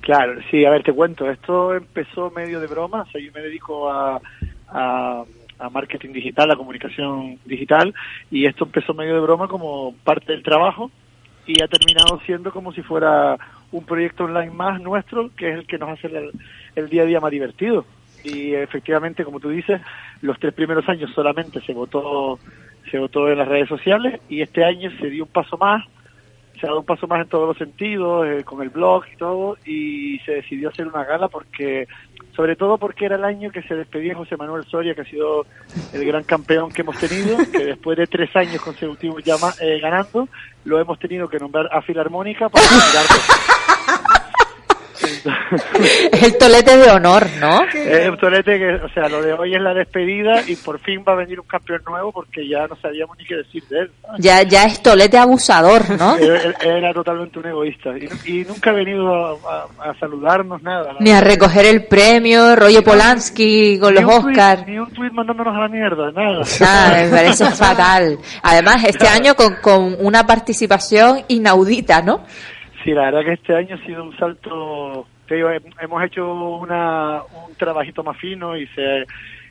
Claro, 0.00 0.40
sí, 0.50 0.64
a 0.64 0.70
ver, 0.70 0.82
te 0.82 0.92
cuento, 0.92 1.30
esto 1.30 1.74
empezó 1.74 2.30
medio 2.30 2.58
de 2.60 2.66
broma, 2.66 3.02
o 3.02 3.10
sea, 3.10 3.20
yo 3.20 3.30
me 3.34 3.42
dedico 3.42 3.90
a, 3.90 4.18
a, 4.68 5.22
a 5.58 5.68
marketing 5.70 6.12
digital, 6.12 6.50
a 6.50 6.56
comunicación 6.56 7.38
digital, 7.44 7.94
y 8.30 8.46
esto 8.46 8.64
empezó 8.64 8.94
medio 8.94 9.14
de 9.14 9.20
broma 9.20 9.48
como 9.48 9.94
parte 10.04 10.32
del 10.32 10.42
trabajo 10.42 10.90
y 11.46 11.62
ha 11.62 11.68
terminado 11.68 12.18
siendo 12.24 12.50
como 12.52 12.72
si 12.72 12.80
fuera 12.82 13.36
un 13.72 13.84
proyecto 13.84 14.24
online 14.24 14.50
más 14.50 14.80
nuestro, 14.80 15.30
que 15.36 15.50
es 15.50 15.58
el 15.58 15.66
que 15.66 15.78
nos 15.78 15.90
hace 15.90 16.06
el, 16.08 16.30
el 16.76 16.88
día 16.88 17.02
a 17.02 17.06
día 17.06 17.20
más 17.20 17.30
divertido. 17.30 17.84
Y 18.24 18.54
efectivamente, 18.54 19.24
como 19.24 19.40
tú 19.40 19.48
dices, 19.50 19.80
los 20.22 20.38
tres 20.38 20.54
primeros 20.54 20.88
años 20.88 21.10
solamente 21.14 21.60
se 21.60 21.72
votó 21.72 22.38
se 22.90 22.98
votó 22.98 23.28
en 23.28 23.38
las 23.38 23.48
redes 23.48 23.68
sociales 23.68 24.20
y 24.30 24.40
este 24.40 24.64
año 24.64 24.90
se 24.98 25.10
dio 25.10 25.24
un 25.24 25.30
paso 25.30 25.58
más 25.58 25.84
se 26.58 26.66
ha 26.66 26.70
dado 26.70 26.80
un 26.80 26.86
paso 26.86 27.06
más 27.06 27.22
en 27.22 27.28
todos 27.28 27.48
los 27.48 27.56
sentidos, 27.56 28.26
eh, 28.26 28.44
con 28.44 28.62
el 28.62 28.70
blog 28.70 29.04
y 29.12 29.16
todo, 29.16 29.56
y 29.64 30.18
se 30.20 30.32
decidió 30.32 30.68
hacer 30.68 30.86
una 30.86 31.04
gala 31.04 31.28
porque, 31.28 31.86
sobre 32.34 32.56
todo 32.56 32.78
porque 32.78 33.06
era 33.06 33.16
el 33.16 33.24
año 33.24 33.50
que 33.50 33.62
se 33.62 33.74
despedía 33.74 34.14
José 34.14 34.36
Manuel 34.36 34.64
Soria, 34.64 34.94
que 34.94 35.02
ha 35.02 35.04
sido 35.04 35.46
el 35.92 36.04
gran 36.04 36.24
campeón 36.24 36.70
que 36.70 36.82
hemos 36.82 36.98
tenido, 36.98 37.36
que 37.52 37.64
después 37.64 37.96
de 37.96 38.06
tres 38.06 38.34
años 38.36 38.60
consecutivos 38.60 39.22
ya 39.24 39.36
eh, 39.60 39.78
ganando, 39.80 40.28
lo 40.64 40.80
hemos 40.80 40.98
tenido 40.98 41.28
que 41.28 41.38
nombrar 41.38 41.68
a 41.72 41.82
Filarmónica 41.82 42.48
para. 42.48 42.64
El 46.22 46.36
tolete 46.38 46.76
de 46.76 46.90
honor, 46.90 47.26
¿no? 47.40 47.62
Es 47.74 48.08
un 48.08 48.18
tolete 48.18 48.58
que, 48.58 48.74
o 48.84 48.88
sea, 48.90 49.08
lo 49.08 49.22
de 49.22 49.32
hoy 49.32 49.54
es 49.54 49.60
la 49.60 49.74
despedida 49.74 50.42
y 50.46 50.56
por 50.56 50.78
fin 50.80 51.02
va 51.06 51.12
a 51.12 51.16
venir 51.16 51.40
un 51.40 51.46
campeón 51.46 51.82
nuevo 51.86 52.12
porque 52.12 52.48
ya 52.48 52.66
no 52.66 52.76
sabíamos 52.76 53.16
ni 53.18 53.24
qué 53.24 53.36
decir 53.36 53.62
de 53.68 53.80
él. 53.80 53.90
Ya, 54.18 54.42
ya 54.42 54.64
es 54.64 54.82
tolete 54.82 55.18
abusador, 55.18 55.82
¿no? 55.98 56.16
Era, 56.28 56.52
era 56.62 56.92
totalmente 56.92 57.38
un 57.38 57.46
egoísta 57.46 57.90
y, 57.98 58.08
y 58.40 58.44
nunca 58.44 58.70
ha 58.70 58.74
venido 58.74 59.08
a, 59.48 59.66
a- 59.80 59.90
a 59.90 59.98
saludarnos 59.98 60.62
nada. 60.62 60.94
Ni 61.00 61.10
a 61.10 61.20
recoger 61.20 61.66
el 61.66 61.86
premio, 61.86 62.54
rollo 62.56 62.82
Polanski 62.82 63.78
con 63.78 63.94
Ni 63.94 64.00
los 64.00 64.14
Oscars. 64.14 64.66
Ni 64.66 64.78
un 64.78 64.90
tuit 64.92 65.12
mandándonos 65.12 65.54
a 65.56 65.60
la 65.60 65.68
mierda, 65.68 66.10
nada. 66.12 66.42
Nada, 66.60 67.02
me 67.02 67.08
parece 67.10 67.44
fatal. 67.52 68.18
Además, 68.42 68.84
este 68.84 69.06
año 69.08 69.34
con, 69.34 69.56
con 69.62 69.96
una 70.00 70.26
participación 70.26 71.22
inaudita, 71.28 72.02
¿no? 72.02 72.24
Sí, 72.84 72.92
la 72.92 73.04
verdad 73.10 73.24
que 73.24 73.32
este 73.32 73.54
año 73.54 73.76
ha 73.76 73.86
sido 73.86 74.04
un 74.04 74.16
salto. 74.16 75.08
Te 75.26 75.36
digo, 75.36 75.50
hem- 75.50 75.74
hemos 75.80 76.02
hecho 76.04 76.32
una, 76.58 77.22
un 77.30 77.54
trabajito 77.56 78.02
más 78.02 78.16
fino 78.18 78.56
y 78.56 78.66
se, 78.68 79.06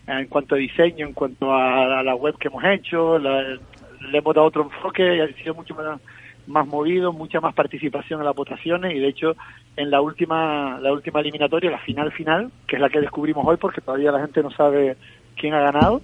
en 0.08 0.28
cuanto 0.28 0.56
a 0.56 0.58
diseño, 0.58 1.06
en 1.08 1.14
cuanto 1.14 1.54
a, 1.54 2.00
a 2.00 2.04
la 2.04 2.16
web 2.16 2.36
que 2.40 2.48
hemos 2.48 2.64
hecho, 2.64 3.20
la- 3.20 3.44
le 3.44 4.18
hemos 4.18 4.34
dado 4.36 4.48
otro 4.48 4.64
enfoque 4.64 5.16
y 5.16 5.20
ha 5.20 5.28
sido 5.36 5.56
mucho 5.56 5.76
más, 5.76 6.00
más 6.46 6.66
movido, 6.68 7.12
mucha 7.14 7.42
más 7.42 7.54
participación 7.54 8.20
en 8.22 8.26
las 8.26 8.36
votaciones 8.36 8.96
y 8.96 9.00
de 9.00 9.08
hecho 9.08 9.36
en 9.76 9.92
la 9.92 10.02
última 10.02 10.80
la 10.80 10.94
última 10.94 11.20
eliminatoria, 11.20 11.72
la 11.72 11.80
final 11.80 12.12
final, 12.12 12.52
que 12.68 12.76
es 12.78 12.82
la 12.82 12.90
que 12.90 13.02
descubrimos 13.02 13.46
hoy 13.46 13.58
porque 13.58 13.82
todavía 13.82 14.12
la 14.12 14.22
gente 14.22 14.42
no 14.44 14.52
sabe 14.52 14.98
quién 15.36 15.54
ha 15.54 15.60
ganado, 15.62 16.00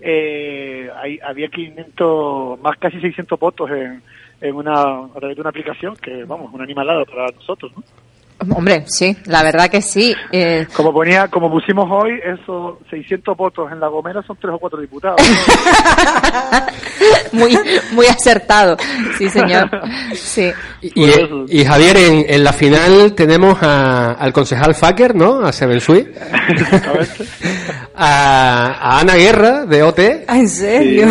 eh, 0.00 0.90
hay, 0.96 1.18
había 1.24 1.48
500, 1.48 2.58
más 2.60 2.76
casi 2.78 3.00
600 3.00 3.38
votos 3.38 3.70
en, 3.70 4.02
en 4.40 4.54
una, 4.54 4.72
a 5.04 5.18
través 5.18 5.36
de 5.36 5.40
una 5.40 5.50
aplicación 5.50 5.96
que, 5.96 6.24
vamos, 6.24 6.50
una 6.52 6.64
animalada 6.64 7.04
para 7.04 7.26
nosotros, 7.34 7.72
¿no? 7.76 7.82
Hombre, 8.54 8.84
sí, 8.86 9.16
la 9.26 9.42
verdad 9.42 9.68
que 9.68 9.82
sí. 9.82 10.14
Eh, 10.30 10.64
Como 10.72 10.92
ponía, 10.92 11.26
como 11.26 11.50
pusimos 11.50 11.88
hoy, 11.90 12.20
esos 12.24 12.76
600 12.88 13.36
votos 13.36 13.72
en 13.72 13.80
La 13.80 13.88
Gomera 13.88 14.22
son 14.22 14.36
tres 14.40 14.54
o 14.54 14.58
cuatro 14.60 14.80
diputados. 14.80 15.20
muy, 17.32 17.58
muy 17.90 18.06
acertado, 18.06 18.76
sí, 19.18 19.28
señor. 19.28 19.68
Sí. 20.14 20.52
Y, 20.82 21.04
y 21.48 21.64
Javier, 21.64 21.96
en, 21.96 22.26
en 22.28 22.44
la 22.44 22.52
final 22.52 23.12
tenemos 23.14 23.60
a- 23.60 24.12
al 24.12 24.32
concejal 24.32 24.72
Faker, 24.76 25.16
¿no? 25.16 25.40
A 25.44 25.52
Sebensui. 25.52 26.06
a, 27.96 28.66
a 28.80 29.00
Ana 29.00 29.16
Guerra, 29.16 29.66
de 29.66 29.82
OT. 29.82 29.98
Ah, 30.28 30.38
¿En 30.38 30.48
serio? 30.48 31.08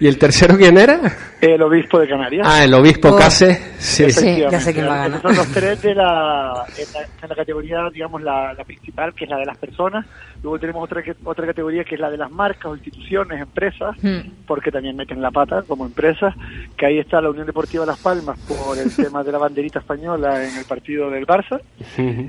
¿Y 0.00 0.06
el 0.06 0.18
tercero 0.18 0.56
quién 0.56 0.78
era? 0.78 1.00
El 1.40 1.60
obispo 1.62 1.98
de 1.98 2.08
Canarias. 2.08 2.46
Ah, 2.48 2.64
el 2.64 2.72
obispo 2.74 3.08
Oh. 3.08 3.16
Case. 3.16 3.67
Sí. 3.78 4.04
Efectivamente. 4.04 4.50
ya 4.52 4.60
sé 4.60 4.74
quién 4.74 4.86
va 4.88 4.94
a 4.94 5.08
ganar. 5.08 5.18
Esos 5.18 5.22
son 5.22 5.36
los 5.36 5.48
tres 5.54 5.82
de 5.82 5.94
la, 5.94 6.64
en 6.76 6.92
la, 6.92 7.00
en 7.22 7.28
la 7.28 7.34
categoría, 7.36 7.90
digamos, 7.92 8.22
la, 8.22 8.52
la 8.54 8.64
principal, 8.64 9.14
que 9.14 9.24
es 9.24 9.30
la 9.30 9.36
de 9.38 9.46
las 9.46 9.56
personas. 9.58 10.04
Luego 10.42 10.58
tenemos 10.58 10.84
otra, 10.84 11.02
que- 11.02 11.14
otra 11.24 11.46
categoría 11.46 11.84
que 11.84 11.94
es 11.96 12.00
la 12.00 12.10
de 12.10 12.16
las 12.16 12.30
marcas 12.30 12.66
o 12.66 12.74
instituciones, 12.76 13.40
empresas, 13.40 13.96
Hmm. 14.02 14.30
porque 14.46 14.70
también 14.70 14.96
meten 14.96 15.20
la 15.22 15.30
pata 15.30 15.62
como 15.62 15.84
empresas, 15.86 16.34
que 16.76 16.86
ahí 16.86 16.98
está 16.98 17.20
la 17.20 17.30
Unión 17.30 17.46
Deportiva 17.46 17.84
Las 17.86 17.98
Palmas 17.98 18.38
por 18.46 18.76
el 18.78 18.94
tema 18.96 19.22
de 19.24 19.32
la 19.32 19.38
banderita 19.38 19.78
española 19.80 20.44
en 20.44 20.56
el 20.56 20.64
partido 20.64 21.10
del 21.10 21.26
Barça. 21.26 21.60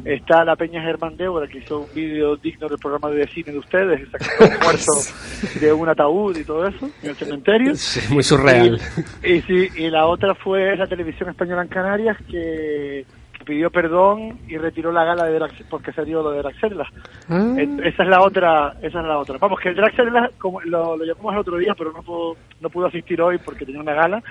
Está 0.06 0.44
la 0.46 0.56
Peña 0.56 0.82
Germán 0.82 1.18
Débora, 1.18 1.48
que 1.48 1.60
hizo 1.60 1.80
un 1.82 1.88
vídeo 1.94 2.36
digno 2.38 2.68
del 2.68 2.78
programa 2.80 3.10
de 3.10 3.28
cine 3.28 3.52
de 3.52 3.58
ustedes, 3.60 4.08
sacando 4.12 4.56
un 4.56 4.64
muerto 4.64 4.92
de 5.60 5.74
un 5.74 5.90
ataúd 5.90 6.38
y 6.38 6.44
todo 6.44 6.68
eso 6.68 6.90
en 7.04 7.10
el 7.10 7.16
cementerio. 7.16 7.76
Sí, 7.76 8.00
muy 8.14 8.24
surreal. 8.24 8.80
Y, 9.24 9.34
y 9.34 9.42
sí, 9.44 9.68
y 9.78 9.90
la 9.90 10.06
otra 10.08 10.36
fue 10.36 10.76
la 10.76 10.88
televisión 10.88 11.30
española 11.30 11.39
en 11.42 11.68
Canarias 11.68 12.18
que, 12.30 13.06
que 13.34 13.46
pidió 13.46 13.70
perdón 13.70 14.40
y 14.48 14.58
retiró 14.58 14.92
la 14.92 15.04
gala 15.04 15.26
de 15.26 15.34
Drax, 15.34 15.54
porque 15.70 15.92
se 15.94 16.04
dio 16.06 16.22
lo 16.22 16.32
de 16.32 16.40
Draxela. 16.40 16.88
Ah. 17.30 17.56
Esa 17.58 18.04
es 18.04 18.10
la 18.10 18.22
otra, 18.22 18.74
esa 18.82 19.00
es 19.00 19.06
la 19.06 19.18
otra. 19.18 19.38
Vamos, 19.40 19.60
que 19.60 19.70
el 19.70 19.76
Draxela 19.76 20.30
como 20.38 20.62
lo, 20.62 20.98
lo 20.98 21.06
llamamos 21.06 21.34
el 21.34 21.40
otro 21.40 21.58
día, 21.58 21.74
pero 21.78 21.92
no 21.92 22.02
pudo, 22.04 22.36
no 22.62 22.70
pudo 22.70 22.88
asistir 22.88 23.22
hoy 23.22 23.38
porque 23.38 23.66
tenía 23.66 23.82
una 23.82 23.94
gala. 23.94 24.24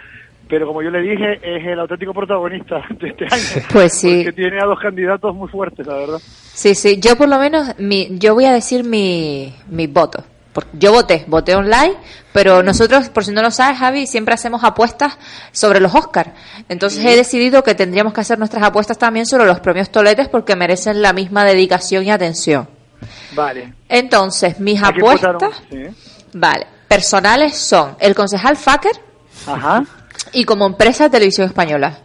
Pero 0.48 0.66
como 0.66 0.82
yo 0.82 0.90
le 0.90 1.02
dije, 1.02 1.34
es 1.42 1.66
el 1.66 1.78
auténtico 1.78 2.14
protagonista 2.14 2.82
de 3.00 3.08
este 3.08 3.24
año. 3.24 3.66
Pues 3.72 3.92
sí. 3.98 4.22
Porque 4.24 4.42
tiene 4.42 4.58
a 4.62 4.66
dos 4.66 4.80
candidatos 4.80 5.34
muy 5.34 5.48
fuertes, 5.48 5.86
la 5.86 5.94
verdad. 5.94 6.18
Sí, 6.20 6.74
sí, 6.74 6.98
yo 7.00 7.16
por 7.16 7.28
lo 7.28 7.38
menos, 7.38 7.78
mi, 7.78 8.18
yo 8.18 8.34
voy 8.34 8.46
a 8.46 8.52
decir 8.52 8.84
mi, 8.84 9.52
mi 9.68 9.86
voto. 9.86 10.24
Porque 10.58 10.76
yo 10.78 10.92
voté, 10.92 11.24
voté 11.28 11.54
online, 11.54 11.94
pero 12.32 12.64
nosotros, 12.64 13.10
por 13.10 13.24
si 13.24 13.30
no 13.30 13.42
lo 13.42 13.50
sabes, 13.52 13.78
Javi, 13.78 14.08
siempre 14.08 14.34
hacemos 14.34 14.64
apuestas 14.64 15.16
sobre 15.52 15.78
los 15.78 15.94
Oscars. 15.94 16.30
Entonces 16.68 17.04
he 17.04 17.14
decidido 17.14 17.62
que 17.62 17.76
tendríamos 17.76 18.12
que 18.12 18.22
hacer 18.22 18.38
nuestras 18.40 18.64
apuestas 18.64 18.98
también 18.98 19.24
sobre 19.24 19.44
los 19.46 19.60
premios 19.60 19.90
Toletes 19.90 20.28
porque 20.28 20.56
merecen 20.56 21.00
la 21.00 21.12
misma 21.12 21.44
dedicación 21.44 22.02
y 22.04 22.10
atención. 22.10 22.68
Vale. 23.36 23.72
Entonces, 23.88 24.58
mis 24.58 24.82
apuestas, 24.82 25.62
sí. 25.70 25.84
vale, 26.32 26.66
personales 26.88 27.56
son 27.56 27.94
el 28.00 28.16
concejal 28.16 28.56
Faker 28.56 28.92
Ajá. 29.46 29.84
y 30.32 30.42
como 30.44 30.66
empresa 30.66 31.08
Televisión 31.08 31.46
Española. 31.46 31.98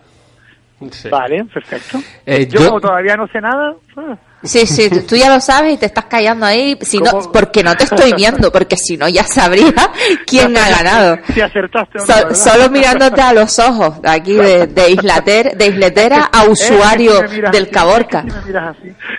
Sí. 0.91 1.10
Vale, 1.10 1.43
perfecto. 1.45 1.99
Eh, 2.26 2.45
yo, 2.45 2.60
yo- 2.60 2.68
como 2.68 2.82
todavía 2.82 3.16
no 3.16 3.26
sé 3.30 3.41
nada, 3.41 3.74
ah, 3.97 4.16
Sí, 4.44 4.66
sí, 4.68 4.89
tú- 4.89 5.02
tú 5.04 5.16
ya 5.16 5.34
lo 5.34 5.39
sabes 5.39 5.74
y 5.74 5.78
te 5.78 5.86
estás 5.86 6.06
callando 6.06 6.46
ahí, 6.46 6.78
si 6.82 7.00
no, 7.00 7.32
porque 7.32 7.64
no 7.64 7.76
te 7.76 7.86
estoy 7.86 8.14
viendo, 8.14 8.52
porque 8.52 8.76
si 8.76 8.98
no 8.98 9.08
ya 9.08 9.24
sabría 9.24 9.74
quién 10.28 10.56
ha 10.58 10.70
ganado. 10.70 11.18
si 11.34 11.39
acertaste 11.41 12.00
o 12.00 12.06
no, 12.06 12.36
solo 12.36 12.70
mirándote 12.70 13.22
a 13.22 13.32
los 13.34 13.58
ojos, 13.60 13.96
aquí 14.04 14.34
de, 14.34 14.68
de, 14.68 14.91
islater, 14.91 15.56
de 15.58 15.68
isletera 15.68 16.30
a 16.32 16.44
usuario 16.50 17.14
Es 17.14 17.22
que 17.22 17.28
si 17.28 17.32
me 17.32 17.36
miras 17.38 17.52
del 17.54 17.64
así, 17.64 17.72
Caborca. 17.72 18.26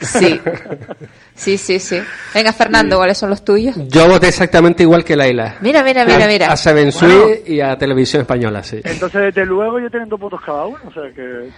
es 0.01 0.13
que 0.13 0.17
si. 0.19 0.19
Sí, 0.19 0.41
sí, 1.35 1.59
sí, 1.59 1.79
sí. 1.79 1.99
Venga, 2.33 2.53
Fernando, 2.53 2.97
¿cuáles 2.97 3.19
son 3.19 3.31
los 3.31 3.45
tuyos? 3.45 3.75
Yo 3.89 4.09
voté 4.09 4.29
exactamente 4.29 4.83
igual 4.83 5.05
que 5.05 5.17
Laila. 5.17 5.57
Mira, 5.61 5.83
mira, 5.83 6.05
mira, 6.05 6.27
mira. 6.27 6.53
A 6.53 6.57
Bueno. 6.65 7.27
y 7.47 7.61
a 7.61 7.77
Televisión 7.77 8.23
Española, 8.23 8.63
sí. 8.63 8.81
Entonces, 8.85 9.21
desde 9.35 9.45
luego, 9.45 9.79
yo 9.81 9.91
tienen 9.91 10.09
dos 10.09 10.19
votos 10.21 10.41
cada 10.45 10.67
uno, 10.67 10.79
o 10.87 10.93
sea 10.93 11.03
que 11.15 11.21
de 11.23 11.49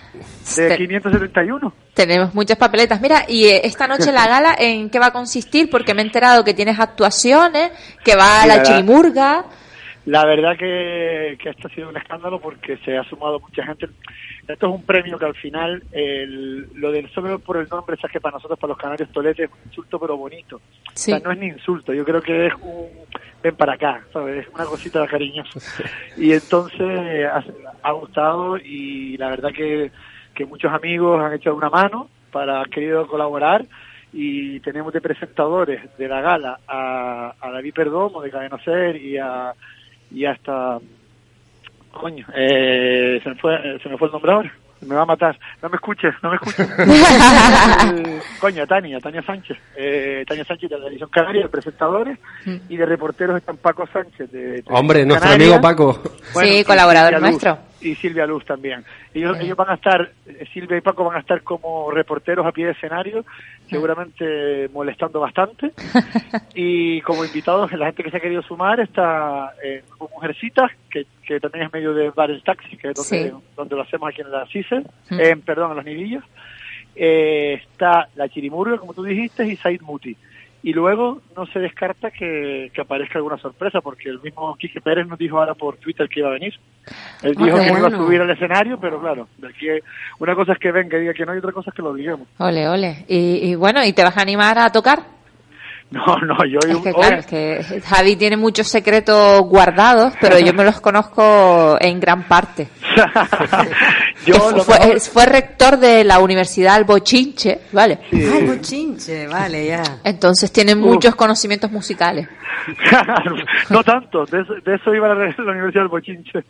Este- 0.45 0.77
571. 0.77 1.72
Tenemos 1.95 2.35
muchas 2.35 2.57
papeletas. 2.59 3.01
Mira, 3.01 3.24
y 3.29 3.45
eh, 3.47 3.61
esta 3.64 3.87
noche 3.87 4.12
la 4.12 4.27
gala, 4.27 4.55
¿en 4.59 4.91
qué 4.91 4.99
va 4.99 5.07
a 5.07 5.12
consistir? 5.12 5.70
Porque 5.70 5.95
me 5.95 6.03
he 6.03 6.05
enterado 6.05 6.45
que 6.45 6.55
tienes 6.55 6.79
actuaciones, 6.81 7.70
que 8.05 8.16
va 8.16 8.43
a 8.43 8.47
la 8.47 8.57
la- 8.59 8.62
chirimurga. 8.62 9.45
La 10.07 10.25
verdad 10.25 10.57
que, 10.57 11.37
que 11.43 11.51
esto 11.51 11.69
ha 11.69 11.71
sido 11.75 11.89
un 11.89 11.97
escándalo 11.97 12.41
porque 12.41 12.77
se 12.79 12.97
ha 12.97 13.03
sumado 13.05 13.41
mucha 13.41 13.65
gente. 13.67 13.89
Esto 14.47 14.67
es 14.69 14.73
un 14.73 14.85
premio 14.85 15.19
que 15.19 15.25
al 15.25 15.35
final, 15.35 15.83
el- 15.93 16.69
lo 16.75 16.93
del 16.93 17.11
solo 17.11 17.39
por 17.41 17.57
el 17.57 17.69
nombre, 17.69 17.97
sabes 17.97 18.13
que 18.13 18.21
para 18.21 18.37
nosotros, 18.37 18.59
para 18.59 18.69
los 18.71 18.79
canarios 18.79 19.11
Tolete, 19.11 19.45
es 19.45 19.51
un 19.51 19.59
insulto 19.69 19.99
pero 19.99 20.17
bonito. 20.17 20.61
Sí. 20.95 21.13
O 21.13 21.17
sea, 21.17 21.25
no 21.25 21.33
es 21.33 21.39
ni 21.39 21.47
insulto, 21.49 21.93
yo 21.93 22.05
creo 22.05 22.23
que 22.23 22.47
es 22.47 22.55
un 22.63 22.87
ven 23.43 23.57
para 23.57 23.75
acá, 23.75 24.03
¿sabes? 24.13 24.47
Es 24.47 24.55
una 24.55 24.65
cosita 24.65 25.05
cariñosa. 25.09 25.59
Y 26.17 26.33
entonces 26.33 27.27
ha, 27.27 27.45
ha 27.83 27.93
gustado 27.93 28.57
y 28.59 29.17
la 29.17 29.29
verdad 29.31 29.51
que, 29.53 29.91
que 30.35 30.47
muchos 30.47 30.73
amigos 30.73 31.21
han 31.21 31.35
echado 31.35 31.57
una 31.57 31.69
mano 31.71 32.09
para 32.31 32.61
han 32.61 32.71
querido 32.71 33.07
colaborar 33.09 33.65
y 34.13 34.61
tenemos 34.61 34.93
de 34.93 35.01
presentadores 35.01 35.81
de 35.99 36.09
la 36.09 36.21
gala 36.21 36.61
a, 36.69 37.35
a 37.41 37.51
David 37.51 37.75
Perdomo 37.75 38.23
de 38.23 38.31
Cadena 38.31 38.59
Ser 38.65 38.97
y 38.97 39.19
a 39.19 39.53
y 40.17 40.25
hasta 40.25 40.79
coño 41.93 42.27
eh, 42.35 43.21
se 43.23 43.29
me 43.29 43.37
fue 43.37 43.79
se 43.83 43.89
me 43.91 43.99
fue 43.99 44.09
el 44.09 44.12
nombre 44.12 44.33
ahora 44.33 44.53
me 44.83 44.95
va 44.95 45.03
a 45.03 45.07
matar. 45.07 45.39
No 45.62 45.69
me 45.69 45.77
escuches 45.77 46.14
no 46.23 46.31
me 46.31 46.37
escuches. 46.37 46.69
Eh, 47.87 48.21
coño 48.41 48.67
Tania 48.67 48.99
Tania 48.99 49.23
Sánchez. 49.23 49.59
Eh, 49.77 50.25
Tania 50.27 50.45
Sánchez 50.45 50.71
de 50.71 50.77
la 50.77 50.83
televisión 50.85 51.11
canaria 51.11 51.43
de 51.43 51.49
presentadores 51.49 52.19
y 52.69 52.77
de 52.77 52.87
reporteros 52.87 53.37
están 53.37 53.59
Paco 53.59 53.87
Sánchez 53.93 54.31
de, 54.33 54.62
de 54.62 54.64
Hombre, 54.69 55.05
nuestro 55.05 55.31
amigo 55.31 55.61
Paco. 55.61 56.01
Bueno, 56.33 56.51
Sí, 56.51 56.64
colaborador 56.64 57.21
nuestro. 57.21 57.59
Y 57.87 57.95
Silvia 57.95 58.26
Luz 58.26 58.45
también. 58.45 58.84
Ellos, 59.14 59.39
ellos 59.41 59.57
van 59.57 59.70
a 59.70 59.74
estar, 59.74 60.11
Silvia 60.53 60.76
y 60.76 60.80
Paco 60.80 61.05
van 61.05 61.16
a 61.16 61.20
estar 61.20 61.43
como 61.43 61.91
reporteros 61.91 62.45
a 62.47 62.53
pie 62.53 62.66
de 62.66 62.72
escenario, 62.72 63.24
seguramente 63.70 64.68
molestando 64.72 65.20
bastante. 65.20 65.72
y 66.55 67.01
como 67.03 67.24
invitados, 67.24 67.72
la 67.72 67.87
gente 67.87 68.03
que 68.03 68.11
se 68.11 68.16
ha 68.16 68.20
querido 68.20 68.43
sumar 68.43 68.80
está 68.80 69.53
eh, 69.62 69.82
Mujercitas, 70.01 70.70
que, 70.91 71.07
que 71.26 71.41
también 71.41 71.66
es 71.66 71.72
medio 71.72 71.93
de 71.95 72.11
Bar 72.11 72.30
el 72.30 72.43
Taxi, 72.43 72.76
que 72.76 72.89
es 72.91 72.95
donde, 72.95 73.30
Sí. 73.30 73.37
donde 73.57 73.76
lo 73.76 73.82
hacemos 73.82 74.09
aquí 74.09 74.20
en 74.22 74.30
la 74.30 74.47
CICE, 74.47 74.80
Mm. 75.11 75.20
eh, 75.20 75.37
perdón, 75.45 75.70
en 75.70 75.76
los 75.76 75.84
Nivillos. 75.84 76.24
Eh, 76.95 77.61
está 77.70 78.09
la 78.16 78.28
Chirimurga, 78.28 78.78
como 78.78 78.95
tú 78.95 79.03
dijiste, 79.03 79.47
y 79.47 79.57
Said 79.57 79.82
Muti. 79.82 80.16
Y 80.67 80.73
luego 80.73 81.21
no 81.37 81.47
se 81.47 81.61
descarta 81.61 82.11
que, 82.11 82.73
que 82.75 82.81
aparezca 82.81 83.19
alguna 83.21 83.39
sorpresa, 83.39 83.81
porque 83.81 84.09
el 84.09 84.21
mismo 84.21 84.53
Quique 84.57 84.81
Pérez 84.81 85.07
nos 85.07 85.17
dijo 85.17 85.39
ahora 85.39 85.55
por 85.55 85.77
Twitter 85.77 86.09
que 86.09 86.19
iba 86.19 86.29
a 86.29 86.33
venir. 86.33 86.55
Él 87.23 87.35
Ah, 87.39 87.45
dijo 87.45 87.57
que 87.57 87.67
iba 87.79 87.87
a 87.87 87.91
subir 87.93 88.21
al 88.21 88.31
escenario, 88.31 88.77
pero 88.81 89.01
claro, 89.01 89.29
de 89.39 89.47
aquí 89.47 89.69
una 90.19 90.35
cosa 90.35 90.55
es 90.55 90.59
que 90.59 90.73
venga 90.73 90.99
y 90.99 91.03
diga 91.03 91.14
que 91.14 91.25
no, 91.25 91.37
y 91.37 91.39
otra 91.39 91.53
cosa 91.53 91.71
es 91.71 91.77
que 91.77 91.83
lo 91.83 91.95
digamos. 91.95 92.27
Ole, 92.39 92.69
ole. 92.69 93.05
Y, 93.07 93.49
y 93.51 93.55
bueno, 93.55 93.85
¿y 93.85 93.93
te 93.93 94.03
vas 94.03 94.17
a 94.19 94.23
animar 94.23 94.59
a 94.59 94.73
tocar? 94.73 95.05
No, 95.91 96.05
no, 96.18 96.45
yo 96.45 96.59
Es 96.59 96.76
que 96.78 96.89
hoy- 96.89 96.95
claro, 96.95 97.16
es 97.18 97.26
que 97.26 97.80
Javi 97.87 98.16
tiene 98.16 98.37
muchos 98.37 98.66
secretos 98.66 99.41
guardados, 99.43 100.14
pero 100.20 100.37
yo 100.41 100.53
me 100.53 100.64
los 100.64 100.80
conozco 100.80 101.76
en 101.80 102.01
gran 102.01 102.24
parte. 102.24 102.68
yo 104.26 104.34
Que 104.34 104.57
lo 104.57 104.64
fue, 104.64 104.78
mejor- 104.80 105.01
fue 105.01 105.26
rector 105.26 105.78
de 105.78 106.03
la 106.03 106.18
Universidad 106.18 106.74
Albochinche, 106.74 107.61
¿vale? 107.72 108.01
Ay, 108.12 108.47
bochinche, 108.47 109.28
vale, 109.28 109.66
ya. 109.66 109.82
Entonces 110.03 110.51
tiene 110.53 110.74
muchos 110.74 111.14
conocimientos 111.14 111.70
musicales. 111.70 112.28
no 113.70 113.84
tanto, 113.84 114.24
de 114.26 114.41
eso, 114.41 114.55
de 114.64 114.74
eso 114.74 114.93
iba 114.95 115.07
a 115.07 115.14
la, 115.14 115.26
la 115.39 115.53
Universidad 115.53 115.82
del 115.82 115.89
Bochinche. 115.89 116.41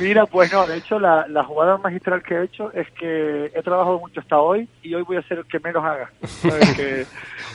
Mira, 0.00 0.26
pues 0.26 0.52
no, 0.52 0.66
de 0.66 0.78
hecho 0.78 0.98
la, 0.98 1.26
la 1.28 1.44
jugada 1.44 1.78
magistral 1.78 2.22
que 2.22 2.34
he 2.34 2.44
hecho 2.44 2.72
es 2.72 2.86
que 2.98 3.46
he 3.54 3.62
trabajado 3.62 3.98
mucho 4.00 4.20
hasta 4.20 4.38
hoy 4.38 4.68
y 4.82 4.94
hoy 4.94 5.02
voy 5.02 5.16
a 5.16 5.22
ser 5.22 5.38
el 5.38 5.46
que 5.46 5.58
menos 5.60 5.84
haga. 5.84 6.10
¿Sabes? 6.24 6.74
Que 6.74 7.06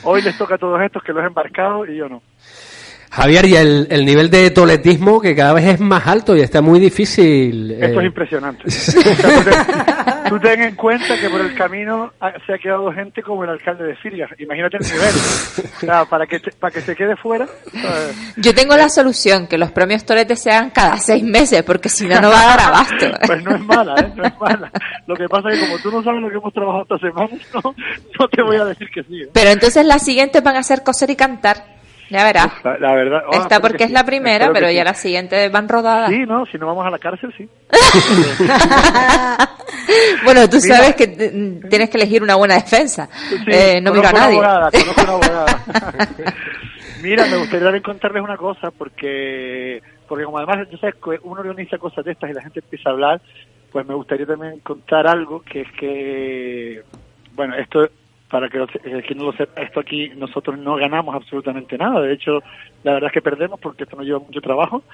hoy 0.04 0.22
les 0.22 0.36
toca 0.40 0.54
a 0.54 0.58
todos 0.58 0.80
estos 0.80 1.02
que 1.02 1.12
los 1.12 1.22
he 1.22 1.26
embarcado 1.26 1.84
y 1.84 1.96
yo 1.96 2.08
no. 2.08 2.22
Javier, 3.10 3.44
y 3.46 3.56
el, 3.56 3.88
el 3.90 4.04
nivel 4.06 4.30
de 4.30 4.50
toletismo 4.50 5.20
que 5.20 5.34
cada 5.34 5.52
vez 5.52 5.64
es 5.66 5.80
más 5.80 6.06
alto 6.06 6.36
y 6.36 6.42
está 6.42 6.62
muy 6.62 6.78
difícil. 6.78 7.72
Esto 7.72 8.00
eh, 8.00 8.04
es 8.04 8.06
impresionante. 8.06 8.64
O 8.68 8.70
sea, 8.70 9.02
tú, 9.02 9.50
ten, 9.50 10.28
tú 10.28 10.38
ten 10.40 10.62
en 10.62 10.76
cuenta 10.76 11.18
que 11.20 11.28
por 11.28 11.40
el 11.40 11.54
camino 11.56 12.12
se 12.46 12.54
ha 12.54 12.58
quedado 12.58 12.92
gente 12.92 13.20
como 13.22 13.42
el 13.42 13.50
alcalde 13.50 13.84
de 13.84 13.96
Siria. 14.00 14.28
Imagínate 14.38 14.76
el 14.76 14.84
nivel. 14.84 15.08
O 15.76 15.80
sea, 15.80 16.04
para 16.04 16.26
que, 16.26 16.38
te- 16.38 16.52
para 16.52 16.72
que 16.72 16.80
se 16.82 16.94
quede 16.94 17.16
fuera. 17.16 17.48
¿sabes? 17.72 18.34
Yo 18.36 18.54
tengo 18.54 18.76
la 18.76 18.88
solución, 18.88 19.48
que 19.48 19.58
los 19.58 19.72
premios 19.72 20.04
Toretes 20.04 20.40
se 20.40 20.52
hagan 20.52 20.70
cada 20.70 20.96
seis 20.98 21.24
meses, 21.24 21.64
porque 21.64 21.88
si 21.88 22.06
no, 22.06 22.20
no 22.20 22.30
va 22.30 22.42
a 22.42 22.46
dar 22.56 22.60
abasto. 22.60 23.06
Pues 23.26 23.42
no 23.42 23.54
es 23.56 23.60
mala, 23.62 23.94
¿eh? 24.00 24.12
No 24.14 24.24
es 24.24 24.32
mala. 24.40 24.70
Lo 25.08 25.16
que 25.16 25.28
pasa 25.28 25.48
es 25.50 25.58
que 25.58 25.66
como 25.66 25.78
tú 25.80 25.90
no 25.90 26.02
sabes 26.04 26.20
lo 26.22 26.28
que 26.28 26.36
hemos 26.36 26.52
trabajado 26.54 26.82
esta 26.84 26.98
semana, 26.98 27.28
no, 27.54 27.74
no 28.20 28.28
te 28.28 28.42
voy 28.42 28.56
a 28.56 28.64
decir 28.66 28.88
que 28.94 29.02
sí. 29.02 29.22
¿eh? 29.22 29.28
Pero 29.32 29.50
entonces 29.50 29.84
las 29.84 30.04
siguientes 30.04 30.40
van 30.44 30.54
a 30.56 30.62
ser 30.62 30.84
coser 30.84 31.10
y 31.10 31.16
cantar. 31.16 31.79
Ya 32.10 32.24
verás. 32.24 32.46
Uf, 32.46 32.64
la, 32.64 32.78
la 32.78 32.94
verdad. 32.94 33.22
ah, 33.26 33.30
Esta 33.36 33.60
porque 33.60 33.78
que 33.78 33.84
es 33.84 33.90
sí, 33.90 33.94
la 33.94 34.04
primera, 34.04 34.52
pero 34.52 34.68
sí. 34.68 34.74
ya 34.74 34.84
las 34.84 34.98
siguientes 34.98 35.50
van 35.52 35.68
rodadas. 35.68 36.10
Sí, 36.10 36.18
no, 36.26 36.44
si 36.46 36.58
no 36.58 36.66
vamos 36.66 36.86
a 36.86 36.90
la 36.90 36.98
cárcel, 36.98 37.32
sí. 37.36 37.48
Bueno, 40.24 40.48
tú 40.48 40.58
Mira. 40.62 40.76
sabes 40.76 40.94
que 40.96 41.06
mm, 41.06 41.68
tienes 41.68 41.90
que 41.90 41.96
elegir 41.96 42.22
una 42.22 42.36
buena 42.36 42.54
defensa. 42.54 43.08
Sí, 43.28 43.36
Eh, 43.48 43.80
no 43.80 43.92
miro 43.92 44.08
a 44.08 44.12
nadie. 44.12 44.38
Una 44.38 44.66
abogada, 44.66 44.70
una 45.02 45.12
abogada. 45.12 45.62
Mira, 47.02 47.24
me 47.26 47.36
gustaría 47.38 47.64
también 47.64 47.82
contarles 47.82 48.22
una 48.22 48.36
cosa, 48.36 48.70
porque 48.70 49.82
porque 50.06 50.24
como 50.24 50.38
además, 50.38 50.68
tú 50.70 50.76
sabes, 50.76 50.96
que 50.96 51.18
uno 51.22 51.40
organiza 51.40 51.78
cosas 51.78 52.04
de 52.04 52.12
estas 52.12 52.30
y 52.30 52.34
la 52.34 52.42
gente 52.42 52.60
empieza 52.60 52.90
a 52.90 52.92
hablar, 52.92 53.20
pues 53.70 53.86
me 53.86 53.94
gustaría 53.94 54.26
también 54.26 54.58
contar 54.60 55.06
algo, 55.06 55.40
que 55.42 55.60
es 55.62 55.68
que, 55.78 56.82
bueno, 57.34 57.54
esto, 57.56 57.88
para 58.30 58.48
que, 58.48 58.58
eh, 58.58 59.02
que 59.06 59.14
no 59.14 59.24
lo 59.24 59.32
sepa, 59.32 59.60
esto 59.62 59.80
aquí 59.80 60.10
nosotros 60.16 60.56
no 60.56 60.76
ganamos 60.76 61.14
absolutamente 61.14 61.76
nada. 61.76 62.00
De 62.00 62.12
hecho, 62.12 62.42
la 62.84 62.94
verdad 62.94 63.08
es 63.08 63.14
que 63.14 63.22
perdemos 63.22 63.58
porque 63.58 63.82
esto 63.82 63.96
nos 63.96 64.06
lleva 64.06 64.20
mucho 64.20 64.40
trabajo 64.40 64.84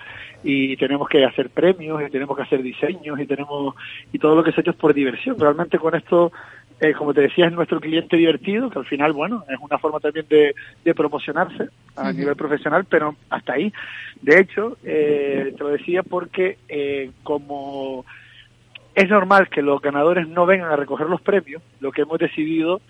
y 0.42 0.76
tenemos 0.78 1.08
que 1.08 1.24
hacer 1.24 1.50
premios 1.50 2.02
y 2.02 2.10
tenemos 2.10 2.34
que 2.34 2.42
hacer 2.42 2.62
diseños 2.62 3.20
y 3.20 3.26
tenemos 3.26 3.74
y 4.12 4.18
todo 4.18 4.34
lo 4.34 4.42
que 4.42 4.52
se 4.52 4.60
ha 4.60 4.62
hecho 4.62 4.70
es 4.70 4.76
por 4.76 4.94
diversión. 4.94 5.38
Realmente 5.38 5.78
con 5.78 5.94
esto, 5.94 6.32
eh, 6.80 6.94
como 6.94 7.12
te 7.12 7.20
decía, 7.20 7.46
es 7.46 7.52
nuestro 7.52 7.78
cliente 7.78 8.16
divertido, 8.16 8.70
que 8.70 8.78
al 8.78 8.86
final, 8.86 9.12
bueno, 9.12 9.44
es 9.48 9.58
una 9.60 9.78
forma 9.78 10.00
también 10.00 10.26
de, 10.30 10.54
de 10.82 10.94
promocionarse 10.94 11.68
a 11.94 12.12
nivel 12.12 12.36
profesional, 12.36 12.86
pero 12.88 13.16
hasta 13.28 13.52
ahí. 13.52 13.70
De 14.22 14.40
hecho, 14.40 14.78
eh, 14.82 15.52
te 15.56 15.62
lo 15.62 15.68
decía 15.68 16.02
porque 16.02 16.56
eh, 16.70 17.10
como 17.22 18.06
es 18.94 19.10
normal 19.10 19.50
que 19.50 19.60
los 19.60 19.82
ganadores 19.82 20.26
no 20.26 20.46
vengan 20.46 20.72
a 20.72 20.76
recoger 20.76 21.06
los 21.06 21.20
premios, 21.20 21.62
lo 21.80 21.92
que 21.92 22.00
hemos 22.00 22.18
decidido 22.18 22.80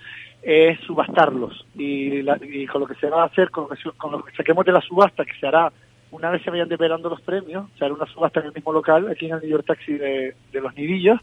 es 0.48 0.78
subastarlos. 0.80 1.66
Y, 1.74 2.22
la- 2.22 2.38
y 2.40 2.66
con 2.66 2.80
lo 2.82 2.86
que 2.86 2.94
se 2.94 3.10
va 3.10 3.22
a 3.22 3.26
hacer, 3.26 3.50
con 3.50 3.64
lo 3.64 3.70
que, 3.70 3.90
con 3.98 4.12
lo 4.12 4.22
que 4.24 4.32
saquemos 4.36 4.64
de 4.64 4.70
la 4.72 4.80
subasta, 4.80 5.24
que 5.24 5.34
se 5.40 5.46
hará 5.46 5.72
una 6.12 6.30
vez 6.30 6.40
se 6.42 6.50
vayan 6.50 6.68
develando 6.68 7.10
los 7.10 7.20
premios, 7.20 7.68
se 7.76 7.84
hará 7.84 7.92
una 7.92 8.06
subasta 8.06 8.38
en 8.40 8.46
el 8.46 8.52
mismo 8.54 8.72
local, 8.72 9.08
aquí 9.10 9.26
en 9.26 9.34
el 9.34 9.40
New 9.40 9.50
York 9.50 9.66
Taxi 9.66 9.94
de, 9.94 10.36
de 10.52 10.60
los 10.60 10.72
Nidillos, 10.76 11.20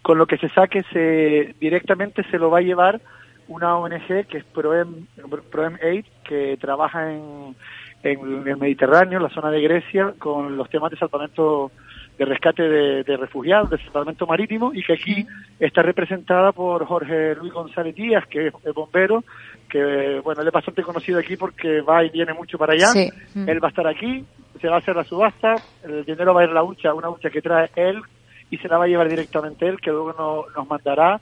con 0.00 0.16
lo 0.16 0.26
que 0.26 0.38
se 0.38 0.48
saque 0.48 0.82
se 0.92 1.54
directamente 1.60 2.24
se 2.30 2.38
lo 2.38 2.50
va 2.50 2.58
a 2.58 2.62
llevar 2.62 3.00
una 3.48 3.76
ONG 3.76 4.26
que 4.26 4.38
es 4.38 4.44
Proem, 4.44 5.06
Proem 5.50 5.76
Aid, 5.82 6.06
que 6.26 6.56
trabaja 6.58 7.12
en, 7.12 7.54
en 8.02 8.46
el 8.48 8.56
Mediterráneo, 8.56 9.18
en 9.18 9.24
la 9.24 9.28
zona 9.30 9.50
de 9.50 9.60
Grecia, 9.60 10.14
con 10.18 10.56
los 10.56 10.70
temas 10.70 10.90
de 10.90 10.96
salvamento 10.96 11.70
de 12.18 12.24
rescate 12.24 12.62
de, 12.62 13.02
de 13.02 13.16
refugiados, 13.16 13.70
de 13.70 13.78
salvamento 13.78 14.26
marítimo, 14.26 14.72
y 14.72 14.82
que 14.82 14.92
aquí 14.92 15.26
está 15.58 15.82
representada 15.82 16.52
por 16.52 16.84
Jorge 16.86 17.34
Luis 17.34 17.52
González 17.52 17.94
Díaz, 17.94 18.24
que 18.28 18.48
es, 18.48 18.52
bombero, 18.74 19.24
que 19.68 20.20
bueno, 20.22 20.42
él 20.42 20.48
es 20.48 20.52
bastante 20.54 20.82
conocido 20.82 21.18
aquí 21.18 21.36
porque 21.36 21.80
va 21.80 22.04
y 22.04 22.10
viene 22.10 22.32
mucho 22.32 22.56
para 22.58 22.74
allá. 22.74 22.86
Sí. 22.88 23.10
Él 23.34 23.62
va 23.62 23.68
a 23.68 23.70
estar 23.70 23.86
aquí, 23.86 24.24
se 24.60 24.68
va 24.68 24.76
a 24.76 24.78
hacer 24.78 24.94
la 24.94 25.04
subasta, 25.04 25.56
el 25.82 26.04
dinero 26.04 26.32
va 26.34 26.42
a 26.42 26.44
ir 26.44 26.50
a 26.50 26.54
la 26.54 26.62
hucha, 26.62 26.94
una 26.94 27.10
hucha 27.10 27.30
que 27.30 27.42
trae 27.42 27.68
él, 27.76 28.00
y 28.50 28.58
se 28.58 28.68
la 28.68 28.78
va 28.78 28.84
a 28.84 28.88
llevar 28.88 29.08
directamente 29.08 29.66
él, 29.66 29.80
que 29.80 29.90
luego 29.90 30.14
no- 30.16 30.44
nos 30.56 30.68
mandará 30.68 31.20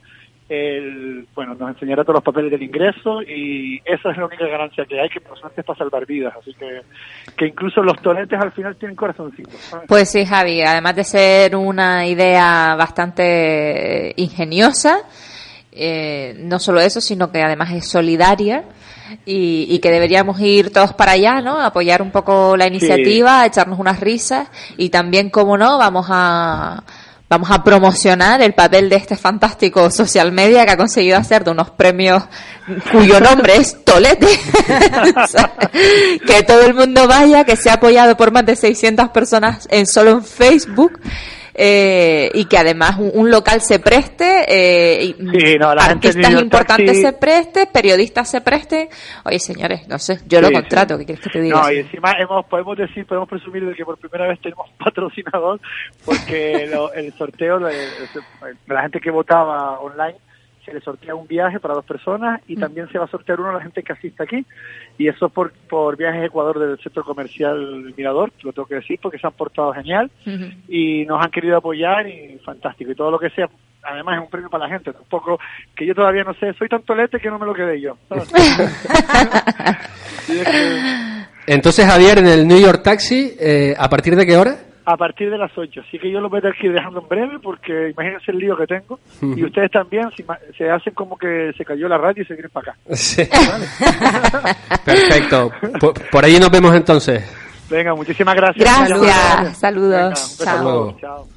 el, 0.53 1.27
bueno, 1.33 1.55
nos 1.55 1.69
enseñará 1.69 2.03
todos 2.03 2.15
los 2.15 2.23
papeles 2.23 2.51
del 2.51 2.63
ingreso 2.63 3.21
y 3.21 3.81
esa 3.85 4.11
es 4.11 4.17
la 4.17 4.25
única 4.25 4.45
ganancia 4.45 4.85
que 4.85 4.99
hay, 4.99 5.09
que 5.09 5.21
por 5.21 5.37
suerte 5.39 5.61
es 5.61 5.67
para 5.67 5.79
salvar 5.79 6.05
vidas, 6.05 6.33
así 6.39 6.53
que, 6.53 6.81
que 7.35 7.47
incluso 7.47 7.81
los 7.81 8.01
tonetes 8.01 8.39
al 8.39 8.51
final 8.51 8.75
tienen 8.75 8.95
corazoncitos. 8.95 9.53
Pues 9.87 10.09
sí, 10.09 10.25
Javi, 10.25 10.61
además 10.61 10.95
de 10.95 11.03
ser 11.03 11.55
una 11.55 12.05
idea 12.05 12.75
bastante 12.75 14.13
ingeniosa, 14.17 14.99
eh, 15.71 16.35
no 16.39 16.59
solo 16.59 16.79
eso, 16.79 17.01
sino 17.01 17.31
que 17.31 17.41
además 17.41 17.71
es 17.71 17.89
solidaria 17.89 18.63
y, 19.25 19.65
y 19.69 19.79
que 19.79 19.91
deberíamos 19.91 20.39
ir 20.39 20.71
todos 20.71 20.93
para 20.93 21.13
allá, 21.13 21.41
¿no? 21.41 21.59
Apoyar 21.59 22.01
un 22.01 22.11
poco 22.11 22.55
la 22.55 22.67
iniciativa, 22.67 23.45
echarnos 23.45 23.79
unas 23.79 23.99
risas 23.99 24.49
y 24.77 24.89
también, 24.89 25.29
como 25.29 25.57
no, 25.57 25.77
vamos 25.77 26.07
a 26.09 26.83
vamos 27.29 27.49
a 27.51 27.63
promocionar 27.63 28.41
el 28.41 28.53
papel 28.53 28.89
de 28.89 28.95
este 28.97 29.15
fantástico 29.15 29.89
social 29.89 30.31
media 30.31 30.65
que 30.65 30.71
ha 30.71 30.77
conseguido 30.77 31.17
hacer 31.17 31.43
de 31.43 31.51
unos 31.51 31.71
premios 31.71 32.23
cuyo 32.91 33.19
nombre 33.19 33.57
es 33.57 33.83
Tolete. 33.83 34.27
Que 36.27 36.43
todo 36.43 36.61
el 36.65 36.73
mundo 36.73 37.07
vaya, 37.07 37.43
que 37.43 37.55
se 37.55 37.69
ha 37.69 37.73
apoyado 37.73 38.15
por 38.15 38.31
más 38.31 38.45
de 38.45 38.55
600 38.55 39.09
personas 39.09 39.67
en 39.71 39.87
solo 39.87 40.11
en 40.11 40.23
Facebook. 40.23 40.99
Eh, 41.55 42.31
y 42.33 42.45
que 42.45 42.57
además 42.57 42.97
un, 42.97 43.11
un 43.13 43.29
local 43.31 43.61
se 43.61 43.79
preste, 43.79 44.45
eh, 44.47 45.03
y 45.03 45.13
Sí, 45.13 45.57
no, 45.59 45.69
artistas 45.69 46.31
importantes 46.41 46.97
Taxi- 46.97 47.01
se 47.01 47.13
preste, 47.13 47.67
periodistas 47.67 48.29
se 48.29 48.41
presten. 48.41 48.89
Oye, 49.25 49.39
señores, 49.39 49.87
no 49.87 49.99
sé, 49.99 50.19
yo 50.27 50.41
lo 50.41 50.51
contrato, 50.51 50.95
sí. 50.95 50.99
¿qué 51.01 51.05
quieres 51.05 51.23
que 51.23 51.29
te 51.29 51.41
diga? 51.41 51.61
No, 51.61 51.71
y 51.71 51.77
encima 51.79 52.13
hemos, 52.19 52.45
podemos 52.45 52.77
decir, 52.77 53.05
podemos 53.05 53.29
presumir 53.29 53.65
de 53.65 53.75
que 53.75 53.85
por 53.85 53.97
primera 53.97 54.27
vez 54.27 54.39
tenemos 54.41 54.69
patrocinador, 54.79 55.59
porque 56.05 56.67
lo- 56.71 56.91
el 56.93 57.13
sorteo, 57.13 57.57
el- 57.67 57.75
la 58.67 58.81
gente 58.83 58.99
que 58.99 59.11
votaba 59.11 59.79
online, 59.79 60.15
se 60.65 60.73
le 60.73 60.81
sortea 60.81 61.15
un 61.15 61.27
viaje 61.27 61.59
para 61.59 61.73
dos 61.73 61.85
personas 61.85 62.39
Mm. 62.47 62.51
y 62.51 62.55
también 62.57 62.89
se 62.91 62.97
va 62.97 63.05
a 63.05 63.09
sortear 63.09 63.39
uno 63.39 63.49
a 63.49 63.53
la 63.53 63.61
gente 63.61 63.83
que 63.83 63.93
asiste 63.93 64.23
aquí. 64.23 64.45
Y 64.97 65.07
eso 65.07 65.29
por, 65.29 65.51
por 65.69 65.97
viajes 65.97 66.25
Ecuador 66.25 66.59
del 66.59 66.77
centro 66.79 67.03
comercial 67.03 67.93
Mirador, 67.97 68.31
lo 68.43 68.53
tengo 68.53 68.67
que 68.67 68.75
decir, 68.75 68.99
porque 69.01 69.17
se 69.17 69.27
han 69.27 69.33
portado 69.33 69.73
genial 69.73 70.09
y 70.67 71.05
nos 71.05 71.23
han 71.23 71.31
querido 71.31 71.57
apoyar 71.57 72.07
y 72.07 72.39
fantástico. 72.45 72.91
Y 72.91 72.95
todo 72.95 73.11
lo 73.11 73.19
que 73.19 73.29
sea, 73.31 73.47
además 73.83 74.17
es 74.17 74.23
un 74.23 74.29
premio 74.29 74.49
para 74.49 74.67
la 74.67 74.73
gente. 74.73 74.93
Tampoco, 74.93 75.39
que 75.75 75.85
yo 75.85 75.95
todavía 75.95 76.23
no 76.23 76.33
sé, 76.35 76.53
soy 76.53 76.67
tan 76.69 76.83
tolete 76.83 77.19
que 77.19 77.29
no 77.29 77.39
me 77.39 77.45
lo 77.45 77.53
quedé 77.53 77.81
yo. 77.81 77.97
Entonces, 81.47 81.85
Javier, 81.85 82.19
en 82.19 82.27
el 82.27 82.47
New 82.47 82.59
York 82.59 82.81
Taxi, 82.83 83.35
eh, 83.39 83.75
¿a 83.77 83.89
partir 83.89 84.15
de 84.15 84.25
qué 84.25 84.37
hora? 84.37 84.55
A 84.85 84.97
partir 84.97 85.29
de 85.29 85.37
las 85.37 85.51
8. 85.57 85.81
Así 85.87 85.97
que 85.99 86.11
yo 86.11 86.19
lo 86.21 86.29
voy 86.29 86.39
a 86.39 86.41
tener 86.41 86.57
que 86.57 86.67
ir 86.67 86.73
dejando 86.73 86.99
en 87.01 87.07
breve 87.07 87.39
porque 87.41 87.89
imagínense 87.91 88.31
el 88.31 88.37
lío 88.39 88.55
que 88.57 88.67
tengo. 88.67 88.99
Y 89.21 89.43
ustedes 89.45 89.71
también, 89.71 90.09
si 90.15 90.23
ma- 90.23 90.37
se 90.57 90.69
hacen 90.69 90.93
como 90.93 91.17
que 91.17 91.51
se 91.57 91.63
cayó 91.65 91.87
la 91.87 91.97
radio 91.97 92.23
y 92.23 92.25
se 92.25 92.33
vienen 92.33 92.51
para 92.51 92.71
acá. 92.71 92.79
Sí. 92.95 93.23
Perfecto. 94.85 95.51
Por, 95.79 95.93
por 96.09 96.25
allí 96.25 96.39
nos 96.39 96.51
vemos 96.51 96.75
entonces. 96.75 97.23
Venga, 97.69 97.95
muchísimas 97.95 98.35
gracias. 98.35 98.63
Gracias, 98.89 99.57
saludos. 99.57 100.37
Venga, 100.39 100.53
Chao. 100.53 100.97
Chao. 100.99 101.27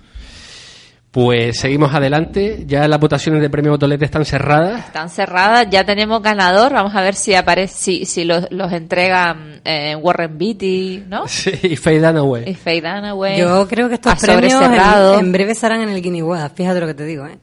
Pues 1.16 1.60
seguimos 1.60 1.94
adelante. 1.94 2.64
Ya 2.66 2.86
las 2.86 3.00
votaciones 3.00 3.40
de 3.40 3.48
premio 3.48 3.72
Botolete 3.72 4.04
están 4.04 4.26
cerradas. 4.26 4.84
Están 4.84 5.08
cerradas, 5.08 5.66
ya 5.70 5.82
tenemos 5.82 6.20
ganador. 6.20 6.74
Vamos 6.74 6.94
a 6.94 7.00
ver 7.00 7.14
si 7.14 7.32
aparece, 7.32 7.74
si, 7.74 8.04
si 8.04 8.24
los, 8.26 8.46
los 8.50 8.70
entregan 8.70 9.62
eh, 9.64 9.96
Warren 9.96 10.36
Beatty, 10.36 11.04
¿no? 11.08 11.26
Sí, 11.36 11.52
y 11.62 11.76
Faye 11.76 12.00
Dunaway. 12.00 12.50
Y 12.50 12.54
Faye 12.54 12.82
Dunaway. 12.82 13.38
Yo 13.38 13.66
creo 13.66 13.88
que 13.88 13.94
estos 13.94 14.12
a 14.12 14.16
premios 14.16 14.60
en, 14.60 14.70
cerrado. 14.70 15.18
en 15.18 15.32
breve 15.32 15.52
estarán 15.52 15.80
en 15.80 15.88
el 15.88 16.02
Guinea 16.02 16.50
Fíjate 16.54 16.80
lo 16.80 16.86
que 16.86 16.92
te 16.94 17.06
digo, 17.06 17.26
¿eh? 17.26 17.38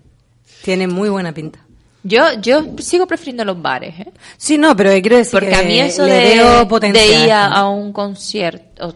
Tiene 0.64 0.86
muy 0.86 1.10
buena 1.10 1.32
pinta. 1.32 1.58
Yo, 2.04 2.26
yo 2.44 2.76
sigo 2.78 3.08
prefiriendo 3.08 3.44
los 3.44 3.60
bares, 3.60 4.00
¿eh? 4.02 4.12
Sí, 4.38 4.60
no, 4.60 4.76
pero 4.76 4.92
quiero 5.02 5.18
decir 5.18 5.32
Porque 5.32 5.50
que 5.50 5.56
a 5.56 5.64
mí 5.64 5.80
eso 5.80 6.06
le 6.06 6.14
de, 6.14 6.36
veo 6.36 6.60
de 6.60 6.66
potencial. 6.68 7.26
ir 7.26 7.32
a, 7.32 7.48
a 7.48 7.70
un 7.70 7.92
concierto 7.92 8.94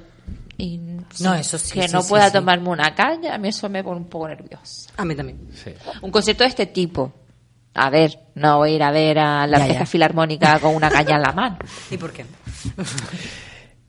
y 0.58 0.80
No, 1.20 1.36
eso 1.36 1.58
sí, 1.58 1.74
que 1.74 1.88
sí, 1.88 1.94
no 1.94 2.02
sí, 2.02 2.10
pueda 2.10 2.28
sí. 2.28 2.34
tomarme 2.34 2.70
una 2.70 2.96
caña, 2.96 3.36
a 3.36 3.38
mí 3.38 3.50
eso 3.50 3.70
me 3.70 3.84
pone 3.84 3.98
un 3.98 4.08
poco 4.08 4.28
nerviosa. 4.28 4.92
A 4.98 5.06
mí 5.06 5.16
también. 5.16 5.40
Sí. 5.54 5.72
Un 6.02 6.12
concierto 6.12 6.44
de 6.44 6.50
este 6.50 6.66
tipo. 6.68 7.14
A 7.76 7.90
ver, 7.92 8.18
no 8.36 8.58
voy 8.58 8.72
a 8.72 8.76
ir 8.76 8.84
a 8.84 8.92
ver 8.92 9.20
a 9.20 9.46
la 9.46 9.60
orquesta 9.60 9.86
filarmónica 9.86 10.60
con 10.60 10.76
una 10.76 10.90
caña 10.90 11.16
en 11.18 11.22
la 11.22 11.32
mano. 11.32 11.58
¿Y 11.92 11.98
por 11.98 12.12
qué? 12.12 12.26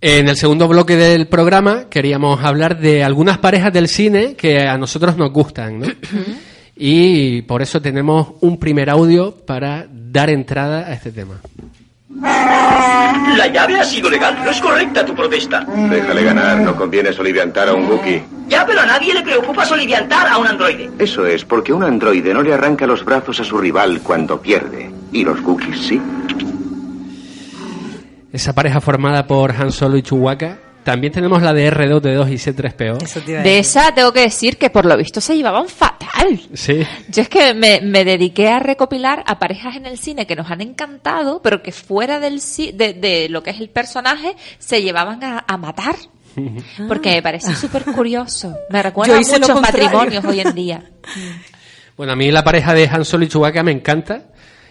En 0.00 0.28
el 0.28 0.36
segundo 0.36 0.68
bloque 0.68 0.94
del 0.94 1.26
programa 1.26 1.88
queríamos 1.90 2.44
hablar 2.44 2.78
de 2.78 3.02
algunas 3.02 3.38
parejas 3.38 3.72
del 3.72 3.88
cine 3.88 4.36
que 4.36 4.60
a 4.60 4.78
nosotros 4.78 5.16
nos 5.16 5.32
gustan, 5.32 5.80
¿no? 5.80 5.86
Y 6.76 7.42
por 7.42 7.62
eso 7.62 7.82
tenemos 7.82 8.34
un 8.40 8.60
primer 8.60 8.90
audio 8.90 9.34
para 9.44 9.88
dar 9.90 10.30
entrada 10.30 10.86
a 10.86 10.92
este 10.92 11.10
tema. 11.10 11.40
La 12.10 13.46
llave 13.52 13.78
ha 13.78 13.84
sido 13.84 14.08
legal, 14.08 14.36
no 14.42 14.50
es 14.50 14.60
correcta 14.60 15.04
tu 15.04 15.14
protesta. 15.14 15.60
Déjale 15.60 16.24
ganar, 16.24 16.58
no 16.60 16.74
conviene 16.74 17.12
soliviantar 17.12 17.68
a 17.68 17.74
un 17.74 17.86
Wookiee. 17.86 18.22
Ya, 18.48 18.64
pero 18.64 18.80
a 18.80 18.86
nadie 18.86 19.12
le 19.12 19.22
preocupa 19.22 19.66
soliviantar 19.66 20.26
a 20.26 20.38
un 20.38 20.46
androide. 20.46 20.90
Eso 20.98 21.26
es, 21.26 21.44
porque 21.44 21.72
un 21.72 21.82
androide 21.84 22.32
no 22.32 22.42
le 22.42 22.54
arranca 22.54 22.86
los 22.86 23.04
brazos 23.04 23.40
a 23.40 23.44
su 23.44 23.58
rival 23.58 24.00
cuando 24.02 24.40
pierde. 24.40 24.90
Y 25.12 25.22
los 25.24 25.42
Wookiees 25.42 25.80
sí. 25.80 26.00
Esa 28.32 28.54
pareja 28.54 28.80
formada 28.80 29.26
por 29.26 29.52
Han 29.52 29.70
Solo 29.70 29.98
y 29.98 30.02
Chewbacca. 30.02 30.67
También 30.88 31.12
tenemos 31.12 31.42
la 31.42 31.52
de 31.52 31.70
R2D2 31.70 32.32
y 32.32 32.36
C3PO. 32.36 33.02
Eso 33.02 33.20
te 33.20 33.32
iba 33.32 33.40
a 33.40 33.42
De 33.42 33.58
esa 33.58 33.94
tengo 33.94 34.10
que 34.10 34.20
decir 34.20 34.56
que 34.56 34.70
por 34.70 34.86
lo 34.86 34.96
visto 34.96 35.20
se 35.20 35.36
llevaban 35.36 35.68
fatal. 35.68 36.40
Sí. 36.54 36.82
Yo 37.10 37.20
es 37.20 37.28
que 37.28 37.52
me, 37.52 37.82
me 37.82 38.06
dediqué 38.06 38.48
a 38.48 38.58
recopilar 38.58 39.22
a 39.26 39.38
parejas 39.38 39.76
en 39.76 39.84
el 39.84 39.98
cine 39.98 40.26
que 40.26 40.34
nos 40.34 40.50
han 40.50 40.62
encantado, 40.62 41.42
pero 41.42 41.62
que 41.62 41.72
fuera 41.72 42.20
del 42.20 42.40
de, 42.40 42.94
de 42.94 43.28
lo 43.28 43.42
que 43.42 43.50
es 43.50 43.60
el 43.60 43.68
personaje 43.68 44.34
se 44.58 44.80
llevaban 44.80 45.22
a, 45.22 45.44
a 45.46 45.58
matar. 45.58 45.94
Porque 46.88 47.10
me 47.10 47.22
parece 47.22 47.54
súper 47.54 47.84
curioso. 47.84 48.56
Me 48.70 48.82
recuerda 48.82 49.18
a 49.18 49.20
muchos 49.20 49.60
matrimonios 49.60 50.24
hoy 50.24 50.40
en 50.40 50.54
día. 50.54 50.90
Bueno, 51.98 52.12
a 52.12 52.16
mí 52.16 52.30
la 52.30 52.44
pareja 52.44 52.74
de 52.74 52.86
Han 52.86 53.04
Solo 53.04 53.24
y 53.24 53.28
Chewbacca 53.28 53.64
me 53.64 53.72
encanta. 53.72 54.22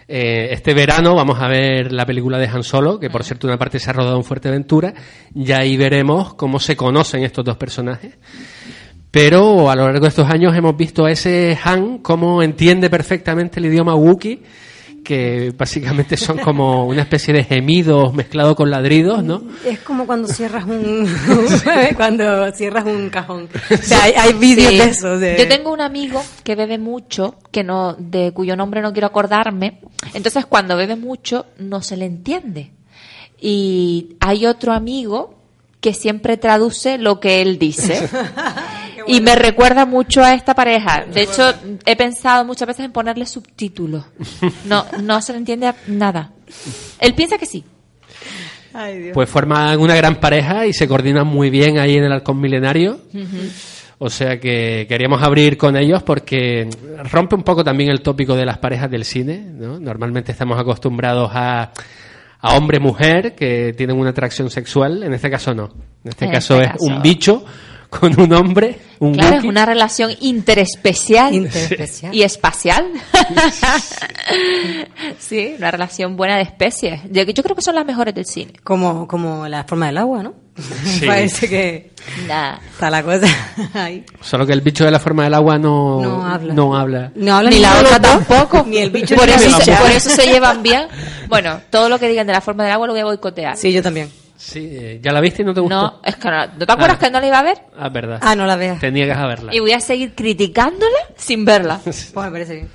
Eh, 0.10 0.50
este 0.52 0.74
verano 0.74 1.16
vamos 1.16 1.42
a 1.42 1.50
ver 1.50 1.92
la 1.92 2.06
película 2.06 2.38
de 2.38 2.48
Han 2.48 2.64
Solo, 2.64 3.00
que 3.00 3.10
por 3.10 3.24
cierto 3.24 3.48
una 3.48 3.58
parte 3.58 3.80
se 3.80 3.90
ha 3.90 3.94
rodado 3.94 4.16
en 4.16 4.24
Fuerteventura, 4.24 4.94
y 5.36 5.52
ahí 5.52 5.76
veremos 5.76 6.34
cómo 6.36 6.60
se 6.60 6.78
conocen 6.78 7.24
estos 7.24 7.44
dos 7.44 7.58
personajes. 7.58 8.18
Pero 9.12 9.70
a 9.70 9.76
lo 9.76 9.86
largo 9.86 10.02
de 10.02 10.10
estos 10.10 10.30
años 10.30 10.56
hemos 10.56 10.78
visto 10.78 11.06
a 11.06 11.12
ese 11.12 11.58
Han 11.64 12.00
cómo 12.00 12.42
entiende 12.42 12.90
perfectamente 12.90 13.60
el 13.60 13.66
idioma 13.66 13.96
Wookiee 13.96 14.44
que 15.08 15.54
básicamente 15.58 16.18
son 16.18 16.38
como 16.38 16.86
una 16.86 17.04
especie 17.04 17.34
de 17.34 17.46
gemidos 17.46 18.14
mezclados 18.14 18.58
con 18.58 18.70
ladridos, 18.70 19.24
¿no? 19.24 19.42
Es 19.66 19.80
como 19.80 20.06
cuando 20.06 20.28
cierras 20.28 20.66
un 20.66 21.08
cuando 21.96 22.52
cierras 22.52 22.84
un 22.86 23.10
cajón. 23.10 23.48
O 23.72 23.78
sea, 23.78 24.04
hay, 24.04 24.12
hay 24.18 24.34
vídeos 24.34 24.70
Sí. 24.74 24.78
de 24.80 24.84
eso. 24.84 25.18
de- 25.18 25.38
Yo 25.40 25.48
tengo 25.48 25.72
un 25.72 25.80
amigo 25.80 26.22
que 26.44 26.56
bebe 26.56 26.78
mucho, 26.78 27.36
que 27.52 27.64
no, 27.64 27.94
de 27.98 28.34
cuyo 28.34 28.58
nombre 28.58 28.82
no 28.82 28.92
quiero 28.92 29.08
acordarme. 29.08 29.80
Entonces, 30.14 30.46
cuando 30.46 30.76
bebe 30.76 30.98
mucho, 30.98 31.46
no 31.58 31.82
se 31.82 31.96
le 31.96 32.04
entiende. 32.06 32.72
Y 33.40 34.18
hay 34.20 34.46
otro 34.46 34.74
amigo 34.74 35.36
que 35.80 35.94
siempre 35.94 36.36
traduce 36.36 36.98
lo 36.98 37.22
que 37.22 37.42
él 37.42 37.58
dice. 37.60 38.10
Y 39.08 39.22
me 39.22 39.36
recuerda 39.36 39.86
mucho 39.86 40.24
a 40.24 40.34
esta 40.34 40.54
pareja. 40.54 41.06
De 41.12 41.22
hecho, 41.24 41.54
he 41.86 41.96
pensado 41.96 42.44
muchas 42.46 42.68
veces 42.68 42.86
en 42.86 42.92
ponerle 42.92 43.26
subtítulos. 43.26 44.04
No, 44.66 44.86
no 45.02 45.22
se 45.22 45.32
le 45.34 45.40
entiende 45.40 45.74
nada. 45.88 46.32
Él 47.00 47.14
piensa 47.16 47.38
que 47.38 47.46
sí. 47.46 47.64
Ay, 48.74 49.00
Dios. 49.00 49.14
Pues 49.14 49.30
forman 49.30 49.80
una 49.80 49.96
gran 49.96 50.16
pareja 50.20 50.66
y 50.68 50.74
se 50.74 50.88
coordinan 50.88 51.26
muy 51.26 51.50
bien 51.50 51.80
ahí 51.80 51.96
en 51.96 52.04
el 52.04 52.12
halcón 52.12 52.40
milenario. 52.40 53.00
O 54.00 54.10
sea 54.10 54.40
que 54.40 54.86
queríamos 54.88 55.24
abrir 55.24 55.58
con 55.58 55.76
ellos 55.76 56.04
porque 56.04 56.70
rompe 57.12 57.36
un 57.36 57.44
poco 57.44 57.64
también 57.64 57.90
el 57.90 58.02
tópico 58.02 58.36
de 58.36 58.46
las 58.46 58.60
parejas 58.60 58.92
del 58.92 59.06
cine. 59.06 59.40
¿no? 59.40 59.80
Normalmente 59.80 60.32
estamos 60.32 60.60
acostumbrados 60.60 61.32
a, 61.34 61.72
a 62.40 62.56
hombre-mujer 62.58 63.34
que 63.34 63.74
tienen 63.76 63.98
una 63.98 64.12
atracción 64.12 64.52
sexual. 64.52 65.02
En 65.02 65.14
este 65.14 65.32
caso 65.32 65.56
no. 65.56 65.70
En 66.04 66.10
este 66.10 66.26
En 66.26 66.32
caso 66.32 66.56
este 66.62 66.66
es 66.68 66.72
caso- 66.74 66.86
un 66.86 67.02
bicho 67.02 67.46
con 67.90 68.20
un 68.20 68.34
hombre, 68.34 68.78
un 69.00 69.14
Claro, 69.14 69.38
es 69.38 69.44
una 69.44 69.66
relación 69.66 70.12
interespecial, 70.20 71.34
Interespecial. 71.34 72.14
y 72.14 72.24
espacial. 72.24 72.86
sí, 75.20 75.56
una 75.58 75.72
relación 75.72 76.16
buena 76.18 76.36
de 76.38 76.44
especies. 76.44 77.02
Yo, 77.12 77.24
yo 77.24 77.44
creo 77.44 77.56
que 77.56 77.62
son 77.62 77.76
las 77.76 77.86
mejores 77.86 78.14
del 78.14 78.26
cine. 78.26 78.54
Como, 78.64 79.08
como 79.08 79.48
la 79.48 79.64
forma 79.64 79.88
del 79.88 79.98
agua, 79.98 80.24
¿no? 80.24 80.34
Parece 81.06 81.48
que 81.48 81.92
Nada. 82.28 82.60
está 82.72 82.90
la 82.90 83.04
cosa 83.04 83.28
ahí. 83.74 84.04
Solo 84.22 84.46
que 84.46 84.54
el 84.54 84.62
bicho 84.62 84.84
de 84.86 84.92
la 84.92 85.00
forma 85.00 85.24
del 85.24 85.34
agua 85.36 85.58
no, 85.60 86.02
No 86.02 86.26
habla. 86.26 86.54
no 86.54 86.76
habla. 86.76 87.12
No 87.16 87.36
habla 87.38 87.50
Ni 87.52 87.60
la 87.60 87.80
otra 87.80 88.00
tampoco. 88.02 88.66
Ni 88.68 88.78
el 88.78 88.90
bicho 88.90 89.16
por 89.16 89.28
ni 89.28 89.34
eso, 89.34 89.60
se, 89.62 89.72
por 89.74 89.92
eso 89.92 90.10
se 90.10 90.26
llevan 90.26 90.64
bien. 90.64 90.88
Bueno, 91.28 91.62
todo 91.70 91.90
lo 91.90 92.00
que 92.00 92.10
digan 92.10 92.26
de 92.28 92.34
la 92.34 92.42
forma 92.42 92.64
del 92.64 92.74
agua 92.74 92.88
lo 92.88 92.94
voy 92.94 93.02
a 93.02 93.06
boicotear. 93.06 93.56
Sí, 93.56 93.72
yo 93.72 93.82
también. 93.84 94.10
Sí, 94.38 94.70
eh, 94.72 95.00
¿ya 95.04 95.12
la 95.12 95.20
viste 95.20 95.42
y 95.42 95.46
no 95.46 95.54
te 95.54 95.62
gustó? 95.62 95.76
No, 95.76 96.00
es 96.04 96.16
que 96.16 96.30
no, 96.30 96.46
¿no 96.48 96.66
te 96.66 96.72
acuerdas 96.72 96.98
Ah. 96.98 97.00
que 97.00 97.10
no 97.12 97.20
la 97.20 97.28
iba 97.28 97.40
a 97.40 97.44
ver? 97.44 97.58
Ah, 97.78 97.90
verdad. 97.90 98.20
Ah, 98.22 98.36
no 98.36 98.46
la 98.46 98.56
veas. 98.56 98.80
Te 98.80 98.92
niegas 98.92 99.18
a 99.18 99.26
verla. 99.26 99.54
Y 99.56 99.60
voy 99.60 99.72
a 99.72 99.80
seguir 99.80 100.14
criticándola 100.14 100.98
sin 101.16 101.44
verla. 101.44 101.80
Pues 101.84 102.14
me 102.16 102.32
parece 102.32 102.54
bien. 102.56 102.70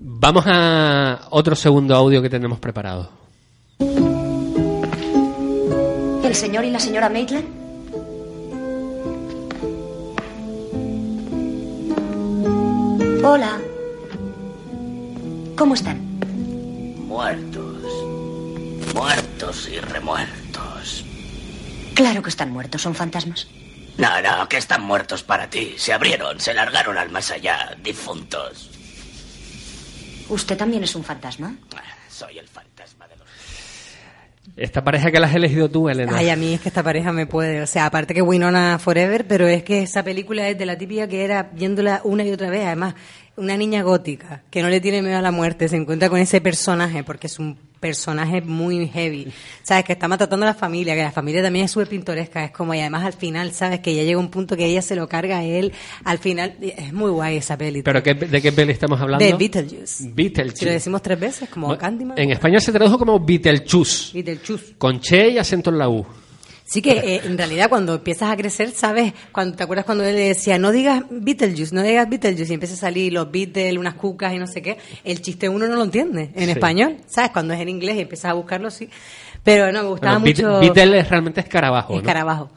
Vamos 0.00 0.44
a 0.48 1.20
otro 1.30 1.54
segundo 1.54 1.94
audio 1.94 2.20
que 2.20 2.28
tenemos 2.28 2.58
preparado. 2.58 3.10
¿El 6.24 6.34
señor 6.34 6.64
y 6.64 6.70
la 6.70 6.80
señora 6.80 7.08
Maitland? 7.08 7.46
Hola. 13.22 13.58
¿Cómo 15.56 15.74
están? 15.74 15.98
Muertos. 17.06 17.82
Muertos 18.94 19.68
y 19.68 19.78
remuertos. 19.80 20.39
Claro 22.00 22.22
que 22.22 22.30
están 22.30 22.50
muertos, 22.50 22.80
son 22.80 22.94
fantasmas. 22.94 23.46
No, 23.98 24.22
no, 24.22 24.48
que 24.48 24.56
están 24.56 24.82
muertos 24.82 25.22
para 25.22 25.50
ti. 25.50 25.74
Se 25.76 25.92
abrieron, 25.92 26.40
se 26.40 26.54
largaron 26.54 26.96
al 26.96 27.10
más 27.10 27.30
allá, 27.30 27.76
difuntos. 27.84 28.70
¿Usted 30.30 30.56
también 30.56 30.82
es 30.82 30.94
un 30.94 31.04
fantasma? 31.04 31.54
Soy 32.08 32.38
el 32.38 32.48
fantasma 32.48 33.06
de 33.06 33.16
los... 33.16 33.26
Esta 34.56 34.82
pareja 34.82 35.10
que 35.10 35.20
la 35.20 35.26
has 35.26 35.34
elegido 35.34 35.68
tú, 35.68 35.90
Elena. 35.90 36.16
Ay, 36.16 36.30
a 36.30 36.36
mí 36.36 36.54
es 36.54 36.62
que 36.62 36.70
esta 36.70 36.82
pareja 36.82 37.12
me 37.12 37.26
puede. 37.26 37.60
O 37.60 37.66
sea, 37.66 37.84
aparte 37.84 38.14
que 38.14 38.22
Winona 38.22 38.78
Forever, 38.78 39.26
pero 39.26 39.46
es 39.46 39.62
que 39.62 39.82
esa 39.82 40.02
película 40.02 40.48
es 40.48 40.56
de 40.56 40.64
la 40.64 40.78
típica 40.78 41.06
que 41.06 41.22
era 41.22 41.50
viéndola 41.52 42.00
una 42.04 42.24
y 42.24 42.32
otra 42.32 42.48
vez. 42.48 42.64
Además, 42.64 42.94
una 43.36 43.58
niña 43.58 43.82
gótica 43.82 44.42
que 44.50 44.62
no 44.62 44.70
le 44.70 44.80
tiene 44.80 45.02
miedo 45.02 45.18
a 45.18 45.22
la 45.22 45.32
muerte 45.32 45.68
se 45.68 45.76
encuentra 45.76 46.08
con 46.08 46.18
ese 46.18 46.40
personaje 46.40 47.04
porque 47.04 47.26
es 47.26 47.38
un 47.38 47.58
personaje 47.80 48.42
muy 48.42 48.86
heavy. 48.88 49.32
Sabes 49.62 49.84
que 49.84 49.94
está 49.94 50.06
maltratando 50.06 50.44
a 50.44 50.50
la 50.50 50.54
familia, 50.54 50.94
que 50.94 51.02
la 51.02 51.10
familia 51.10 51.42
también 51.42 51.64
es 51.64 51.70
súper 51.70 51.88
pintoresca. 51.88 52.44
Es 52.44 52.50
como, 52.50 52.74
y 52.74 52.80
además 52.80 53.04
al 53.04 53.14
final, 53.14 53.52
sabes 53.52 53.80
que 53.80 53.94
ya 53.94 54.02
llega 54.02 54.18
un 54.20 54.30
punto 54.30 54.56
que 54.56 54.66
ella 54.66 54.82
se 54.82 54.94
lo 54.94 55.08
carga 55.08 55.38
a 55.38 55.44
él. 55.44 55.72
Al 56.04 56.18
final, 56.18 56.54
es 56.60 56.92
muy 56.92 57.10
guay 57.10 57.38
esa 57.38 57.56
peli. 57.56 57.82
¿Pero 57.82 58.02
qué- 58.02 58.14
de 58.14 58.42
qué 58.42 58.52
peli 58.52 58.72
estamos 58.72 59.00
hablando? 59.00 59.24
De 59.24 59.32
Beetlejuice. 59.32 60.10
Beetlejuice. 60.12 60.56
Si 60.58 60.64
lo 60.66 60.72
decimos 60.72 61.02
tres 61.02 61.18
veces, 61.18 61.48
como 61.48 61.68
Bueno, 61.68 61.80
Candyman. 61.80 62.18
En 62.18 62.30
España 62.30 62.60
se 62.60 62.70
tradujo 62.70 62.98
como 62.98 63.18
Beetlejuice, 63.18 64.12
Beetlejuice. 64.14 64.74
con 64.76 65.00
che 65.00 65.30
y 65.30 65.38
acento 65.38 65.70
en 65.70 65.78
la 65.78 65.88
U. 65.88 66.06
Sí 66.70 66.82
que 66.82 66.92
eh, 66.92 67.20
en 67.24 67.36
realidad 67.36 67.68
cuando 67.68 67.94
empiezas 67.96 68.30
a 68.30 68.36
crecer, 68.36 68.70
¿sabes? 68.70 69.12
Cuando 69.32 69.56
te 69.56 69.64
acuerdas 69.64 69.84
cuando 69.84 70.04
él 70.04 70.14
le 70.14 70.28
decía, 70.28 70.56
no 70.56 70.70
digas 70.70 71.02
Beetlejuice, 71.10 71.74
no 71.74 71.82
digas 71.82 72.08
Beetlejuice, 72.08 72.52
y 72.52 72.54
empieza 72.54 72.74
a 72.74 72.78
salir 72.78 73.12
los 73.12 73.28
Beatles, 73.32 73.76
unas 73.76 73.94
cucas 73.94 74.32
y 74.34 74.38
no 74.38 74.46
sé 74.46 74.62
qué, 74.62 74.78
el 75.02 75.20
chiste 75.20 75.48
uno 75.48 75.66
no 75.66 75.74
lo 75.74 75.82
entiende 75.82 76.30
en 76.32 76.44
Sí. 76.44 76.50
español, 76.52 76.98
¿sabes? 77.08 77.32
Cuando 77.32 77.54
es 77.54 77.60
en 77.60 77.70
inglés 77.70 77.96
y 77.96 78.00
empiezas 78.02 78.30
a 78.30 78.34
buscarlo, 78.34 78.70
sí. 78.70 78.88
Pero 79.42 79.72
no, 79.72 79.82
me 79.82 79.88
gustaba 79.88 80.18
Bueno, 80.18 80.26
mucho... 80.36 80.60
Beatle 80.60 81.00
es 81.00 81.08
realmente 81.10 81.40
escarabajo, 81.40 81.92
¿no? 81.94 81.98
Escarabajo. 81.98 82.50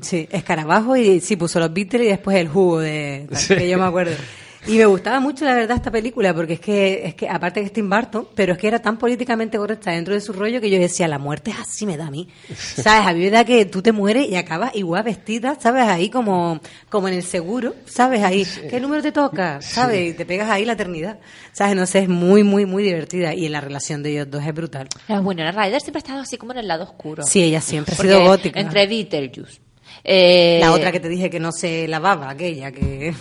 Sí, 0.00 0.26
escarabajo 0.30 0.96
y 0.96 1.20
sí, 1.20 1.36
puso 1.36 1.60
los 1.60 1.70
Beatles 1.70 2.06
y 2.06 2.08
después 2.08 2.38
el 2.38 2.48
jugo 2.48 2.78
de... 2.80 3.26
tal, 3.28 3.38
Sí. 3.38 3.54
Que 3.54 3.68
yo 3.68 3.76
me 3.76 3.84
acuerdo. 3.84 4.12
Y 4.68 4.76
me 4.76 4.84
gustaba 4.84 5.18
mucho, 5.18 5.46
la 5.46 5.54
verdad, 5.54 5.78
esta 5.78 5.90
película, 5.90 6.34
porque 6.34 6.52
es 6.52 6.60
que, 6.60 7.06
es 7.06 7.14
que 7.14 7.26
aparte 7.26 7.60
que 7.60 7.66
es 7.66 7.72
Tim 7.72 7.88
Burton, 7.88 8.28
pero 8.34 8.52
es 8.52 8.58
que 8.58 8.68
era 8.68 8.80
tan 8.80 8.98
políticamente 8.98 9.56
correcta 9.56 9.92
dentro 9.92 10.12
de 10.12 10.20
su 10.20 10.34
rollo 10.34 10.60
que 10.60 10.68
yo 10.68 10.78
decía, 10.78 11.08
la 11.08 11.18
muerte 11.18 11.52
es 11.52 11.58
así, 11.58 11.86
me 11.86 11.96
da 11.96 12.08
a 12.08 12.10
mí. 12.10 12.28
¿Sabes? 12.54 13.06
A 13.06 13.14
mí 13.14 13.20
me 13.20 13.30
da 13.30 13.46
que 13.46 13.64
tú 13.64 13.80
te 13.80 13.92
mueres 13.92 14.28
y 14.28 14.36
acabas 14.36 14.76
igual 14.76 15.04
vestida, 15.04 15.56
¿sabes? 15.58 15.84
Ahí 15.84 16.10
como, 16.10 16.60
como 16.90 17.08
en 17.08 17.14
el 17.14 17.22
seguro, 17.22 17.74
¿sabes? 17.86 18.22
Ahí, 18.22 18.46
¿qué 18.68 18.78
número 18.78 19.02
te 19.02 19.10
toca? 19.10 19.62
¿Sabes? 19.62 20.10
Y 20.10 20.12
te 20.12 20.26
pegas 20.26 20.50
ahí 20.50 20.66
la 20.66 20.74
eternidad. 20.74 21.18
¿Sabes? 21.52 21.74
No 21.74 21.86
sé, 21.86 22.00
es 22.00 22.08
muy, 22.10 22.42
muy, 22.42 22.66
muy 22.66 22.82
divertida. 22.82 23.32
Y 23.32 23.48
la 23.48 23.62
relación 23.62 24.02
de 24.02 24.10
ellos 24.10 24.30
dos 24.30 24.44
es 24.44 24.54
brutal. 24.54 24.86
La 25.08 25.20
Winona 25.20 25.50
Ryder 25.50 25.80
siempre 25.80 26.00
ha 26.00 26.04
estado 26.04 26.20
así 26.20 26.36
como 26.36 26.52
en 26.52 26.58
el 26.58 26.68
lado 26.68 26.84
oscuro. 26.84 27.22
Sí, 27.22 27.42
ella 27.42 27.62
siempre 27.62 27.94
ha 27.94 28.02
sido 28.02 28.22
gótica. 28.22 28.60
Entre 28.60 28.86
Beetlejuice. 28.86 29.67
Eh, 30.10 30.58
La 30.60 30.72
otra 30.72 30.90
que 30.92 31.00
te 31.00 31.08
dije 31.08 31.28
que 31.28 31.38
no 31.40 31.52
se 31.52 31.86
lavaba, 31.86 32.30
aquella 32.30 32.72
que... 32.72 33.14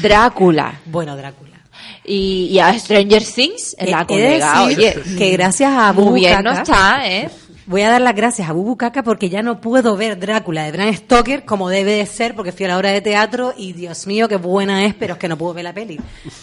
Drácula. 0.00 0.80
bueno, 0.86 1.16
Drácula. 1.16 1.50
Y, 2.04 2.48
y 2.50 2.58
a 2.58 2.76
Stranger 2.78 3.22
Things, 3.24 3.76
en 3.78 3.88
Eh, 3.88 3.90
la 3.90 3.98
de 4.00 4.06
colega, 4.06 4.62
oye. 4.64 4.94
que 5.18 5.30
gracias 5.32 5.70
a 5.72 5.92
Muy 5.92 6.04
Bubu 6.04 6.14
bien 6.14 6.34
Caca, 6.36 6.42
no 6.42 6.52
está, 6.52 7.08
¿eh? 7.08 7.30
Voy 7.64 7.82
a 7.82 7.90
dar 7.90 8.00
las 8.00 8.14
gracias 8.16 8.48
a 8.50 8.52
Bubu 8.52 8.76
Caca 8.76 9.04
porque 9.04 9.28
ya 9.28 9.40
no 9.40 9.60
puedo 9.60 9.96
ver 9.96 10.18
Drácula 10.18 10.64
de 10.64 10.72
Bram 10.72 10.92
Stoker 10.94 11.44
como 11.44 11.68
debe 11.68 11.92
de 11.92 12.06
ser 12.06 12.34
porque 12.34 12.50
fui 12.50 12.66
a 12.66 12.70
la 12.70 12.76
obra 12.76 12.90
de 12.90 13.00
teatro 13.00 13.54
y 13.56 13.72
Dios 13.72 14.06
mío 14.08 14.26
qué 14.28 14.36
buena 14.36 14.84
es, 14.84 14.94
pero 14.94 15.12
es 15.14 15.18
que 15.20 15.28
no 15.28 15.38
puedo 15.38 15.54
ver 15.54 15.64
la 15.64 15.72
peli 15.72 15.98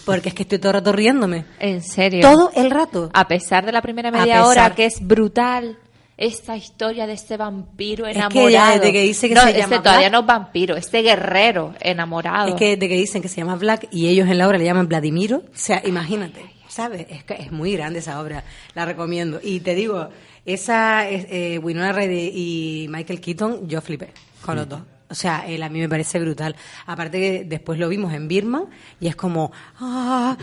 porque 0.06 0.30
es 0.30 0.34
que 0.34 0.44
estoy 0.44 0.58
todo 0.58 0.70
el 0.70 0.74
rato 0.78 0.92
riéndome. 0.92 1.44
En 1.58 1.82
serio. 1.82 2.22
Todo 2.22 2.50
el 2.54 2.70
rato. 2.70 3.10
A 3.12 3.28
pesar 3.28 3.66
de 3.66 3.72
la 3.72 3.82
primera 3.82 4.10
media 4.10 4.46
hora 4.46 4.74
que 4.74 4.86
es 4.86 5.06
brutal. 5.06 5.76
Esta 6.20 6.54
historia 6.56 7.06
de 7.06 7.14
este 7.14 7.36
vampiro 7.38 8.06
Es 8.06 8.12
que 8.12 8.18
enamorado. 8.18 8.50
ya 8.50 8.70
desde 8.78 8.92
que 8.92 9.02
dice 9.02 9.28
que 9.28 9.34
no, 9.34 9.40
se 9.40 9.48
este 9.48 9.60
llama 9.62 9.82
todavía 9.82 10.08
Black- 10.10 10.12
no 10.12 10.20
es 10.20 10.26
vampiro, 10.26 10.76
este 10.76 11.00
guerrero 11.02 11.74
enamorado. 11.80 12.48
Es 12.50 12.54
que 12.56 12.76
de 12.76 12.88
que 12.88 12.94
dicen 12.94 13.22
que 13.22 13.28
se 13.28 13.36
llama 13.38 13.56
Black 13.56 13.88
y 13.90 14.06
ellos 14.08 14.28
en 14.28 14.36
la 14.36 14.46
obra 14.46 14.58
le 14.58 14.64
llaman 14.66 14.86
Vladimiro, 14.86 15.38
o 15.38 15.42
sea, 15.54 15.80
imagínate, 15.84 16.44
¿sabes? 16.68 17.06
Es 17.08 17.24
que 17.24 17.34
es 17.34 17.50
muy 17.50 17.72
grande 17.72 18.00
esa 18.00 18.20
obra, 18.20 18.44
la 18.74 18.84
recomiendo. 18.84 19.40
Y 19.42 19.60
te 19.60 19.74
digo, 19.74 20.10
esa 20.44 21.08
es, 21.08 21.26
eh, 21.30 21.58
Winona 21.58 21.92
Ryder 21.92 22.32
y 22.34 22.86
Michael 22.90 23.20
Keaton, 23.22 23.66
yo 23.66 23.80
flipé 23.80 24.12
con 24.44 24.56
los 24.56 24.68
dos. 24.68 24.82
O 25.08 25.14
sea, 25.14 25.44
él 25.48 25.62
a 25.62 25.68
mí 25.70 25.80
me 25.80 25.88
parece 25.88 26.20
brutal. 26.20 26.54
Aparte 26.86 27.18
que 27.18 27.44
después 27.44 27.78
lo 27.78 27.88
vimos 27.88 28.12
en 28.12 28.28
Birman 28.28 28.66
y 29.00 29.08
es 29.08 29.16
como, 29.16 29.50
ah, 29.80 30.36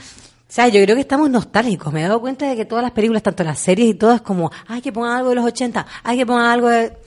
o 0.49 0.53
sea, 0.53 0.69
yo 0.69 0.81
creo 0.81 0.95
que 0.95 1.01
estamos 1.01 1.29
nostálgicos. 1.29 1.91
Me 1.91 1.99
he 1.99 2.03
dado 2.03 2.21
cuenta 2.21 2.47
de 2.47 2.55
que 2.55 2.63
todas 2.63 2.81
las 2.81 2.93
películas, 2.93 3.21
tanto 3.21 3.43
las 3.43 3.59
series 3.59 3.89
y 3.89 3.93
todas, 3.95 4.21
como, 4.21 4.49
ay, 4.67 4.81
que 4.81 4.93
pongan 4.93 5.17
algo 5.17 5.29
de 5.29 5.35
los 5.35 5.45
80, 5.45 5.85
ay, 6.03 6.17
que 6.17 6.25
pongan 6.25 6.45
algo 6.45 6.69
de... 6.69 6.97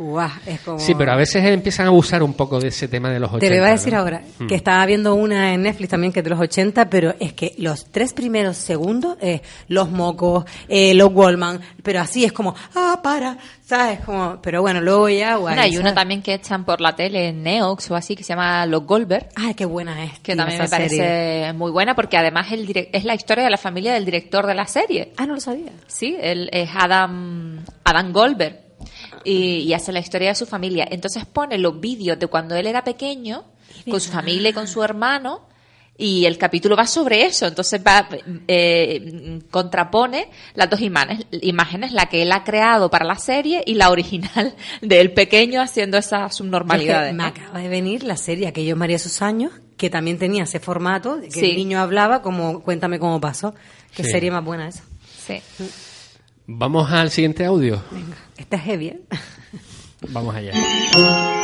Guau, 0.00 0.30
es 0.46 0.60
como... 0.60 0.78
Sí, 0.78 0.94
pero 0.94 1.12
a 1.12 1.16
veces 1.16 1.44
empiezan 1.44 1.84
a 1.84 1.88
abusar 1.90 2.22
un 2.22 2.32
poco 2.32 2.58
de 2.58 2.68
ese 2.68 2.88
tema 2.88 3.10
de 3.10 3.20
los 3.20 3.28
80. 3.28 3.46
Te 3.46 3.50
lo 3.50 3.56
iba 3.56 3.66
a 3.66 3.72
decir 3.72 3.92
¿no? 3.92 3.98
ahora, 3.98 4.22
que 4.48 4.54
estaba 4.54 4.84
viendo 4.86 5.14
una 5.14 5.52
en 5.52 5.62
Netflix 5.62 5.90
también 5.90 6.10
que 6.10 6.20
es 6.20 6.24
de 6.24 6.30
los 6.30 6.40
80, 6.40 6.88
pero 6.88 7.14
es 7.20 7.34
que 7.34 7.54
los 7.58 7.84
tres 7.90 8.14
primeros 8.14 8.56
segundos, 8.56 9.18
eh, 9.20 9.42
los 9.68 9.90
mocos, 9.90 10.44
eh, 10.68 10.94
los 10.94 11.12
Wallman, 11.12 11.60
pero 11.82 12.00
así 12.00 12.24
es 12.24 12.32
como, 12.32 12.54
ah, 12.74 13.00
para, 13.02 13.36
¿sabes? 13.62 14.00
Como, 14.00 14.40
pero 14.40 14.62
bueno, 14.62 14.80
luego 14.80 15.10
ya, 15.10 15.36
guay. 15.36 15.54
Bueno, 15.54 15.62
hay 15.62 15.76
una 15.76 15.90
¿sabes? 15.90 15.94
también 15.94 16.22
que 16.22 16.32
echan 16.32 16.64
por 16.64 16.80
la 16.80 16.96
tele 16.96 17.28
en 17.28 17.42
Neox 17.42 17.90
o 17.90 17.94
así 17.94 18.16
que 18.16 18.24
se 18.24 18.30
llama 18.30 18.64
Los 18.64 18.86
Goldberg. 18.86 19.28
Ay, 19.36 19.52
qué 19.52 19.66
buena 19.66 20.02
es. 20.02 20.18
Que 20.20 20.34
también 20.34 20.62
me 20.62 20.68
parece 20.68 20.96
serie. 20.96 21.52
muy 21.52 21.70
buena 21.70 21.94
porque 21.94 22.16
además 22.16 22.50
el 22.52 22.70
es 22.92 23.04
la 23.04 23.14
historia 23.14 23.44
de 23.44 23.50
la 23.50 23.58
familia 23.58 23.92
del 23.92 24.06
director 24.06 24.46
de 24.46 24.54
la 24.54 24.66
serie. 24.66 25.12
Ah, 25.18 25.26
no 25.26 25.34
lo 25.34 25.40
sabía. 25.40 25.72
Sí, 25.88 26.16
él 26.18 26.48
es 26.52 26.70
Adam, 26.74 27.62
Adam 27.84 28.12
Goldberg 28.12 28.69
y, 29.24 29.58
y 29.60 29.74
hace 29.74 29.92
la 29.92 30.00
historia 30.00 30.28
de 30.30 30.34
su 30.34 30.46
familia. 30.46 30.86
Entonces 30.90 31.24
pone 31.26 31.58
los 31.58 31.80
vídeos 31.80 32.18
de 32.18 32.26
cuando 32.26 32.54
él 32.56 32.66
era 32.66 32.82
pequeño, 32.84 33.44
con 33.90 34.00
su 34.00 34.10
familia 34.10 34.50
y 34.50 34.52
con 34.52 34.66
su 34.68 34.82
hermano, 34.82 35.48
y 35.96 36.24
el 36.24 36.38
capítulo 36.38 36.76
va 36.76 36.86
sobre 36.86 37.26
eso. 37.26 37.46
Entonces 37.46 37.80
va, 37.86 38.08
eh, 38.48 39.40
contrapone 39.50 40.28
las 40.54 40.70
dos 40.70 40.80
imágenes, 40.80 41.26
imágenes, 41.42 41.92
la 41.92 42.06
que 42.06 42.22
él 42.22 42.32
ha 42.32 42.42
creado 42.44 42.90
para 42.90 43.04
la 43.04 43.16
serie 43.16 43.62
y 43.66 43.74
la 43.74 43.90
original 43.90 44.54
de 44.80 45.00
él 45.00 45.12
pequeño 45.12 45.60
haciendo 45.60 45.98
esas 45.98 46.30
Es 46.32 46.36
subnormalidades. 46.38 47.14
me 47.14 47.24
acaba 47.24 47.58
de 47.60 47.68
venir 47.68 48.02
la 48.02 48.16
serie 48.16 48.46
Aquellos 48.48 48.78
María 48.78 48.98
sus 48.98 49.20
años, 49.22 49.52
que 49.76 49.90
también 49.90 50.18
tenía 50.18 50.44
ese 50.44 50.58
formato, 50.60 51.20
que 51.20 51.30
Sí. 51.30 51.50
el 51.50 51.56
niño 51.56 51.80
hablaba 51.80 52.22
como, 52.22 52.62
cuéntame 52.62 52.98
cómo 52.98 53.20
pasó. 53.20 53.54
Qué 53.94 54.04
Sí. 54.04 54.10
serie 54.10 54.30
más 54.30 54.44
buena 54.44 54.68
esa. 54.68 54.82
Sí. 55.26 55.40
Vamos 56.52 56.90
al 56.90 57.10
siguiente 57.10 57.44
audio. 57.44 57.80
Esta 58.36 58.56
es 58.56 58.62
heavy, 58.62 58.88
¿eh? 58.88 59.00
Vamos 60.08 60.34
allá. 60.34 60.52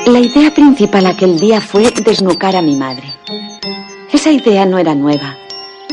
La 0.04 0.18
idea 0.18 0.52
principal 0.52 1.06
aquel 1.06 1.38
día 1.38 1.60
fue 1.60 1.92
desnucar 2.04 2.56
a 2.56 2.62
mi 2.62 2.74
madre. 2.74 3.04
Esa 4.12 4.32
idea 4.32 4.66
no 4.66 4.78
era 4.78 4.96
nueva, 4.96 5.36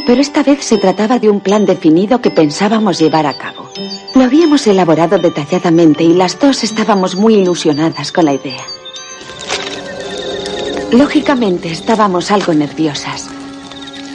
pero 0.07 0.19
esta 0.19 0.41
vez 0.41 0.65
se 0.65 0.79
trataba 0.79 1.19
de 1.19 1.29
un 1.29 1.41
plan 1.41 1.67
definido 1.67 2.21
que 2.21 2.31
pensábamos 2.31 2.97
llevar 2.97 3.27
a 3.27 3.37
cabo. 3.37 3.69
Lo 4.15 4.23
habíamos 4.23 4.65
elaborado 4.65 5.19
detalladamente 5.19 6.03
y 6.03 6.13
las 6.13 6.39
dos 6.39 6.63
estábamos 6.63 7.15
muy 7.15 7.35
ilusionadas 7.35 8.11
con 8.11 8.25
la 8.25 8.33
idea. 8.33 8.63
Lógicamente 10.91 11.69
estábamos 11.69 12.31
algo 12.31 12.51
nerviosas, 12.55 13.29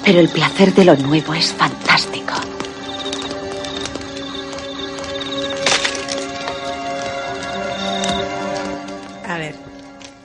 pero 0.04 0.18
el 0.18 0.28
placer 0.28 0.74
de 0.74 0.84
lo 0.86 0.96
nuevo 0.96 1.34
es 1.34 1.52
fantástico. 1.52 2.34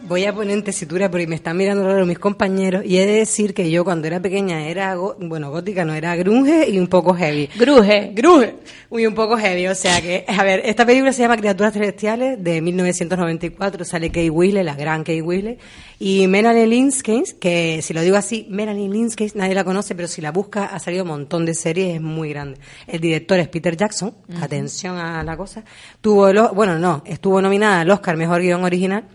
Voy 0.03 0.25
a 0.25 0.33
poner 0.33 0.53
en 0.53 0.63
tesitura 0.63 1.09
porque 1.09 1.27
me 1.27 1.35
están 1.35 1.57
mirando 1.57 1.85
raro 1.85 2.05
mis 2.05 2.19
compañeros 2.19 2.83
y 2.85 2.97
he 2.97 3.05
de 3.05 3.13
decir 3.13 3.53
que 3.53 3.69
yo 3.71 3.83
cuando 3.83 4.07
era 4.07 4.19
pequeña 4.19 4.67
era, 4.67 4.95
bueno, 4.95 5.51
gótica 5.51 5.85
no, 5.85 5.93
era 5.93 6.15
grunge 6.15 6.69
y 6.69 6.77
un 6.79 6.87
poco 6.87 7.13
heavy. 7.13 7.49
Gruje. 7.55 8.11
Grunge. 8.13 8.55
Uy, 8.89 9.07
un 9.07 9.15
poco 9.15 9.37
heavy, 9.37 9.67
o 9.67 9.75
sea 9.75 10.01
que, 10.01 10.25
a 10.27 10.43
ver, 10.43 10.61
esta 10.65 10.85
película 10.85 11.13
se 11.13 11.21
llama 11.21 11.37
Criaturas 11.37 11.73
Celestiales 11.73 12.43
de 12.43 12.61
1994, 12.61 13.85
sale 13.85 14.11
Kay 14.11 14.29
Wheeler, 14.29 14.65
la 14.65 14.75
gran 14.75 15.03
Kay 15.03 15.21
Wheeler, 15.21 15.57
y 15.99 16.27
Melanie 16.27 16.67
Linsky, 16.67 17.23
que 17.39 17.81
si 17.81 17.93
lo 17.93 18.01
digo 18.01 18.17
así, 18.17 18.45
Melanie 18.49 18.89
Linsky, 18.89 19.31
nadie 19.35 19.55
la 19.55 19.63
conoce, 19.63 19.95
pero 19.95 20.07
si 20.07 20.21
la 20.21 20.31
busca 20.31 20.65
ha 20.65 20.79
salido 20.79 21.03
un 21.03 21.09
montón 21.09 21.45
de 21.45 21.53
series, 21.53 21.95
es 21.95 22.01
muy 22.01 22.29
grande. 22.29 22.59
El 22.85 22.99
director 22.99 23.39
es 23.39 23.47
Peter 23.47 23.75
Jackson, 23.75 24.13
atención 24.41 24.97
a 24.97 25.23
la 25.23 25.37
cosa, 25.37 25.63
tuvo, 26.01 26.27
el, 26.27 26.39
bueno, 26.53 26.77
no, 26.77 27.01
estuvo 27.05 27.41
nominada 27.41 27.81
al 27.81 27.89
Oscar 27.89 28.17
Mejor 28.17 28.41
Guión 28.41 28.63
Original, 28.63 29.05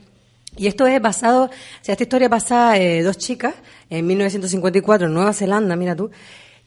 y 0.59 0.67
esto 0.67 0.87
es 0.87 1.01
basado, 1.01 1.45
o 1.45 1.51
sea, 1.81 1.93
esta 1.93 2.03
historia 2.03 2.29
pasa 2.29 2.77
eh, 2.77 3.03
dos 3.03 3.17
chicas 3.17 3.55
en 3.89 4.07
1954 4.07 5.07
en 5.07 5.15
Nueva 5.15 5.33
Zelanda, 5.33 5.77
mira 5.77 5.95
tú, 5.97 6.11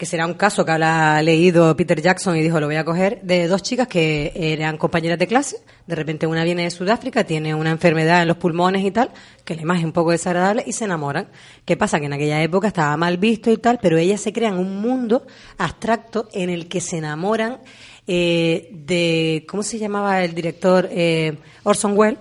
que 0.02 0.08
será 0.08 0.26
un 0.26 0.34
caso 0.34 0.66
que 0.66 0.72
ha 0.72 1.22
leído 1.22 1.76
Peter 1.76 2.02
Jackson 2.02 2.36
y 2.36 2.42
dijo 2.42 2.60
lo 2.60 2.66
voy 2.66 2.78
a 2.78 2.84
coger, 2.84 3.22
de 3.22 3.48
dos 3.48 3.62
chicas 3.62 3.88
que 3.88 4.32
eran 4.36 4.78
compañeras 4.78 5.20
de 5.20 5.28
clase, 5.28 5.58
de 5.86 5.96
repente 5.96 6.26
una 6.26 6.44
viene 6.44 6.64
de 6.64 6.72
Sudáfrica, 6.72 7.24
tiene 7.24 7.54
una 7.54 7.70
enfermedad 7.70 8.24
en 8.24 8.28
los 8.28 8.38
pulmones 8.38 8.84
y 8.84 8.90
tal, 8.90 9.12
que 9.46 9.56
la 9.56 9.62
imagen 9.62 9.82
es 9.82 9.86
un 9.86 9.92
poco 9.92 10.10
desagradable 10.10 10.64
y 10.66 10.74
se 10.74 10.86
enamoran. 10.86 11.28
¿Qué 11.66 11.78
pasa? 11.78 12.00
Que 12.00 12.08
en 12.08 12.14
aquella 12.14 12.42
época 12.42 12.70
estaba 12.70 12.98
mal 12.98 13.18
visto 13.18 13.52
y 13.52 13.58
tal, 13.58 13.78
pero 13.80 14.00
ellas 14.00 14.22
se 14.22 14.34
crean 14.34 14.58
un 14.58 14.82
mundo 14.82 15.28
abstracto 15.60 16.30
en 16.34 16.50
el 16.50 16.68
que 16.68 16.82
se 16.82 16.98
enamoran 16.98 17.60
eh, 18.08 18.70
de, 18.72 19.46
¿cómo 19.48 19.62
se 19.62 19.78
llamaba 19.78 20.24
el 20.24 20.34
director? 20.34 20.90
Eh, 20.92 21.38
Orson 21.64 21.96
Welles, 21.96 22.20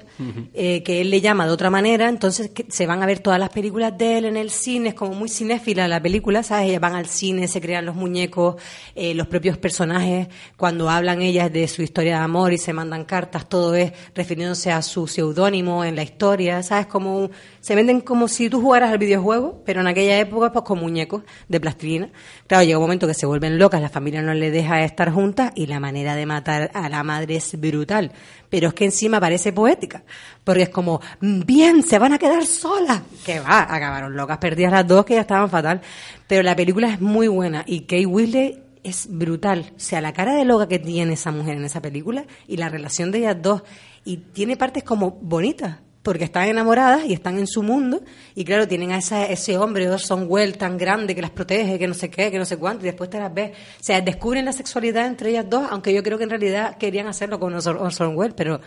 eh, 0.54 0.82
que 0.82 1.00
él 1.00 1.10
le 1.10 1.20
llama 1.20 1.46
de 1.46 1.52
otra 1.52 1.70
manera, 1.70 2.08
entonces 2.08 2.50
que 2.50 2.66
se 2.68 2.86
van 2.86 3.02
a 3.02 3.06
ver 3.06 3.20
todas 3.20 3.38
las 3.38 3.50
películas 3.50 3.96
de 3.96 4.18
él 4.18 4.24
en 4.26 4.36
el 4.36 4.50
cine, 4.50 4.90
es 4.90 4.94
como 4.94 5.14
muy 5.14 5.28
cinéfila 5.28 5.88
la 5.88 6.00
película, 6.02 6.42
¿sabes? 6.42 6.68
Ellas 6.68 6.80
van 6.80 6.94
al 6.94 7.06
cine, 7.06 7.48
se 7.48 7.60
crean 7.60 7.86
los 7.86 7.94
muñecos, 7.94 8.56
eh, 8.94 9.14
los 9.14 9.26
propios 9.26 9.58
personajes, 9.58 10.28
cuando 10.56 10.90
hablan 10.90 11.22
ellas 11.22 11.52
de 11.52 11.66
su 11.68 11.82
historia 11.82 12.18
de 12.18 12.22
amor 12.24 12.52
y 12.52 12.58
se 12.58 12.72
mandan 12.72 13.04
cartas, 13.04 13.48
todo 13.48 13.74
es 13.74 13.92
refiriéndose 14.14 14.70
a 14.72 14.82
su 14.82 15.06
seudónimo 15.06 15.84
en 15.84 15.96
la 15.96 16.02
historia, 16.02 16.62
¿sabes? 16.62 16.86
Como 16.86 17.18
un- 17.18 17.30
se 17.60 17.74
venden 17.74 18.00
como 18.00 18.26
si 18.28 18.48
tú 18.48 18.60
jugaras 18.60 18.90
al 18.90 18.98
videojuego, 18.98 19.62
pero 19.66 19.80
en 19.80 19.86
aquella 19.86 20.18
época 20.18 20.52
pues 20.52 20.64
con 20.64 20.78
muñecos 20.80 21.22
de 21.48 21.60
plastilina. 21.60 22.10
Claro, 22.46 22.64
llega 22.64 22.78
un 22.78 22.84
momento 22.84 23.06
que 23.06 23.14
se 23.14 23.26
vuelven 23.26 23.58
locas, 23.58 23.80
la 23.80 23.88
familia 23.88 24.22
no 24.22 24.32
les 24.34 24.52
deja 24.52 24.82
estar 24.82 25.10
juntas 25.12 25.52
y 25.54 25.66
la 25.66 25.78
manera 25.80 26.14
de 26.14 26.26
matar 26.26 26.70
a 26.74 26.88
la 26.88 27.02
madre 27.02 27.36
es 27.36 27.58
brutal. 27.60 28.12
Pero 28.50 28.68
es 28.68 28.74
que 28.74 28.84
encima 28.84 29.18
parece 29.20 29.52
poética, 29.52 30.02
porque 30.44 30.62
es 30.64 30.68
como, 30.68 31.00
"Mm, 31.20 31.40
bien, 31.46 31.82
se 31.82 31.98
van 31.98 32.12
a 32.12 32.18
quedar 32.18 32.44
solas. 32.44 33.00
Que 33.24 33.40
va, 33.40 33.62
acabaron 33.62 34.14
locas, 34.16 34.38
perdidas 34.38 34.72
las 34.72 34.86
dos 34.86 35.04
que 35.06 35.14
ya 35.14 35.20
estaban 35.22 35.48
fatal. 35.48 35.80
Pero 36.26 36.42
la 36.42 36.54
película 36.56 36.88
es 36.92 37.00
muy 37.00 37.28
buena 37.28 37.62
y 37.66 37.80
Kate 37.82 38.06
Winslet 38.06 38.62
es 38.82 39.06
brutal. 39.10 39.72
O 39.76 39.80
sea, 39.80 40.00
la 40.00 40.12
cara 40.12 40.34
de 40.34 40.44
loca 40.44 40.66
que 40.66 40.78
tiene 40.78 41.12
esa 41.14 41.30
mujer 41.30 41.56
en 41.56 41.64
esa 41.64 41.80
película 41.80 42.24
y 42.48 42.56
la 42.56 42.68
relación 42.68 43.10
de 43.10 43.18
ellas 43.18 43.36
dos. 43.40 43.62
Y 44.04 44.16
tiene 44.16 44.56
partes 44.56 44.82
como 44.82 45.12
bonitas, 45.12 45.78
porque 46.02 46.24
están 46.24 46.48
enamoradas 46.48 47.04
y 47.06 47.12
están 47.12 47.38
en 47.38 47.46
su 47.46 47.62
mundo. 47.62 48.00
Y 48.34 48.44
claro, 48.44 48.66
tienen 48.66 48.92
a 48.92 48.98
esa- 48.98 49.26
ese 49.26 49.58
hombre, 49.58 49.88
Orson 49.90 50.24
Welles, 50.28 50.56
tan 50.56 50.78
grande 50.78 51.14
que 51.14 51.20
las 51.20 51.30
protege, 51.30 51.78
que 51.78 51.86
no 51.86 51.94
sé 51.94 52.08
qué, 52.10 52.30
que 52.30 52.38
no 52.38 52.44
sé 52.46 52.56
cuánto. 52.56 52.84
Y 52.84 52.88
después 52.88 53.10
te 53.10 53.18
las 53.18 53.32
ves. 53.34 53.50
O 53.50 53.82
sea, 53.84 54.00
descubren 54.00 54.44
la 54.46 54.52
sexualidad 54.52 55.06
entre 55.06 55.30
ellas 55.30 55.46
dos, 55.48 55.66
aunque 55.70 55.92
yo 55.92 56.02
creo 56.02 56.16
que 56.16 56.24
en 56.24 56.30
realidad 56.30 56.76
querían 56.78 57.06
hacerlo 57.06 57.38
con 57.38 57.52
Orson 57.54 58.16
Welles, 58.16 58.34
pero 58.34 58.60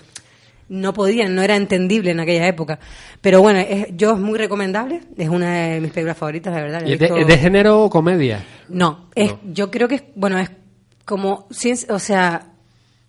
no 0.69 0.93
podían, 0.93 1.35
no 1.35 1.41
era 1.41 1.55
entendible 1.55 2.11
en 2.11 2.19
aquella 2.19 2.47
época. 2.47 2.79
Pero 3.19 3.41
bueno, 3.41 3.59
es, 3.59 3.87
yo 3.97 4.13
es 4.13 4.19
muy 4.19 4.37
recomendable, 4.37 5.01
es 5.17 5.27
una 5.29 5.55
de 5.69 5.81
mis 5.81 5.91
películas 5.91 6.17
favoritas, 6.17 6.53
la 6.53 6.61
verdad. 6.61 6.83
¿Y 6.85 6.93
¿Es 6.93 6.99
de, 6.99 7.07
es 7.19 7.27
de 7.27 7.37
género 7.37 7.83
o 7.83 7.89
comedia? 7.89 8.43
no, 8.69 9.09
es, 9.15 9.33
yo 9.51 9.69
creo 9.71 9.87
que 9.87 9.95
es, 9.95 10.03
bueno, 10.15 10.37
es 10.39 10.49
como, 11.05 11.47
o 11.89 11.99
sea, 11.99 12.47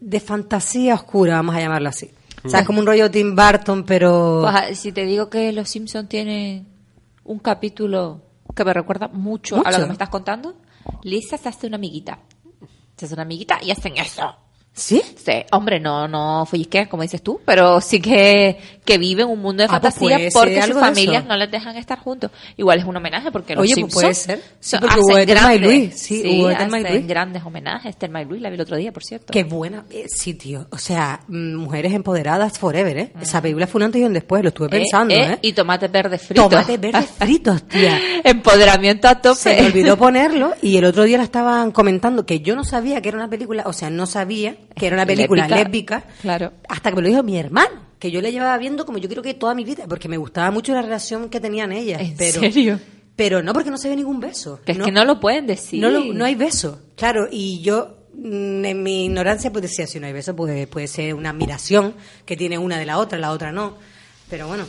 de 0.00 0.20
fantasía 0.20 0.94
oscura, 0.94 1.34
vamos 1.36 1.54
a 1.54 1.60
llamarlo 1.60 1.88
así. 1.90 2.10
O 2.44 2.48
sea, 2.48 2.60
es 2.60 2.66
como 2.66 2.80
un 2.80 2.86
rollo 2.86 3.10
Tim 3.10 3.34
Burton, 3.34 3.84
pero... 3.84 4.40
Pues, 4.42 4.54
ah, 4.54 4.74
si 4.74 4.92
te 4.92 5.04
digo 5.06 5.30
que 5.30 5.52
Los 5.52 5.68
Simpson 5.70 6.06
tiene 6.06 6.66
un 7.24 7.38
capítulo 7.38 8.20
que 8.54 8.64
me 8.64 8.72
recuerda 8.72 9.08
mucho, 9.08 9.62
a 9.64 9.70
lo 9.70 9.78
que 9.78 9.86
me 9.86 9.92
estás 9.92 10.10
contando, 10.10 10.54
Lisa 11.02 11.38
se 11.38 11.48
hace 11.48 11.66
una 11.66 11.76
amiguita. 11.76 12.18
Se 12.96 13.06
hace 13.06 13.14
una 13.14 13.22
amiguita 13.22 13.58
y 13.62 13.70
hacen 13.70 13.96
eso. 13.96 14.36
¿Sí? 14.72 15.00
Sí, 15.16 15.44
hombre, 15.52 15.78
no, 15.78 16.08
no 16.08 16.44
follisquean, 16.46 16.88
como 16.88 17.02
dices 17.02 17.22
tú, 17.22 17.40
pero 17.44 17.80
sí 17.80 18.00
que, 18.00 18.80
que 18.84 18.98
viven 18.98 19.26
un 19.28 19.40
mundo 19.40 19.62
de 19.62 19.68
Ah, 19.70 19.80
pues 19.80 19.94
fantasía 19.94 20.28
porque 20.32 20.62
sus 20.62 20.78
familias 20.78 21.24
no 21.24 21.36
les 21.36 21.50
dejan 21.50 21.76
estar 21.76 21.98
juntos. 21.98 22.30
Igual 22.56 22.78
es 22.80 22.84
un 22.84 22.96
homenaje 22.96 23.30
porque 23.32 23.54
los 23.54 23.62
Oye, 23.62 23.72
pues 23.74 23.92
Simpsons 23.92 24.02
puede 24.02 24.14
ser. 24.14 24.38
Sí, 24.60 24.70
son- 24.70 24.80
porque 24.80 25.00
hubo 25.00 25.14
hacen 25.16 25.26
grandes, 25.28 25.60
Luis, 25.62 25.94
sí, 25.98 26.22
y 26.24 26.44
hacen 26.46 26.82
Luis. 26.82 27.06
grandes 27.06 27.42
homenajes. 27.44 27.96
Thelma 27.96 28.22
y 28.22 28.24
Luis 28.26 28.42
la 28.42 28.50
vi 28.50 28.56
el 28.56 28.60
otro 28.60 28.76
día, 28.76 28.92
por 28.92 29.02
cierto. 29.04 29.32
Qué 29.32 29.44
buena, 29.44 29.84
eh, 29.90 30.06
sí, 30.08 30.34
tío. 30.34 30.66
O 30.70 30.78
sea, 30.78 31.20
mm, 31.28 31.54
mujeres 31.54 31.92
empoderadas 31.94 32.58
forever, 32.58 32.98
¿eh? 32.98 33.12
Esa 33.20 33.40
película 33.40 33.66
fue 33.66 33.78
un 33.78 33.84
antes 33.84 34.02
y 34.02 34.04
un 34.04 34.12
después, 34.12 34.42
lo 34.42 34.48
estuve 34.50 34.68
pensando, 34.68 35.14
¿eh? 35.14 35.38
Y 35.42 35.52
tomates 35.54 35.90
verdes 35.90 36.20
fritos. 36.26 36.48
Tomates 36.50 36.80
verdes 36.80 37.06
fritos, 37.10 37.62
tía. 37.68 37.98
Empoderamiento 38.22 39.08
a 39.08 39.20
tope. 39.20 39.40
Se 39.40 39.60
me 39.62 39.66
olvidó 39.68 39.96
ponerlo 39.98 40.52
y 40.60 40.76
el 40.76 40.84
otro 40.84 41.04
día 41.04 41.18
la 41.18 41.24
estaban 41.24 41.72
comentando 41.72 42.26
que 42.26 42.40
yo 42.40 42.54
no 42.56 42.64
sabía 42.64 43.00
que 43.00 43.08
era 43.08 43.18
una 43.18 43.28
película, 43.30 43.62
o 43.66 43.72
sea, 43.72 43.88
no 43.90 44.06
sabía 44.06 44.56
que 44.74 44.86
era 44.86 44.96
una 44.96 45.06
película 45.06 45.48
Lésbica. 45.48 45.62
lésbica, 45.64 46.04
Claro. 46.20 46.52
hasta 46.68 46.90
que 46.90 46.96
me 46.96 47.02
lo 47.02 47.08
dijo 47.08 47.22
mi 47.22 47.38
hermano, 47.38 47.83
que 48.04 48.10
yo 48.10 48.20
le 48.20 48.30
llevaba 48.32 48.58
viendo 48.58 48.84
como 48.84 48.98
yo 48.98 49.08
creo 49.08 49.22
que 49.22 49.32
toda 49.32 49.54
mi 49.54 49.64
vida, 49.64 49.86
porque 49.88 50.10
me 50.10 50.18
gustaba 50.18 50.50
mucho 50.50 50.74
la 50.74 50.82
relación 50.82 51.30
que 51.30 51.40
tenían 51.40 51.72
ellas. 51.72 52.02
¿En 52.02 52.14
pero, 52.18 52.38
serio? 52.40 52.78
Pero 53.16 53.42
no 53.42 53.54
porque 53.54 53.70
no 53.70 53.78
se 53.78 53.88
ve 53.88 53.96
ningún 53.96 54.20
beso. 54.20 54.60
Que 54.62 54.72
es 54.72 54.78
que 54.78 54.92
no 54.92 55.06
lo 55.06 55.20
pueden 55.20 55.46
decir. 55.46 55.80
No, 55.80 55.88
lo- 55.88 56.12
no 56.12 56.22
hay 56.26 56.34
beso, 56.34 56.82
claro, 56.96 57.28
y 57.32 57.62
yo 57.62 57.96
mm, 58.12 58.62
en 58.62 58.82
mi 58.82 59.06
ignorancia 59.06 59.50
pues 59.50 59.62
decía, 59.62 59.86
si 59.86 60.00
no 60.00 60.06
hay 60.06 60.12
beso, 60.12 60.36
pues 60.36 60.66
puede 60.66 60.86
ser 60.86 61.14
una 61.14 61.30
admiración 61.30 61.94
que 62.26 62.36
tiene 62.36 62.58
una 62.58 62.78
de 62.78 62.84
la 62.84 62.98
otra, 62.98 63.18
la 63.18 63.30
otra 63.30 63.52
no. 63.52 63.78
Pero 64.28 64.48
bueno, 64.48 64.66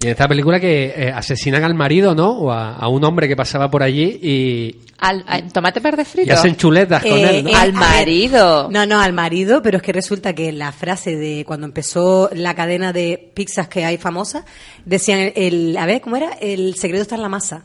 Y 0.00 0.06
en 0.06 0.10
esta 0.12 0.28
película 0.28 0.60
que 0.60 0.92
eh, 0.94 1.10
asesinan 1.14 1.64
al 1.64 1.74
marido, 1.74 2.14
¿no? 2.14 2.30
O 2.32 2.50
a, 2.52 2.74
a 2.76 2.88
un 2.88 3.02
hombre 3.04 3.28
que 3.28 3.34
pasaba 3.36 3.70
por 3.70 3.82
allí 3.82 4.18
y, 4.22 4.76
Al, 4.98 5.24
al- 5.26 5.50
tomate 5.52 5.80
verde 5.80 6.04
frito. 6.04 6.28
y 6.28 6.32
hacen 6.32 6.54
chuletas 6.56 7.02
con 7.02 7.12
Eh, 7.18 7.38
él, 7.38 7.44
¿no? 7.44 7.50
eh, 7.50 7.54
Al 7.54 7.72
marido. 7.72 8.68
No, 8.70 8.84
no, 8.84 9.00
al 9.00 9.14
marido, 9.14 9.62
pero 9.62 9.78
es 9.78 9.82
que 9.82 9.92
resulta 9.92 10.34
que 10.34 10.52
la 10.52 10.70
frase 10.72 11.16
de 11.16 11.44
cuando 11.46 11.66
empezó 11.66 12.28
la 12.34 12.54
cadena 12.54 12.92
de 12.92 13.32
pizzas 13.34 13.68
que 13.68 13.86
hay 13.86 13.96
famosa, 13.96 14.44
decían, 14.84 15.18
el, 15.20 15.32
el- 15.34 15.76
a 15.78 15.86
ver, 15.86 16.02
¿cómo 16.02 16.16
era? 16.16 16.30
El 16.40 16.74
secreto 16.74 17.02
está 17.02 17.14
en 17.16 17.22
la 17.22 17.28
masa. 17.30 17.64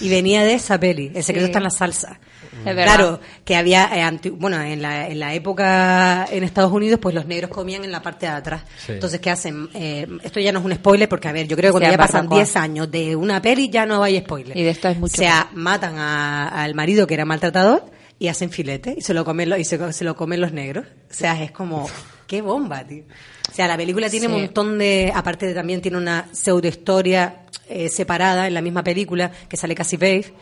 Y 0.00 0.10
venía 0.10 0.42
de 0.44 0.54
esa 0.54 0.78
peli, 0.78 1.12
el 1.14 1.22
secreto 1.22 1.46
Sí. 1.46 1.50
está 1.50 1.58
en 1.60 1.64
la 1.64 1.70
salsa. 1.70 2.20
Es 2.58 2.64
verdad. 2.76 2.84
Claro, 2.96 3.20
que 3.44 3.56
había, 3.56 3.90
eh, 3.96 4.02
anti- 4.02 4.30
bueno, 4.30 4.60
en 4.60 4.82
la, 4.82 5.08
en 5.08 5.18
la 5.18 5.34
época 5.34 6.26
en 6.30 6.44
Estados 6.44 6.72
Unidos, 6.72 6.98
pues 7.00 7.14
los 7.14 7.26
negros 7.26 7.50
comían 7.50 7.84
en 7.84 7.92
la 7.92 8.02
parte 8.02 8.26
de 8.26 8.32
atrás. 8.32 8.62
Sí. 8.84 8.92
Entonces, 8.92 9.20
¿qué 9.20 9.30
hacen? 9.30 9.68
Eh, 9.74 10.06
esto 10.22 10.40
ya 10.40 10.52
no 10.52 10.58
es 10.60 10.64
un 10.64 10.74
spoiler, 10.74 11.08
porque 11.08 11.28
a 11.28 11.32
ver, 11.32 11.46
yo 11.48 11.56
creo 11.56 11.68
que 11.70 11.72
cuando 11.72 11.88
Sí, 11.88 11.92
ya 11.92 11.98
pasan 11.98 12.20
barbacoa. 12.22 12.38
10 12.38 12.56
años 12.56 12.90
de 12.90 13.16
una 13.16 13.40
peli 13.42 13.68
ya 13.68 13.86
no 13.86 14.02
hay 14.02 14.18
spoiler. 14.20 14.56
Y 14.56 14.62
de 14.62 14.70
esto 14.70 14.88
es 14.88 14.98
mucho 14.98 15.14
O 15.14 15.16
sea, 15.16 15.48
matan 15.54 15.98
a- 15.98 16.48
al 16.62 16.74
marido 16.74 17.06
que 17.06 17.14
era 17.14 17.24
maltratador 17.24 17.84
y 18.18 18.28
hacen 18.28 18.50
filete 18.50 18.94
y 18.98 19.00
se 19.02 19.14
lo 19.14 19.24
comen 19.24 19.48
los, 19.50 19.58
y 19.58 19.64
se, 19.64 19.92
se 19.92 20.04
lo 20.04 20.16
comen 20.16 20.40
los 20.40 20.52
negros. 20.52 20.84
O 21.10 21.14
sea, 21.14 21.42
es 21.42 21.50
como 21.52 21.88
qué 22.26 22.42
bomba, 22.42 22.84
tío. 22.84 23.04
O 23.50 23.54
sea, 23.54 23.66
la 23.66 23.76
película 23.76 24.10
tiene 24.10 24.26
Sí. 24.26 24.32
un 24.32 24.40
montón 24.42 24.78
de 24.78 25.10
aparte 25.14 25.46
de 25.46 25.54
también 25.54 25.80
tiene 25.80 25.96
una 25.96 26.28
pseudo 26.32 26.68
historia 26.68 27.42
eh, 27.68 27.88
separada 27.88 28.46
en 28.46 28.54
la 28.54 28.60
misma 28.60 28.82
película 28.84 29.30
que 29.48 29.56
sale 29.56 29.74
Cassie 29.74 29.98
Babe 29.98 30.32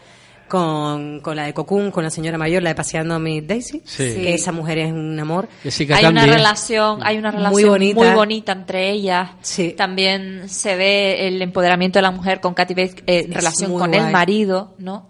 con, 0.48 1.20
con 1.20 1.36
la 1.36 1.44
de 1.44 1.54
Cocoon, 1.54 1.90
con 1.90 2.04
la 2.04 2.10
señora 2.10 2.38
mayor, 2.38 2.62
la 2.62 2.70
de 2.70 2.74
Paseando 2.74 3.14
a 3.14 3.18
Miss 3.18 3.46
Daisy, 3.46 3.82
Sí. 3.84 4.04
que 4.14 4.34
esa 4.34 4.52
mujer 4.52 4.78
es 4.78 4.92
un 4.92 5.18
amor. 5.18 5.48
Jessica 5.62 5.96
hay 5.96 6.06
una 6.06 6.24
relación, 6.26 7.00
hay 7.02 7.18
una 7.18 7.30
Muy 7.32 7.38
relación 7.62 7.68
muy 7.80 7.92
bonita. 7.94 8.14
bonita, 8.14 8.52
entre 8.52 8.90
ellas. 8.90 9.30
Sí. 9.42 9.74
También 9.76 10.48
se 10.48 10.76
ve 10.76 11.28
el 11.28 11.42
empoderamiento 11.42 11.98
de 11.98 12.02
la 12.04 12.10
mujer 12.10 12.40
con 12.40 12.54
Katy 12.54 12.74
Bates 12.74 12.94
eh, 13.06 13.24
en 13.26 13.30
Es 13.32 13.36
relación 13.36 13.70
muy 13.72 13.80
con 13.80 13.94
el 13.94 14.10
marido, 14.12 14.74
¿no? 14.78 15.08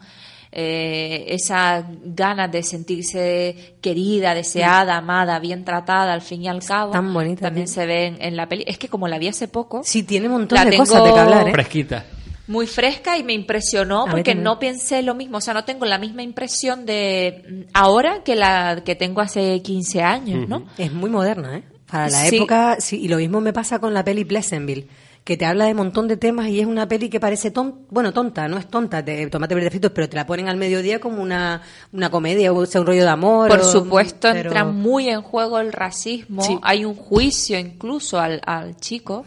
Eh, 0.58 1.26
esa 1.34 1.84
ganas 2.02 2.50
de 2.50 2.62
sentirse 2.62 3.76
querida, 3.82 4.32
deseada, 4.32 4.96
amada, 4.96 5.38
bien 5.38 5.64
tratada, 5.66 6.14
al 6.14 6.22
fin 6.22 6.42
y 6.44 6.48
al 6.48 6.64
cabo. 6.64 6.92
tan 6.92 7.12
bonita, 7.12 7.42
También 7.42 7.66
tío. 7.66 7.74
se 7.74 7.84
ve 7.84 8.06
en, 8.06 8.16
en 8.22 8.36
la 8.36 8.48
peli. 8.48 8.64
Es 8.66 8.78
que 8.78 8.88
como 8.88 9.06
la 9.06 9.18
vi 9.18 9.28
hace 9.28 9.48
poco, 9.48 9.82
Sí, 9.84 10.02
tiene 10.04 10.26
un 10.28 10.32
montón 10.32 10.64
de 10.64 10.70
tengo- 10.70 10.84
cosas 10.84 11.04
de 11.04 11.12
que 11.12 11.18
hablar, 11.20 11.48
¿eh? 11.48 11.52
Fresquita. 11.52 12.04
Muy 12.48 12.66
fresca 12.66 13.18
y 13.18 13.24
me 13.24 13.32
impresionó 13.32 14.04
porque 14.10 14.34
no 14.34 14.58
pensé 14.58 15.02
lo 15.02 15.14
mismo, 15.14 15.38
o 15.38 15.40
sea, 15.40 15.54
no 15.54 15.64
tengo 15.64 15.84
la 15.84 15.98
misma 15.98 16.22
impresión 16.22 16.86
de 16.86 17.44
mm, 17.48 17.70
ahora 17.74 18.22
que 18.24 18.36
la 18.36 18.82
que 18.84 18.94
tengo 18.94 19.20
hace 19.20 19.60
15 19.62 20.02
años, 20.02 20.48
¿no? 20.48 20.64
Es 20.78 20.92
muy 20.92 21.10
moderna, 21.10 21.56
¿eh? 21.58 21.62
Para 21.90 22.08
la 22.08 22.24
Sí. 22.26 22.36
época, 22.36 22.76
sí, 22.80 23.00
y 23.00 23.08
lo 23.08 23.16
mismo 23.16 23.40
me 23.40 23.52
pasa 23.52 23.78
con 23.78 23.94
la 23.94 24.02
peli 24.04 24.24
Pleasantville, 24.24 24.86
que 25.22 25.36
te 25.36 25.44
habla 25.44 25.64
de 25.64 25.72
un 25.72 25.78
montón 25.78 26.06
de 26.08 26.16
temas 26.16 26.46
y 26.48 26.60
es 26.60 26.66
una 26.66 26.86
peli 26.86 27.08
que 27.08 27.18
parece 27.18 27.50
ton, 27.50 27.80
bueno, 27.90 28.12
tonta, 28.12 28.46
no 28.46 28.58
es 28.58 28.68
tonta, 28.68 29.02
de 29.02 29.26
tomate 29.28 29.54
verde 29.56 29.70
fritos, 29.70 29.90
pero 29.92 30.08
te 30.08 30.14
la 30.16 30.24
ponen 30.26 30.48
al 30.48 30.56
mediodía 30.56 31.00
como 31.00 31.20
una, 31.22 31.62
una 31.92 32.10
comedia, 32.10 32.52
o 32.52 32.64
sea, 32.66 32.80
un 32.80 32.86
rollo 32.86 33.02
de 33.02 33.08
amor. 33.08 33.48
Por 33.48 33.58
o- 33.60 33.64
supuesto, 33.64 34.28
pero- 34.32 34.50
entra 34.50 34.64
muy 34.64 35.08
en 35.08 35.22
juego 35.22 35.58
el 35.58 35.72
racismo. 35.72 36.42
Sí. 36.42 36.56
Hay 36.62 36.84
un 36.84 36.94
juicio 36.94 37.58
incluso 37.58 38.20
al, 38.20 38.40
al 38.46 38.76
chico. 38.76 39.24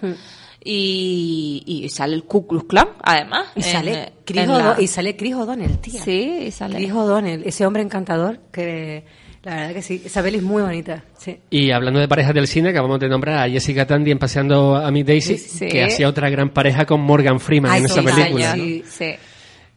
Y, 0.63 1.63
y 1.65 1.89
sale 1.89 2.15
el 2.15 2.23
Ku 2.25 2.45
Klux 2.47 2.65
Klan, 2.67 2.87
además. 3.01 3.47
Y 3.55 3.59
en- 3.59 3.65
sale, 3.65 4.13
Chris 4.25 4.41
en 4.43 4.49
la- 4.49 4.55
O'Do- 4.73 4.81
y 4.81 4.87
sale 4.87 5.15
Chris 5.15 5.35
O'Donnell, 5.35 5.77
tía. 5.79 6.01
Sí, 6.03 6.43
y 6.47 6.51
sale. 6.51 6.75
Chris 6.75 6.91
O'Donnell, 6.91 7.43
ese 7.45 7.65
hombre 7.65 7.81
encantador 7.81 8.39
que 8.51 9.05
la 9.43 9.55
verdad 9.55 9.73
que 9.73 9.81
sí, 9.81 10.01
esa 10.05 10.21
peli 10.21 10.37
es 10.37 10.43
muy 10.43 10.61
bonita, 10.61 11.03
sí. 11.17 11.37
Y 11.49 11.71
hablando 11.71 11.99
de 11.99 12.07
parejas 12.09 12.33
del 12.33 12.47
cine, 12.47 12.69
acabamos 12.69 12.99
de 12.99 13.07
nombrar 13.07 13.37
a 13.37 13.49
Jessica 13.49 13.87
Tandy 13.87 14.11
en 14.11 14.19
Paseando 14.19 14.75
a 14.75 14.91
mi 14.91 15.03
Daisy, 15.03 15.37
Sí. 15.37 15.67
que 15.69 15.85
hacía 15.85 16.09
otra 16.09 16.29
gran 16.29 16.49
pareja 16.49 16.85
con 16.85 16.99
Morgan 17.01 17.39
Freeman 17.39 17.71
Ay, 17.71 17.79
en 17.79 17.85
esa 17.85 18.01
sí, 18.01 18.05
película. 18.07 18.55
¿no? 18.55 18.63
Sí. 18.85 19.15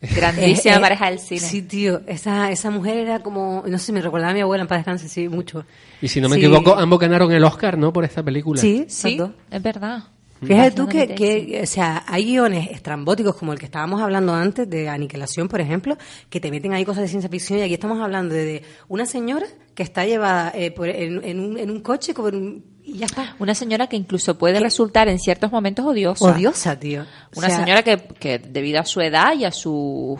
Grandísima 0.17 0.75
Eh, 0.75 0.79
eh, 0.79 0.81
pareja 0.81 1.07
del 1.11 1.21
cine. 1.21 1.41
Sí, 1.41 1.63
tío, 1.63 2.01
esa, 2.09 2.51
esa 2.51 2.71
mujer 2.71 2.97
era 2.97 3.21
como, 3.21 3.63
no 3.65 3.79
sé, 3.79 3.93
me 3.93 4.03
recordaba 4.03 4.33
a 4.33 4.35
mi 4.35 4.41
abuela 4.41 4.63
en 4.63 4.69
paz 4.69 4.79
descanse, 4.79 5.09
sí, 5.09 5.29
mucho. 5.29 5.65
Y 6.01 6.09
si 6.09 6.21
no 6.21 6.29
me 6.29 6.35
Sí. 6.37 6.45
equivoco, 6.45 6.75
ambos 6.75 6.99
ganaron 6.99 7.31
el 7.31 7.45
Oscar, 7.45 7.79
¿no? 7.79 7.93
Por 7.93 8.05
esta 8.05 8.21
película. 8.21 8.61
Sí, 8.61 8.85
Sí, 8.89 9.09
exacto. 9.15 9.35
es 9.49 9.63
verdad. 9.63 10.03
Fíjate 10.47 10.71
tú 10.73 10.87
que, 10.89 11.15
que, 11.15 11.61
o 11.63 11.67
sea, 11.67 12.05
hay 12.07 12.25
guiones 12.25 12.71
estrambóticos 12.71 13.37
como 13.37 13.53
el 13.53 13.59
que 13.59 13.67
estábamos 13.67 14.01
hablando 14.01 14.35
antes 14.35 14.69
de 14.69 14.89
Aniquilación, 14.89 15.49
por 15.49 15.61
ejemplo, 15.61 15.97
que 16.29 16.41
te 16.41 16.51
meten 16.51 16.73
ahí 16.73 16.85
cosas 16.85 17.03
de 17.03 17.09
ciencia 17.09 17.31
ficción 17.31 17.59
y 17.59 17.63
aquí 17.63 17.75
estamos 17.75 18.01
hablando 18.01 18.35
de, 18.35 18.45
de 18.45 18.63
una 18.89 19.07
señora 19.07 19.47
que 19.75 19.83
está 19.83 20.05
llevada 20.05 20.53
eh, 20.55 20.71
por- 20.71 20.89
en, 20.89 21.25
en 21.25 21.41
un, 21.41 21.59
en 21.59 21.71
un 21.71 21.81
coche 21.81 22.13
con 22.15 22.35
un- 22.35 22.73
y 22.85 22.99
ya 22.99 23.07
está. 23.07 23.37
Una 23.39 23.55
señora 23.55 23.87
que 23.87 23.95
incluso 23.97 24.37
puede 24.37 24.59
resultar 24.59 25.09
en 25.09 25.21
ciertos 25.21 25.53
momentos 25.53 25.87
odiosa. 25.87 26.25
Odiosa, 26.25 26.77
tío. 26.81 27.03
O 27.33 27.39
Una 27.39 27.49
sea, 27.49 27.59
señora 27.61 27.85
que, 27.85 27.97
que 28.19 28.41
debido 28.41 28.81
a 28.81 28.85
su 28.85 29.01
edad 29.01 29.35
y 29.39 29.45
a 29.45 29.53
su 29.53 30.19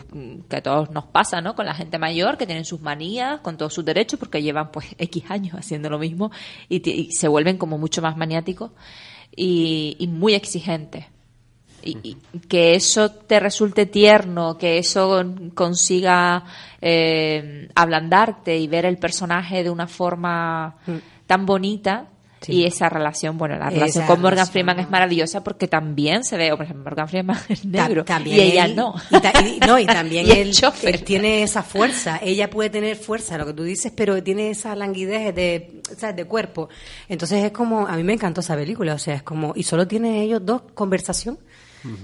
que 0.49 0.55
a 0.55 0.63
todos 0.63 0.89
nos 0.91 1.03
pasa, 1.07 1.41
¿no? 1.41 1.55
Con 1.55 1.65
la 1.65 1.73
gente 1.75 1.99
mayor 1.99 2.37
que 2.37 2.45
tienen 2.45 2.63
sus 2.63 2.79
manías, 2.79 3.41
con 3.41 3.57
todos 3.57 3.73
sus 3.73 3.83
derechos, 3.83 4.17
porque 4.17 4.41
llevan 4.41 4.71
pues 4.71 4.85
X 4.97 5.25
años 5.27 5.55
haciendo 5.57 5.89
lo 5.89 5.99
mismo 5.99 6.31
y, 6.69 6.89
y 6.89 7.11
se 7.11 7.27
vuelven 7.27 7.57
como 7.57 7.77
mucho 7.77 8.01
más 8.01 8.15
maniáticos 8.15 8.71
y, 9.35 9.95
y 9.99 10.07
muy 10.07 10.33
exigentes. 10.33 11.05
Y, 11.85 11.97
y 12.01 12.39
que 12.47 12.75
eso 12.75 13.11
te 13.11 13.41
resulte 13.41 13.85
tierno, 13.85 14.57
que 14.57 14.77
eso 14.77 15.21
consiga 15.53 16.45
eh, 16.81 17.67
ablandarte 17.75 18.57
y 18.57 18.67
ver 18.67 18.85
el 18.85 18.97
personaje 18.97 19.63
de 19.63 19.69
una 19.69 19.87
forma 19.87 20.77
tan 21.27 21.45
bonita. 21.45 22.07
Sí. 22.45 22.53
Y 22.53 22.65
esa 22.65 22.89
relación, 22.89 23.37
bueno, 23.37 23.55
la 23.57 23.67
Esa 23.67 23.73
relación 23.75 24.05
con 24.05 24.17
Morgan 24.21 24.31
relación, 24.31 24.51
Freeman 24.51 24.75
¿no? 24.77 24.81
es 24.83 24.89
maravillosa 24.89 25.43
porque 25.43 25.67
también 25.67 26.23
se 26.23 26.37
ve, 26.37 26.51
o 26.51 26.57
por 26.57 26.65
ejemplo, 26.65 26.83
Morgan 26.83 27.07
Freeman 27.09 27.37
es 27.49 27.61
Ta- 27.61 27.87
negro 27.87 28.03
también 28.05 28.37
y 28.37 28.41
ella 28.41 28.65
él- 28.65 28.75
no. 28.75 28.93
Y, 29.09 29.19
ta- 29.19 29.33
y- 29.41 29.59
no, 29.65 29.79
y 29.79 29.85
también 29.87 30.27
Y 30.27 30.31
él, 30.31 30.51
tiene 31.05 31.43
esa 31.43 31.63
fuerza. 31.63 32.19
Ella 32.21 32.49
puede 32.49 32.69
tener 32.69 32.95
fuerza, 32.97 33.37
lo 33.37 33.45
que 33.45 33.53
tú 33.53 33.63
dices, 33.63 33.91
pero 33.95 34.21
tiene 34.21 34.49
esa 34.49 34.75
languidez 34.75 35.33
de, 35.33 35.81
¿sabes? 35.97 36.15
de 36.15 36.25
cuerpo. 36.25 36.69
Entonces 37.09 37.43
es 37.43 37.51
como, 37.51 37.87
a 37.87 37.95
mí 37.95 38.03
me 38.03 38.13
encantó 38.13 38.41
esa 38.41 38.55
película, 38.55 38.93
o 38.95 38.99
sea, 38.99 39.15
es 39.15 39.23
como, 39.23 39.53
y 39.55 39.63
solo 39.63 39.87
tienen 39.87 40.15
ellos 40.15 40.41
dos 40.45 40.63
conversación. 40.73 41.37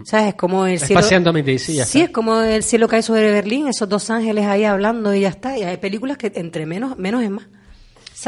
¿Sabes? 0.03 0.27
Es 0.27 0.33
como 0.35 0.65
el 0.65 0.77
cielo. 0.77 0.99
paseando 0.99 1.29
a 1.29 1.33
mi 1.33 1.41
Daisy, 1.41 1.75
ya 1.75 1.85
sí, 1.85 2.01
es 2.01 2.09
como 2.09 2.41
el 2.41 2.63
cielo 2.63 2.89
cae 2.89 3.01
sobre 3.01 3.31
Berlín, 3.31 3.65
esos 3.69 3.87
dos 3.87 4.09
ángeles 4.09 4.45
ahí 4.45 4.65
hablando 4.65 5.13
y 5.13 5.21
ya 5.21 5.29
está. 5.29 5.57
Y 5.57 5.63
hay 5.63 5.77
películas 5.77 6.17
que 6.17 6.33
entre 6.35 6.65
menos, 6.65 6.97
menos 6.97 7.23
es 7.23 7.29
más. 7.29 7.45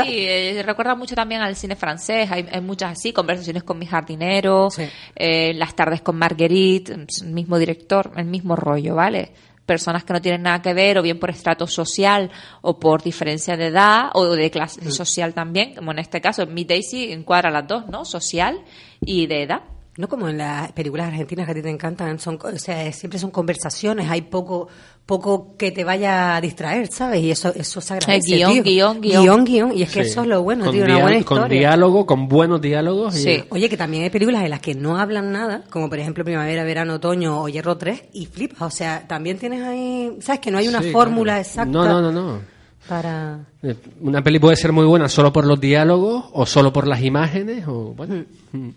Sí, 0.03 0.25
eh, 0.27 0.61
recuerda 0.65 0.95
mucho 0.95 1.15
también 1.15 1.41
al 1.41 1.55
cine 1.55 1.75
francés, 1.75 2.31
hay, 2.31 2.45
hay 2.51 2.61
muchas 2.61 2.91
así, 2.93 3.11
conversaciones 3.11 3.63
con 3.63 3.77
mi 3.77 3.85
jardinero, 3.85 4.69
Sí. 4.69 4.83
eh, 5.15 5.53
las 5.53 5.75
tardes 5.75 6.01
con 6.01 6.17
Marguerite, 6.17 6.93
el 6.93 7.07
mismo 7.33 7.57
director, 7.57 8.11
el 8.15 8.25
mismo 8.25 8.55
rollo, 8.55 8.95
¿vale? 8.95 9.33
Personas 9.65 10.03
que 10.03 10.13
no 10.13 10.21
tienen 10.21 10.43
nada 10.43 10.61
que 10.61 10.73
ver, 10.73 10.97
o 10.97 11.01
bien 11.01 11.19
por 11.19 11.29
estrato 11.29 11.67
social, 11.67 12.31
o 12.61 12.79
por 12.79 13.03
diferencia 13.03 13.55
de 13.57 13.67
edad, 13.67 14.09
o 14.13 14.25
de 14.33 14.49
clase 14.49 14.91
social 14.91 15.33
también, 15.33 15.75
como 15.75 15.91
en 15.91 15.99
este 15.99 16.19
caso, 16.21 16.45
mi 16.47 16.63
Daisy 16.65 17.11
encuadra 17.11 17.51
las 17.51 17.67
dos, 17.67 17.87
¿no? 17.87 18.03
Social 18.05 18.59
y 19.01 19.27
de 19.27 19.43
edad. 19.43 19.61
No 20.01 20.09
como 20.09 20.27
en 20.27 20.39
las 20.39 20.71
películas 20.71 21.07
argentinas 21.09 21.45
que 21.45 21.51
a 21.51 21.55
ti 21.55 21.61
te 21.61 21.69
encantan, 21.69 22.17
son, 22.19 22.39
o 22.41 22.57
sea, 22.57 22.91
siempre 22.91 23.19
son 23.19 23.29
conversaciones, 23.31 24.09
hay 24.09 24.23
poco 24.23 24.67
poco 25.05 25.55
que 25.57 25.71
te 25.71 25.83
vaya 25.83 26.35
a 26.37 26.41
distraer, 26.41 26.87
¿sabes? 26.91 27.21
Y 27.21 27.31
eso 27.31 27.51
eso 27.53 27.81
se 27.81 27.93
agradece, 27.95 28.33
Eh, 28.33 28.37
guion, 28.37 28.51
tío. 28.53 28.63
guion, 28.63 29.01
guion. 29.01 29.21
guion, 29.23 29.43
guion, 29.45 29.77
y 29.77 29.81
es 29.83 29.91
que 29.91 30.03
Sí. 30.05 30.09
eso 30.11 30.21
es 30.21 30.27
lo 30.27 30.41
bueno, 30.41 30.65
con 30.65 30.73
tío, 30.73 30.85
una 30.85 30.99
buena 31.01 31.23
Con 31.23 31.37
historia. 31.37 31.59
diálogo, 31.59 32.05
con 32.05 32.27
buenos 32.29 32.61
diálogos. 32.61 33.15
y- 33.17 33.23
Sí. 33.23 33.43
Oye, 33.49 33.67
que 33.69 33.77
también 33.77 34.03
hay 34.03 34.09
películas 34.09 34.43
en 34.43 34.49
las 34.51 34.59
que 34.61 34.73
no 34.73 34.97
hablan 34.97 35.31
nada, 35.31 35.63
como 35.69 35.89
por 35.89 35.99
ejemplo 35.99 36.23
Primavera, 36.23 36.63
Verano, 36.63 36.93
Otoño 36.95 37.41
o 37.41 37.49
Hierro 37.49 37.77
3, 37.77 38.03
y 38.13 38.25
flipas, 38.27 38.61
o 38.61 38.69
sea, 38.75 39.05
también 39.07 39.37
tienes 39.37 39.61
ahí, 39.63 40.17
¿sabes? 40.21 40.39
Que 40.39 40.49
no 40.49 40.57
hay 40.59 40.67
una 40.67 40.81
Sí, 40.81 40.91
fórmula 40.91 41.33
claro. 41.33 41.41
exacta 41.41 41.71
No, 41.71 41.85
no, 41.85 42.01
no, 42.01 42.11
no. 42.11 42.39
para... 42.87 43.39
Eh, 43.63 43.75
Una 44.01 44.23
peli 44.23 44.39
puede 44.39 44.55
ser 44.55 44.71
muy 44.71 44.85
buena 44.85 45.07
solo 45.09 45.31
por 45.33 45.45
los 45.45 45.59
diálogos 45.59 46.25
o 46.31 46.45
solo 46.45 46.71
por 46.73 46.87
las 46.87 47.01
imágenes 47.01 47.65
o 47.67 47.93
bueno. 47.95 48.23
Mm. 48.53 48.69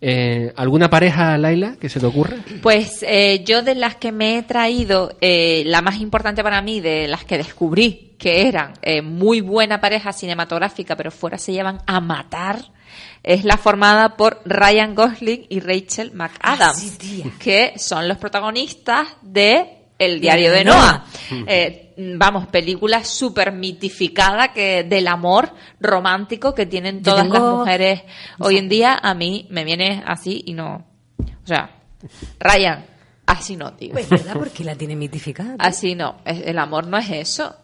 Eh, 0.00 0.52
¿Alguna 0.56 0.88
pareja, 0.88 1.36
Laila, 1.38 1.76
que 1.80 1.88
se 1.88 1.98
te 1.98 2.06
ocurra? 2.06 2.36
Pues 2.62 3.02
eh, 3.02 3.42
yo 3.44 3.62
de 3.62 3.74
las 3.74 3.96
que 3.96 4.12
me 4.12 4.38
he 4.38 4.42
traído, 4.42 5.16
eh, 5.20 5.64
la 5.66 5.82
más 5.82 6.00
importante 6.00 6.42
para 6.42 6.62
mí, 6.62 6.80
de 6.80 7.08
las 7.08 7.24
que 7.24 7.36
descubrí 7.36 8.14
que 8.18 8.48
eran 8.48 8.74
eh, 8.82 9.02
muy 9.02 9.40
buena 9.40 9.80
pareja 9.80 10.12
cinematográfica, 10.12 10.96
pero 10.96 11.10
fuera 11.10 11.38
se 11.38 11.52
llevan 11.52 11.78
a 11.86 12.00
matar, 12.00 12.70
es 13.22 13.44
la 13.44 13.56
formada 13.56 14.16
por 14.16 14.40
Ryan 14.44 14.94
Gosling 14.94 15.46
y 15.48 15.60
Rachel 15.60 16.12
McAdams, 16.14 16.78
sí, 16.78 17.24
que 17.38 17.74
son 17.76 18.08
los 18.08 18.18
protagonistas 18.18 19.08
de 19.22 19.77
El 19.98 20.20
diario 20.20 20.52
de 20.52 20.64
Noah. 20.64 21.04
Noah. 21.30 21.44
Eh, 21.46 21.94
vamos, 22.16 22.46
película 22.46 23.04
súper 23.04 23.52
mitificada 23.52 24.52
que 24.52 24.84
del 24.84 25.08
amor 25.08 25.52
romántico 25.80 26.54
que 26.54 26.66
tienen 26.66 27.02
todas 27.02 27.26
las 27.28 27.40
mujeres 27.40 28.02
hoy 28.38 28.58
en 28.58 28.68
día. 28.68 28.98
A 29.02 29.14
mí 29.14 29.46
me 29.50 29.64
viene 29.64 30.02
así 30.06 30.42
y 30.46 30.54
no. 30.54 30.86
O 31.18 31.46
sea, 31.46 31.70
Ryan, 32.38 32.86
así 33.26 33.56
no, 33.56 33.72
tío. 33.74 33.92
Pues 33.92 34.08
verdad, 34.08 34.34
porque 34.34 34.64
la 34.64 34.74
tiene 34.76 34.94
mitificada. 34.94 35.56
tío? 35.56 35.66
Así 35.66 35.94
no. 35.94 36.18
El 36.24 36.58
amor 36.58 36.86
no 36.86 36.96
es 36.98 37.10
eso. 37.10 37.54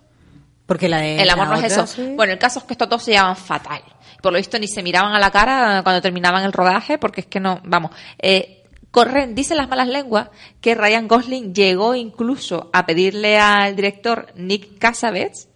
Porque 0.66 0.89
la 0.89 0.98
de 0.98 1.20
El 1.20 1.31
amor 1.31 1.48
la 1.48 1.56
no 1.56 1.61
es 1.61 1.73
eso. 1.73 1.86
sí. 1.86 2.15
Bueno, 2.16 2.32
el 2.32 2.39
caso 2.39 2.59
es 2.59 2.65
que 2.65 2.74
estos 2.74 2.89
dos 2.89 3.02
se 3.02 3.12
llaman 3.12 3.36
fatal. 3.36 3.82
Por 4.23 4.32
lo 4.32 4.39
visto 4.39 4.59
ni 4.59 4.66
se 4.66 4.82
miraban 4.82 5.12
a 5.15 5.19
la 5.20 5.31
cara 5.31 5.82
cuando 5.82 6.01
terminaban 6.01 6.44
el 6.44 6.52
rodaje, 6.52 6.97
porque 6.97 7.20
es 7.20 7.27
que 7.27 7.40
no, 7.40 7.61
vamos, 7.65 7.90
eh, 8.19 8.64
Corren, 8.95 9.35
dicen 9.35 9.57
las 9.57 9.69
malas 9.69 9.89
lenguas 9.89 10.29
que 10.61 10.77
Ryan 10.77 11.09
Gosling 11.09 11.53
llegó 11.53 11.97
incluso 11.97 12.71
a 12.73 12.87
pedirle 12.87 13.41
al 13.41 13.75
director 13.75 14.29
Nick 14.37 14.79
Cassavetes, 14.79 15.49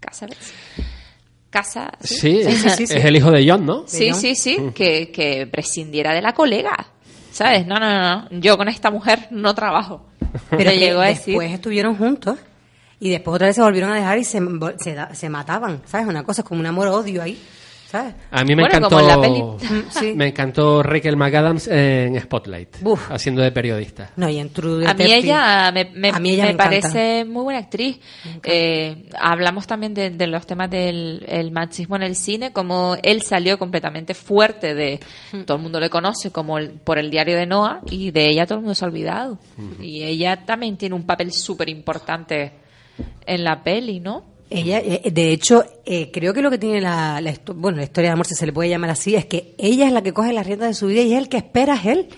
Cassavetes, 0.00 0.54
Casa, 1.50 1.92
Sí, 2.00 2.40
es, 2.40 2.64
es 2.80 2.90
el 2.90 3.16
hijo 3.16 3.30
de 3.30 3.46
John, 3.46 3.66
¿no? 3.66 3.84
Sí, 3.86 4.14
sí, 4.14 4.34
sí, 4.34 4.56
que, 4.74 5.12
que 5.12 5.46
prescindiera 5.46 6.14
de 6.14 6.22
la 6.22 6.32
colega. 6.32 6.86
¿Sabes? 7.32 7.66
No, 7.66 7.78
no, 7.78 7.86
no, 7.86 8.28
no. 8.30 8.40
Yo 8.40 8.56
con 8.56 8.68
esta 8.68 8.90
mujer 8.90 9.28
no 9.30 9.54
trabajo. 9.54 10.06
Pero 10.48 10.70
Le 10.70 10.78
llegó 10.78 11.00
a 11.00 11.08
decir. 11.08 11.34
después 11.34 11.52
estuvieron 11.52 11.96
juntos 11.96 12.38
y 12.98 13.10
después 13.10 13.34
otra 13.34 13.48
vez 13.48 13.56
se 13.56 13.62
volvieron 13.62 13.90
a 13.92 13.96
dejar 13.96 14.16
y 14.16 14.24
se, 14.24 14.40
se, 14.78 14.96
se 15.14 15.28
mataban, 15.28 15.82
¿sabes? 15.84 16.06
Una 16.06 16.24
cosa 16.24 16.40
es 16.40 16.48
como 16.48 16.60
un 16.60 16.66
amor-odio 16.66 17.22
ahí, 17.22 17.38
¿sabes? 17.86 18.14
A 18.30 18.42
mí 18.44 18.54
me 18.54 18.62
Bueno, 18.62 18.76
encantó. 18.78 18.88
como 18.96 19.00
en 19.00 19.08
la 19.08 19.20
peli. 19.20 19.84
Sí. 19.90 20.12
Me 20.14 20.28
encantó 20.28 20.82
Rachel 20.82 21.16
McAdams 21.16 21.68
en 21.68 22.20
Spotlight, 22.20 22.76
haciendo 23.10 23.42
de 23.42 23.52
periodista. 23.52 24.10
No, 24.16 24.28
y 24.28 24.38
en 24.38 24.50
True 24.50 24.86
A 24.86 24.94
mí 24.94 25.04
ella 25.12 25.70
me, 25.72 25.84
me- 25.94 26.10
A 26.10 26.18
mí 26.18 26.30
ella 26.30 26.46
me 26.46 26.54
parece 26.54 27.24
muy 27.24 27.44
buena 27.44 27.60
actriz. 27.60 27.98
Eh, 28.42 29.08
hablamos 29.18 29.66
también 29.66 29.94
de, 29.94 30.10
de 30.10 30.26
los 30.26 30.46
temas 30.46 30.70
del 30.70 31.24
el 31.28 31.50
machismo 31.52 31.96
en 31.96 32.02
el 32.02 32.16
cine, 32.16 32.52
como 32.52 32.96
él 33.02 33.22
salió 33.22 33.58
completamente 33.58 34.14
fuerte 34.14 34.74
de... 34.74 35.00
Mm. 35.32 35.42
Todo 35.42 35.56
el 35.56 35.62
mundo 35.62 35.80
le 35.80 35.88
conoce 35.90 36.30
como 36.30 36.58
el- 36.58 36.70
por 36.70 36.98
el 36.98 37.10
diario 37.10 37.36
de 37.36 37.46
Noah 37.46 37.80
y 37.90 38.10
de 38.10 38.26
ella 38.30 38.46
todo 38.46 38.58
el 38.58 38.62
mundo 38.62 38.74
se 38.74 38.84
ha 38.84 38.88
olvidado. 38.88 39.38
Y 39.80 40.02
ella 40.02 40.44
también 40.44 40.76
tiene 40.76 40.94
un 40.94 41.04
papel 41.04 41.32
súper 41.32 41.68
importante 41.68 42.52
en 43.26 43.44
la 43.44 43.62
peli, 43.62 44.00
¿no? 44.00 44.24
Ella, 44.48 44.78
eh, 44.78 45.10
de 45.10 45.32
hecho, 45.32 45.64
eh, 45.84 46.10
creo 46.12 46.32
que 46.32 46.40
lo 46.40 46.50
que 46.50 46.58
tiene 46.58 46.80
la, 46.80 47.20
bueno, 47.54 47.78
la 47.78 47.84
historia 47.84 48.10
de 48.10 48.14
amor, 48.14 48.26
si 48.26 48.34
se 48.34 48.46
le 48.46 48.52
puede 48.52 48.70
llamar 48.70 48.90
así, 48.90 49.16
es 49.16 49.26
que 49.26 49.54
ella 49.58 49.86
es 49.86 49.92
la 49.92 50.02
que 50.02 50.12
coge 50.12 50.32
las 50.32 50.46
riendas 50.46 50.68
de 50.68 50.74
su 50.74 50.86
vida 50.86 51.02
y 51.02 51.12
es 51.12 51.18
el 51.18 51.28
que 51.28 51.38
espera 51.38 51.74
es 51.74 51.86
él. 51.86 52.08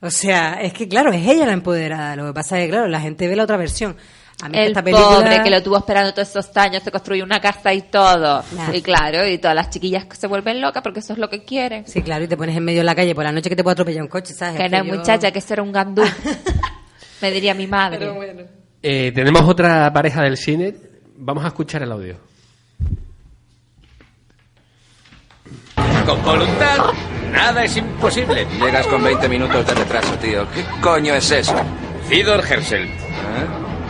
O 0.00 0.10
sea, 0.10 0.54
es 0.60 0.72
que 0.72 0.88
claro, 0.88 1.12
es 1.12 1.26
ella 1.26 1.46
la 1.46 1.52
empoderada. 1.52 2.16
Lo 2.16 2.26
que 2.26 2.32
pasa 2.32 2.58
es 2.58 2.66
que, 2.66 2.70
claro, 2.70 2.88
la 2.88 3.00
gente 3.00 3.28
ve 3.28 3.36
la 3.36 3.44
otra 3.44 3.56
versión. 3.56 3.96
A 4.42 4.48
mí 4.48 4.58
El 4.58 4.68
esta 4.68 4.82
película... 4.82 5.08
pobre 5.16 5.42
que 5.42 5.50
lo 5.50 5.62
tuvo 5.62 5.78
esperando 5.78 6.12
todos 6.12 6.28
estos 6.28 6.56
años, 6.56 6.82
se 6.82 6.90
construyó 6.90 7.22
una 7.24 7.40
casa 7.40 7.72
y 7.72 7.82
todo. 7.82 8.42
Nah. 8.56 8.74
Y 8.74 8.82
claro, 8.82 9.26
y 9.26 9.38
todas 9.38 9.54
las 9.54 9.70
chiquillas 9.70 10.06
se 10.18 10.26
vuelven 10.26 10.60
locas 10.60 10.82
porque 10.82 10.98
eso 11.00 11.12
es 11.12 11.18
lo 11.18 11.30
que 11.30 11.44
quieren. 11.44 11.86
Sí, 11.86 12.02
claro, 12.02 12.24
y 12.24 12.28
te 12.28 12.36
pones 12.36 12.56
en 12.56 12.64
medio 12.64 12.80
de 12.80 12.84
la 12.84 12.94
calle 12.94 13.14
por 13.14 13.24
la 13.24 13.32
noche 13.32 13.48
que 13.48 13.56
te 13.56 13.62
puede 13.62 13.72
atropellar 13.74 14.02
un 14.02 14.08
coche, 14.08 14.34
¿sabes? 14.34 14.60
Que 14.60 14.68
no 14.68 14.84
yo- 14.84 14.96
muchacha, 14.96 15.30
que 15.30 15.38
eso 15.38 15.52
era 15.54 15.62
un 15.62 15.70
gandú. 15.72 16.02
Me 17.22 17.30
diría 17.30 17.54
mi 17.54 17.66
madre. 17.66 18.10
Eh, 18.82 19.12
tenemos 19.14 19.42
otra 19.42 19.90
pareja 19.92 20.22
del 20.22 20.36
cine. 20.36 20.74
Vamos 21.16 21.44
a 21.44 21.48
escuchar 21.48 21.82
el 21.82 21.92
audio. 21.92 22.16
Con 26.06 26.22
voluntad, 26.22 26.78
nada 27.30 27.64
es 27.64 27.76
imposible. 27.76 28.46
Llegas 28.60 28.86
con 28.88 29.02
20 29.02 29.28
minutos 29.28 29.66
de 29.66 29.74
retraso, 29.74 30.14
tío. 30.18 30.46
¿Qué 30.50 30.64
coño 30.80 31.14
es 31.14 31.30
eso? 31.30 31.54
Fidor 32.08 32.40
Herzl. 32.40 32.88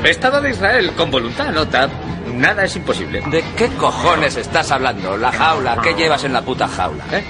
Estado 0.05 0.41
de 0.41 0.51
Israel, 0.51 0.93
con 0.97 1.11
voluntad, 1.11 1.51
nota. 1.51 1.89
Nada 2.35 2.65
es 2.65 2.77
imposible. 2.77 3.23
¿De 3.31 3.43
qué 3.57 3.69
cojones 3.69 4.37
estás 4.37 4.71
hablando? 4.71 5.17
La 5.17 5.33
jaula. 5.33 5.81
¿Qué 5.83 5.95
llevas 5.95 6.25
en 6.25 6.33
la 6.35 6.43
puta 6.43 6.69
jaula? 6.69 7.05
¿Eh? 7.11 7.25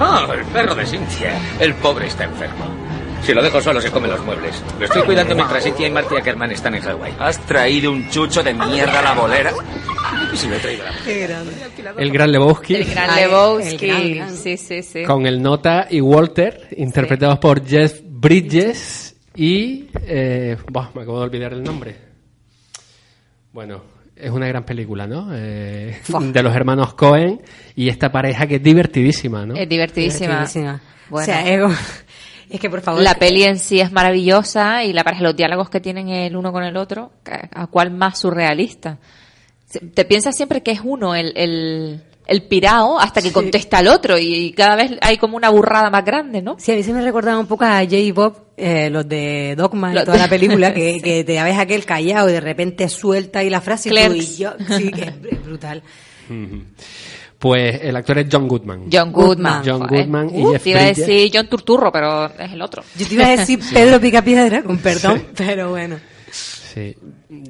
Ah, 0.00 0.26
el 0.34 0.44
perro 0.46 0.74
de 0.74 0.84
Cynthia. 0.84 1.32
El 1.60 1.74
pobre 1.74 2.08
está 2.08 2.24
enfermo. 2.24 2.87
Si 3.28 3.34
lo 3.34 3.42
dejo 3.42 3.60
solo 3.60 3.78
se 3.78 3.90
come 3.90 4.08
los 4.08 4.24
muebles. 4.24 4.64
Lo 4.78 4.86
estoy 4.86 5.02
cuidando 5.02 5.34
mientras 5.34 5.62
Cynthia 5.62 5.86
y 5.86 5.90
Marty 5.90 6.16
Ackerman 6.16 6.50
están 6.50 6.74
en 6.76 6.80
Hawái. 6.80 7.12
¿Has 7.18 7.38
traído 7.44 7.92
un 7.92 8.08
chucho 8.08 8.42
de 8.42 8.54
mierda 8.54 9.00
a 9.00 9.02
la 9.02 9.12
bolera? 9.12 9.52
¿Y 10.32 10.34
si 10.38 10.48
lo 10.48 10.54
he 10.54 10.58
traído 10.58 10.84
a 10.84 10.92
la 10.92 10.96
Qué 11.04 11.26
grande. 11.26 11.52
El 11.98 12.10
gran 12.10 12.32
Lebowski. 12.32 12.76
El 12.76 12.84
gran 12.86 13.14
Lebowski. 13.14 13.68
el 13.68 13.78
gran, 13.78 14.14
gran. 14.14 14.34
Sí, 14.34 14.56
sí, 14.56 14.82
sí. 14.82 15.02
Con 15.02 15.26
el 15.26 15.42
Nota 15.42 15.88
y 15.90 16.00
Walter, 16.00 16.68
interpretados 16.78 17.38
por 17.38 17.62
Jeff 17.66 18.00
Bridges 18.02 19.14
y... 19.36 19.90
Eh, 20.06 20.56
buah, 20.72 20.88
me 20.94 21.02
acabo 21.02 21.18
de 21.18 21.24
olvidar 21.26 21.52
el 21.52 21.62
nombre. 21.62 21.96
Bueno, 23.52 23.82
es 24.16 24.30
una 24.30 24.48
gran 24.48 24.64
película, 24.64 25.06
¿no? 25.06 25.28
Eh, 25.34 26.00
de 26.08 26.42
los 26.42 26.56
hermanos 26.56 26.94
Cohen 26.94 27.42
y 27.76 27.90
esta 27.90 28.10
pareja 28.10 28.46
que 28.46 28.54
es 28.54 28.62
divertidísima, 28.62 29.44
¿no? 29.44 29.54
Es 29.54 29.68
divertidísima. 29.68 30.28
Divertidísima. 30.28 30.80
Bueno. 31.10 31.22
O 31.22 31.26
sea, 31.26 31.46
es, 31.46 31.60
es 32.50 32.60
que 32.60 32.70
por 32.70 32.80
favor... 32.80 33.02
La 33.02 33.14
peli 33.14 33.44
en 33.44 33.58
sí 33.58 33.80
es 33.80 33.92
maravillosa 33.92 34.84
y 34.84 34.92
la 34.92 35.04
pareja, 35.04 35.22
los 35.22 35.36
diálogos 35.36 35.70
que 35.70 35.80
tienen 35.80 36.08
el 36.08 36.36
uno 36.36 36.52
con 36.52 36.64
el 36.64 36.76
otro, 36.76 37.12
¿a 37.54 37.66
cuál 37.66 37.90
más 37.90 38.18
surrealista? 38.18 38.98
Te 39.94 40.04
piensas 40.04 40.34
siempre 40.36 40.62
que 40.62 40.70
es 40.70 40.80
uno 40.82 41.14
el, 41.14 41.32
el, 41.36 42.02
el 42.26 42.42
pirao 42.44 42.98
hasta 42.98 43.20
que 43.20 43.32
contesta 43.32 43.78
al 43.78 43.88
otro 43.88 44.16
y 44.18 44.52
cada 44.52 44.76
vez 44.76 44.92
hay 45.02 45.18
como 45.18 45.36
una 45.36 45.50
burrada 45.50 45.90
más 45.90 46.04
grande, 46.06 46.40
¿no? 46.40 46.56
Sí, 46.58 46.72
a 46.72 46.74
mí 46.76 46.82
se 46.82 46.92
me 46.94 47.02
recordaba 47.02 47.38
un 47.38 47.46
poco 47.46 47.64
a 47.64 47.80
J. 47.84 47.96
Bob, 48.14 48.46
eh, 48.56 48.88
los 48.88 49.06
de 49.06 49.54
Dogma 49.56 49.92
y 49.92 49.94
Los 49.96 50.04
toda 50.04 50.16
de- 50.16 50.22
la 50.22 50.28
película, 50.30 50.72
que, 50.72 51.00
que 51.04 51.22
te 51.22 51.42
ves 51.42 51.58
aquel 51.58 51.84
callado 51.84 52.30
y 52.30 52.32
de 52.32 52.40
repente 52.40 52.88
suelta 52.88 53.40
ahí 53.40 53.50
la 53.50 53.60
frase 53.60 53.90
y 53.90 53.92
tú 53.92 54.14
y 54.14 54.36
yo. 54.38 54.52
Sí, 54.76 54.90
que 54.90 55.02
es, 55.02 55.12
es 55.32 55.44
brutal. 55.44 55.82
Pues 57.38 57.80
el 57.82 57.94
actor 57.94 58.18
es 58.18 58.26
John 58.30 58.48
Goodman. 58.48 58.86
John 58.92 59.12
Goodman. 59.12 59.62
John. 59.64 59.86
Goodman 59.86 60.30
y 60.34 60.42
Uh, 60.42 60.52
Jeff 60.52 60.62
te 60.64 60.70
iba 60.70 60.80
a 60.80 60.84
decir 60.86 61.30
John 61.32 61.46
Turturro, 61.48 61.92
pero 61.92 62.26
es 62.26 62.52
el 62.52 62.60
otro. 62.60 62.82
Yo 62.96 63.06
te 63.06 63.14
iba 63.14 63.26
a 63.26 63.36
decir 63.36 63.60
Pedro 63.72 64.00
Picapiedra, 64.00 64.62
con 64.62 64.78
perdón, 64.78 65.22
pero 65.36 65.70
bueno. 65.70 65.96
Sí. 66.30 66.94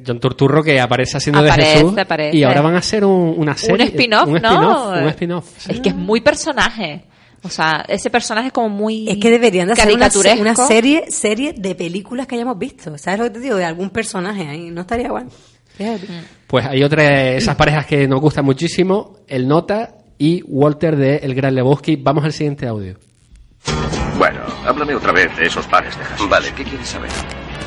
John 0.07 0.21
Turturro 0.21 0.63
que 0.63 0.79
aparece 0.81 1.17
haciendo 1.17 1.41
Aparece, 1.41 1.69
de 1.69 1.75
Jesús 1.77 1.99
aparece. 1.99 2.37
y 2.37 2.43
ahora 2.45 2.61
van 2.61 2.75
a 2.75 2.79
hacer 2.79 3.05
un- 3.05 3.35
una 3.37 3.57
serie. 3.57 3.75
un 3.75 3.81
spin-off, 3.93 4.29
un 4.29 4.43
¿no? 4.43 4.49
spin-off, 4.51 5.03
un 5.03 5.09
spin-off. 5.09 5.69
Es 5.71 5.81
que 5.81 5.89
es 5.91 5.95
muy 5.95 6.21
personaje. 6.21 7.05
O 7.43 7.49
sea, 7.49 7.85
ese 7.89 8.11
personaje 8.11 8.49
es 8.49 8.53
como 8.53 8.69
muy 8.69 9.09
Es 9.09 9.17
que 9.19 9.31
deberían 9.31 9.69
de 9.69 9.75
hacer 9.75 9.95
una, 9.95 10.11
una 10.41 10.55
serie 10.57 11.05
serie 11.11 11.53
de 11.57 11.75
películas 11.77 12.27
que 12.27 12.35
hayamos 12.35 12.59
visto. 12.59 12.99
¿Sabes 12.99 13.21
lo 13.21 13.25
que 13.27 13.31
te 13.31 13.41
digo? 13.41 13.57
De 13.57 13.65
algún 13.65 13.91
personaje 13.91 14.49
ahí. 14.49 14.71
No 14.71 14.81
estaría 14.81 15.09
guay. 15.09 15.25
Pues 16.47 16.67
hay 16.67 16.83
otra 16.83 17.03
de 17.03 17.37
esas 17.37 17.57
parejas 17.57 17.87
que 17.87 18.09
nos 18.09 18.21
gustan 18.21 18.45
muchísimo, 18.45 19.19
el 19.29 19.47
Nota 19.47 19.95
y 20.19 20.43
Walter 20.47 20.97
de 20.97 21.17
El 21.17 21.35
Gran 21.35 21.55
Lebowski. 21.55 21.97
Vamos 21.97 22.25
al 22.25 22.33
siguiente 22.33 22.67
audio. 22.67 22.97
Bueno, 24.19 24.41
háblame 24.65 24.95
otra 24.95 25.13
vez 25.13 25.37
de 25.37 25.47
esos 25.47 25.67
pares 25.67 25.97
de 25.97 26.05
hashish. 26.05 26.29
Vale, 26.29 26.53
¿qué 26.57 26.65
quieres 26.65 26.89
saber? 26.89 27.11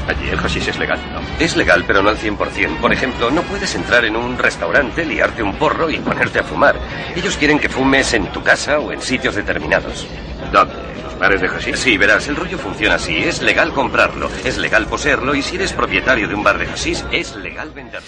Allí 0.08 0.30
el 0.30 0.38
hashish 0.38 0.68
es 0.68 0.80
legal, 0.80 1.00
¿no? 1.14 1.22
Es 1.40 1.56
legal, 1.56 1.84
pero 1.86 2.02
no 2.02 2.10
al 2.10 2.18
100%. 2.18 2.78
Por 2.82 2.92
ejemplo, 2.92 3.32
no 3.32 3.44
puedes 3.44 3.74
entrar 3.76 4.04
en 4.04 4.16
un 4.16 4.38
restaurante, 4.38 5.06
liarte 5.06 5.44
un 5.44 5.54
porro 5.56 5.90
y 5.90 6.00
ponerte 6.00 6.40
a 6.40 6.44
fumar. 6.44 6.76
Ellos 7.16 7.38
quieren 7.38 7.60
que 7.60 7.70
fumes 7.70 8.14
en 8.14 8.26
tu 8.28 8.44
casa 8.44 8.80
o 8.80 8.92
en 8.92 9.02
sitios 9.02 9.36
determinados. 9.36 10.08
¿Dónde? 10.52 10.74
¿Los 11.04 11.18
bares 11.18 11.40
de 11.42 11.48
hashish? 11.48 11.76
Sí, 11.76 11.98
verás, 11.98 12.28
el 12.28 12.36
rollo 12.36 12.58
funciona 12.58 12.96
así. 12.96 13.16
Es 13.16 13.42
legal 13.42 13.72
comprarlo, 13.74 14.30
es 14.44 14.58
legal 14.58 14.86
poseerlo 14.88 15.34
y 15.36 15.42
si 15.42 15.56
eres 15.56 15.72
propietario 15.74 16.28
de 16.28 16.36
un 16.36 16.44
bar 16.44 16.58
de 16.58 16.66
hashish, 16.66 17.04
es 17.12 17.36
legal 17.38 17.72
venderlo. 17.72 18.08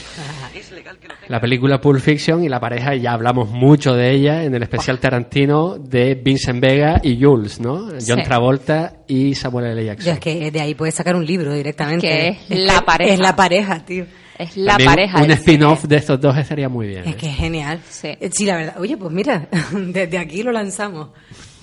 Es 0.53 0.71
legal 0.71 0.97
que 0.99 1.07
lo 1.07 1.13
La 1.27 1.39
película 1.39 1.79
Pulp 1.79 1.99
Fiction 2.01 2.43
y 2.43 2.49
la 2.49 2.59
pareja, 2.59 2.95
ya 2.95 3.13
hablamos 3.13 3.49
mucho 3.49 3.93
de 3.93 4.11
ella 4.11 4.43
en 4.43 4.53
el 4.55 4.63
especial 4.63 4.99
Tarantino 4.99 5.77
de 5.79 6.15
Vincent 6.15 6.59
Vega 6.59 6.99
y 7.03 7.21
Jules, 7.23 7.59
¿no? 7.59 7.87
John 8.05 8.19
Sí. 8.19 8.23
Travolta 8.23 8.93
y 9.07 9.35
Samuel 9.35 9.67
L. 9.67 9.85
Jackson. 9.85 10.05
Yo 10.07 10.11
es 10.13 10.19
que 10.19 10.51
de 10.51 10.61
ahí 10.61 10.75
puedes 10.75 10.95
sacar 10.95 11.15
un 11.15 11.25
libro 11.25 11.53
directamente. 11.53 12.07
Que 12.07 12.27
es 12.53 12.59
la 12.59 12.81
pareja. 12.81 13.13
Es 13.13 13.19
la 13.19 13.35
pareja, 13.35 13.85
tío. 13.85 14.05
Es 14.37 14.57
la 14.57 14.71
También 14.73 14.89
pareja. 14.89 15.23
Un 15.23 15.31
spin-off 15.31 15.83
de 15.85 15.95
estos 15.97 16.19
dos 16.19 16.35
estaría 16.37 16.67
muy 16.67 16.87
bien. 16.87 17.03
Es 17.05 17.13
¿eh? 17.13 17.17
que 17.17 17.29
es 17.29 17.35
genial. 17.35 17.79
Eh, 18.03 18.29
Sí. 18.31 18.45
la 18.45 18.55
verdad. 18.57 18.75
Oye, 18.79 18.97
pues 18.97 19.11
mira, 19.11 19.47
desde 19.71 20.17
aquí 20.17 20.41
lo 20.43 20.51
lanzamos. 20.51 21.09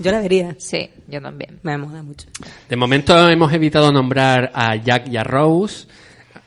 Yo 0.01 0.11
la 0.13 0.21
vería. 0.21 0.57
Sí, 0.59 0.91
yo 1.09 1.21
también. 1.21 1.59
Me 1.63 1.77
mola 1.79 2.03
mucho. 2.03 2.27
De 2.69 2.77
momento 2.77 3.29
hemos 3.29 3.53
evitado 3.53 3.93
nombrar 3.93 4.51
a 4.55 4.75
Jack 4.77 5.09
y 5.09 5.17
a 5.17 5.23
Rose. 5.25 5.87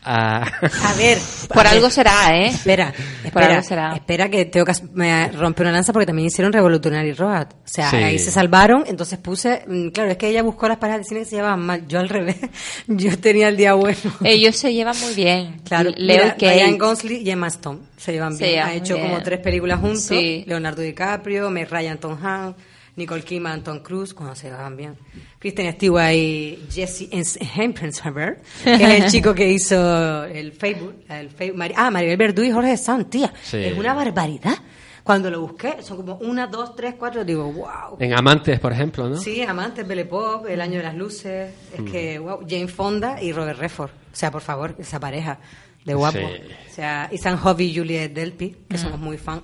A... 0.05 0.41
A 0.43 0.93
ver. 0.97 1.17
Por 1.53 1.65
a 1.65 1.69
algo 1.69 1.83
ver. 1.83 1.91
será, 1.91 2.37
¿eh? 2.37 2.47
Espera, 2.47 2.91
Por 2.91 3.25
espera, 3.27 3.47
algo 3.47 3.61
será. 3.63 3.95
espera 3.95 4.29
que 4.29 4.43
tengo 4.45 4.65
que 4.65 4.73
me 4.93 5.29
romper 5.29 5.65
una 5.67 5.75
lanza 5.75 5.93
porque 5.93 6.05
también 6.05 6.27
hicieron 6.27 6.51
Revolutionary 6.51 7.13
Road. 7.13 7.47
O 7.53 7.55
sea, 7.67 7.89
Sí. 7.89 7.95
ahí 7.97 8.19
se 8.19 8.29
salvaron, 8.29 8.83
entonces 8.87 9.17
puse, 9.19 9.63
mm, 9.65 9.89
claro, 9.89 10.11
es 10.11 10.17
que 10.17 10.27
ella 10.27 10.43
buscó 10.43 10.67
las 10.67 10.77
parejas 10.77 11.01
de 11.03 11.05
cine 11.05 11.19
que 11.21 11.25
se 11.27 11.35
llevaban 11.37 11.61
mal. 11.61 11.87
Yo 11.87 11.99
al 11.99 12.09
revés, 12.09 12.35
yo 12.87 13.17
tenía 13.17 13.47
el 13.47 13.55
día 13.55 13.75
bueno. 13.75 13.97
Ellos 14.25 14.57
se 14.57 14.73
llevan 14.73 14.99
muy 14.99 15.13
bien. 15.13 15.61
Claro, 15.63 15.91
Leo 15.95 16.23
mira, 16.23 16.33
Kate. 16.33 16.53
Ryan 16.53 16.77
Gosling 16.77 17.25
y 17.25 17.29
Emma 17.29 17.47
Stone 17.47 17.79
se 17.95 18.11
llevan 18.11 18.35
Se 18.35 18.43
bien. 18.43 18.55
llevan 18.55 18.69
ha 18.71 18.73
hecho 18.73 18.97
como 18.99 19.21
tres 19.23 19.39
películas 19.39 19.79
juntos. 19.79 20.01
Sí. 20.03 20.43
Leonardo 20.47 20.81
DiCaprio, 20.81 21.49
Meg 21.49 21.69
Ryan, 21.71 21.97
Tom 21.97 22.17
Hanks, 22.21 22.57
Nicole 22.95 23.23
Kidman, 23.23 23.63
Tom 23.63 23.79
Cruise, 23.79 24.13
cuando 24.13 24.35
se 24.35 24.47
llevaban 24.47 24.77
bien. 24.77 24.95
Kristen 25.39 25.71
Stewart 25.73 26.13
y 26.13 26.59
Jesse 26.71 27.07
Hempenshaber, 27.55 28.41
que 28.63 28.73
es 28.73 29.03
el 29.03 29.11
chico 29.11 29.33
que 29.33 29.51
hizo 29.51 30.23
el 30.25 30.51
Facebook. 30.51 31.03
El 31.09 31.29
Facebook 31.29 31.73
ah, 31.75 31.89
Maribel 31.91 32.17
Verdú 32.17 32.43
y 32.43 32.51
Jorge 32.51 32.77
Sanz, 32.77 33.09
tía. 33.09 33.33
Sí. 33.43 33.57
Es 33.57 33.77
una 33.77 33.93
barbaridad. 33.93 34.55
Cuando 35.03 35.29
lo 35.29 35.41
busqué, 35.41 35.81
son 35.81 35.97
como 35.97 36.15
una, 36.17 36.47
dos, 36.47 36.75
tres, 36.77 36.95
cuatro, 36.97 37.25
digo, 37.25 37.51
wow. 37.51 37.97
En 37.99 38.13
Amantes, 38.13 38.57
por 38.59 38.71
ejemplo, 38.71 39.09
¿no? 39.09 39.17
Sí, 39.17 39.41
Amantes, 39.41 39.85
Belle 39.85 40.05
Pop, 40.05 40.45
El 40.47 40.61
Año 40.61 40.77
de 40.77 40.83
las 40.83 40.95
Luces. 40.95 41.51
Es 41.73 41.81
Mm. 41.81 41.85
que, 41.91 42.19
wow, 42.19 42.39
Jane 42.47 42.67
Fonda 42.69 43.21
y 43.21 43.33
Robert 43.33 43.59
Redford. 43.59 43.89
O 43.91 44.15
sea, 44.15 44.31
por 44.31 44.41
favor, 44.41 44.75
esa 44.79 44.99
pareja 45.01 45.39
de 45.83 45.93
guapo. 45.93 46.19
Sí. 46.19 46.53
O 46.71 46.73
sea, 46.73 47.09
y 47.11 47.17
San 47.17 47.35
Hobby 47.37 47.65
y 47.65 47.75
Juliette 47.77 48.13
Delpy, 48.13 48.55
que 48.69 48.77
Mm. 48.77 48.79
somos 48.79 48.99
muy 48.99 49.17
fan. 49.17 49.41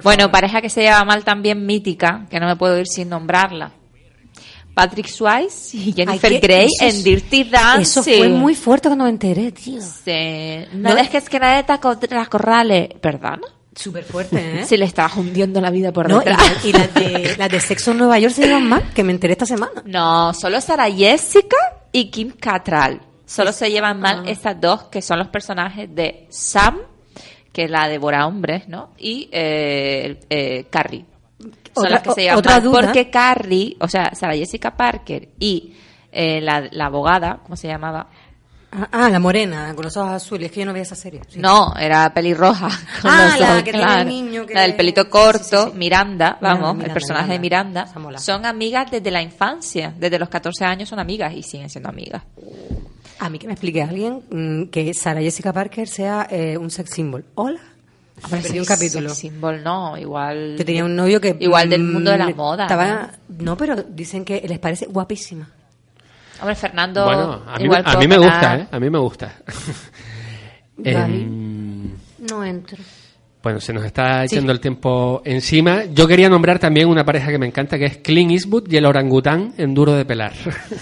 Por 0.00 0.04
Bueno, 0.04 0.22
favor. 0.22 0.32
pareja 0.32 0.60
que 0.60 0.68
se 0.70 0.82
lleva 0.82 1.04
mal 1.04 1.24
también 1.24 1.64
mítica, 1.66 2.26
que 2.30 2.40
no 2.40 2.46
me 2.46 2.56
puedo 2.56 2.78
ir 2.78 2.86
sin 2.86 3.08
nombrarla. 3.08 3.72
Patrick 4.74 5.08
Swayze 5.08 5.76
y 5.76 5.92
Jennifer 5.92 6.32
Ay, 6.32 6.40
que 6.40 6.46
Grey 6.46 6.66
eso 6.66 6.84
es- 6.86 6.94
en 6.98 7.02
Dirty 7.04 7.44
Dancing. 7.44 7.82
Eso 7.82 8.02
fue 8.02 8.28
muy 8.28 8.54
fuerte 8.54 8.88
cuando 8.88 9.04
me 9.04 9.10
enteré, 9.10 9.52
tío. 9.52 9.80
Sí. 9.82 10.66
No, 10.72 10.90
No- 10.90 10.94
dejes 10.94 11.28
que 11.28 11.38
nadie 11.38 11.64
te 11.64 12.14
las 12.14 12.28
corrales. 12.28 12.88
¿Perdón? 13.00 13.40
Súper 13.74 14.04
fuerte, 14.04 14.60
¿eh? 14.60 14.64
Se 14.66 14.78
le 14.78 14.84
estaba 14.84 15.12
hundiendo 15.16 15.60
la 15.60 15.70
vida 15.70 15.92
por 15.92 16.08
No, 16.08 16.18
detrás. 16.20 16.38
la- 16.38 16.68
y 16.68 16.72
las 16.72 16.94
de, 16.94 17.34
las 17.36 17.48
de 17.50 17.60
Sexo 17.60 17.90
en 17.92 17.98
Nueva 17.98 18.18
York 18.18 18.32
se 18.34 18.46
llevan 18.46 18.68
mal, 18.68 18.90
que 18.94 19.02
me 19.04 19.12
enteré 19.12 19.32
esta 19.32 19.46
semana. 19.46 19.82
No, 19.84 20.32
solo 20.34 20.60
Sara 20.60 20.90
Jessica 20.90 21.56
y 21.92 22.10
Kim 22.10 22.30
Cattrall. 22.32 23.00
Solo 23.26 23.52
se 23.52 23.70
llevan 23.70 24.00
mal 24.00 24.28
estas 24.28 24.60
dos, 24.60 24.84
que 24.84 25.02
son 25.02 25.18
los 25.18 25.28
personajes 25.28 25.92
de 25.94 26.26
Sam, 26.30 26.78
que 27.52 27.64
es 27.64 27.70
la 27.70 27.88
devora 27.88 28.26
hombres, 28.26 28.68
¿no? 28.68 28.90
Y 28.98 29.28
eh, 29.32 30.20
eh, 30.30 30.64
Carrie. 30.70 31.04
Son 31.74 31.84
Otra- 31.86 31.90
las 31.90 32.02
que 32.02 32.12
se 32.12 32.20
llevan 32.22 32.38
otra 32.38 32.60
duda. 32.60 32.80
Porque 32.82 33.10
Carrie, 33.10 33.76
o 33.80 33.88
sea, 33.88 34.10
Sara 34.14 34.34
Jessica 34.34 34.76
Parker 34.76 35.28
y 35.38 35.72
eh, 36.12 36.40
la, 36.40 36.68
la 36.72 36.86
abogada, 36.86 37.40
¿cómo 37.42 37.56
se 37.56 37.68
llamaba? 37.68 38.08
Ah, 38.72 38.88
ah, 38.92 39.10
la 39.10 39.18
morena, 39.18 39.74
con 39.74 39.84
los 39.84 39.96
ojos 39.96 40.12
azules. 40.12 40.46
Es 40.46 40.52
que 40.52 40.60
yo 40.60 40.66
no 40.66 40.72
veía 40.72 40.84
esa 40.84 40.94
serie. 40.94 41.20
Sí. 41.28 41.40
No, 41.40 41.74
era 41.76 42.14
pelirroja. 42.14 42.68
con 43.02 43.10
Ah, 43.10 43.28
los 43.32 43.40
la 43.40 43.50
ojos 43.52 43.62
que 43.64 43.72
tiene 43.72 44.00
el 44.02 44.08
niño 44.08 44.46
que- 44.46 44.54
La 44.54 44.62
del 44.62 44.76
pelito 44.76 45.10
corto, 45.10 45.72
Miranda, 45.74 46.38
vamos, 46.40 46.60
Miranda, 46.74 46.84
el 46.86 46.92
personaje 46.92 47.38
Miranda. 47.38 47.84
de 47.86 47.98
Miranda. 47.98 48.18
Son 48.20 48.46
amigas 48.46 48.90
desde 48.90 49.10
la 49.10 49.22
infancia, 49.22 49.92
desde 49.98 50.18
los 50.20 50.28
14 50.28 50.64
años 50.64 50.88
son 50.88 51.00
amigas 51.00 51.34
y 51.34 51.42
siguen 51.42 51.68
siendo 51.68 51.88
amigas. 51.88 52.22
A 53.18 53.28
mí 53.28 53.38
que 53.38 53.46
me 53.48 53.52
explique 53.54 53.82
alguien 53.82 54.22
mm, 54.30 54.70
que 54.70 54.94
Sara 54.94 55.20
Jessica 55.20 55.52
Parker 55.52 55.88
sea 55.88 56.26
eh, 56.30 56.56
un 56.56 56.70
sex 56.70 56.90
symbol. 56.90 57.24
Hola. 57.34 57.60
Perdí 58.30 58.58
un 58.60 58.64
capítulo. 58.66 59.08
Sex 59.08 59.18
symbol 59.18 59.62
no, 59.64 59.96
igual. 59.98 60.54
Que 60.56 60.64
tenía 60.64 60.84
un 60.84 60.94
novio 60.94 61.20
que... 61.20 61.36
Igual 61.40 61.68
del 61.70 61.82
mm, 61.82 61.92
mundo 61.92 62.10
de 62.12 62.18
la 62.18 62.28
moda. 62.30 62.64
Estaba, 62.64 63.10
no, 63.28 63.56
pero 63.56 63.76
dicen 63.82 64.24
que 64.24 64.40
les 64.46 64.58
parece 64.58 64.86
guapísima. 64.86 65.48
Hombre, 66.40 66.54
Fernando. 66.54 67.04
Bueno, 67.04 67.42
a 67.46 67.58
mí, 67.58 67.64
igual 67.64 67.82
a 67.84 67.96
mí 67.96 68.08
me 68.08 68.18
gusta, 68.18 68.56
¿eh? 68.56 68.68
A 68.70 68.80
mí 68.80 68.90
me 68.90 68.98
gusta. 68.98 69.32
Em, 70.82 71.90
No 72.18 72.42
entro. 72.42 72.78
Bueno, 73.42 73.58
se 73.58 73.72
nos 73.72 73.84
está 73.86 74.22
echando 74.24 74.52
el 74.52 74.60
tiempo 74.60 75.22
encima. 75.24 75.84
Yo 75.94 76.06
quería 76.06 76.28
nombrar 76.28 76.58
también 76.58 76.88
una 76.88 77.06
pareja 77.06 77.30
que 77.30 77.38
me 77.38 77.46
encanta, 77.46 77.78
que 77.78 77.86
es 77.86 77.96
Clint 77.96 78.32
Eastwood 78.32 78.70
y 78.70 78.76
el 78.76 78.84
orangután 78.84 79.54
en 79.56 79.72
duro 79.72 79.94
de 79.94 80.04
pelar. 80.04 80.34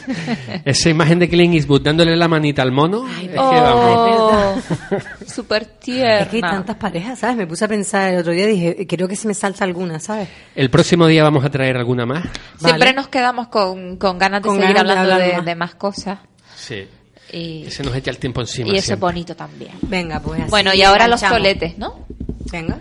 Esa 0.65 0.91
imagen 0.91 1.21
de 1.21 1.29
Clint 1.29 1.55
Eastwood 1.55 1.83
dándole 1.83 2.17
la 2.17 2.27
manita 2.27 2.63
al 2.63 2.73
mono. 2.73 3.07
es 3.21 3.29
que 3.29 3.37
vamos. 3.37 4.19
Oh, 4.21 4.57
súper 5.27 5.67
tierna. 5.67 6.19
Es 6.21 6.29
que 6.29 6.37
hay 6.37 6.43
tantas 6.43 6.77
parejas, 6.77 7.19
¿sabes? 7.21 7.37
Me 7.37 7.47
puse 7.47 7.65
a 7.65 7.69
pensar 7.69 8.13
el 8.13 8.19
otro 8.21 8.33
día 8.33 8.47
dije, 8.47 8.87
creo 8.89 9.07
que 9.07 9.15
se 9.15 9.29
me 9.29 9.35
salta 9.35 9.63
alguna, 9.65 10.01
¿sabes? 10.01 10.29
El 10.57 10.69
próximo 10.69 11.07
día 11.07 11.23
vamos 11.23 11.45
a 11.45 11.51
traer 11.51 11.77
alguna 11.77 12.07
más. 12.07 12.25
Siempre 12.59 12.87
Vale. 12.87 12.93
nos 12.95 13.07
quedamos 13.09 13.49
con, 13.49 13.97
con 13.99 14.19
ganas 14.19 14.43
de 14.43 14.49
Con 14.49 14.59
seguir 14.61 14.75
ganas 14.75 14.95
de 14.95 15.01
hablando 15.01 15.15
hablar 15.15 15.29
de, 15.31 15.37
más. 15.37 15.45
de 15.47 15.55
más 15.55 15.75
cosas. 15.77 16.19
Sí. 16.57 16.87
Y, 17.33 17.65
Que 17.65 17.71
se 17.71 17.83
nos 17.83 17.95
echa 17.95 18.11
el 18.11 18.19
tiempo 18.19 18.41
encima. 18.41 18.71
y 18.73 18.77
eso 18.77 18.95
es 18.95 19.01
bonito 19.01 19.37
también. 19.37 19.73
Venga, 19.83 20.21
pues 20.21 20.41
así 20.41 20.51
Bueno, 20.51 20.73
y 20.75 20.83
ahora 20.83 21.07
los 21.09 21.21
toletes, 21.21 21.77
¿no? 21.79 22.07
Venga. 22.51 22.79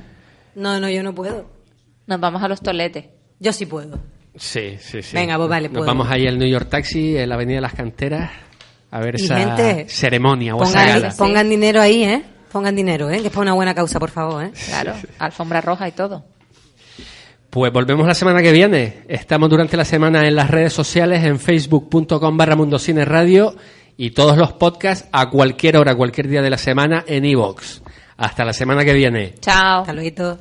No, 0.55 0.79
no, 0.79 0.89
yo 0.89 1.03
no 1.03 1.13
puedo. 1.13 1.49
Nos 2.07 2.19
vamos 2.19 2.41
a 2.41 2.47
los 2.47 2.61
toletes. 2.61 3.05
Yo 3.39 3.51
sí 3.53 3.65
puedo. 3.65 3.99
Sí, 4.35 4.77
sí, 4.79 5.01
sí. 5.01 5.15
Venga, 5.15 5.35
pues 5.37 5.49
vale, 5.49 5.67
Nos 5.67 5.73
puedo. 5.79 5.85
vamos 5.87 6.07
ahí 6.09 6.27
al 6.27 6.37
New 6.37 6.47
York 6.47 6.69
Taxi, 6.69 7.17
en 7.17 7.27
la 7.29 7.35
Avenida 7.35 7.55
de 7.57 7.61
las 7.61 7.73
Canteras, 7.73 8.31
a 8.91 8.99
ver 8.99 9.15
Y 9.19 9.25
esa 9.25 9.37
gente, 9.37 9.85
ceremonia 9.89 10.55
o 10.55 10.63
esa 10.63 10.71
Pongan, 10.79 11.01
gala. 11.01 11.15
pongan 11.17 11.49
dinero 11.49 11.81
ahí, 11.81 12.03
¿eh? 12.03 12.23
Pongan 12.51 12.75
dinero, 12.75 13.09
¿eh? 13.09 13.19
Que 13.19 13.27
es 13.27 13.33
para 13.33 13.41
una 13.41 13.53
buena 13.53 13.75
causa, 13.75 13.99
por 13.99 14.09
favor, 14.11 14.45
¿eh? 14.45 14.51
Claro, 14.67 14.93
alfombra 15.19 15.59
roja 15.61 15.87
y 15.87 15.91
todo. 15.91 16.23
Pues 17.49 17.71
volvemos 17.73 18.05
la 18.05 18.13
semana 18.13 18.41
que 18.41 18.51
viene. 18.51 19.03
Estamos 19.07 19.49
durante 19.49 19.77
la 19.77 19.85
semana 19.85 20.27
en 20.27 20.35
las 20.35 20.49
redes 20.51 20.73
sociales, 20.73 21.23
en 21.23 21.39
facebook.com 21.39 22.37
barra 22.37 22.55
Mundocine 22.55 23.05
Radio 23.05 23.55
y 23.97 24.11
todos 24.11 24.37
los 24.37 24.53
podcasts 24.53 25.07
a 25.11 25.29
cualquier 25.29 25.77
hora, 25.77 25.95
cualquier 25.95 26.27
día 26.27 26.41
de 26.41 26.51
la 26.51 26.57
semana 26.57 27.03
en 27.07 27.25
iVoox. 27.25 27.81
Hasta 28.17 28.45
la 28.45 28.53
semana 28.53 28.85
que 28.85 28.93
viene. 28.93 29.35
Chao. 29.41 29.81
Hasta 29.81 29.93
luego. 29.93 30.37